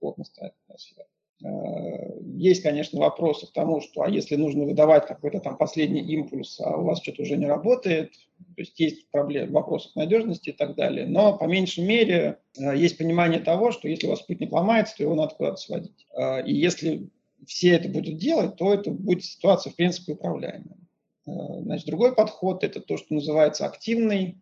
Плотно 0.00 0.24
ставит 0.24 0.54
э, 0.68 1.02
Есть, 1.40 2.62
конечно, 2.62 2.98
вопросы 2.98 3.46
к 3.46 3.52
тому, 3.52 3.80
что 3.80 4.02
а 4.02 4.10
если 4.10 4.34
нужно 4.34 4.64
выдавать 4.64 5.06
какой-то 5.06 5.38
там 5.38 5.56
последний 5.56 6.00
импульс, 6.00 6.58
а 6.60 6.76
у 6.76 6.84
вас 6.84 7.00
что-то 7.00 7.22
уже 7.22 7.36
не 7.36 7.46
работает, 7.46 8.12
то 8.12 8.62
есть 8.62 8.78
есть 8.80 9.08
проблемы, 9.10 9.52
вопросы 9.52 9.92
к 9.92 9.96
надежности 9.96 10.50
и 10.50 10.52
так 10.52 10.74
далее. 10.74 11.06
Но 11.06 11.36
по 11.36 11.44
меньшей 11.44 11.84
мере 11.84 12.38
э, 12.58 12.76
есть 12.76 12.98
понимание 12.98 13.40
того, 13.40 13.70
что 13.70 13.88
если 13.88 14.06
у 14.06 14.10
вас 14.10 14.20
спутник 14.20 14.52
ломается, 14.52 14.96
то 14.96 15.04
его 15.04 15.14
надо 15.14 15.34
куда-то 15.36 15.56
сводить. 15.56 16.06
И 16.44 16.54
если 16.54 17.08
все 17.46 17.70
это 17.70 17.88
будут 17.88 18.16
делать, 18.16 18.56
то 18.56 18.72
это 18.72 18.90
будет 18.90 19.24
ситуация, 19.24 19.72
в 19.72 19.76
принципе, 19.76 20.12
управляемая. 20.12 20.78
Э, 21.26 21.62
значит, 21.62 21.86
другой 21.86 22.14
подход– 22.14 22.64
это 22.64 22.80
то, 22.80 22.96
что 22.96 23.14
называется 23.14 23.66
активный 23.66 24.26
э, 24.26 24.34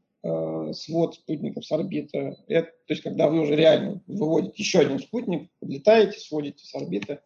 свод 0.73 1.15
спутников 1.15 1.65
с 1.65 1.73
орбиты. 1.73 2.37
Это, 2.49 2.69
то 2.69 2.93
есть, 2.93 3.03
когда 3.03 3.29
вы 3.29 3.41
уже 3.41 3.57
реально 3.57 4.03
выводите 4.07 4.55
еще 4.57 4.81
один 4.81 4.99
спутник, 4.99 5.51
подлетаете, 5.61 6.19
сводите 6.19 6.65
с 6.65 6.75
орбиты. 6.75 7.21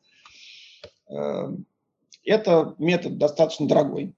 Э, 1.09 1.49
это 2.25 2.75
метод 2.79 3.19
достаточно 3.19 3.67
дорогой. 3.67 4.15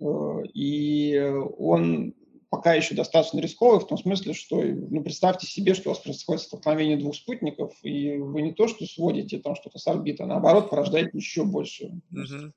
Э, 0.00 0.42
и 0.54 1.18
он 1.58 2.14
пока 2.50 2.74
еще 2.74 2.94
достаточно 2.94 3.38
рисковый 3.38 3.80
в 3.80 3.86
том 3.86 3.96
смысле, 3.96 4.34
что, 4.34 4.60
ну, 4.60 5.02
представьте 5.02 5.46
себе, 5.46 5.74
что 5.74 5.90
у 5.90 5.92
вас 5.92 6.02
происходит 6.02 6.42
столкновение 6.42 6.96
двух 6.96 7.14
спутников, 7.14 7.72
и 7.82 8.16
вы 8.18 8.42
не 8.42 8.52
то, 8.52 8.66
что 8.66 8.84
сводите 8.86 9.38
там 9.38 9.54
что-то 9.54 9.78
с 9.78 9.86
орбиты, 9.86 10.24
а 10.24 10.26
наоборот 10.26 10.68
порождаете 10.68 11.10
еще 11.14 11.44
больше. 11.44 12.00
Uh-huh. 12.12 12.52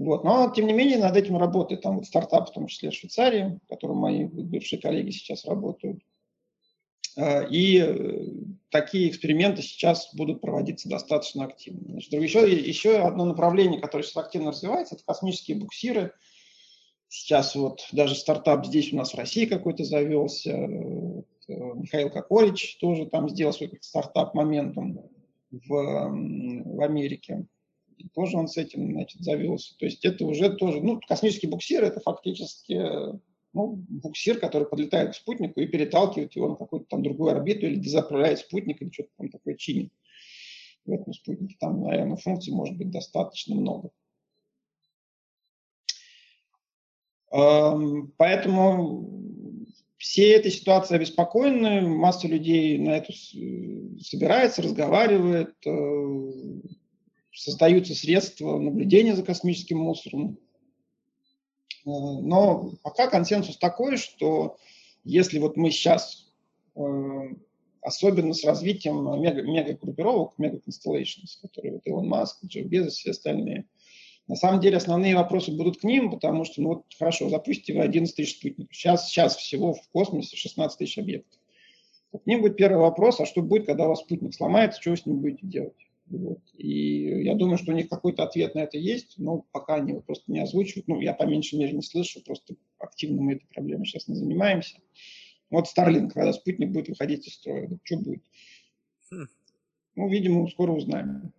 Вот. 0.00 0.24
Но, 0.24 0.50
тем 0.50 0.66
не 0.66 0.72
менее, 0.72 0.98
над 0.98 1.16
этим 1.16 1.36
работает 1.36 1.82
там 1.82 1.96
вот 1.96 2.06
стартап, 2.06 2.48
в 2.48 2.52
том 2.52 2.66
числе 2.66 2.90
в 2.90 2.94
Швейцарии, 2.94 3.60
в 3.64 3.68
котором 3.68 3.98
мои 3.98 4.24
бывшие 4.24 4.80
коллеги 4.80 5.10
сейчас 5.10 5.44
работают. 5.44 6.00
А, 7.16 7.42
и 7.42 7.78
э, 7.78 8.26
такие 8.70 9.08
эксперименты 9.08 9.62
сейчас 9.62 10.14
будут 10.14 10.40
проводиться 10.40 10.88
достаточно 10.88 11.44
активно. 11.44 11.92
Значит, 11.92 12.12
еще, 12.12 12.50
еще 12.50 12.98
одно 12.98 13.24
направление, 13.26 13.80
которое 13.80 14.02
сейчас 14.02 14.24
активно 14.24 14.50
развивается, 14.50 14.96
это 14.96 15.04
космические 15.04 15.58
буксиры– 15.58 16.12
Сейчас 17.12 17.56
вот 17.56 17.88
даже 17.90 18.14
стартап 18.14 18.64
здесь 18.64 18.92
у 18.92 18.96
нас 18.96 19.12
в 19.12 19.16
России 19.16 19.44
какой-то 19.44 19.82
завелся. 19.82 20.52
Э, 20.52 21.22
Михаил 21.48 22.08
Кокорич 22.08 22.78
тоже 22.78 23.06
там 23.06 23.28
сделал 23.28 23.52
свой 23.52 23.76
стартап 23.80 24.32
моментом 24.32 25.10
в, 25.50 25.68
в 25.68 26.80
Америке. 26.80 27.46
И 28.00 28.08
тоже 28.08 28.36
он 28.36 28.48
с 28.48 28.56
этим 28.56 28.92
значит, 28.92 29.20
завелся. 29.22 29.76
То 29.78 29.84
есть 29.86 30.04
это 30.04 30.24
уже 30.24 30.50
тоже, 30.50 30.80
ну, 30.80 31.00
космический 31.06 31.46
буксир 31.46 31.84
это 31.84 32.00
фактически 32.00 32.74
ну, 33.52 33.84
буксир, 33.88 34.38
который 34.38 34.68
подлетает 34.68 35.12
к 35.12 35.16
спутнику 35.16 35.60
и 35.60 35.66
переталкивает 35.66 36.34
его 36.34 36.48
на 36.48 36.56
какую-то 36.56 36.86
там 36.88 37.02
другую 37.02 37.32
орбиту 37.32 37.66
или 37.66 37.76
дезаправляет 37.76 38.38
спутник 38.38 38.80
или 38.80 38.90
что-то 38.90 39.10
там 39.16 39.28
такое 39.28 39.56
чинит 39.56 39.92
в 40.84 40.92
этом 40.92 41.12
спутнике. 41.12 41.56
Там, 41.58 41.82
наверное, 41.82 42.16
функций 42.16 42.52
может 42.52 42.76
быть 42.76 42.90
достаточно 42.90 43.54
много. 43.54 43.90
Поэтому 48.16 49.20
все 49.98 50.32
этой 50.32 50.50
ситуации 50.50 50.96
обеспокоены, 50.96 51.82
масса 51.82 52.26
людей 52.26 52.78
на 52.78 52.96
это 52.96 53.12
собирается, 54.02 54.62
разговаривает, 54.62 55.54
э, 55.66 55.70
создаются 57.32 57.94
средства 57.94 58.58
наблюдения 58.58 59.14
за 59.14 59.22
космическим 59.22 59.78
мусором. 59.78 60.38
Э, 61.84 61.90
но 61.90 62.72
пока 62.82 63.08
консенсус 63.08 63.56
такой, 63.56 63.96
что 63.96 64.56
если 65.04 65.38
вот 65.38 65.56
мы 65.56 65.70
сейчас, 65.70 66.30
э, 66.76 66.80
особенно 67.82 68.34
с 68.34 68.44
развитием 68.44 69.20
мега, 69.20 69.42
мегагруппировок, 69.42 70.38
мега-констеллейшнс, 70.38 71.36
которые 71.36 71.74
вот 71.74 71.86
Илон 71.86 72.08
Маск, 72.08 72.44
Джо 72.44 72.62
Безос, 72.62 72.94
все 72.94 73.10
остальные– 73.10 73.66
на 74.30 74.36
самом 74.36 74.60
деле 74.60 74.76
основные 74.76 75.16
вопросы 75.16 75.50
будут 75.50 75.80
к 75.80 75.82
ним, 75.82 76.08
потому 76.08 76.44
что, 76.44 76.62
ну 76.62 76.68
вот, 76.68 76.84
хорошо, 76.96 77.28
запустите 77.28 77.74
вы 77.74 77.82
11 77.82 78.14
тысяч 78.14 78.38
спутников. 78.38 78.72
Сейчас, 78.76 79.08
сейчас 79.08 79.34
всего 79.34 79.74
в 79.74 79.88
космосе 79.90 80.36
16 80.36 80.78
тысяч 80.78 80.98
объектов. 80.98 81.36
К 82.12 82.24
ним 82.26 82.42
будет 82.42 82.56
первый 82.56 82.78
вопрос, 82.78 83.18
а 83.18 83.26
что 83.26 83.42
будет, 83.42 83.66
когда 83.66 83.86
у 83.86 83.88
вас 83.88 83.98
спутник 83.98 84.32
сломается, 84.32 84.80
что 84.80 84.90
вы 84.90 84.98
с 84.98 85.04
ним 85.04 85.18
будете 85.18 85.48
делать? 85.48 85.89
Вот. 86.10 86.40
И 86.54 87.22
я 87.22 87.34
думаю, 87.36 87.56
что 87.56 87.72
у 87.72 87.74
них 87.74 87.88
какой-то 87.88 88.24
ответ 88.24 88.54
на 88.54 88.60
это 88.60 88.76
есть, 88.76 89.14
но 89.16 89.46
пока 89.52 89.76
они 89.76 89.92
его 89.92 90.00
просто 90.00 90.30
не 90.30 90.40
озвучивают. 90.40 90.88
Ну, 90.88 91.00
я 91.00 91.14
по 91.14 91.22
меньшей 91.22 91.58
мере 91.58 91.72
не 91.72 91.82
слышу, 91.82 92.20
просто 92.24 92.56
активно 92.78 93.22
мы 93.22 93.34
этой 93.34 93.46
проблемой 93.46 93.86
сейчас 93.86 94.08
не 94.08 94.16
занимаемся. 94.16 94.76
Вот 95.50 95.66
Starlink, 95.66 96.10
когда 96.10 96.32
спутник 96.32 96.70
будет 96.70 96.88
выходить 96.88 97.26
из 97.26 97.34
строя, 97.34 97.68
что 97.84 97.96
будет? 97.96 98.22
Хм. 99.10 99.28
Ну, 99.94 100.08
видимо, 100.08 100.48
скоро 100.48 100.72
узнаем. 100.72 101.32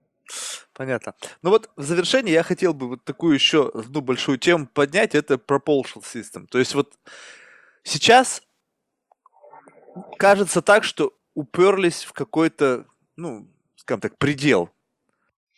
Понятно. 0.73 1.15
Ну 1.41 1.49
вот 1.49 1.69
в 1.75 1.83
завершение 1.83 2.33
я 2.33 2.43
хотел 2.43 2.73
бы 2.73 2.87
вот 2.87 3.03
такую 3.03 3.33
еще 3.33 3.69
одну 3.73 4.01
большую 4.01 4.37
тему 4.37 4.67
поднять, 4.67 5.15
это 5.15 5.33
propulsion 5.33 6.01
system. 6.01 6.47
То 6.47 6.59
есть 6.59 6.73
вот 6.75 6.97
сейчас 7.83 8.41
кажется 10.17 10.61
так, 10.61 10.85
что 10.85 11.13
уперлись 11.33 12.03
в 12.03 12.13
какой-то, 12.13 12.85
ну, 13.17 13.47
скажем 13.81 14.01
так, 14.01 14.17
предел. 14.17 14.69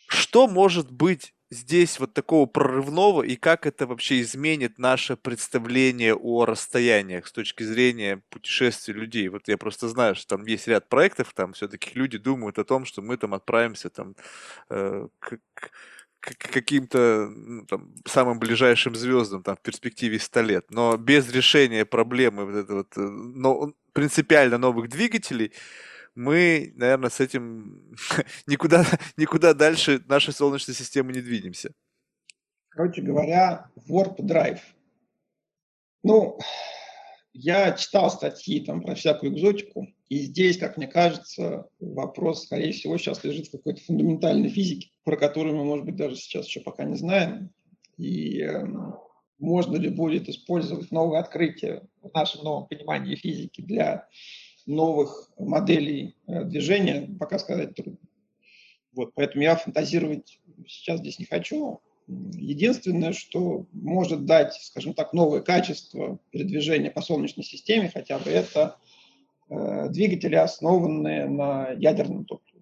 Что 0.08 0.48
может 0.48 0.90
быть 0.90 1.34
здесь 1.50 2.00
вот 2.00 2.14
такого 2.14 2.46
прорывного 2.46 3.22
и 3.22 3.36
как 3.36 3.66
это 3.66 3.86
вообще 3.86 4.20
изменит 4.22 4.78
наше 4.78 5.16
представление 5.16 6.14
о 6.14 6.46
расстояниях 6.46 7.26
с 7.26 7.32
точки 7.32 7.62
зрения 7.62 8.22
путешествий 8.30 8.94
людей? 8.94 9.28
Вот 9.28 9.48
я 9.48 9.56
просто 9.58 9.88
знаю, 9.88 10.14
что 10.14 10.36
там 10.36 10.46
есть 10.46 10.66
ряд 10.66 10.88
проектов, 10.88 11.32
там 11.34 11.52
все-таки 11.52 11.90
люди 11.94 12.18
думают 12.18 12.58
о 12.58 12.64
том, 12.64 12.84
что 12.86 13.02
мы 13.02 13.16
там 13.16 13.34
отправимся 13.34 13.90
там 13.90 14.16
э, 14.70 15.06
к, 15.20 15.38
к 16.20 16.36
каким-то 16.38 17.28
ну, 17.30 17.66
там, 17.66 17.94
самым 18.06 18.38
ближайшим 18.38 18.94
звездам 18.94 19.42
там, 19.42 19.56
в 19.56 19.60
перспективе 19.60 20.18
100 20.18 20.40
лет. 20.40 20.70
Но 20.70 20.96
без 20.96 21.30
решения 21.30 21.84
проблемы 21.84 22.46
вот 22.46 22.56
это 22.56 22.74
вот, 22.74 22.96
э, 22.96 23.00
но, 23.00 23.74
принципиально 23.92 24.56
новых 24.58 24.88
двигателей, 24.88 25.52
мы, 26.14 26.72
наверное, 26.76 27.10
с 27.10 27.20
этим 27.20 27.94
никуда, 28.46 28.84
никуда 29.16 29.54
дальше 29.54 30.02
нашей 30.06 30.32
Солнечной 30.32 30.74
системы 30.74 31.12
не 31.12 31.20
двинемся. 31.20 31.72
Короче 32.68 33.02
говоря, 33.02 33.70
Warp 33.88 34.16
Drive. 34.18 34.60
Ну, 36.02 36.38
я 37.32 37.72
читал 37.72 38.10
статьи 38.10 38.64
там 38.64 38.82
про 38.82 38.94
всякую 38.94 39.32
экзотику, 39.32 39.88
и 40.08 40.18
здесь, 40.18 40.58
как 40.58 40.76
мне 40.76 40.86
кажется, 40.86 41.66
вопрос, 41.80 42.44
скорее 42.44 42.72
всего, 42.72 42.98
сейчас 42.98 43.24
лежит 43.24 43.48
в 43.48 43.52
какой-то 43.52 43.82
фундаментальной 43.82 44.48
физике, 44.48 44.90
про 45.04 45.16
которую 45.16 45.56
мы, 45.56 45.64
может 45.64 45.84
быть, 45.84 45.96
даже 45.96 46.16
сейчас 46.16 46.46
еще 46.46 46.60
пока 46.60 46.84
не 46.84 46.96
знаем. 46.96 47.50
И 47.96 48.40
э, 48.40 48.64
можно 49.38 49.76
ли 49.76 49.88
будет 49.88 50.28
использовать 50.28 50.90
новые 50.90 51.20
открытия 51.20 51.82
в 52.02 52.12
нашем 52.14 52.44
новом 52.44 52.68
понимании 52.68 53.16
физики 53.16 53.60
для 53.60 54.08
новых 54.66 55.30
моделей 55.38 56.16
э, 56.26 56.44
движения, 56.44 57.08
пока 57.18 57.38
сказать 57.38 57.74
трудно. 57.74 57.98
Вот, 58.92 59.12
поэтому 59.14 59.42
я 59.42 59.56
фантазировать 59.56 60.40
сейчас 60.66 61.00
здесь 61.00 61.18
не 61.18 61.24
хочу. 61.24 61.80
Единственное, 62.06 63.12
что 63.12 63.66
может 63.72 64.24
дать, 64.26 64.54
скажем 64.54 64.94
так, 64.94 65.12
новое 65.12 65.40
качество 65.40 66.18
передвижения 66.30 66.90
по 66.90 67.00
Солнечной 67.00 67.44
системе, 67.44 67.90
хотя 67.92 68.18
бы 68.18 68.30
это 68.30 68.76
э, 69.48 69.88
двигатели, 69.88 70.34
основанные 70.34 71.26
на 71.26 71.70
ядерном 71.70 72.24
топливе. 72.24 72.53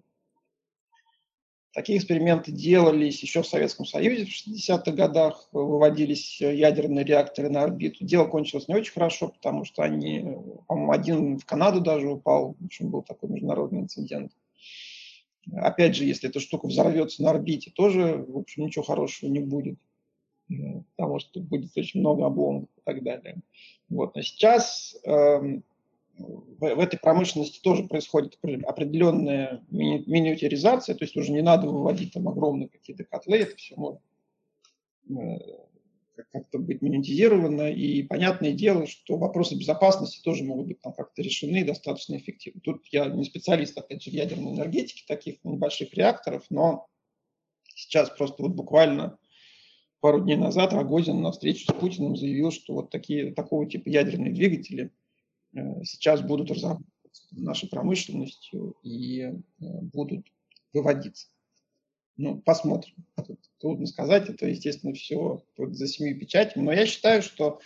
Такие 1.73 1.97
эксперименты 1.97 2.51
делались 2.51 3.23
еще 3.23 3.41
в 3.41 3.47
Советском 3.47 3.87
Союзе 3.87 4.25
в 4.25 4.29
60-х 4.29 4.91
годах, 4.91 5.49
выводились 5.51 6.39
ядерные 6.39 7.03
реакторы 7.03 7.49
на 7.49 7.63
орбиту. 7.63 8.05
Дело 8.05 8.25
кончилось 8.25 8.67
не 8.67 8.75
очень 8.75 8.93
хорошо, 8.93 9.29
потому 9.29 9.65
что 9.65 9.81
они, 9.81 10.37
по-моему, 10.67 10.91
один 10.91 11.39
в 11.39 11.45
Канаду 11.45 11.81
даже 11.81 12.07
упал, 12.07 12.55
в 12.59 12.65
общем, 12.65 12.89
был 12.89 13.01
такой 13.01 13.29
международный 13.29 13.81
инцидент. 13.81 14.31
Опять 15.51 15.95
же, 15.95 16.05
если 16.05 16.29
эта 16.29 16.39
штука 16.39 16.67
взорвется 16.67 17.23
на 17.23 17.31
орбите, 17.31 17.71
тоже, 17.71 18.23
в 18.27 18.37
общем, 18.37 18.65
ничего 18.65 18.83
хорошего 18.83 19.31
не 19.31 19.39
будет, 19.39 19.79
потому 20.95 21.17
что 21.17 21.39
будет 21.39 21.75
очень 21.75 22.01
много 22.01 22.27
обломков 22.27 22.69
и 22.77 22.81
так 22.85 23.01
далее. 23.01 23.37
Вот. 23.89 24.15
Но 24.15 24.21
сейчас 24.21 24.95
э, 25.03 25.59
в, 26.23 26.79
этой 26.79 26.97
промышленности 26.99 27.59
тоже 27.61 27.83
происходит 27.83 28.37
определенная 28.65 29.63
мини 29.69 30.03
миниатюризация, 30.07 30.95
то 30.95 31.03
есть 31.03 31.15
уже 31.15 31.31
не 31.31 31.41
надо 31.41 31.67
выводить 31.67 32.13
там 32.13 32.27
огромные 32.27 32.69
какие-то 32.69 33.03
котлы, 33.03 33.37
это 33.37 33.55
все 33.55 33.75
можно 33.75 33.99
э, 35.09 35.39
как-то 36.31 36.59
быть 36.59 36.81
монетизировано, 36.81 37.71
и 37.71 38.03
понятное 38.03 38.53
дело, 38.53 38.87
что 38.87 39.17
вопросы 39.17 39.55
безопасности 39.55 40.21
тоже 40.23 40.43
могут 40.43 40.67
быть 40.67 40.81
там 40.81 40.93
как-то 40.93 41.21
решены 41.21 41.65
достаточно 41.65 42.17
эффективно. 42.17 42.61
Тут 42.61 42.85
я 42.91 43.07
не 43.07 43.25
специалист, 43.25 43.77
опять 43.77 44.03
же, 44.03 44.11
в 44.11 44.13
ядерной 44.13 44.53
энергетике, 44.53 45.03
таких 45.07 45.43
небольших 45.43 45.93
реакторов, 45.93 46.43
но 46.49 46.87
сейчас 47.75 48.09
просто 48.09 48.43
вот 48.43 48.53
буквально 48.53 49.17
пару 49.99 50.21
дней 50.21 50.35
назад 50.35 50.73
Рогозин 50.73 51.21
на 51.21 51.31
встрече 51.31 51.65
с 51.65 51.73
Путиным 51.73 52.15
заявил, 52.15 52.51
что 52.51 52.73
вот 52.73 52.89
такие, 52.89 53.33
такого 53.33 53.69
типа 53.69 53.89
ядерные 53.89 54.33
двигатели 54.33 54.91
сейчас 55.83 56.21
будут 56.21 56.51
разрабатываться 56.51 56.93
нашей 57.31 57.69
промышленностью 57.69 58.75
и 58.83 59.21
э, 59.21 59.33
будут 59.59 60.25
выводиться. 60.73 61.27
Ну, 62.17 62.41
посмотрим. 62.41 62.93
Тут 63.15 63.39
трудно 63.59 63.87
сказать, 63.87 64.29
это, 64.29 64.47
естественно, 64.47 64.93
все 64.93 65.43
за 65.57 65.87
семью 65.87 66.19
печатями. 66.19 66.63
Но 66.63 66.73
я 66.73 66.85
считаю, 66.85 67.23
что 67.23 67.59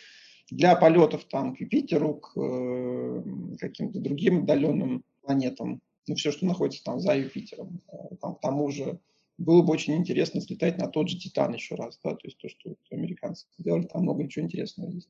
для 0.49 0.75
полетов 0.75 1.25
там 1.25 1.55
к 1.55 1.59
Юпитеру, 1.59 2.15
к 2.15 2.39
э, 2.39 3.23
каким-то 3.59 3.99
другим 3.99 4.43
отдаленным 4.43 5.03
планетам, 5.21 5.81
ну, 6.07 6.15
все, 6.15 6.31
что 6.31 6.45
находится 6.45 6.83
там 6.83 6.99
за 6.99 7.17
Юпитером, 7.17 7.81
э, 7.91 8.15
там, 8.21 8.35
к 8.35 8.41
тому 8.41 8.69
же, 8.71 8.99
было 9.37 9.61
бы 9.61 9.73
очень 9.73 9.95
интересно 9.95 10.41
слетать 10.41 10.77
на 10.77 10.87
тот 10.87 11.09
же 11.09 11.17
Титан 11.17 11.53
еще 11.53 11.75
раз, 11.75 11.99
да, 12.03 12.11
то 12.11 12.21
есть 12.23 12.37
то, 12.37 12.49
что 12.49 12.75
американцы 12.89 13.45
делали, 13.59 13.83
там 13.83 14.03
много 14.03 14.27
чего 14.27 14.45
интересного 14.45 14.89
есть. 14.89 15.09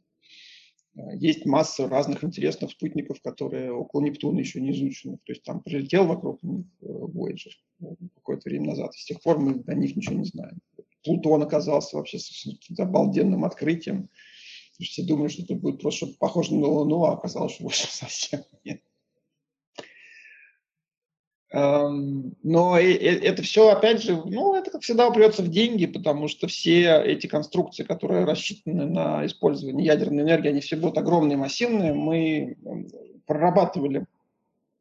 Есть 1.13 1.45
масса 1.45 1.87
разных 1.87 2.23
интересных 2.23 2.71
спутников, 2.71 3.21
которые 3.21 3.71
около 3.71 4.01
Нептуна 4.01 4.39
еще 4.39 4.59
не 4.59 4.71
изучены. 4.71 5.17
То 5.25 5.31
есть 5.31 5.43
там 5.43 5.61
прилетел 5.61 6.07
вокруг 6.07 6.41
них 6.41 6.65
э, 6.81 6.85
Voyager 6.85 7.51
э, 7.81 7.85
какое-то 8.15 8.49
время 8.49 8.69
назад. 8.69 8.95
И 8.95 8.99
с 8.99 9.05
тех 9.05 9.21
пор 9.21 9.37
мы 9.37 9.63
о 9.67 9.73
них 9.75 9.95
ничего 9.95 10.15
не 10.15 10.25
знаем. 10.25 10.57
Плутон 11.03 11.43
оказался 11.43 11.97
вообще 11.97 12.17
обалденным 12.79 13.45
открытием. 13.45 14.09
Все 14.79 15.03
думали, 15.03 15.27
что 15.27 15.43
это 15.43 15.55
будет 15.55 15.81
просто 15.81 16.07
похоже 16.19 16.55
на 16.55 16.67
Луну, 16.67 17.03
а 17.03 17.13
оказалось, 17.13 17.53
что 17.53 17.63
больше 17.63 17.87
совсем 17.87 18.41
нет. 18.63 18.81
Эм, 21.49 22.35
но 22.43 22.77
это 22.77 23.41
все, 23.41 23.69
опять 23.69 24.03
же, 24.03 24.21
ну, 24.25 24.53
это, 24.55 24.69
как 24.69 24.81
всегда, 24.81 25.07
упрется 25.07 25.43
в 25.43 25.47
деньги, 25.47 25.85
потому 25.85 26.27
что 26.27 26.47
все 26.47 27.01
эти 27.01 27.27
конструкции, 27.27 27.83
которые 27.83 28.25
рассчитаны 28.25 28.85
на 28.85 29.25
использование 29.25 29.85
ядерной 29.85 30.23
энергии, 30.23 30.49
они 30.49 30.59
все 30.59 30.75
будут 30.75 30.97
огромные, 30.97 31.37
массивные. 31.37 31.93
Мы 31.93 32.57
эм, 32.65 32.89
прорабатывали, 33.25 34.05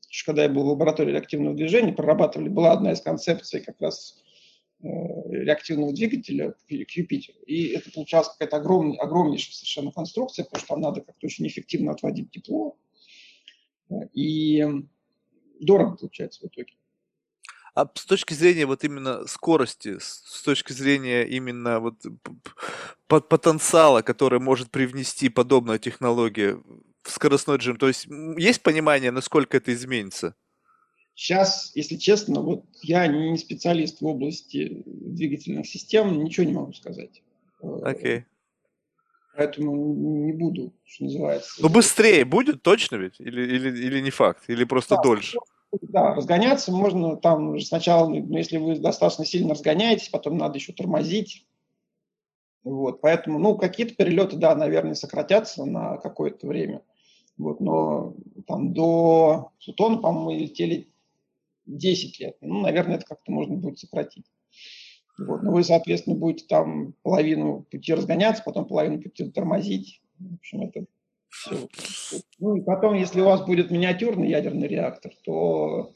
еще 0.09 0.25
когда 0.27 0.43
я 0.43 0.49
был 0.49 0.65
в 0.65 0.69
лаборатории 0.69 1.13
реактивного 1.13 1.55
движения, 1.55 1.93
прорабатывали, 1.93 2.49
была 2.49 2.73
одна 2.73 2.93
из 2.93 3.01
концепций 3.01 3.61
как 3.61 3.81
раз 3.81 4.21
э, 4.83 4.89
реактивного 4.89 5.93
двигателя 5.93 6.51
к 6.51 6.71
Юпитеру. 6.71 7.39
И 7.47 7.69
это 7.69 7.93
получалась 7.93 8.29
какая-то 8.31 8.57
огромная, 8.57 8.99
огромнейшая 8.99 9.55
совершенно 9.55 9.93
конструкция, 9.93 10.45
потому 10.45 10.59
что 10.59 10.69
там 10.69 10.81
надо 10.81 11.01
как-то 11.03 11.27
очень 11.27 11.47
эффективно 11.47 11.93
отводить 11.93 12.33
тепло. 12.33 12.77
И 14.13 14.65
дорого 15.61 15.97
получается 15.97 16.41
в 16.43 16.49
итоге. 16.49 16.75
А 17.75 17.91
с 17.95 18.07
точки 18.07 18.33
зрения 18.33 18.65
вот 18.65 18.85
именно 18.85 19.27
скорости, 19.27 19.99
с 20.01 20.43
точки 20.43 20.73
зрения 20.73 21.25
именно 21.25 21.79
вот 21.79 21.97
потенциала, 23.07 24.01
который 24.01 24.41
может 24.41 24.71
привнести 24.71 25.29
подобная 25.29 25.79
технология 25.79 26.59
в 27.03 27.11
скоростной 27.11 27.59
джим, 27.59 27.77
то 27.77 27.89
есть 27.89 28.07
есть 28.39 28.63
понимание, 28.63 29.11
насколько 29.11 29.59
это 29.59 29.75
изменится? 29.75 30.35
Сейчас, 31.15 31.73
если 31.75 31.97
честно, 31.97 32.41
вот 32.41 32.65
я 32.83 33.07
не 33.07 33.37
специалист 33.39 34.01
в 34.01 34.07
области 34.07 34.83
двигательных 34.87 35.67
систем, 35.67 36.23
ничего 36.25 36.47
не 36.47 36.53
могу 36.53 36.73
сказать. 36.73 37.23
Э, 37.63 37.79
Окей. 37.85 38.19
Okay. 38.19 38.25
Поэтому 39.37 39.95
не 40.25 40.33
буду, 40.33 40.73
что 40.85 41.05
называется. 41.05 41.51
Ну 41.61 41.69
быстрее 41.69 42.25
будет 42.25 42.63
точно 42.63 42.97
ведь? 42.97 43.21
Или, 43.21 43.43
или, 43.43 43.69
или 43.69 44.01
не 44.01 44.11
факт? 44.11 44.45
Или 44.49 44.65
просто 44.65 44.97
да, 44.97 45.03
дольше? 45.03 45.37
Да, 45.83 46.15
разгоняться 46.15 46.73
можно 46.73 47.17
там 47.17 47.61
сначала, 47.61 48.09
ну, 48.09 48.37
если 48.37 48.57
вы 48.57 48.79
достаточно 48.79 49.27
сильно 49.27 49.51
разгоняетесь, 49.53 50.09
потом 50.09 50.39
надо 50.39 50.57
еще 50.57 50.73
тормозить. 50.73 51.47
Вот, 52.65 53.01
поэтому, 53.01 53.39
ну, 53.39 53.57
какие-то 53.57 53.95
перелеты, 53.95 54.37
да, 54.37 54.55
наверное, 54.55 54.95
сократятся 54.95 55.65
на 55.65 55.99
какое-то 55.99 56.47
время. 56.47 56.83
Вот, 57.37 57.61
но 57.61 58.15
там 58.47 58.73
до 58.73 59.53
Сутона, 59.59 59.99
по-моему, 59.99 60.41
летели 60.41 60.89
10 61.67 62.19
лет. 62.21 62.37
Ну, 62.41 62.61
наверное, 62.61 62.97
это 62.97 63.05
как-то 63.05 63.31
можно 63.31 63.57
будет 63.57 63.79
сократить. 63.79 64.25
Вот. 65.19 65.43
Но 65.43 65.53
вы, 65.53 65.65
соответственно, 65.65 66.17
будете 66.17 66.47
там 66.47 66.95
половину 67.03 67.67
пути 67.71 67.95
разгоняться, 67.95 68.43
потом 68.45 68.67
половину 68.67 69.01
пути 69.01 69.31
тормозить. 69.31 70.03
В 70.19 70.35
общем, 70.35 70.63
это 70.63 70.85
все. 71.29 71.69
Ну 72.39 72.57
и 72.57 72.61
потом, 72.61 72.95
если 72.95 73.21
у 73.21 73.25
вас 73.25 73.45
будет 73.45 73.71
миниатюрный 73.71 74.29
ядерный 74.29 74.69
реактор, 74.69 75.13
то, 75.25 75.93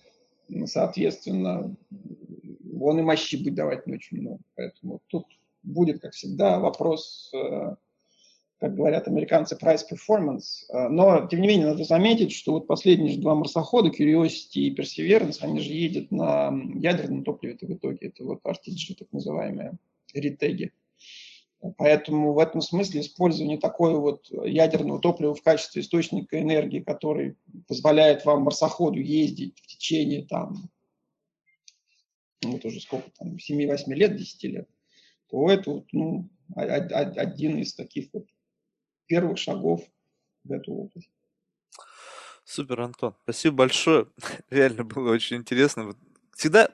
соответственно, 0.67 1.75
он 2.81 2.99
и 2.99 3.03
мощи 3.03 3.37
будет 3.37 3.55
давать 3.55 3.87
не 3.87 3.95
очень 3.95 4.21
много. 4.21 4.41
Поэтому 4.57 5.01
тут 5.09 5.27
будет, 5.63 6.01
как 6.01 6.13
всегда, 6.13 6.59
вопрос 6.59 7.31
э, 7.35 7.75
как 8.61 8.75
говорят 8.75 9.09
американцы, 9.09 9.57
price 9.57 9.83
performance. 9.91 10.67
Э, 10.69 10.89
но, 10.89 11.27
тем 11.27 11.41
не 11.41 11.49
менее, 11.49 11.69
надо 11.69 11.85
заметить, 11.85 12.33
что 12.33 12.53
вот 12.53 12.67
последние 12.67 13.15
же 13.15 13.21
два 13.21 13.35
марсохода, 13.35 13.89
Curiosity 13.89 14.61
и 14.61 14.75
Perseverance, 14.75 15.39
они 15.41 15.61
же 15.61 15.73
едут 15.73 16.11
на 16.11 16.53
ядерном 16.75 17.25
топливе 17.25 17.55
это 17.55 17.67
в 17.67 17.73
итоге. 17.73 18.09
Это 18.09 18.25
вот 18.25 18.41
RTG, 18.45 18.97
так 18.99 19.09
называемые, 19.13 19.79
ретеги. 20.13 20.73
Поэтому 21.77 22.33
в 22.33 22.39
этом 22.39 22.61
смысле 22.61 23.01
использование 23.01 23.59
такой 23.59 23.95
вот 23.99 24.31
ядерного 24.31 25.01
топлива 25.01 25.35
в 25.35 25.43
качестве 25.43 25.83
источника 25.83 26.41
энергии, 26.41 26.81
который 26.81 27.37
позволяет 27.69 28.25
вам 28.25 28.43
марсоходу 28.43 28.99
ездить 28.99 29.59
в 29.59 29.67
течение 29.67 30.25
там, 30.25 30.71
ну, 32.43 32.53
вот 32.53 32.65
уже 32.65 32.81
сколько 32.81 33.11
там, 33.19 33.37
7-8 33.37 33.93
лет, 33.95 34.17
10 34.17 34.45
лет, 34.45 34.69
то 35.31 35.51
это 35.51 35.71
вот, 35.71 35.87
ну, 35.93 36.31
один 36.57 37.59
из 37.59 37.75
таких 37.75 38.09
вот 38.15 38.27
первых 39.11 39.39
шагов 39.39 39.83
в 40.45 40.53
эту 40.53 40.73
область. 40.73 41.11
Супер, 42.45 42.81
Антон. 42.81 43.15
Спасибо 43.25 43.57
большое. 43.57 44.07
Реально 44.51 44.85
было 44.85 45.11
очень 45.11 45.37
интересно. 45.39 45.95
Всегда 46.37 46.71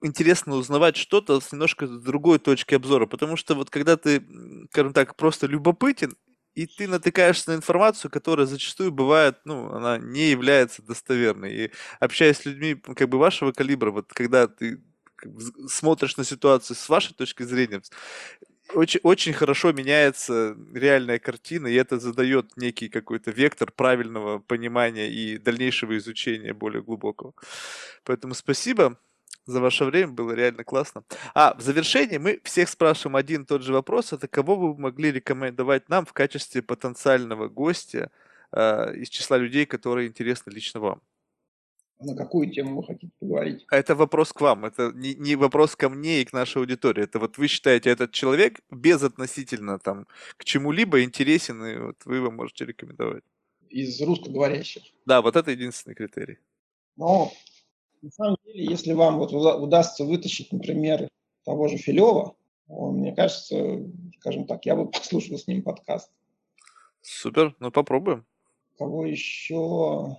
интересно 0.00 0.54
узнавать 0.54 0.96
что-то 0.96 1.40
с 1.40 1.52
немножко 1.52 1.86
другой 1.86 2.38
точки 2.38 2.74
обзора, 2.74 3.06
потому 3.06 3.36
что 3.36 3.54
вот 3.54 3.68
когда 3.68 3.96
ты, 3.96 4.24
скажем 4.70 4.92
так, 4.92 5.14
просто 5.16 5.46
любопытен, 5.46 6.14
и 6.54 6.66
ты 6.66 6.88
натыкаешься 6.88 7.50
на 7.50 7.56
информацию, 7.56 8.10
которая 8.10 8.46
зачастую 8.46 8.90
бывает, 8.90 9.38
ну, 9.44 9.70
она 9.72 9.98
не 9.98 10.30
является 10.30 10.82
достоверной. 10.82 11.52
И 11.54 11.72
общаясь 12.00 12.38
с 12.38 12.46
людьми, 12.46 12.74
как 12.74 13.08
бы 13.08 13.18
вашего 13.18 13.52
калибра, 13.52 13.90
вот 13.90 14.12
когда 14.12 14.48
ты 14.48 14.80
смотришь 15.68 16.16
на 16.16 16.24
ситуацию 16.24 16.76
с 16.76 16.88
вашей 16.88 17.14
точки 17.14 17.42
зрения, 17.42 17.82
очень, 18.74 19.00
очень 19.02 19.32
хорошо 19.32 19.72
меняется 19.72 20.56
реальная 20.74 21.18
картина, 21.18 21.66
и 21.66 21.74
это 21.74 21.98
задает 21.98 22.56
некий 22.56 22.88
какой-то 22.88 23.30
вектор 23.30 23.70
правильного 23.72 24.38
понимания 24.38 25.10
и 25.10 25.38
дальнейшего 25.38 25.96
изучения 25.96 26.52
более 26.54 26.82
глубокого. 26.82 27.34
Поэтому 28.04 28.34
спасибо 28.34 28.98
за 29.48 29.60
ваше 29.60 29.84
время, 29.86 30.12
было 30.12 30.32
реально 30.32 30.62
классно. 30.62 31.04
А, 31.34 31.54
в 31.54 31.62
завершении 31.62 32.18
мы 32.18 32.40
всех 32.44 32.68
спрашиваем 32.68 33.16
один 33.16 33.42
и 33.42 33.46
тот 33.46 33.62
же 33.62 33.72
вопрос, 33.72 34.12
это 34.12 34.28
кого 34.28 34.56
вы 34.56 34.78
могли 34.78 35.10
рекомендовать 35.10 35.88
нам 35.88 36.04
в 36.04 36.12
качестве 36.12 36.60
потенциального 36.60 37.48
гостя 37.48 38.10
э, 38.52 38.94
из 38.96 39.08
числа 39.08 39.38
людей, 39.38 39.64
которые 39.64 40.08
интересны 40.08 40.50
лично 40.50 40.80
вам? 40.80 41.02
На 42.00 42.14
какую 42.14 42.50
тему 42.50 42.76
вы 42.76 42.86
хотите 42.86 43.12
поговорить? 43.18 43.66
Это 43.70 43.96
вопрос 43.96 44.32
к 44.32 44.40
вам, 44.40 44.64
это 44.64 44.92
не, 44.94 45.14
не 45.14 45.34
вопрос 45.34 45.74
ко 45.74 45.88
мне 45.88 46.20
и 46.20 46.24
к 46.24 46.32
нашей 46.32 46.58
аудитории. 46.58 47.02
Это 47.02 47.18
вот 47.18 47.38
вы 47.38 47.48
считаете, 47.48 47.90
этот 47.90 48.12
человек 48.12 48.60
безотносительно 48.70 49.78
там 49.80 50.06
к 50.36 50.44
чему-либо 50.44 51.02
интересен, 51.02 51.64
и 51.64 51.76
вот 51.78 51.96
вы 52.04 52.16
его 52.16 52.30
можете 52.30 52.66
рекомендовать. 52.66 53.24
Из 53.68 54.00
русскоговорящих? 54.00 54.82
Да, 55.06 55.22
вот 55.22 55.34
это 55.34 55.50
единственный 55.50 55.94
критерий. 55.94 56.38
Но 56.96 57.32
на 58.00 58.10
самом 58.10 58.36
деле, 58.44 58.64
если 58.64 58.92
вам 58.92 59.18
вот 59.18 59.32
удастся 59.32 60.04
вытащить, 60.04 60.52
например, 60.52 61.08
того 61.44 61.66
же 61.66 61.78
Филева, 61.78 62.36
мне 62.68 63.14
кажется, 63.14 63.82
скажем 64.20 64.46
так, 64.46 64.66
я 64.66 64.76
бы 64.76 64.86
послушал 64.90 65.36
с 65.36 65.48
ним 65.48 65.62
подкаст. 65.62 66.10
Супер, 67.02 67.56
ну 67.58 67.72
попробуем. 67.72 68.24
Кого 68.76 69.04
еще 69.04 70.16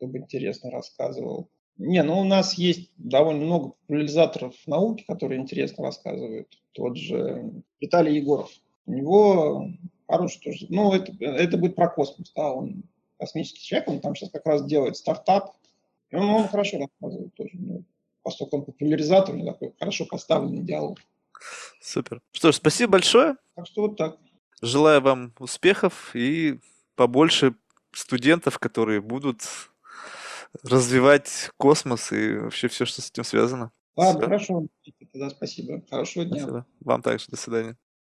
чтобы 0.00 0.18
интересно 0.18 0.70
рассказывал. 0.70 1.50
Не, 1.76 2.02
ну 2.02 2.20
у 2.20 2.24
нас 2.24 2.54
есть 2.54 2.90
довольно 2.96 3.44
много 3.44 3.68
популяризаторов 3.70 4.54
науки, 4.66 5.04
которые 5.06 5.40
интересно 5.40 5.84
рассказывают. 5.84 6.48
Тот 6.72 6.96
же 6.96 7.52
Виталий 7.80 8.16
Егоров. 8.16 8.50
У 8.86 8.92
него 8.92 9.66
хороший 10.08 10.40
тоже. 10.40 10.66
Ну, 10.70 10.92
это, 10.92 11.12
это 11.22 11.58
будет 11.58 11.76
про 11.76 11.88
космос, 11.88 12.32
да, 12.34 12.50
он 12.52 12.84
космический 13.18 13.60
человек, 13.62 13.88
он 13.88 14.00
там 14.00 14.14
сейчас 14.14 14.30
как 14.30 14.46
раз 14.46 14.64
делает 14.64 14.96
стартап. 14.96 15.54
И 16.10 16.16
он, 16.16 16.30
он 16.30 16.48
хорошо 16.48 16.78
рассказывает 16.78 17.34
тоже. 17.34 17.50
Ну, 17.54 17.84
поскольку 18.22 18.56
он 18.56 18.64
популяризатор, 18.64 19.34
у 19.34 19.38
него 19.38 19.52
такой 19.52 19.74
хорошо 19.78 20.06
поставленный 20.06 20.62
диалог. 20.62 20.98
Супер. 21.80 22.20
Что 22.32 22.52
ж, 22.52 22.56
спасибо 22.56 22.92
большое. 22.92 23.36
Так 23.54 23.66
что 23.66 23.82
вот 23.82 23.96
так. 23.96 24.16
Желаю 24.62 25.00
вам 25.00 25.34
успехов 25.38 26.10
и 26.14 26.58
побольше 26.94 27.54
студентов, 27.92 28.58
которые 28.58 29.00
будут 29.00 29.69
развивать 30.62 31.50
космос 31.56 32.12
и 32.12 32.36
вообще 32.36 32.68
все, 32.68 32.84
что 32.84 33.02
с 33.02 33.10
этим 33.10 33.24
связано. 33.24 33.72
Ладно, 33.96 34.20
Все. 34.20 34.26
хорошо. 34.26 34.66
Тогда 35.12 35.30
спасибо. 35.30 35.82
Хорошего 35.90 36.24
дня. 36.24 36.38
Спасибо. 36.38 36.66
Вам 36.80 37.02
также. 37.02 37.26
До 37.28 37.36
свидания. 37.36 37.76